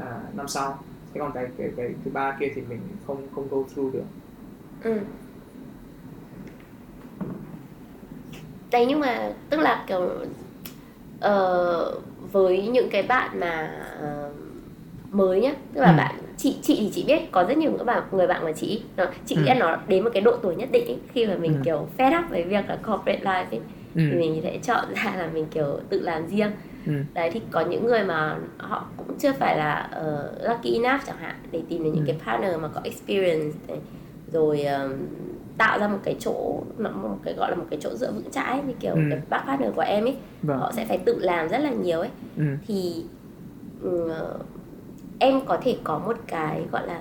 à, 0.00 0.20
năm 0.36 0.48
sau. 0.48 0.78
Thế 1.14 1.20
còn 1.20 1.32
cái 1.32 1.46
cái 1.58 1.70
cái 1.76 1.94
thứ 2.04 2.10
ba 2.10 2.36
kia 2.40 2.52
thì 2.54 2.62
mình 2.68 2.80
không 3.06 3.28
không 3.34 3.48
go 3.50 3.56
through 3.74 3.94
được. 3.94 4.04
Ừ. 4.84 4.98
đấy 8.72 8.86
nhưng 8.88 9.00
mà 9.00 9.32
tức 9.50 9.60
là 9.60 9.84
kiểu 9.88 10.10
uh, 11.16 12.02
với 12.32 12.68
những 12.68 12.90
cái 12.90 13.02
bạn 13.02 13.40
mà 13.40 13.70
uh, 13.98 14.41
mới 15.12 15.40
nhá 15.40 15.52
tức 15.74 15.80
là 15.80 15.90
ừ. 15.90 15.96
bạn 15.96 16.14
chị 16.36 16.56
chị 16.62 16.76
thì 16.80 16.90
chị 16.92 17.04
biết 17.06 17.32
có 17.32 17.44
rất 17.44 17.58
nhiều 17.58 17.72
các 17.78 17.84
bạn 17.84 18.02
người 18.12 18.26
bạn 18.26 18.42
của 18.42 18.52
chị 18.52 18.82
nó 18.96 19.04
chị 19.26 19.34
ừ. 19.34 19.42
nghĩ 19.42 19.52
nó 19.58 19.76
đến 19.88 20.04
một 20.04 20.10
cái 20.14 20.22
độ 20.22 20.36
tuổi 20.42 20.56
nhất 20.56 20.68
định 20.72 20.86
ấy, 20.86 20.98
khi 21.12 21.26
mà 21.26 21.34
mình 21.34 21.52
ừ. 21.52 21.60
kiểu 21.64 21.88
fed 21.98 22.18
up 22.18 22.30
với 22.30 22.42
việc 22.42 22.68
là 22.68 22.76
corporate 22.76 23.20
life 23.24 23.46
ấy, 23.50 23.60
ừ. 23.94 24.08
thì 24.10 24.18
mình 24.18 24.40
sẽ 24.42 24.58
chọn 24.62 24.84
ra 24.94 25.14
là 25.18 25.28
mình 25.34 25.46
kiểu 25.50 25.80
tự 25.88 26.00
làm 26.00 26.26
riêng 26.26 26.50
ừ. 26.86 26.92
đấy 27.14 27.30
thì 27.32 27.40
có 27.50 27.60
những 27.60 27.86
người 27.86 28.04
mà 28.04 28.36
họ 28.58 28.86
cũng 28.96 29.18
chưa 29.18 29.32
phải 29.32 29.58
là 29.58 29.90
uh, 30.00 30.48
lucky 30.48 30.74
enough 30.74 31.06
chẳng 31.06 31.18
hạn 31.20 31.34
để 31.50 31.62
tìm 31.68 31.84
được 31.84 31.90
những 31.94 32.06
ừ. 32.06 32.12
cái 32.12 32.16
partner 32.26 32.60
mà 32.60 32.68
có 32.68 32.80
experience 32.84 33.58
này, 33.68 33.78
rồi 34.32 34.64
um, 34.64 34.92
tạo 35.58 35.78
ra 35.78 35.88
một 35.88 35.98
cái 36.04 36.16
chỗ 36.20 36.60
một 36.78 37.18
cái 37.24 37.34
gọi 37.34 37.50
là 37.50 37.56
một 37.56 37.66
cái 37.70 37.78
chỗ 37.82 37.94
dựa 37.94 38.12
vững 38.12 38.30
chãi 38.30 38.60
như 38.66 38.74
kiểu 38.80 38.94
ừ. 38.94 39.00
cái 39.10 39.20
bác 39.28 39.42
partner 39.46 39.74
của 39.74 39.82
em 39.82 40.04
ấy 40.04 40.16
vâng. 40.42 40.58
họ 40.58 40.72
sẽ 40.72 40.84
phải 40.84 40.98
tự 40.98 41.18
làm 41.18 41.48
rất 41.48 41.58
là 41.58 41.70
nhiều 41.70 42.00
ấy 42.00 42.10
ừ. 42.36 42.44
thì 42.66 43.04
uh, 43.86 44.46
em 45.22 45.40
có 45.46 45.58
thể 45.62 45.76
có 45.84 45.98
một 45.98 46.16
cái 46.26 46.62
gọi 46.72 46.86
là 46.86 47.00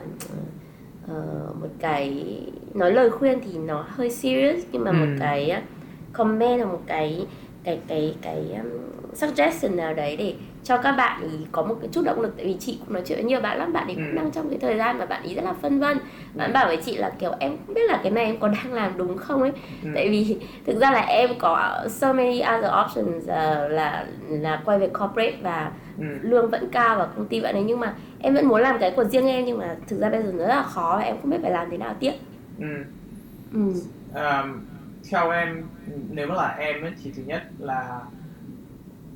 uh, 1.03 1.61
một 1.61 1.67
cái 1.79 2.25
nói 2.73 2.91
lời 2.91 3.09
khuyên 3.09 3.39
thì 3.45 3.57
nó 3.57 3.85
hơi 3.89 4.09
serious 4.09 4.65
nhưng 4.71 4.83
mà 4.83 4.91
ừ. 4.91 4.95
một 4.95 5.11
cái 5.19 5.61
comment 6.13 6.59
là 6.59 6.65
một 6.65 6.81
cái 6.87 7.27
cái 7.63 7.79
cái 7.87 8.15
cái 8.21 8.53
um, 8.53 8.69
suggestion 9.13 9.75
nào 9.75 9.93
đấy 9.93 10.15
để 10.17 10.35
cho 10.63 10.77
các 10.77 10.91
bạn 10.91 11.21
ý 11.21 11.45
có 11.51 11.61
một 11.61 11.75
cái 11.81 11.89
chút 11.91 12.01
động 12.05 12.21
lực 12.21 12.33
tại 12.37 12.45
vì 12.45 12.55
chị 12.59 12.79
cũng 12.79 12.93
nói 12.93 13.03
chuyện 13.05 13.17
với 13.17 13.25
nhiều 13.25 13.41
bạn 13.41 13.57
lắm 13.57 13.73
bạn 13.73 13.87
ấy 13.87 13.95
cũng 13.95 14.11
ừ. 14.11 14.15
đang 14.15 14.31
trong 14.31 14.49
cái 14.49 14.59
thời 14.61 14.77
gian 14.77 14.97
mà 14.97 15.05
bạn 15.05 15.23
ý 15.23 15.35
rất 15.35 15.43
là 15.45 15.53
phân 15.53 15.79
vân 15.79 15.97
bạn 16.33 16.53
bảo 16.53 16.67
với 16.67 16.77
chị 16.77 16.97
là 16.97 17.11
kiểu 17.19 17.31
em 17.39 17.57
không 17.65 17.75
biết 17.75 17.81
là 17.87 17.99
cái 18.03 18.11
này 18.11 18.25
em 18.25 18.39
có 18.39 18.47
đang 18.47 18.73
làm 18.73 18.97
đúng 18.97 19.17
không 19.17 19.41
ấy 19.41 19.51
ừ. 19.83 19.89
tại 19.95 20.09
vì 20.09 20.37
thực 20.65 20.79
ra 20.79 20.91
là 20.91 21.01
em 21.01 21.29
có 21.39 21.85
so 21.89 22.13
many 22.13 22.41
other 22.57 22.71
options 22.85 23.23
uh, 23.23 23.71
là 23.71 24.05
là 24.29 24.61
quay 24.65 24.79
về 24.79 24.87
corporate 24.87 25.37
và 25.41 25.71
ừ. 25.97 26.05
lương 26.21 26.49
vẫn 26.49 26.69
cao 26.71 26.95
và 26.97 27.05
công 27.05 27.27
ty 27.27 27.41
bạn 27.41 27.55
ấy 27.55 27.63
nhưng 27.63 27.79
mà 27.79 27.93
em 28.19 28.33
vẫn 28.33 28.47
muốn 28.47 28.61
làm 28.61 28.79
cái 28.79 28.91
của 28.91 29.03
riêng 29.03 29.27
em 29.27 29.45
nhưng 29.45 29.57
mà 29.57 29.75
thực 29.87 29.99
ra 29.99 30.09
bây 30.09 30.23
giờ 30.23 30.31
rất 30.31 30.47
là 30.47 30.63
khó 30.63 30.95
và 30.97 31.03
em 31.03 31.15
không 31.21 31.31
biết 31.31 31.37
phải 31.41 31.51
làm 31.51 31.67
thế 31.71 31.77
nào 31.77 31.95
tiếp 31.99 32.13
ừ. 32.59 32.65
Ừ. 33.53 33.73
Um, 34.15 34.59
theo 35.11 35.29
em 35.29 35.63
nếu 36.09 36.27
mà 36.27 36.35
là 36.35 36.55
em 36.59 36.81
ấy, 36.81 36.91
thì 37.03 37.11
thứ 37.15 37.23
nhất 37.25 37.43
là 37.59 37.99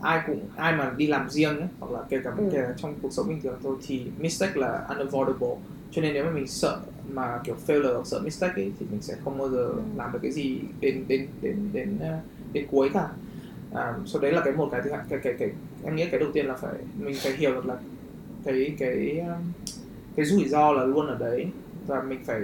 ai 0.05 0.21
cũng 0.27 0.39
ai 0.55 0.75
mà 0.75 0.91
đi 0.97 1.07
làm 1.07 1.29
riêng 1.29 1.57
ấy, 1.59 1.67
hoặc 1.79 1.91
là 1.91 1.99
kể 2.09 2.19
cả, 2.23 2.31
ừ. 2.37 2.43
kể 2.53 2.61
cả 2.61 2.73
trong 2.77 2.93
cuộc 3.01 3.13
sống 3.13 3.27
bình 3.27 3.41
thường 3.41 3.59
thôi 3.63 3.75
thì 3.87 4.05
mistake 4.19 4.59
là 4.59 4.85
unavoidable. 4.89 5.55
Cho 5.91 6.01
nên 6.01 6.13
nếu 6.13 6.25
mà 6.25 6.31
mình 6.31 6.47
sợ 6.47 6.79
mà 7.09 7.39
kiểu 7.43 7.55
failure 7.67 7.93
hoặc 7.93 8.07
sợ 8.07 8.19
mistake 8.19 8.61
ấy, 8.61 8.71
thì 8.79 8.85
mình 8.91 9.01
sẽ 9.01 9.15
không 9.23 9.37
bao 9.37 9.49
giờ 9.49 9.57
ừ. 9.57 9.81
làm 9.95 10.11
được 10.11 10.19
cái 10.21 10.31
gì 10.31 10.59
đến 10.79 11.05
đến 11.07 11.27
đến 11.41 11.69
đến 11.73 11.97
đến, 11.99 12.11
đến 12.53 12.67
cuối 12.71 12.89
cả. 12.93 13.07
À, 13.73 13.93
sau 14.05 14.21
đấy 14.21 14.31
là 14.31 14.41
cái 14.45 14.53
một 14.53 14.69
cái 14.71 14.81
thứ 14.83 14.91
hai. 14.91 14.99
Cái, 15.09 15.19
cái 15.23 15.33
cái 15.39 15.49
em 15.83 15.95
nghĩ 15.95 16.05
cái 16.11 16.19
đầu 16.19 16.29
tiên 16.33 16.45
là 16.45 16.53
phải 16.53 16.73
mình 16.99 17.15
phải 17.23 17.33
hiểu 17.33 17.51
được 17.51 17.65
là 17.65 17.75
cái 18.45 18.75
cái 18.79 19.23
cái 20.15 20.25
rủi 20.25 20.47
ro 20.47 20.71
là 20.71 20.83
luôn 20.83 21.07
ở 21.07 21.17
đấy. 21.17 21.47
Và 21.87 22.01
mình 22.01 22.19
phải 22.25 22.41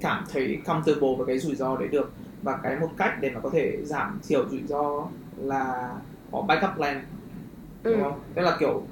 cảm 0.00 0.24
thấy 0.32 0.58
comfortable 0.64 1.16
với 1.16 1.26
cái 1.26 1.38
rủi 1.38 1.54
ro 1.54 1.76
đấy 1.76 1.88
được. 1.88 2.12
Và 2.42 2.58
cái 2.62 2.76
một 2.80 2.90
cách 2.96 3.18
để 3.20 3.30
mà 3.30 3.40
có 3.40 3.50
thể 3.50 3.78
giảm 3.84 4.20
thiểu 4.28 4.48
rủi 4.48 4.62
ro 4.68 5.08
là 5.36 5.90
có 6.34 6.42
backup 6.42 6.76
plan 6.76 7.04
ừ. 7.82 7.92
đúng 7.92 8.02
không? 8.02 8.20
Tức 8.34 8.42
là 8.42 8.56
kiểu 8.60 8.82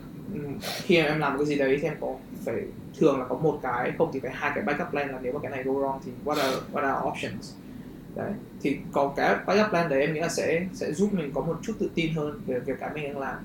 khi 0.83 0.97
em 0.97 1.19
làm 1.19 1.37
cái 1.37 1.47
gì 1.47 1.55
đấy 1.55 1.79
thì 1.83 1.89
em 1.89 1.97
có 2.01 2.15
phải 2.45 2.55
thường 2.99 3.19
là 3.19 3.25
có 3.29 3.35
một 3.35 3.59
cái 3.63 3.93
không 3.99 4.11
thì 4.13 4.21
phải 4.21 4.31
hai 4.35 4.53
cái 4.55 4.65
backup 4.65 4.91
plan 4.91 5.09
là 5.09 5.19
nếu 5.23 5.33
mà 5.33 5.39
cái 5.43 5.51
này 5.51 5.63
go 5.63 5.73
wrong 5.73 5.99
thì 6.05 6.13
what 6.25 6.37
are 6.37 6.57
what 6.73 6.83
are 6.83 7.09
options 7.09 7.53
đấy 8.15 8.33
thì 8.61 8.77
có 8.93 9.13
cái 9.17 9.37
backup 9.47 9.71
plan 9.71 9.89
đấy 9.89 10.01
em 10.01 10.15
nghĩ 10.15 10.21
là 10.21 10.29
sẽ 10.29 10.67
sẽ 10.73 10.93
giúp 10.93 11.13
mình 11.13 11.31
có 11.35 11.41
một 11.41 11.59
chút 11.63 11.73
tự 11.79 11.91
tin 11.95 12.13
hơn 12.15 12.41
về 12.47 12.59
việc 12.59 12.75
cái 12.81 12.91
mình 12.95 13.05
đang 13.05 13.19
làm 13.19 13.37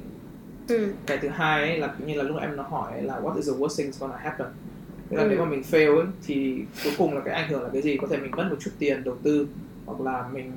ừ. 0.67 0.93
cái 1.05 1.17
thứ 1.17 1.27
hai 1.27 1.61
ấy 1.61 1.77
là 1.77 1.93
như 2.05 2.13
là 2.13 2.23
lúc 2.23 2.37
em 2.41 2.55
nó 2.55 2.63
hỏi 2.63 2.93
ấy, 2.93 3.01
là 3.01 3.19
what 3.19 3.35
is 3.35 3.49
the 3.49 3.57
worst 3.57 3.77
thing 3.77 3.91
gonna 3.99 4.17
happen 4.17 4.47
Tức 5.09 5.17
là 5.17 5.23
ừ. 5.23 5.29
nếu 5.29 5.39
mà 5.39 5.45
mình 5.45 5.61
fail 5.71 5.97
ấy, 5.97 6.05
thì 6.27 6.63
cuối 6.83 6.93
cùng 6.97 7.13
là 7.13 7.21
cái 7.25 7.33
ảnh 7.33 7.49
hưởng 7.49 7.63
là 7.63 7.69
cái 7.73 7.81
gì 7.81 7.97
có 7.97 8.07
thể 8.07 8.17
mình 8.17 8.31
mất 8.31 8.47
một 8.49 8.57
chút 8.59 8.71
tiền 8.79 9.03
đầu 9.03 9.15
tư 9.23 9.47
hoặc 9.85 10.01
là 10.01 10.27
mình 10.33 10.51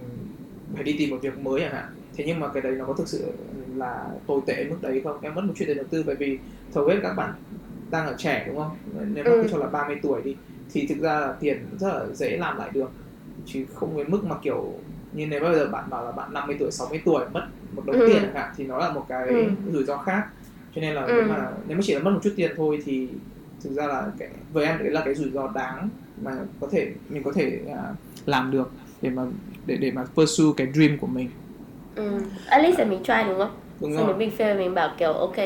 phải 0.75 0.85
đi 0.85 0.97
tìm 0.99 1.11
một 1.11 1.19
việc 1.23 1.39
mới 1.39 1.61
chẳng 1.61 1.73
hạn 1.73 1.87
thế 2.21 2.27
nhưng 2.27 2.41
mà 2.41 2.49
cái 2.49 2.63
đấy 2.63 2.73
nó 2.79 2.85
có 2.85 2.93
thực 2.93 3.09
sự 3.09 3.33
là 3.77 4.07
tồi 4.27 4.41
tệ 4.47 4.65
mức 4.71 4.77
đấy 4.81 5.01
không 5.05 5.19
em 5.21 5.35
mất 5.35 5.45
một 5.45 5.53
chuyện 5.57 5.69
tiền 5.69 5.77
đầu 5.77 5.87
tư 5.91 6.03
bởi 6.07 6.17
vì 6.17 6.39
hầu 6.75 6.87
hết 6.87 6.97
các 7.03 7.15
bạn 7.15 7.33
đang 7.91 8.07
ở 8.07 8.15
trẻ 8.19 8.45
đúng 8.47 8.57
không 8.57 8.77
nếu 9.15 9.25
mà 9.25 9.31
ừ. 9.31 9.47
cho 9.51 9.59
là 9.59 9.67
30 9.67 9.97
tuổi 10.03 10.23
đi 10.23 10.37
thì 10.73 10.87
thực 10.87 10.99
ra 10.99 11.21
là 11.21 11.33
tiền 11.41 11.67
rất 11.79 11.89
là 11.89 12.07
dễ 12.15 12.37
làm 12.37 12.59
lại 12.59 12.71
được 12.73 12.91
chứ 13.47 13.65
không 13.75 13.97
đến 13.97 14.11
mức 14.11 14.25
mà 14.25 14.37
kiểu 14.43 14.73
như 15.13 15.27
nếu 15.27 15.41
bây 15.41 15.55
giờ 15.55 15.69
bạn 15.69 15.91
bảo 15.91 16.05
là 16.05 16.13
bạn 16.13 16.33
50 16.33 16.57
tuổi 16.59 16.71
60 16.71 17.03
tuổi 17.05 17.25
mất 17.33 17.47
một 17.73 17.83
đống 17.87 18.01
ừ. 18.01 18.09
tiền 18.13 18.35
hạn 18.35 18.53
thì 18.57 18.67
nó 18.67 18.79
là 18.79 18.93
một 18.93 19.07
cái 19.09 19.29
ừ. 19.29 19.45
rủi 19.73 19.85
ro 19.85 19.97
khác 19.97 20.27
cho 20.75 20.81
nên 20.81 20.95
là 20.95 21.03
ừ. 21.03 21.13
nếu 21.17 21.25
mà 21.29 21.51
nếu 21.69 21.77
mà 21.77 21.83
chỉ 21.87 21.95
là 21.95 22.01
mất 22.01 22.11
một 22.11 22.21
chút 22.23 22.33
tiền 22.37 22.53
thôi 22.57 22.83
thì 22.85 23.09
thực 23.63 23.73
ra 23.73 23.87
là 23.87 24.07
cái 24.19 24.29
với 24.53 24.67
em 24.67 24.79
đấy 24.79 24.91
là 24.91 25.03
cái 25.05 25.15
rủi 25.15 25.31
ro 25.31 25.51
đáng 25.55 25.89
mà 26.23 26.33
có 26.61 26.69
thể 26.71 26.93
mình 27.09 27.23
có 27.23 27.33
thể 27.33 27.61
uh, 27.67 27.97
làm 28.27 28.51
được 28.51 28.71
để 29.03 29.11
mà 29.11 29.23
để 29.67 29.77
để 29.77 29.91
mà 29.91 30.05
pursue 30.15 30.45
cái 30.57 30.73
dream 30.73 30.99
của 30.99 31.07
mình 31.07 31.29
ừ. 32.01 32.21
at 32.47 32.63
least 32.63 32.79
là 32.79 32.85
mình 32.85 33.03
try 33.03 33.15
đúng 33.29 33.39
không 33.39 33.57
đúng 33.81 33.97
rồi. 33.97 34.17
mình 34.17 34.31
fail 34.39 34.59
mình 34.59 34.75
bảo 34.75 34.91
kiểu 34.99 35.13
ok 35.13 35.37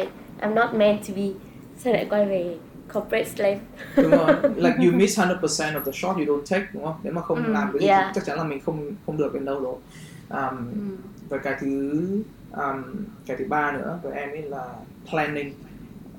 I'm 0.41 0.55
not 0.55 0.75
meant 0.75 1.09
to 1.09 1.15
be 1.17 1.23
sau 1.79 1.93
lại 1.93 2.07
quay 2.11 2.27
về 2.27 2.57
corporate 2.95 3.25
slave 3.25 3.61
đúng 3.97 4.11
rồi 4.11 4.35
like 4.57 4.77
you 4.79 4.93
miss 4.93 5.19
100% 5.19 5.41
of 5.41 5.85
the 5.85 5.93
shot 5.93 6.17
you 6.17 6.25
don't 6.25 6.45
take 6.51 6.67
đúng 6.73 6.85
không 6.85 6.97
nếu 7.03 7.13
mà 7.13 7.23
không 7.23 7.43
mm, 7.43 7.53
làm 7.53 7.71
cái 7.73 7.81
gì 7.81 7.87
yeah. 7.87 8.15
chắc 8.15 8.25
chắn 8.25 8.39
là 8.39 8.45
mình 8.45 8.61
không 8.61 8.91
không 9.07 9.17
được 9.17 9.35
đến 9.35 9.45
đâu 9.45 9.61
rồi 9.61 9.75
um, 10.31 10.59
mm. 10.59 10.97
và 11.29 11.39
cái 11.39 11.55
thứ 11.61 12.01
um, 12.53 12.83
cái 13.27 13.37
thứ 13.37 13.45
ba 13.49 13.73
nữa 13.73 13.99
với 14.03 14.13
em 14.13 14.31
ấy 14.31 14.43
là 14.43 14.65
planning 15.11 15.53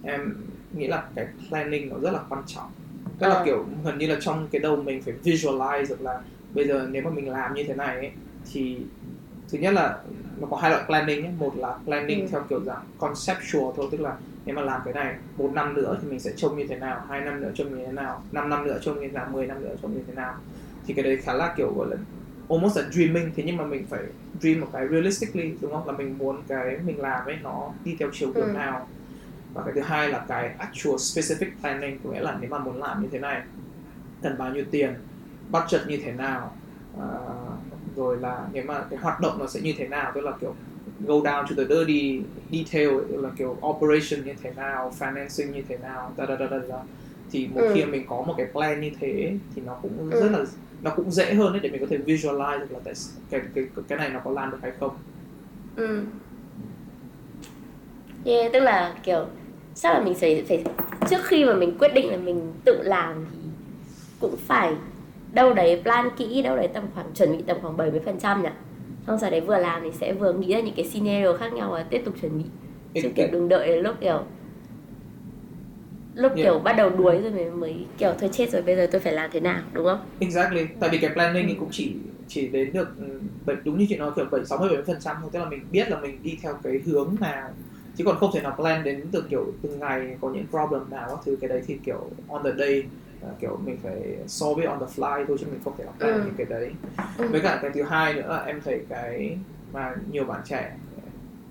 em 0.04 0.36
nghĩ 0.74 0.88
là 0.88 1.04
cái 1.16 1.28
planning 1.50 1.90
nó 1.90 1.96
rất 2.00 2.12
là 2.12 2.20
quan 2.30 2.44
trọng 2.48 2.72
tức 3.20 3.28
là 3.28 3.40
uh. 3.40 3.46
kiểu 3.46 3.66
gần 3.84 3.98
như 3.98 4.08
là 4.08 4.18
trong 4.22 4.48
cái 4.52 4.62
đầu 4.62 4.76
mình 4.76 5.02
phải 5.02 5.14
visualize 5.24 5.86
được 5.90 6.02
là 6.02 6.20
bây 6.54 6.68
giờ 6.68 6.88
nếu 6.92 7.02
mà 7.04 7.10
mình 7.10 7.30
làm 7.30 7.54
như 7.54 7.64
thế 7.64 7.74
này 7.74 7.96
ấy, 7.96 8.12
thì 8.54 8.78
thứ 9.52 9.58
nhất 9.58 9.74
là 9.74 9.98
nó 10.40 10.48
có 10.52 10.58
hai 10.58 10.72
loại 10.72 10.84
planning 10.88 11.26
ấy. 11.26 11.34
một 11.40 11.58
là 11.58 11.78
planning 11.86 12.22
ừ. 12.22 12.28
theo 12.32 12.42
kiểu 12.50 12.64
dạng 12.64 12.84
conceptual 12.98 13.64
thôi 13.76 13.88
tức 13.92 14.02
là 14.02 14.16
nếu 14.46 14.56
mà 14.56 14.62
làm 14.62 14.82
cái 14.86 14.94
này 14.94 15.16
một 15.38 15.50
năm 15.54 15.74
nữa 15.74 15.98
thì 16.02 16.10
mình 16.10 16.20
sẽ 16.20 16.32
trông 16.36 16.58
như 16.58 16.68
thế 16.68 16.76
nào 16.76 17.02
hai 17.10 17.22
năm 17.22 17.42
nữa 17.42 17.52
trông 17.56 17.78
như 17.78 17.86
thế 17.86 17.92
nào 17.92 18.24
năm 18.32 18.50
năm 18.50 18.68
nữa 18.68 18.80
trông 18.82 18.96
như 18.96 19.08
thế 19.08 19.14
nào 19.14 19.28
mười 19.32 19.48
năm 19.48 19.64
nữa 19.64 19.76
trông 19.82 19.94
như 19.94 20.02
thế 20.08 20.14
nào 20.14 20.34
thì 20.88 20.94
cái 20.94 21.04
đấy 21.04 21.18
khá 21.18 21.34
là 21.34 21.54
kiểu 21.58 21.74
gọi 21.78 21.88
là 21.90 21.98
almost 22.50 22.78
là 22.78 22.84
dreaming 22.92 23.32
thế 23.36 23.44
nhưng 23.46 23.58
mà 23.58 23.66
mình 23.66 23.86
phải 23.90 24.02
dream 24.42 24.62
một 24.62 24.68
cái 24.74 24.88
realistically 24.88 25.54
đúng 25.62 25.72
không 25.72 25.88
là 25.88 25.94
mình 25.94 26.18
muốn 26.18 26.42
cái 26.48 26.78
mình 26.86 27.00
làm 27.00 27.26
ấy 27.26 27.38
nó 27.44 27.72
đi 27.84 27.96
theo 28.00 28.10
chiều 28.14 28.32
hướng 28.36 28.48
ừ. 28.48 28.54
nào 28.54 28.88
và 29.54 29.62
cái 29.66 29.74
thứ 29.76 29.82
hai 29.82 30.10
là 30.10 30.26
cái 30.28 30.56
actual 30.58 30.96
specific 30.96 31.50
planning 31.62 32.00
có 32.04 32.10
nghĩa 32.10 32.22
là 32.22 32.38
nếu 32.42 32.50
mà 32.50 32.60
muốn 32.60 32.80
làm 32.80 33.02
như 33.02 33.08
thế 33.12 33.20
này 33.20 33.42
cần 34.22 34.38
bao 34.38 34.54
nhiêu 34.54 34.66
tiền 34.72 34.94
budget 35.52 35.82
như 35.88 36.00
thế 36.06 36.12
nào 36.12 36.56
uh, 36.98 37.45
rồi 37.96 38.18
là 38.18 38.48
nếu 38.54 38.64
mà 38.68 38.84
cái 38.90 39.00
hoạt 39.00 39.20
động 39.20 39.40
nó 39.40 39.48
sẽ 39.48 39.62
như 39.62 39.74
thế 39.78 39.88
nào 39.88 40.12
tức 40.16 40.22
là 40.22 40.32
kiểu 40.42 40.56
go 41.08 41.14
down 41.14 41.44
to 41.44 41.56
the 41.58 41.64
dirty 41.76 42.22
detail 42.52 42.90
tức 43.10 43.22
là 43.22 43.30
kiểu 43.38 43.58
operation 43.68 44.26
như 44.26 44.34
thế 44.44 44.52
nào 44.56 44.94
financing 45.00 45.52
như 45.52 45.64
thế 45.70 45.78
nào 45.78 46.12
da 46.18 46.26
da 46.26 46.36
da 46.40 46.48
da, 46.52 46.60
da. 46.70 46.78
thì 47.32 47.48
một 47.48 47.62
ừ. 47.62 47.72
khi 47.74 47.86
mình 47.86 48.06
có 48.10 48.22
một 48.28 48.34
cái 48.38 48.48
plan 48.52 48.82
như 48.82 48.92
thế 49.00 49.38
thì 49.56 49.62
nó 49.66 49.78
cũng 49.82 50.12
ừ. 50.12 50.22
rất 50.22 50.32
là 50.32 50.46
nó 50.82 50.92
cũng 50.96 51.12
dễ 51.12 51.34
hơn 51.34 51.54
đấy 51.54 51.60
để 51.64 51.70
mình 51.70 51.82
có 51.82 51.88
thể 51.90 51.98
visualize 51.98 52.60
được 52.60 52.72
là 52.72 52.80
cái 52.86 52.94
cái 53.30 53.42
cái 53.56 53.66
cái 53.88 53.98
này 53.98 54.10
nó 54.10 54.20
có 54.24 54.32
làm 54.32 54.52
được 54.52 54.58
hay 54.62 54.72
không 54.80 54.98
ừ 55.76 56.04
yeah, 58.26 58.54
tức 58.54 58.60
là 58.60 58.96
kiểu 59.04 59.26
chắc 59.76 59.94
là 59.94 60.00
mình 60.00 60.14
phải 60.16 60.44
phải 60.48 60.64
trước 61.10 61.24
khi 61.24 61.46
mà 61.46 61.54
mình 61.54 61.78
quyết 61.80 61.94
định 61.94 62.12
là 62.12 62.18
mình 62.18 62.54
tự 62.66 62.84
làm 62.84 63.26
thì 63.32 63.38
cũng 64.20 64.36
phải 64.38 64.74
đâu 65.36 65.54
đấy 65.54 65.82
plan 65.84 66.10
kỹ 66.18 66.42
đâu 66.42 66.56
đấy 66.56 66.68
tầm 66.74 66.84
khoảng 66.96 67.14
chuẩn 67.14 67.38
bị 67.38 67.44
tầm 67.48 67.58
khoảng 67.62 67.78
70 67.78 68.02
phần 68.06 68.20
trăm 68.20 68.44
nhỉ 68.44 68.50
xong 69.08 69.20
sau 69.20 69.32
đấy 69.32 69.42
vừa 69.42 69.58
làm 69.58 69.82
thì 69.84 69.92
sẽ 69.92 70.14
vừa 70.14 70.34
nghĩ 70.34 70.54
ra 70.54 70.60
những 70.60 70.76
cái 70.76 70.86
scenario 70.86 71.34
khác 71.34 71.54
nhau 71.54 71.72
và 71.72 71.84
tiếp 71.84 72.02
tục 72.06 72.16
chuẩn 72.22 72.38
bị 72.38 72.46
chứ 73.02 73.10
kiểu 73.16 73.28
đừng 73.32 73.50
đợi 73.50 73.68
đến 73.68 73.84
lúc 73.84 73.96
kiểu 74.02 74.24
lúc 76.16 76.32
yeah. 76.36 76.46
kiểu 76.46 76.60
bắt 76.60 76.74
đầu 76.74 76.90
đuối 76.90 77.22
rồi 77.22 77.32
mới, 77.32 77.52
mới 77.52 77.76
kiểu 77.98 78.14
thôi 78.20 78.30
chết 78.34 78.52
rồi 78.52 78.62
bây 78.62 78.76
giờ 78.76 78.88
tôi 78.92 79.02
phải 79.02 79.14
làm 79.14 79.30
thế 79.34 79.40
nào 79.40 79.62
đúng 79.74 79.86
không? 79.86 80.00
Exactly. 80.20 80.66
Tại 80.80 80.90
vì 80.90 80.98
cái 80.98 81.10
planning 81.14 81.48
thì 81.48 81.56
cũng 81.60 81.70
chỉ 81.72 81.96
chỉ 82.28 82.48
đến 82.48 82.74
được 82.74 82.88
ừ, 83.46 83.56
đúng 83.64 83.78
như 83.80 83.86
chị 83.90 83.98
nói 83.98 84.12
kiểu 84.16 84.26
bảy 84.32 84.46
sáu 84.46 84.58
mươi 84.60 84.70
phần 84.88 84.98
trăm 85.00 85.18
thôi 85.22 85.30
tức 85.34 85.40
là 85.40 85.46
mình 85.46 85.60
biết 85.72 85.90
là 85.90 86.00
mình 86.00 86.24
đi 86.24 86.38
theo 86.42 86.54
cái 86.64 86.80
hướng 86.86 87.16
nào 87.20 87.50
chứ 87.96 88.04
còn 88.04 88.18
không 88.18 88.32
thể 88.34 88.42
nào 88.42 88.56
plan 88.56 88.84
đến 88.84 89.06
từ 89.12 89.24
kiểu 89.30 89.54
từng 89.62 89.80
ngày 89.80 90.18
có 90.22 90.30
những 90.30 90.46
problem 90.50 90.90
nào 90.90 91.08
các 91.10 91.20
thứ 91.26 91.38
cái 91.42 91.50
đấy 91.50 91.62
thì 91.68 91.78
kiểu 91.86 92.10
on 92.28 92.44
the 92.44 92.52
day 92.58 92.84
À, 93.26 93.32
kiểu 93.40 93.60
mình 93.66 93.78
phải 93.84 94.18
solve 94.28 94.62
it 94.64 94.70
on 94.70 94.80
the 94.80 94.86
fly 94.96 95.26
thôi 95.28 95.38
chứ 95.40 95.46
mình 95.52 95.60
không 95.64 95.74
thể 95.78 95.84
học 95.86 95.96
ừ. 96.00 96.22
những 96.26 96.34
cái 96.38 96.46
đấy 96.50 96.72
ừ. 97.18 97.28
với 97.28 97.42
cả 97.42 97.60
cái 97.62 97.72
thứ 97.74 97.84
hai 97.84 98.14
nữa 98.14 98.28
là 98.30 98.44
em 98.46 98.62
thấy 98.66 98.86
cái 98.90 99.38
mà 99.74 99.96
nhiều 100.12 100.24
bạn 100.26 100.42
trẻ 100.46 100.78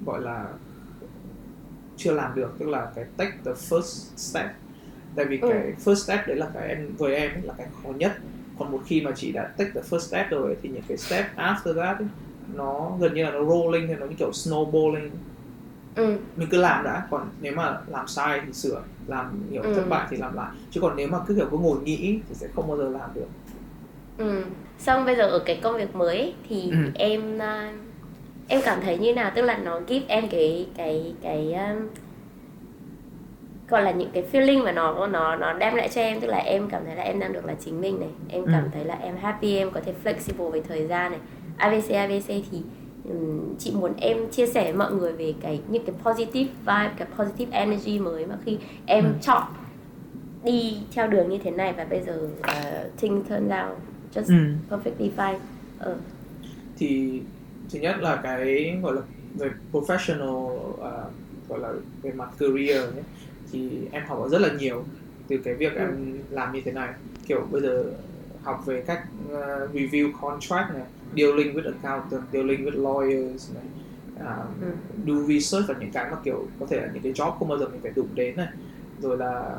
gọi 0.07 0.21
là 0.21 0.47
chưa 1.97 2.13
làm 2.13 2.35
được 2.35 2.55
tức 2.59 2.69
là 2.69 2.93
cái 2.95 3.05
take 3.17 3.33
the 3.45 3.53
first 3.53 4.11
step 4.17 4.47
tại 5.17 5.25
vì 5.25 5.39
Ừ. 5.41 5.49
cái 5.51 5.73
first 5.85 5.95
step 5.95 6.27
đấy 6.27 6.37
là 6.37 6.51
cái 6.55 6.69
em 6.69 6.97
với 6.99 7.15
em 7.15 7.33
ấy, 7.33 7.43
là 7.43 7.55
cái 7.59 7.67
khó 7.83 7.89
nhất 7.97 8.13
còn 8.59 8.73
một 8.73 8.81
khi 8.87 9.01
mà 9.01 9.11
chị 9.17 9.33
đã 9.33 9.43
take 9.57 9.71
the 9.75 9.81
first 9.81 9.99
step 9.99 10.31
rồi 10.31 10.57
thì 10.63 10.69
những 10.69 10.83
cái 10.89 10.97
step 10.97 11.27
after 11.37 11.75
that 11.75 11.99
ấy, 11.99 12.09
nó 12.55 12.97
gần 13.01 13.15
như 13.15 13.25
là 13.25 13.31
nó 13.31 13.45
rolling 13.45 13.89
hay 13.89 13.97
nó 13.97 14.07
như 14.07 14.15
kiểu 14.19 14.31
snowballing 14.31 15.09
ừ. 15.95 16.17
Mình 16.37 16.49
cứ 16.51 16.61
làm 16.61 16.85
đã 16.85 17.07
còn 17.11 17.29
nếu 17.41 17.53
mà 17.57 17.79
làm 17.87 18.07
sai 18.09 18.41
thì 18.47 18.53
sửa 18.53 18.83
làm 19.07 19.41
nhiều 19.51 19.63
Ừ. 19.63 19.75
thất 19.75 19.85
bại 19.89 20.07
thì 20.11 20.17
làm 20.17 20.37
lại. 20.37 20.51
Chứ 20.71 20.81
còn 20.81 20.97
nếu 20.97 21.09
mà 21.09 21.19
cứ 21.27 21.35
kiểu 21.35 21.47
cứ 21.51 21.57
ngồi 21.59 21.79
nghĩ 21.83 22.21
thì 22.29 22.35
sẽ 22.35 22.47
không 22.55 22.69
bao 22.69 22.77
giờ 22.77 22.89
làm 22.89 23.11
được. 23.15 23.27
Ừ. 24.19 24.45
Xong 24.79 25.05
bây 25.05 25.17
giờ 25.17 25.27
ở 25.29 25.39
cái 25.39 25.61
công 25.63 25.77
việc 25.77 25.95
mới 25.95 26.19
ấy, 26.19 26.35
thì 26.49 26.71
Ừ. 26.71 26.77
em 26.95 27.39
à, 27.39 27.73
em 28.49 28.61
cảm 28.65 28.81
thấy 28.81 28.99
như 28.99 29.15
nào? 29.15 29.33
Tức 29.35 29.43
là 29.43 29.59
nó 29.59 29.81
give 29.89 30.05
em 30.09 30.29
cái 30.29 30.67
cái 30.77 31.15
cái 31.23 31.55
um, 31.55 31.87
gọi 33.69 33.83
là 33.83 33.91
những 33.91 34.11
cái 34.13 34.25
feeling 34.33 34.65
mà 34.65 34.73
nó 34.73 35.07
nó 35.07 35.37
nó 35.37 35.53
đem 35.53 35.75
lại 35.75 35.89
cho 35.89 36.01
em. 36.01 36.21
Tức 36.21 36.27
là 36.27 36.39
em 36.39 36.69
cảm 36.71 36.83
thấy 36.87 36.97
là 36.97 37.03
em 37.03 37.21
đang 37.21 37.33
được 37.33 37.45
là 37.45 37.55
chính 37.65 37.81
mình 37.81 38.01
này. 38.01 38.09
Em 38.29 38.45
Ừ. 38.45 38.49
cảm 38.53 38.69
thấy 38.73 38.85
là 38.85 38.95
em 38.95 39.17
happy 39.17 39.57
em 39.57 39.71
có 39.71 39.81
thể 39.81 39.95
flexible 40.05 40.51
về 40.51 40.63
thời 40.69 40.87
gian 40.87 41.13
này. 41.13 41.21
Abc 41.57 41.91
abc 41.91 42.27
thì 42.29 42.63
chị 43.59 43.73
muốn 43.75 43.93
em 43.97 44.31
chia 44.31 44.47
sẻ 44.47 44.65
với 44.65 44.73
mọi 44.73 44.93
người 44.93 45.13
về 45.13 45.35
cái 45.41 45.61
những 45.69 45.85
cái 45.87 45.95
positive 46.05 46.51
vibe 46.61 46.91
cái 46.99 47.09
positive 47.19 47.59
energy 47.59 47.99
mới 47.99 48.27
mà 48.27 48.39
khi 48.45 48.59
em 48.87 49.05
Ừ. 49.05 49.11
chọn 49.23 49.43
đi 50.45 50.77
theo 50.95 51.07
đường 51.09 51.29
như 51.29 51.39
thế 51.45 51.51
này 51.51 51.73
và 51.77 51.85
bây 51.85 52.03
giờ 52.03 52.29
uh, 52.41 52.99
things 52.99 53.29
turn 53.29 53.45
out 53.45 53.79
just 54.15 54.29
Ừ. 54.29 54.35
perfectly 54.71 55.11
fine 55.17 55.39
ờ 55.79 55.97
thì 56.77 57.21
thứ 57.73 57.79
nhất 57.81 57.97
là 58.01 58.21
cái 58.23 58.79
gọi 58.83 58.95
là 58.95 59.01
về 59.35 59.51
professional 59.73 60.83
à, 60.85 60.93
gọi 61.49 61.59
là 61.59 61.73
về 62.03 62.13
mặt 62.13 62.29
career 62.39 62.95
nhé 62.95 63.03
thì 63.53 63.89
em 63.93 64.03
học 64.07 64.19
được 64.23 64.29
rất 64.31 64.41
là 64.41 64.53
nhiều 64.59 64.85
từ 65.29 65.37
cái 65.45 65.55
việc 65.55 65.73
Ừ. 65.75 65.79
em 65.79 66.23
làm 66.31 66.53
như 66.53 66.61
thế 66.65 66.73
này 66.73 66.89
kiểu 67.27 67.47
bây 67.51 67.63
giờ 67.63 67.85
học 68.43 68.63
về 68.67 68.83
cách 68.87 69.01
uh, 69.29 69.33
review 69.75 70.13
contract 70.21 70.75
này 70.75 70.83
dealing 71.17 71.55
with 71.55 71.65
accountant 71.65 72.33
dealing 72.33 72.65
with 72.65 72.83
lawyers 72.83 73.55
này 73.55 73.65
um, 74.15 74.61
Ừ. 74.61 74.67
do 74.97 75.15
research 75.29 75.65
và 75.69 75.75
những 75.81 75.91
cái 75.93 76.07
mà 76.11 76.17
kiểu 76.25 76.53
có 76.59 76.67
thể 76.71 76.77
là 76.81 76.91
những 76.95 77.03
cái 77.03 77.13
job 77.13 77.31
không 77.39 77.49
bao 77.49 77.59
giờ 77.59 77.69
mình 77.69 77.81
phải 77.83 77.93
đụng 77.97 78.15
đến 78.15 78.37
này 78.37 78.47
rồi 78.97 79.17
là 79.19 79.55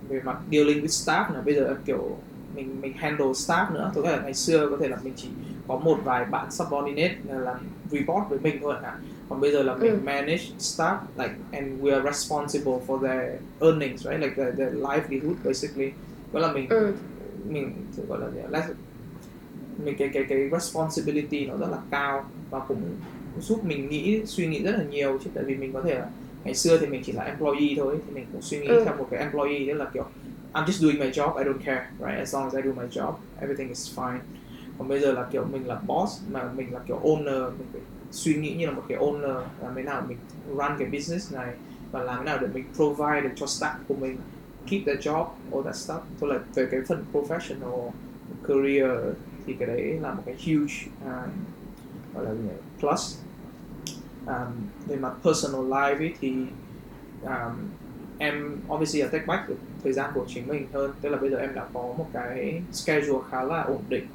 về 0.00 0.20
mặt 0.24 0.36
dealing 0.50 0.80
with 0.84 0.86
staff 1.06 1.32
này 1.34 1.42
bây 1.42 1.54
giờ 1.54 1.64
em 1.68 1.76
kiểu 1.84 2.24
mình 2.52 2.80
mình 2.80 2.92
handle 2.96 3.26
staff 3.26 3.72
nữa 3.74 3.92
có 3.94 4.02
thể 4.04 4.12
là 4.16 4.22
ngày 4.22 4.34
xưa 4.34 4.68
có 4.70 4.76
thể 4.80 4.88
là 4.88 4.96
mình 5.02 5.14
chỉ 5.16 5.36
có 5.66 5.78
một 5.78 6.02
vài 6.04 6.24
bạn 6.24 6.50
subordinate 6.50 7.14
là 7.22 7.38
làm 7.38 7.56
report 7.84 8.28
với 8.30 8.38
mình 8.38 8.58
thôi 8.62 8.74
ạ 8.82 9.00
còn 9.28 9.40
bây 9.40 9.52
giờ 9.52 9.62
là 9.62 9.76
mình 9.76 9.92
Ừ. 9.92 10.00
manage 10.04 10.42
staff 10.58 10.98
like 11.14 11.34
and 11.50 11.80
we 11.80 11.92
are 11.94 12.10
responsible 12.10 12.72
for 12.86 13.08
their 13.08 13.42
earnings 13.58 14.06
right 14.06 14.20
like 14.20 14.34
their, 14.36 14.58
their 14.58 14.72
livelihood 14.74 15.36
basically 15.44 15.92
đó 16.32 16.40
là 16.40 16.52
mình 16.52 16.70
ừ 16.70 16.94
mình 17.44 17.90
gọi 17.96 18.18
là? 18.20 18.26
Let's- 18.48 18.74
mình 19.76 19.94
cái 19.98 20.10
cái 20.14 20.24
cái 20.28 20.38
responsibility 20.52 21.46
nó 21.46 21.56
rất 21.56 21.68
là 21.70 21.78
cao 21.90 22.30
và 22.50 22.60
cũng 22.68 23.00
giúp 23.34 23.64
mình 23.64 23.88
nghĩ 23.88 24.22
suy 24.26 24.46
nghĩ 24.46 24.62
rất 24.64 24.72
là 24.78 24.84
nhiều 24.84 25.18
chứ. 25.24 25.30
Tại 25.34 25.44
vì 25.46 25.56
mình 25.56 25.72
có 25.72 25.82
thể 25.82 25.94
là 25.94 26.10
ngày 26.44 26.54
xưa 26.54 26.78
thì 26.78 26.86
mình 26.86 27.02
chỉ 27.04 27.12
là 27.12 27.22
employee 27.24 27.74
thôi 27.76 27.98
thì 28.06 28.12
mình 28.12 28.28
cũng 28.32 28.42
suy 28.42 28.60
nghĩ 28.60 28.68
Ừ. 28.68 28.84
theo 28.84 28.96
một 28.96 29.08
cái 29.10 29.20
employee 29.20 29.66
tức 29.68 29.74
là 29.74 29.90
kiểu 29.94 30.04
I'm 30.52 30.64
just 30.64 30.82
doing 30.82 30.98
my 30.98 31.10
job 31.10 31.36
I 31.38 31.44
don't 31.44 31.58
care 31.64 31.86
right? 31.98 32.18
As 32.18 32.34
long 32.34 32.44
as 32.44 32.54
I 32.54 32.60
do 32.64 32.72
my 32.82 32.86
job 32.88 33.14
everything 33.36 33.68
is 33.68 33.98
fine. 33.98 34.20
Còn 34.78 34.88
bây 34.88 35.00
giờ 35.00 35.12
là 35.12 35.28
kiểu 35.32 35.44
mình 35.44 35.66
là 35.66 35.80
boss 35.86 36.12
mà 36.28 36.52
mình 36.52 36.72
là 36.74 36.80
kiểu 36.86 37.00
owner 37.02 37.58
mình 37.58 37.68
phải 37.72 37.82
suy 38.10 38.34
nghĩ 38.34 38.54
như 38.56 38.66
là 38.66 38.72
một 38.72 38.84
cái 38.88 38.98
owner 38.98 39.48
làm 39.58 39.74
thế 39.76 39.82
nào 39.82 40.06
mình 40.08 40.18
run 40.44 40.72
cái 40.78 40.88
business 40.92 41.34
này 41.34 41.54
và 41.90 42.02
làm 42.02 42.18
thế 42.18 42.24
nào 42.24 42.38
để 42.40 42.46
mình 42.54 42.72
provide 42.76 43.20
được 43.20 43.32
cho 43.36 43.46
staff 43.46 43.74
của 43.88 43.96
mình 43.96 44.22
keep 44.66 44.82
their 44.86 44.98
job 45.08 45.24
all 45.50 45.64
that 45.64 45.74
stuff. 45.74 46.00
Thôi 46.20 46.30
là 46.34 46.40
về 46.54 46.68
cái 46.70 46.80
phần 46.88 47.04
professional 47.12 47.92
career 48.42 48.90
thì 49.46 49.54
cái 49.58 49.68
đấy 49.68 49.98
là 50.00 50.14
một 50.14 50.22
cái 50.26 50.34
huge 50.34 50.74
um, 51.04 51.30
gọi 52.14 52.24
là 52.24 52.34
gì 52.34 52.48
plus. 52.80 53.18
Um, 54.26 54.52
về 54.86 54.96
mặt 54.96 55.12
personal 55.24 55.60
life 55.60 55.98
ấy, 55.98 56.14
thì 56.20 56.34
um, 57.22 57.52
em 58.18 58.56
obviously 58.72 59.02
là 59.02 59.08
take 59.08 59.26
back 59.26 59.48
được 59.48 59.56
thời 59.84 59.92
gian 59.92 60.10
của 60.14 60.24
chính 60.28 60.48
mình 60.48 60.66
hơn. 60.72 60.92
Tức 61.00 61.08
là 61.08 61.18
bây 61.18 61.30
giờ 61.30 61.36
em 61.36 61.54
đã 61.54 61.66
có 61.74 61.80
một 61.82 62.06
cái 62.12 62.62
schedule 62.72 63.18
khá 63.30 63.42
là 63.42 63.62
ổn 63.62 63.82
định 63.88 64.06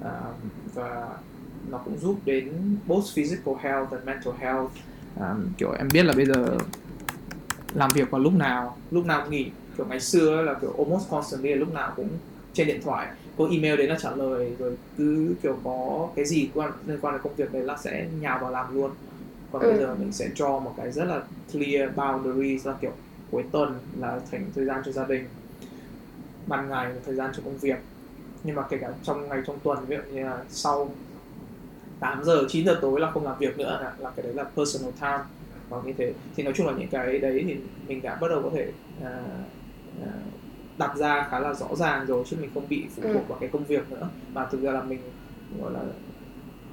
um, 0.00 0.48
và 0.74 1.08
nó 1.70 1.78
cũng 1.78 1.98
giúp 1.98 2.18
đến 2.24 2.76
both 2.86 3.04
physical 3.14 3.54
health 3.60 3.90
and 3.90 4.04
mental 4.04 4.34
health. 4.38 4.70
Um, 5.16 5.52
kiểu 5.58 5.72
em 5.72 5.88
biết 5.92 6.02
là 6.02 6.12
bây 6.16 6.26
giờ 6.26 6.58
làm 7.74 7.90
việc 7.94 8.10
vào 8.10 8.20
lúc 8.20 8.34
nào 8.34 8.76
lúc 8.90 9.06
nào 9.06 9.20
cũng 9.22 9.30
nghỉ. 9.30 9.50
Kiểu 9.76 9.86
ngày 9.86 10.00
xưa 10.00 10.42
là 10.42 10.54
kiểu 10.54 10.74
almost 10.78 11.10
constantly 11.10 11.54
lúc 11.54 11.74
nào 11.74 11.92
cũng 11.96 12.08
trên 12.52 12.66
điện 12.66 12.80
thoại 12.84 13.08
có 13.36 13.48
email 13.52 13.76
đến 13.78 13.88
là 13.88 13.96
trả 14.00 14.10
lời 14.16 14.56
rồi 14.58 14.76
cứ 14.96 15.36
kiểu 15.42 15.60
có 15.64 16.12
cái 16.16 16.24
gì 16.24 16.50
quan 16.54 16.72
liên 16.86 16.98
quan 17.00 17.14
đến 17.14 17.22
công 17.24 17.34
việc 17.36 17.52
đấy 17.52 17.62
là 17.62 17.76
sẽ 17.84 18.08
nhào 18.20 18.38
vào 18.42 18.50
làm 18.50 18.74
luôn. 18.74 18.90
Còn 19.50 19.62
Ừ. 19.62 19.68
bây 19.68 19.76
giờ 19.76 19.94
mình 19.96 20.12
sẽ 20.12 20.28
draw 20.36 20.60
một 20.60 20.74
cái 20.76 20.92
rất 20.92 21.04
là 21.04 21.22
clear 21.52 21.90
boundaries 21.96 22.66
là 22.66 22.74
kiểu 22.80 22.92
cuối 23.30 23.44
tuần 23.52 23.80
là 23.92 24.20
dành 24.32 24.52
thời 24.54 24.64
gian 24.64 24.82
cho 24.84 24.92
gia 24.92 25.06
đình 25.06 25.28
ban 26.46 26.68
ngày 26.68 26.94
là 26.94 27.00
thời 27.06 27.14
gian 27.14 27.30
cho 27.36 27.42
công 27.44 27.58
việc. 27.58 27.76
Nhưng 28.42 28.56
mà 28.56 28.62
kể 28.70 28.78
cả 28.80 28.88
trong 29.02 29.28
ngày 29.28 29.42
trong 29.46 29.60
tuần 29.60 29.86
ví 29.86 29.96
dụ 29.96 30.02
như 30.14 30.24
là 30.24 30.44
sau 30.48 30.98
8 31.98 32.24
giờ 32.24 32.46
9 32.48 32.66
giờ 32.66 32.78
tối 32.82 33.00
là 33.00 33.10
không 33.10 33.24
làm 33.24 33.38
việc 33.40 33.58
nữa 33.58 33.78
là, 33.82 33.96
là 33.98 34.10
cái 34.16 34.22
đấy 34.22 34.34
là 34.34 34.44
personal 34.56 34.92
time. 35.00 35.24
Và 35.68 35.78
như 35.84 35.92
thế. 35.98 36.14
Thì 36.34 36.42
nói 36.42 36.54
chung 36.56 36.66
là 36.66 36.72
những 36.78 36.88
cái 36.90 37.18
đấy 37.18 37.44
thì 37.48 37.60
mình 37.88 38.02
đã 38.02 38.18
bắt 38.20 38.28
đầu 38.28 38.42
có 38.42 38.50
thể 38.54 38.72
à, 39.04 39.22
à, 40.00 40.08
đặt 40.80 40.96
ra 40.96 41.26
khá 41.30 41.38
là 41.40 41.54
rõ 41.54 41.66
ràng 41.76 42.06
rồi 42.06 42.24
chứ 42.30 42.36
mình 42.40 42.50
không 42.54 42.68
bị 42.68 42.80
phụ 42.96 43.02
Ừ. 43.06 43.12
thuộc 43.14 43.28
vào 43.28 43.38
cái 43.38 43.48
công 43.52 43.64
việc 43.64 43.90
nữa. 43.90 44.08
Và 44.34 44.46
thực 44.50 44.62
ra 44.62 44.72
là 44.72 44.82
mình 44.82 45.00
gọi 45.60 45.72
là 45.72 45.80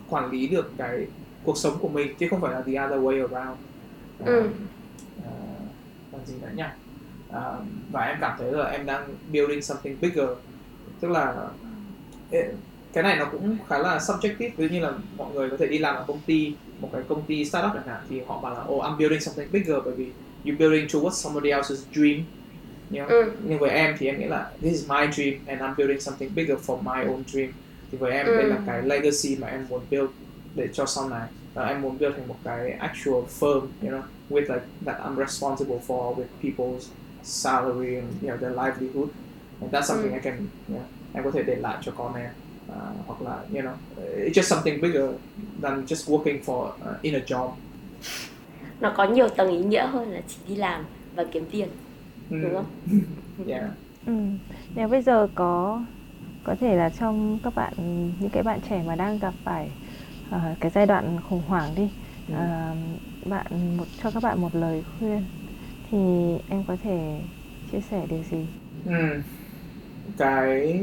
quản 0.10 0.32
lý 0.32 0.48
được 0.48 0.72
cái 0.78 1.08
cuộc 1.44 1.58
sống 1.58 1.78
của 1.82 1.90
mình 1.90 2.16
chứ 2.20 2.28
không 2.30 2.42
phải 2.42 2.52
là 2.54 2.62
the 2.62 2.72
other 2.86 3.00
way 3.06 3.28
around. 3.28 3.58
Ừ. 4.26 4.40
um, 4.40 4.48
à, 5.26 5.32
còn 6.12 6.22
gì 6.26 6.36
nữa 6.42 6.50
nhỉ? 6.56 6.64
À, 7.30 7.42
và 7.92 8.02
em 8.02 8.18
cảm 8.22 8.36
thấy 8.40 8.52
là 8.52 8.66
em 8.70 8.86
đang 8.86 9.08
building 9.34 9.62
something 9.62 9.98
bigger. 10.02 10.30
Tức 11.00 11.08
là 11.12 11.36
cái 12.94 13.04
này 13.04 13.16
nó 13.20 13.26
cũng 13.32 13.58
khá 13.70 13.78
là 13.78 13.98
subjective. 13.98 14.52
Ví 14.58 14.68
dụ 14.68 14.74
như 14.74 14.80
là 14.80 14.92
mọi 15.18 15.34
người 15.34 15.50
có 15.50 15.58
thể 15.58 15.68
đi 15.68 15.78
làm 15.78 15.96
ở 15.96 16.04
công 16.08 16.20
ty 16.26 16.54
một 16.80 16.90
cái 16.94 17.02
công 17.10 17.26
ty 17.26 17.46
startup 17.46 17.72
chẳng 17.74 17.88
hạn 17.88 18.02
thì 18.10 18.22
họ 18.28 18.42
bảo 18.42 18.54
là 18.54 18.64
oh 18.70 18.84
I'm 18.84 18.98
building 18.98 19.20
something 19.20 19.52
bigger 19.52 19.76
bởi 19.86 19.94
vì 19.96 20.06
you 20.46 20.56
building 20.60 20.88
towards 20.88 21.10
somebody 21.12 21.50
else's 21.50 21.84
dream 21.94 22.26
you 22.92 22.98
know? 22.98 23.08
ừ 23.08 23.32
nhưng 23.44 23.60
với 23.60 23.70
em 23.70 23.96
thì 24.00 24.06
em 24.08 24.20
nghĩ 24.20 24.26
là 24.26 24.52
this 24.62 24.74
is 24.74 24.90
my 24.90 25.08
dream 25.12 25.34
and 25.46 25.62
I'm 25.62 25.76
building 25.76 26.00
something 26.00 26.36
bigger 26.36 26.58
for 26.66 26.82
my 26.82 27.06
own 27.14 27.24
dream 27.28 27.52
thì 27.92 27.98
với 27.98 28.12
em 28.12 28.26
Ừ. 28.28 28.38
đây 28.38 28.46
là 28.46 28.58
cái 28.66 28.82
legacy 28.82 29.36
mà 29.40 29.48
em 29.48 29.66
muốn 29.70 29.82
build 29.92 30.10
để 30.56 30.68
cho 30.74 30.86
sau 30.86 31.10
này 31.10 31.28
và 31.54 31.68
em 31.68 31.82
muốn 31.82 31.98
build 32.00 32.16
thành 32.16 32.28
một 32.28 32.36
cái 32.44 32.72
actual 32.72 33.24
firm 33.40 33.60
you 33.82 33.90
know 33.90 34.02
with 34.30 34.42
like 34.54 34.66
that 34.86 34.98
I'm 35.02 35.16
responsible 35.26 35.78
for 35.88 36.16
with 36.16 36.26
people's 36.44 36.80
salary 37.24 37.96
and 37.96 38.08
you 38.24 38.30
know 38.30 38.38
their 38.38 38.52
livelihood 38.58 39.10
and 39.62 39.74
that's 39.74 39.82
something 39.88 40.12
Ừ. 40.12 40.16
I 40.16 40.20
can 40.24 40.38
you 40.70 40.76
know, 40.76 40.82
em 41.14 41.24
có 41.24 41.32
thể 41.32 41.44
để 41.44 41.56
lại 41.56 41.78
cho 41.82 41.92
con 41.98 42.14
em 42.16 42.30
uh, 42.72 43.08
hoặc 43.08 43.22
là 43.22 43.36
you 43.54 43.62
know 43.62 43.76
it's 44.18 44.34
just 44.34 44.42
something 44.56 44.82
bigger 44.82 45.10
than 45.62 45.86
just 45.86 46.12
working 46.18 46.40
for 46.46 46.66
uh, 46.68 47.02
in 47.02 47.14
a 47.14 47.20
job 47.28 47.50
nó 48.80 48.94
có 48.98 49.04
nhiều 49.04 49.30
tầng 49.30 49.50
ý 49.52 49.58
nghĩa 49.58 49.88
hơn 49.88 50.12
là 50.12 50.22
chỉ 50.28 50.36
đi 50.48 50.56
làm 50.56 50.86
và 51.16 51.24
kiếm 51.32 51.46
tiền 51.52 51.68
Đúng 52.30 52.54
không 52.56 52.76
yeah 53.48 53.72
Ừ. 54.06 54.14
Nếu 54.76 54.88
bây 54.88 55.02
giờ 55.02 55.28
có 55.36 55.82
có 56.44 56.56
thể 56.60 56.76
là 56.78 56.90
trong 56.90 57.40
các 57.44 57.56
bạn 57.56 57.74
những 58.20 58.30
cái 58.32 58.44
bạn 58.44 58.62
trẻ 58.70 58.84
mà 58.84 58.96
đang 58.96 59.20
gặp 59.20 59.34
phải 59.44 59.72
ờ, 60.30 60.56
cái 60.60 60.72
giai 60.72 60.86
đoạn 60.88 61.18
khủng 61.22 61.42
hoảng 61.48 61.76
đi 61.76 61.92
Ừ. 62.28 62.34
ờ, 62.34 62.76
bạn 63.26 63.78
một 63.78 63.86
cho 63.98 64.12
các 64.12 64.24
bạn 64.24 64.42
một 64.42 64.56
lời 64.56 64.84
khuyên 64.84 65.26
thì 65.92 65.98
em 66.50 66.64
có 66.66 66.78
thể 66.84 67.22
chia 67.72 67.82
sẻ 67.82 68.08
điều 68.10 68.24
gì? 68.24 68.48
Ừ. 68.84 69.24
cái 70.18 70.82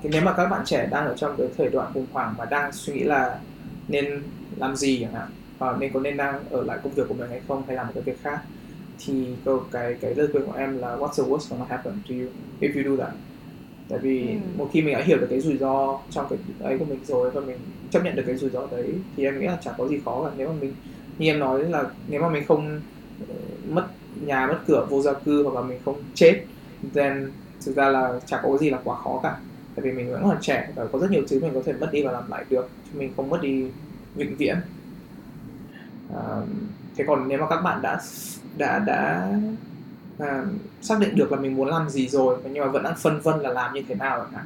cái 0.00 0.10
nếu 0.12 0.22
mà 0.22 0.34
các 0.36 0.46
bạn 0.48 0.62
trẻ 0.66 0.86
đang 0.90 1.06
ở 1.06 1.14
trong 1.16 1.34
cái 1.38 1.46
thời 1.56 1.68
đoạn 1.70 1.92
khủng 1.94 2.06
hoảng 2.12 2.34
mà 2.38 2.44
đang 2.50 2.72
suy 2.72 2.94
nghĩ 2.94 3.04
là 3.04 3.40
nên 3.86 4.32
làm 4.50 4.76
gì 4.76 4.98
chẳng 5.02 5.14
hạn 5.14 5.28
và 5.58 5.76
nên 5.80 5.92
có 5.94 6.00
nên 6.00 6.16
đang 6.16 6.44
ở 6.50 6.62
lại 6.64 6.78
công 6.82 6.92
việc 6.94 7.02
của 7.08 7.14
mình 7.14 7.30
hay 7.30 7.40
không 7.48 7.66
hay 7.66 7.76
làm 7.76 7.86
một 7.86 7.92
cái 7.94 8.02
việc 8.06 8.20
khác 8.22 8.38
thì 8.98 9.38
câu 9.44 9.68
cái 9.72 9.94
cái 10.00 10.14
lời 10.14 10.28
khuyên 10.32 10.46
của 10.46 10.52
em 10.52 10.78
là 10.78 10.96
what's 10.96 11.14
the 11.22 11.22
worst 11.30 11.50
gonna 11.50 11.64
happen 11.68 11.94
to 12.08 12.14
you 12.14 12.28
if 12.60 12.74
you 12.84 12.96
do 12.96 13.04
that? 13.04 13.14
Tại 13.88 13.98
vì 13.98 14.28
Ừ. 14.28 14.40
một 14.56 14.70
khi 14.72 14.82
mình 14.82 14.94
đã 14.94 15.02
hiểu 15.04 15.18
được 15.18 15.26
cái 15.30 15.40
rủi 15.40 15.58
ro 15.58 16.00
trong 16.10 16.26
cái 16.30 16.38
ấy 16.60 16.78
của 16.78 16.84
mình 16.84 17.04
rồi 17.04 17.30
và 17.30 17.40
mình 17.40 17.58
chấp 17.90 18.02
nhận 18.04 18.16
được 18.16 18.22
cái 18.26 18.36
rủi 18.36 18.50
ro 18.50 18.66
đấy 18.70 19.04
thì 19.16 19.24
em 19.24 19.40
nghĩ 19.40 19.46
là 19.46 19.58
chẳng 19.62 19.74
có 19.78 19.88
gì 19.88 20.00
khó 20.04 20.24
cả. 20.24 20.30
Nếu 20.36 20.48
mà 20.48 20.54
mình 20.60 20.74
như 21.18 21.26
em 21.30 21.38
nói 21.38 21.64
là 21.64 21.84
nếu 22.08 22.22
mà 22.22 22.28
mình 22.28 22.44
không 22.48 22.80
ờ, 23.28 23.34
mất 23.68 23.86
nhà 24.26 24.46
mất 24.46 24.58
cửa 24.66 24.86
vô 24.90 25.02
gia 25.02 25.12
cư 25.12 25.42
hoặc 25.42 25.54
là 25.54 25.62
mình 25.68 25.78
không 25.84 26.02
chết 26.14 26.44
then 26.94 27.32
thực 27.66 27.76
ra 27.76 27.88
là 27.88 28.20
chẳng 28.26 28.40
có 28.42 28.58
gì 28.58 28.70
là 28.70 28.80
quá 28.84 28.96
khó 28.96 29.20
cả. 29.22 29.36
Tại 29.74 29.84
vì 29.84 29.92
mình 29.92 30.12
vẫn 30.12 30.22
còn 30.24 30.38
trẻ 30.40 30.72
và 30.76 30.86
có 30.92 30.98
rất 30.98 31.10
nhiều 31.10 31.22
thứ 31.30 31.40
mình 31.40 31.54
có 31.54 31.62
thể 31.66 31.72
mất 31.72 31.88
đi 31.92 32.02
và 32.02 32.12
làm 32.12 32.30
lại 32.30 32.44
được 32.50 32.68
chứ 32.84 32.98
mình 32.98 33.12
không 33.16 33.30
mất 33.30 33.38
đi 33.42 33.64
vĩnh 34.14 34.36
viễn. 34.36 34.56
À, 36.08 36.22
thế 36.96 37.04
còn 37.08 37.28
nếu 37.28 37.38
mà 37.38 37.46
các 37.50 37.60
bạn 37.60 37.82
đã 37.82 38.00
đã 38.56 38.78
đã 38.78 39.32
à, 40.18 40.44
xác 40.82 41.00
định 41.00 41.16
được 41.16 41.32
là 41.32 41.38
mình 41.38 41.56
muốn 41.56 41.68
làm 41.68 41.88
gì 41.88 42.08
rồi 42.08 42.36
nhưng 42.52 42.64
mà 42.64 42.70
vẫn 42.70 42.82
đang 42.82 42.96
phân 42.96 43.20
vân 43.20 43.40
là 43.40 43.50
làm 43.52 43.74
như 43.74 43.82
thế 43.88 43.94
nào 43.94 44.26
hạn 44.32 44.44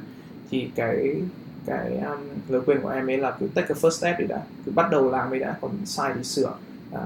thì 0.51 0.69
cái 0.75 1.21
cái 1.65 1.97
um, 1.97 2.19
lời 2.49 2.61
khuyên 2.65 2.81
của 2.81 2.89
em 2.89 3.09
ấy 3.09 3.17
là 3.17 3.31
cứ 3.39 3.47
take 3.53 3.67
a 3.69 3.75
first 3.81 3.89
step 3.89 4.19
đi 4.19 4.25
đã 4.27 4.41
cứ 4.65 4.71
bắt 4.71 4.91
đầu 4.91 5.11
làm 5.11 5.33
đi 5.33 5.39
đã 5.39 5.57
còn 5.61 5.71
sai 5.85 6.11
thì 6.15 6.23
sửa 6.23 6.53
à, 6.93 7.01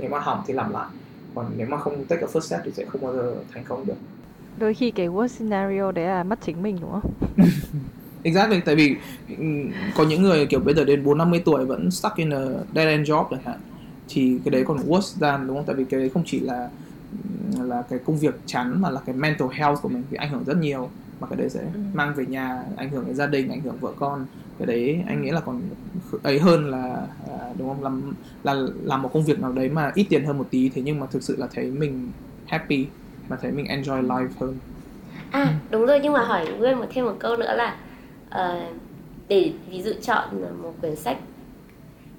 nếu 0.00 0.10
mà 0.10 0.18
hỏng 0.18 0.42
thì 0.46 0.54
làm 0.54 0.72
lại. 0.72 0.88
Còn 1.34 1.46
nếu 1.56 1.66
mà 1.66 1.76
không 1.76 2.04
take 2.04 2.22
a 2.22 2.26
first 2.32 2.40
step 2.40 2.60
thì 2.64 2.70
sẽ 2.74 2.84
không 2.84 3.02
bao 3.02 3.12
giờ 3.12 3.34
thành 3.54 3.64
công 3.64 3.86
được. 3.86 3.94
Đôi 4.58 4.74
khi 4.74 4.90
cái 4.90 5.08
worst 5.08 5.28
scenario 5.28 5.92
đấy 5.92 6.04
là 6.04 6.22
mất 6.22 6.38
chính 6.42 6.62
mình 6.62 6.78
đúng 6.80 6.90
không? 6.90 7.12
Exactly 8.22 8.60
tại 8.60 8.74
vì 8.74 8.96
um, 9.38 9.70
có 9.96 10.04
những 10.04 10.22
người 10.22 10.46
kiểu 10.46 10.60
bây 10.60 10.74
giờ 10.74 10.84
đến 10.84 11.04
bốn 11.04 11.18
năm 11.18 11.30
mươi 11.30 11.42
tuổi 11.44 11.64
vẫn 11.64 11.90
stuck 11.90 12.16
in 12.16 12.30
a 12.30 12.40
dead 12.74 12.88
end 12.88 13.10
job 13.10 13.26
chẳng 13.30 13.40
hạn 13.44 13.58
thì 14.10 14.38
cái 14.44 14.50
đấy 14.50 14.64
còn 14.66 14.78
worse 14.88 15.20
than 15.20 15.46
đúng 15.46 15.56
không? 15.56 15.66
Tại 15.66 15.76
vì 15.76 15.84
cái 15.84 16.00
đấy 16.00 16.10
không 16.14 16.22
chỉ 16.26 16.40
là 16.40 16.68
là 17.60 17.82
cái 17.82 17.98
công 17.98 18.18
việc 18.18 18.40
chán 18.46 18.80
mà 18.80 18.90
là 18.90 19.00
cái 19.06 19.14
mental 19.14 19.48
health 19.52 19.82
của 19.82 19.88
mình 19.88 20.02
thì 20.10 20.16
ảnh 20.16 20.30
hưởng 20.30 20.44
rất 20.44 20.56
nhiều. 20.56 20.90
Mà 21.20 21.26
cái 21.26 21.36
đấy 21.36 21.50
sẽ 21.50 21.60
ừ. 21.60 21.80
mang 21.92 22.14
về 22.14 22.26
nhà 22.26 22.64
ảnh 22.76 22.90
hưởng 22.90 23.06
đến 23.06 23.14
gia 23.14 23.26
đình 23.26 23.48
ảnh 23.48 23.60
hưởng 23.60 23.76
vợ 23.80 23.92
con. 23.98 24.26
Cái 24.58 24.66
đấy 24.66 25.04
anh 25.06 25.22
nghĩ 25.22 25.30
là 25.30 25.40
còn 25.40 25.60
ấy 26.22 26.38
hơn 26.38 26.70
là 26.70 27.06
à, 27.28 27.52
đúng 27.58 27.68
không? 27.68 27.82
Làm 27.82 28.12
là 28.44 28.54
làm 28.82 29.02
một 29.02 29.10
công 29.12 29.24
việc 29.24 29.40
nào 29.40 29.52
đấy 29.52 29.68
mà 29.68 29.92
ít 29.94 30.06
tiền 30.08 30.24
hơn 30.24 30.38
một 30.38 30.46
tí 30.50 30.68
thế 30.68 30.82
nhưng 30.82 31.00
mà 31.00 31.06
thực 31.06 31.22
sự 31.22 31.36
là 31.36 31.46
thấy 31.54 31.70
mình 31.70 32.10
happy 32.46 32.86
mà 33.28 33.36
thấy 33.36 33.52
mình 33.52 33.66
enjoy 33.66 34.06
life 34.06 34.28
hơn. 34.40 34.56
À 35.30 35.54
đúng 35.70 35.86
rồi 35.86 36.00
nhưng 36.02 36.12
mà 36.12 36.24
hỏi 36.24 36.46
nguyên 36.58 36.78
một 36.78 36.86
thêm 36.94 37.04
một 37.04 37.16
câu 37.18 37.36
nữa 37.36 37.54
là 37.56 37.76
uh, 38.28 38.76
để 39.28 39.52
ví 39.70 39.82
dụ 39.82 39.92
chọn 40.02 40.28
một 40.62 40.74
quyển 40.80 40.96
sách 40.96 41.18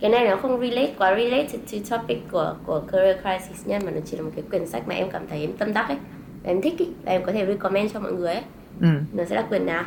cái 0.02 0.12
này 0.12 0.28
nó 0.28 0.36
không 0.36 0.62
relate 0.62 0.94
quá 0.98 1.16
related 1.16 1.62
to 1.72 1.98
topic 1.98 2.18
của 2.32 2.56
của 2.66 2.82
career 2.92 3.18
crisis 3.22 3.68
nha 3.68 3.80
mà 3.86 3.92
nó 3.92 4.00
chỉ 4.06 4.18
là 4.18 4.24
một 4.24 4.32
cái 4.36 4.44
quyển 4.50 4.68
sách 4.68 4.88
mà 4.88 4.96
em 4.96 5.10
cảm 5.12 5.28
thấy 5.30 5.42
em 5.42 5.54
tâm 5.58 5.74
đắc 5.74 5.88
ấy 5.88 5.98
em 6.44 6.62
thích 6.62 6.78
ý, 6.78 6.86
và 7.06 7.12
em 7.12 7.24
có 7.24 7.32
thể 7.32 7.46
recommend 7.46 7.94
cho 7.94 8.00
mọi 8.00 8.14
người 8.14 8.34
ấy 8.34 8.44
ừ. 8.82 8.88
nó 9.14 9.24
sẽ 9.26 9.36
là 9.36 9.42
quyển 9.42 9.66
nào 9.66 9.84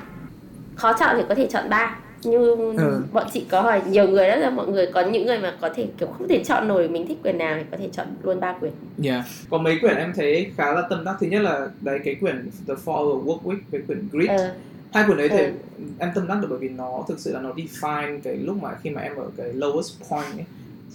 khó 0.75 0.93
chọn 1.01 1.17
thì 1.17 1.23
có 1.29 1.35
thể 1.35 1.47
chọn 1.47 1.69
ba 1.69 1.97
như 2.23 2.55
ừ. 2.77 3.03
bọn 3.12 3.27
chị 3.33 3.47
có 3.51 3.61
hỏi 3.61 3.83
nhiều 3.89 4.09
người 4.09 4.29
đó 4.29 4.37
là 4.37 4.51
mọi 4.51 4.67
người 4.67 4.87
có 4.87 5.01
những 5.01 5.27
người 5.27 5.39
mà 5.39 5.55
có 5.61 5.69
thể 5.75 5.87
kiểu 5.99 6.09
không 6.19 6.29
thể 6.29 6.45
chọn 6.45 6.69
nổi 6.69 6.89
mình 6.89 7.07
thích 7.07 7.19
quyển 7.23 7.39
nào 7.39 7.57
thì 7.59 7.65
có 7.71 7.77
thể 7.77 7.89
chọn 7.93 8.07
luôn 8.23 8.41
ba 8.41 8.53
quyển. 8.53 8.73
Yeah. 9.05 9.25
Có 9.51 9.59
mấy 9.59 9.79
quyển 9.81 9.97
em 9.97 10.12
thấy 10.17 10.51
khá 10.57 10.73
là 10.73 10.83
tâm 10.91 11.05
đắc 11.05 11.17
thứ 11.21 11.27
nhất 11.27 11.43
là 11.43 11.69
đấy 11.81 11.99
cái 12.05 12.15
quyển 12.15 12.51
The 12.69 12.75
Four 12.85 13.25
Work 13.25 13.43
Week 13.43 13.59
với 13.71 13.83
quyển 13.87 14.09
Grit. 14.12 14.31
Ừ. 14.31 14.49
Hai 14.95 15.05
quyển 15.07 15.19
đấy 15.19 15.29
thì 15.29 15.39
ừ. 15.39 15.53
em 15.99 16.11
tâm 16.15 16.27
đắc 16.27 16.39
được 16.41 16.47
bởi 16.51 16.59
vì 16.59 16.69
nó 16.69 17.05
thực 17.09 17.19
sự 17.19 17.33
là 17.33 17.41
nó 17.41 17.53
define 17.53 18.21
cái 18.21 18.37
lúc 18.37 18.63
mà 18.63 18.75
khi 18.83 18.91
mà 18.91 19.01
em 19.01 19.17
ở 19.17 19.31
cái 19.37 19.53
lowest 19.53 20.11
point 20.11 20.37
ấy 20.37 20.45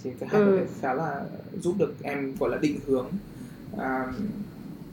thì 0.02 0.10
cái 0.20 0.28
hai 0.32 0.40
ừ. 0.40 0.46
quyển 0.46 0.56
đấy 0.56 0.66
khá 0.80 0.94
là 0.94 1.24
giúp 1.60 1.74
được 1.78 1.94
em 2.02 2.36
gọi 2.40 2.50
là 2.50 2.56
định 2.56 2.78
hướng. 2.86 3.06
Um, 3.72 4.14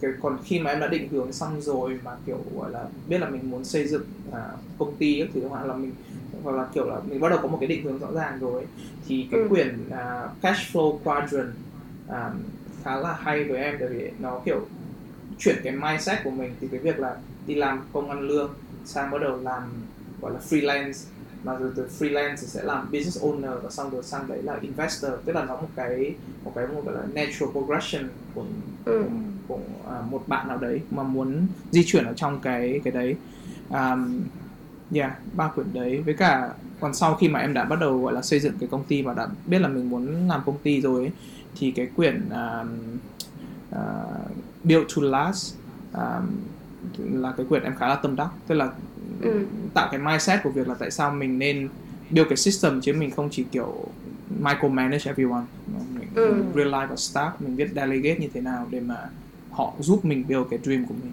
cái 0.01 0.12
còn 0.22 0.38
khi 0.43 0.60
mà 0.60 0.72
em 0.72 0.80
đã 0.80 0.88
định 0.88 1.10
hướng 1.10 1.34
xong 1.34 1.62
rồi 1.62 1.99
mà 2.03 2.12
kiểu 2.26 2.38
gọi 2.55 2.72
là 2.72 2.86
biết 3.08 3.18
là 3.18 3.30
mình 3.30 3.49
muốn 3.49 3.66
xây 3.66 3.88
dựng 3.88 4.03
à, 4.32 4.49
công 4.78 4.95
ty 4.95 5.20
ấy, 5.20 5.30
thì 5.34 5.41
hoặc 5.49 5.66
là 5.66 5.74
mình 5.74 5.91
hoặc 6.43 6.55
là 6.55 6.68
kiểu 6.74 6.86
là 6.86 6.99
mình 7.10 7.20
bắt 7.20 7.30
đầu 7.30 7.39
có 7.41 7.47
một 7.47 7.58
cái 7.60 7.68
định 7.68 7.84
hướng 7.84 7.99
rõ 7.99 8.12
ràng 8.12 8.39
rồi 8.39 8.66
thì 9.08 9.28
cái 9.32 9.41
ừ. 9.41 9.47
quyển 9.49 9.80
uh, 9.88 10.41
cash 10.41 10.76
flow 10.76 10.97
quadrant 10.97 11.49
uh, 12.10 12.16
khá 12.84 12.95
là 12.95 13.14
hay 13.14 13.43
với 13.43 13.58
em 13.58 13.76
tại 13.80 13.88
vì 13.88 14.12
nó 14.20 14.41
kiểu 14.45 14.68
chuyển 15.38 15.55
cái 15.64 15.74
mindset 15.74 16.24
của 16.24 16.32
mình 16.32 16.51
từ 16.60 16.68
cái 16.68 16.80
việc 16.80 16.99
là 16.99 17.16
đi 17.47 17.55
làm 17.55 17.82
công 17.93 18.10
ăn 18.10 18.22
lương 18.22 18.53
sang 18.88 19.11
bắt 19.11 19.21
đầu 19.21 19.38
làm 19.41 19.63
gọi 20.21 20.33
là 20.33 20.39
freelance. 20.49 21.05
Mà 21.43 21.55
rồi 21.55 21.71
từ 21.75 21.89
freelance 21.99 22.35
thì 22.41 22.47
sẽ 22.47 22.63
làm 22.63 22.91
business 22.91 23.23
owner 23.23 23.59
và 23.63 23.69
xong 23.69 23.89
rồi 23.89 24.03
sang 24.03 24.27
đấy 24.27 24.43
là 24.43 24.57
investor. 24.61 25.11
Tức 25.25 25.33
là 25.33 25.45
nó 25.45 25.55
một 25.55 25.67
cái 25.75 26.15
một 26.43 26.51
cái 26.55 26.67
một 26.67 26.81
gọi 26.85 26.95
là 26.95 27.01
natural 27.13 27.51
progression 27.51 28.09
của 28.35 28.45
ừ. 28.85 29.03
của, 29.47 29.55
của 29.55 29.99
uh, 29.99 30.11
một 30.11 30.23
bạn 30.27 30.47
nào 30.47 30.57
đấy 30.57 30.81
mà 30.91 31.03
muốn 31.03 31.47
di 31.71 31.83
chuyển 31.85 32.05
ở 32.05 32.13
trong 32.13 32.39
cái 32.39 32.81
cái 32.83 32.93
đấy. 32.93 33.15
Um, 33.69 34.21
yeah 34.93 35.11
ba 35.33 35.47
quyển 35.47 35.73
đấy. 35.73 36.01
Với 36.01 36.13
cả 36.13 36.49
còn 36.79 36.93
sau 36.93 37.15
khi 37.15 37.29
mà 37.29 37.39
em 37.39 37.53
đã 37.53 37.63
bắt 37.63 37.79
đầu 37.79 38.03
gọi 38.03 38.13
là 38.13 38.21
xây 38.21 38.39
dựng 38.39 38.53
cái 38.59 38.69
công 38.71 38.83
ty 38.83 39.01
và 39.01 39.13
đã 39.13 39.27
biết 39.45 39.59
là 39.59 39.67
mình 39.67 39.89
muốn 39.89 40.27
làm 40.27 40.41
công 40.45 40.57
ty 40.63 40.81
rồi 40.81 41.01
ấy, 41.01 41.11
thì 41.59 41.71
cái 41.71 41.88
quyển 41.95 42.29
um, 42.29 42.97
uh, 43.69 44.31
Build 44.63 44.85
to 44.95 45.01
Last 45.01 45.55
um, 45.93 46.25
là 46.97 47.33
cái 47.38 47.45
quyển 47.49 47.63
em 47.63 47.75
khá 47.75 47.88
là 47.88 47.95
tâm 47.95 48.15
đắc. 48.15 48.29
Tức 48.47 48.55
là 48.55 48.69
ừ. 49.21 49.45
tạo 49.73 49.88
cái 49.91 49.99
mindset 49.99 50.43
của 50.43 50.49
việc 50.49 50.67
là 50.67 50.75
tại 50.79 50.91
sao 50.91 51.11
mình 51.11 51.39
nên 51.39 51.69
build 52.11 52.29
cái 52.29 52.38
system 52.38 52.81
chứ 52.81 52.93
mình 52.93 53.11
không 53.11 53.29
chỉ 53.31 53.45
kiểu 53.51 53.73
micromanage 54.39 55.03
everyone. 55.05 55.45
Mình 55.93 56.07
ừ. 56.15 56.43
real 56.55 56.67
life 56.67 56.88
và 56.88 56.95
staff 56.95 57.31
mình 57.39 57.55
biết 57.55 57.69
delegate 57.75 58.19
như 58.19 58.27
thế 58.33 58.41
nào 58.41 58.67
để 58.69 58.79
mà 58.79 59.09
họ 59.51 59.73
giúp 59.79 60.05
mình 60.05 60.25
build 60.27 60.43
cái 60.49 60.59
dream 60.63 60.85
của 60.85 60.93
mình. 61.03 61.11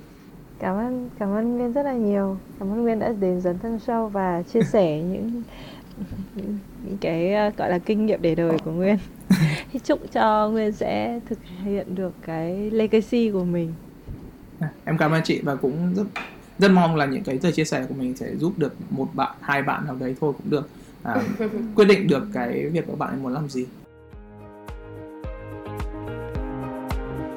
Cảm 0.58 0.76
ơn 0.76 1.10
cảm 1.18 1.28
ơn 1.28 1.56
Nguyên 1.56 1.72
rất 1.72 1.82
là 1.82 1.92
nhiều. 1.92 2.36
Cảm 2.58 2.70
ơn 2.70 2.82
Nguyên 2.82 2.98
đã 2.98 3.12
đến 3.20 3.40
dấn 3.40 3.58
thân 3.58 3.78
show 3.86 4.08
và 4.08 4.42
chia 4.42 4.62
sẻ 4.62 5.02
những 5.12 5.42
những 6.84 6.98
cái 7.00 7.34
ờ, 7.34 7.50
gọi 7.56 7.70
là 7.70 7.78
kinh 7.78 8.06
nghiệm 8.06 8.22
để 8.22 8.34
đời 8.34 8.58
của 8.64 8.70
Nguyên. 8.70 8.96
Chúc 9.84 9.98
cho 10.12 10.48
Nguyên 10.48 10.72
sẽ 10.72 11.20
thực 11.28 11.38
hiện 11.64 11.94
được 11.94 12.12
cái 12.22 12.70
legacy 12.70 13.30
của 13.30 13.44
mình 13.44 13.72
em 14.84 14.98
cảm 14.98 15.12
ơn 15.12 15.22
chị 15.24 15.40
và 15.42 15.54
cũng 15.54 15.94
rất 15.94 16.04
rất 16.58 16.70
mong 16.70 16.96
là 16.96 17.06
những 17.06 17.24
cái 17.24 17.38
lời 17.42 17.52
chia 17.52 17.64
sẻ 17.64 17.86
của 17.88 17.94
mình 17.94 18.16
sẽ 18.16 18.36
giúp 18.36 18.52
được 18.56 18.74
một 18.90 19.08
bạn 19.14 19.34
hai 19.40 19.62
bạn 19.62 19.86
nào 19.86 19.96
đấy 19.96 20.14
thôi 20.20 20.32
cũng 20.38 20.50
được 20.50 20.68
à, 21.02 21.16
quyết 21.74 21.84
định 21.84 22.08
được 22.08 22.26
cái 22.32 22.66
việc 22.72 22.86
của 22.86 22.96
bạn 22.96 23.22
muốn 23.22 23.32
làm 23.32 23.48
gì 23.48 23.66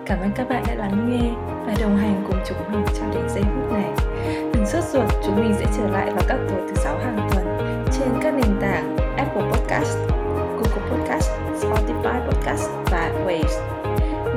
Cảm 0.08 0.20
ơn 0.20 0.32
các 0.36 0.50
bạn 0.50 0.64
đã 0.68 0.76
lắng 0.76 1.10
nghe 1.10 1.32
và 1.66 1.76
đồng 1.82 1.98
hành 1.98 2.26
cùng 2.28 2.40
chúng 2.48 2.58
mình 2.72 2.86
cho 3.00 3.06
đến 3.14 3.30
giây 3.30 3.44
phút 3.44 3.72
này. 3.74 3.92
Đừng 4.54 4.66
sốt 4.66 4.84
ruột, 4.84 5.06
chúng 5.26 5.36
mình 5.36 5.54
sẽ 5.60 5.66
trở 5.78 5.90
lại 5.90 6.12
vào 6.12 6.24
các 6.28 6.38
tối 6.50 6.62
thứ 6.68 6.76
sáu 6.76 6.98
hàng 6.98 7.30
tuần 7.32 7.46
trên 7.92 8.10
các 8.22 8.34
nền 8.34 8.58
tảng 8.62 8.98
Apple 9.18 9.42
Podcast, 9.42 9.98
Google 10.28 10.90
Podcast, 10.90 11.30
Spotify 11.62 12.28
Podcast 12.28 12.70
và 12.92 13.12
Waves. 13.26 13.62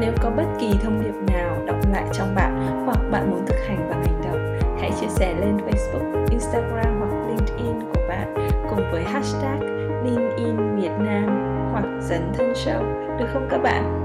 Nếu 0.01 0.13
có 0.23 0.31
bất 0.31 0.47
kỳ 0.61 0.71
thông 0.83 1.03
điệp 1.03 1.33
nào 1.33 1.80
động 1.91 2.03
lại 2.03 2.11
trong 2.13 2.35
bạn 2.35 2.85
hoặc 2.87 2.99
bạn 3.11 3.31
muốn 3.31 3.47
thực 3.47 3.57
hành 3.69 3.89
bằng 3.91 4.05
hành 4.05 4.21
động, 4.25 4.59
hãy 4.81 4.91
chia 5.01 5.07
sẻ 5.09 5.35
lên 5.41 5.57
Facebook, 5.57 6.27
Instagram 6.31 7.01
hoặc 7.01 7.29
LinkedIn 7.29 7.81
của 7.81 8.01
bạn 8.09 8.35
cùng 8.71 8.91
với 8.93 9.05
hashtag 9.05 9.61
linkedin 10.05 10.77
Việt 10.77 10.93
Nam 10.99 11.27
hoặc 11.73 11.85
Dấn 12.01 12.33
Thân 12.35 12.53
Show, 12.53 12.83
được 13.19 13.27
không 13.33 13.49
các 13.51 13.59
bạn? 13.59 14.05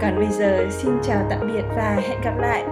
Còn 0.00 0.16
bây 0.16 0.28
giờ 0.28 0.66
xin 0.70 0.92
chào 1.02 1.26
tạm 1.30 1.40
biệt 1.52 1.64
và 1.76 1.96
hẹn 2.08 2.20
gặp 2.24 2.34
lại. 2.38 2.64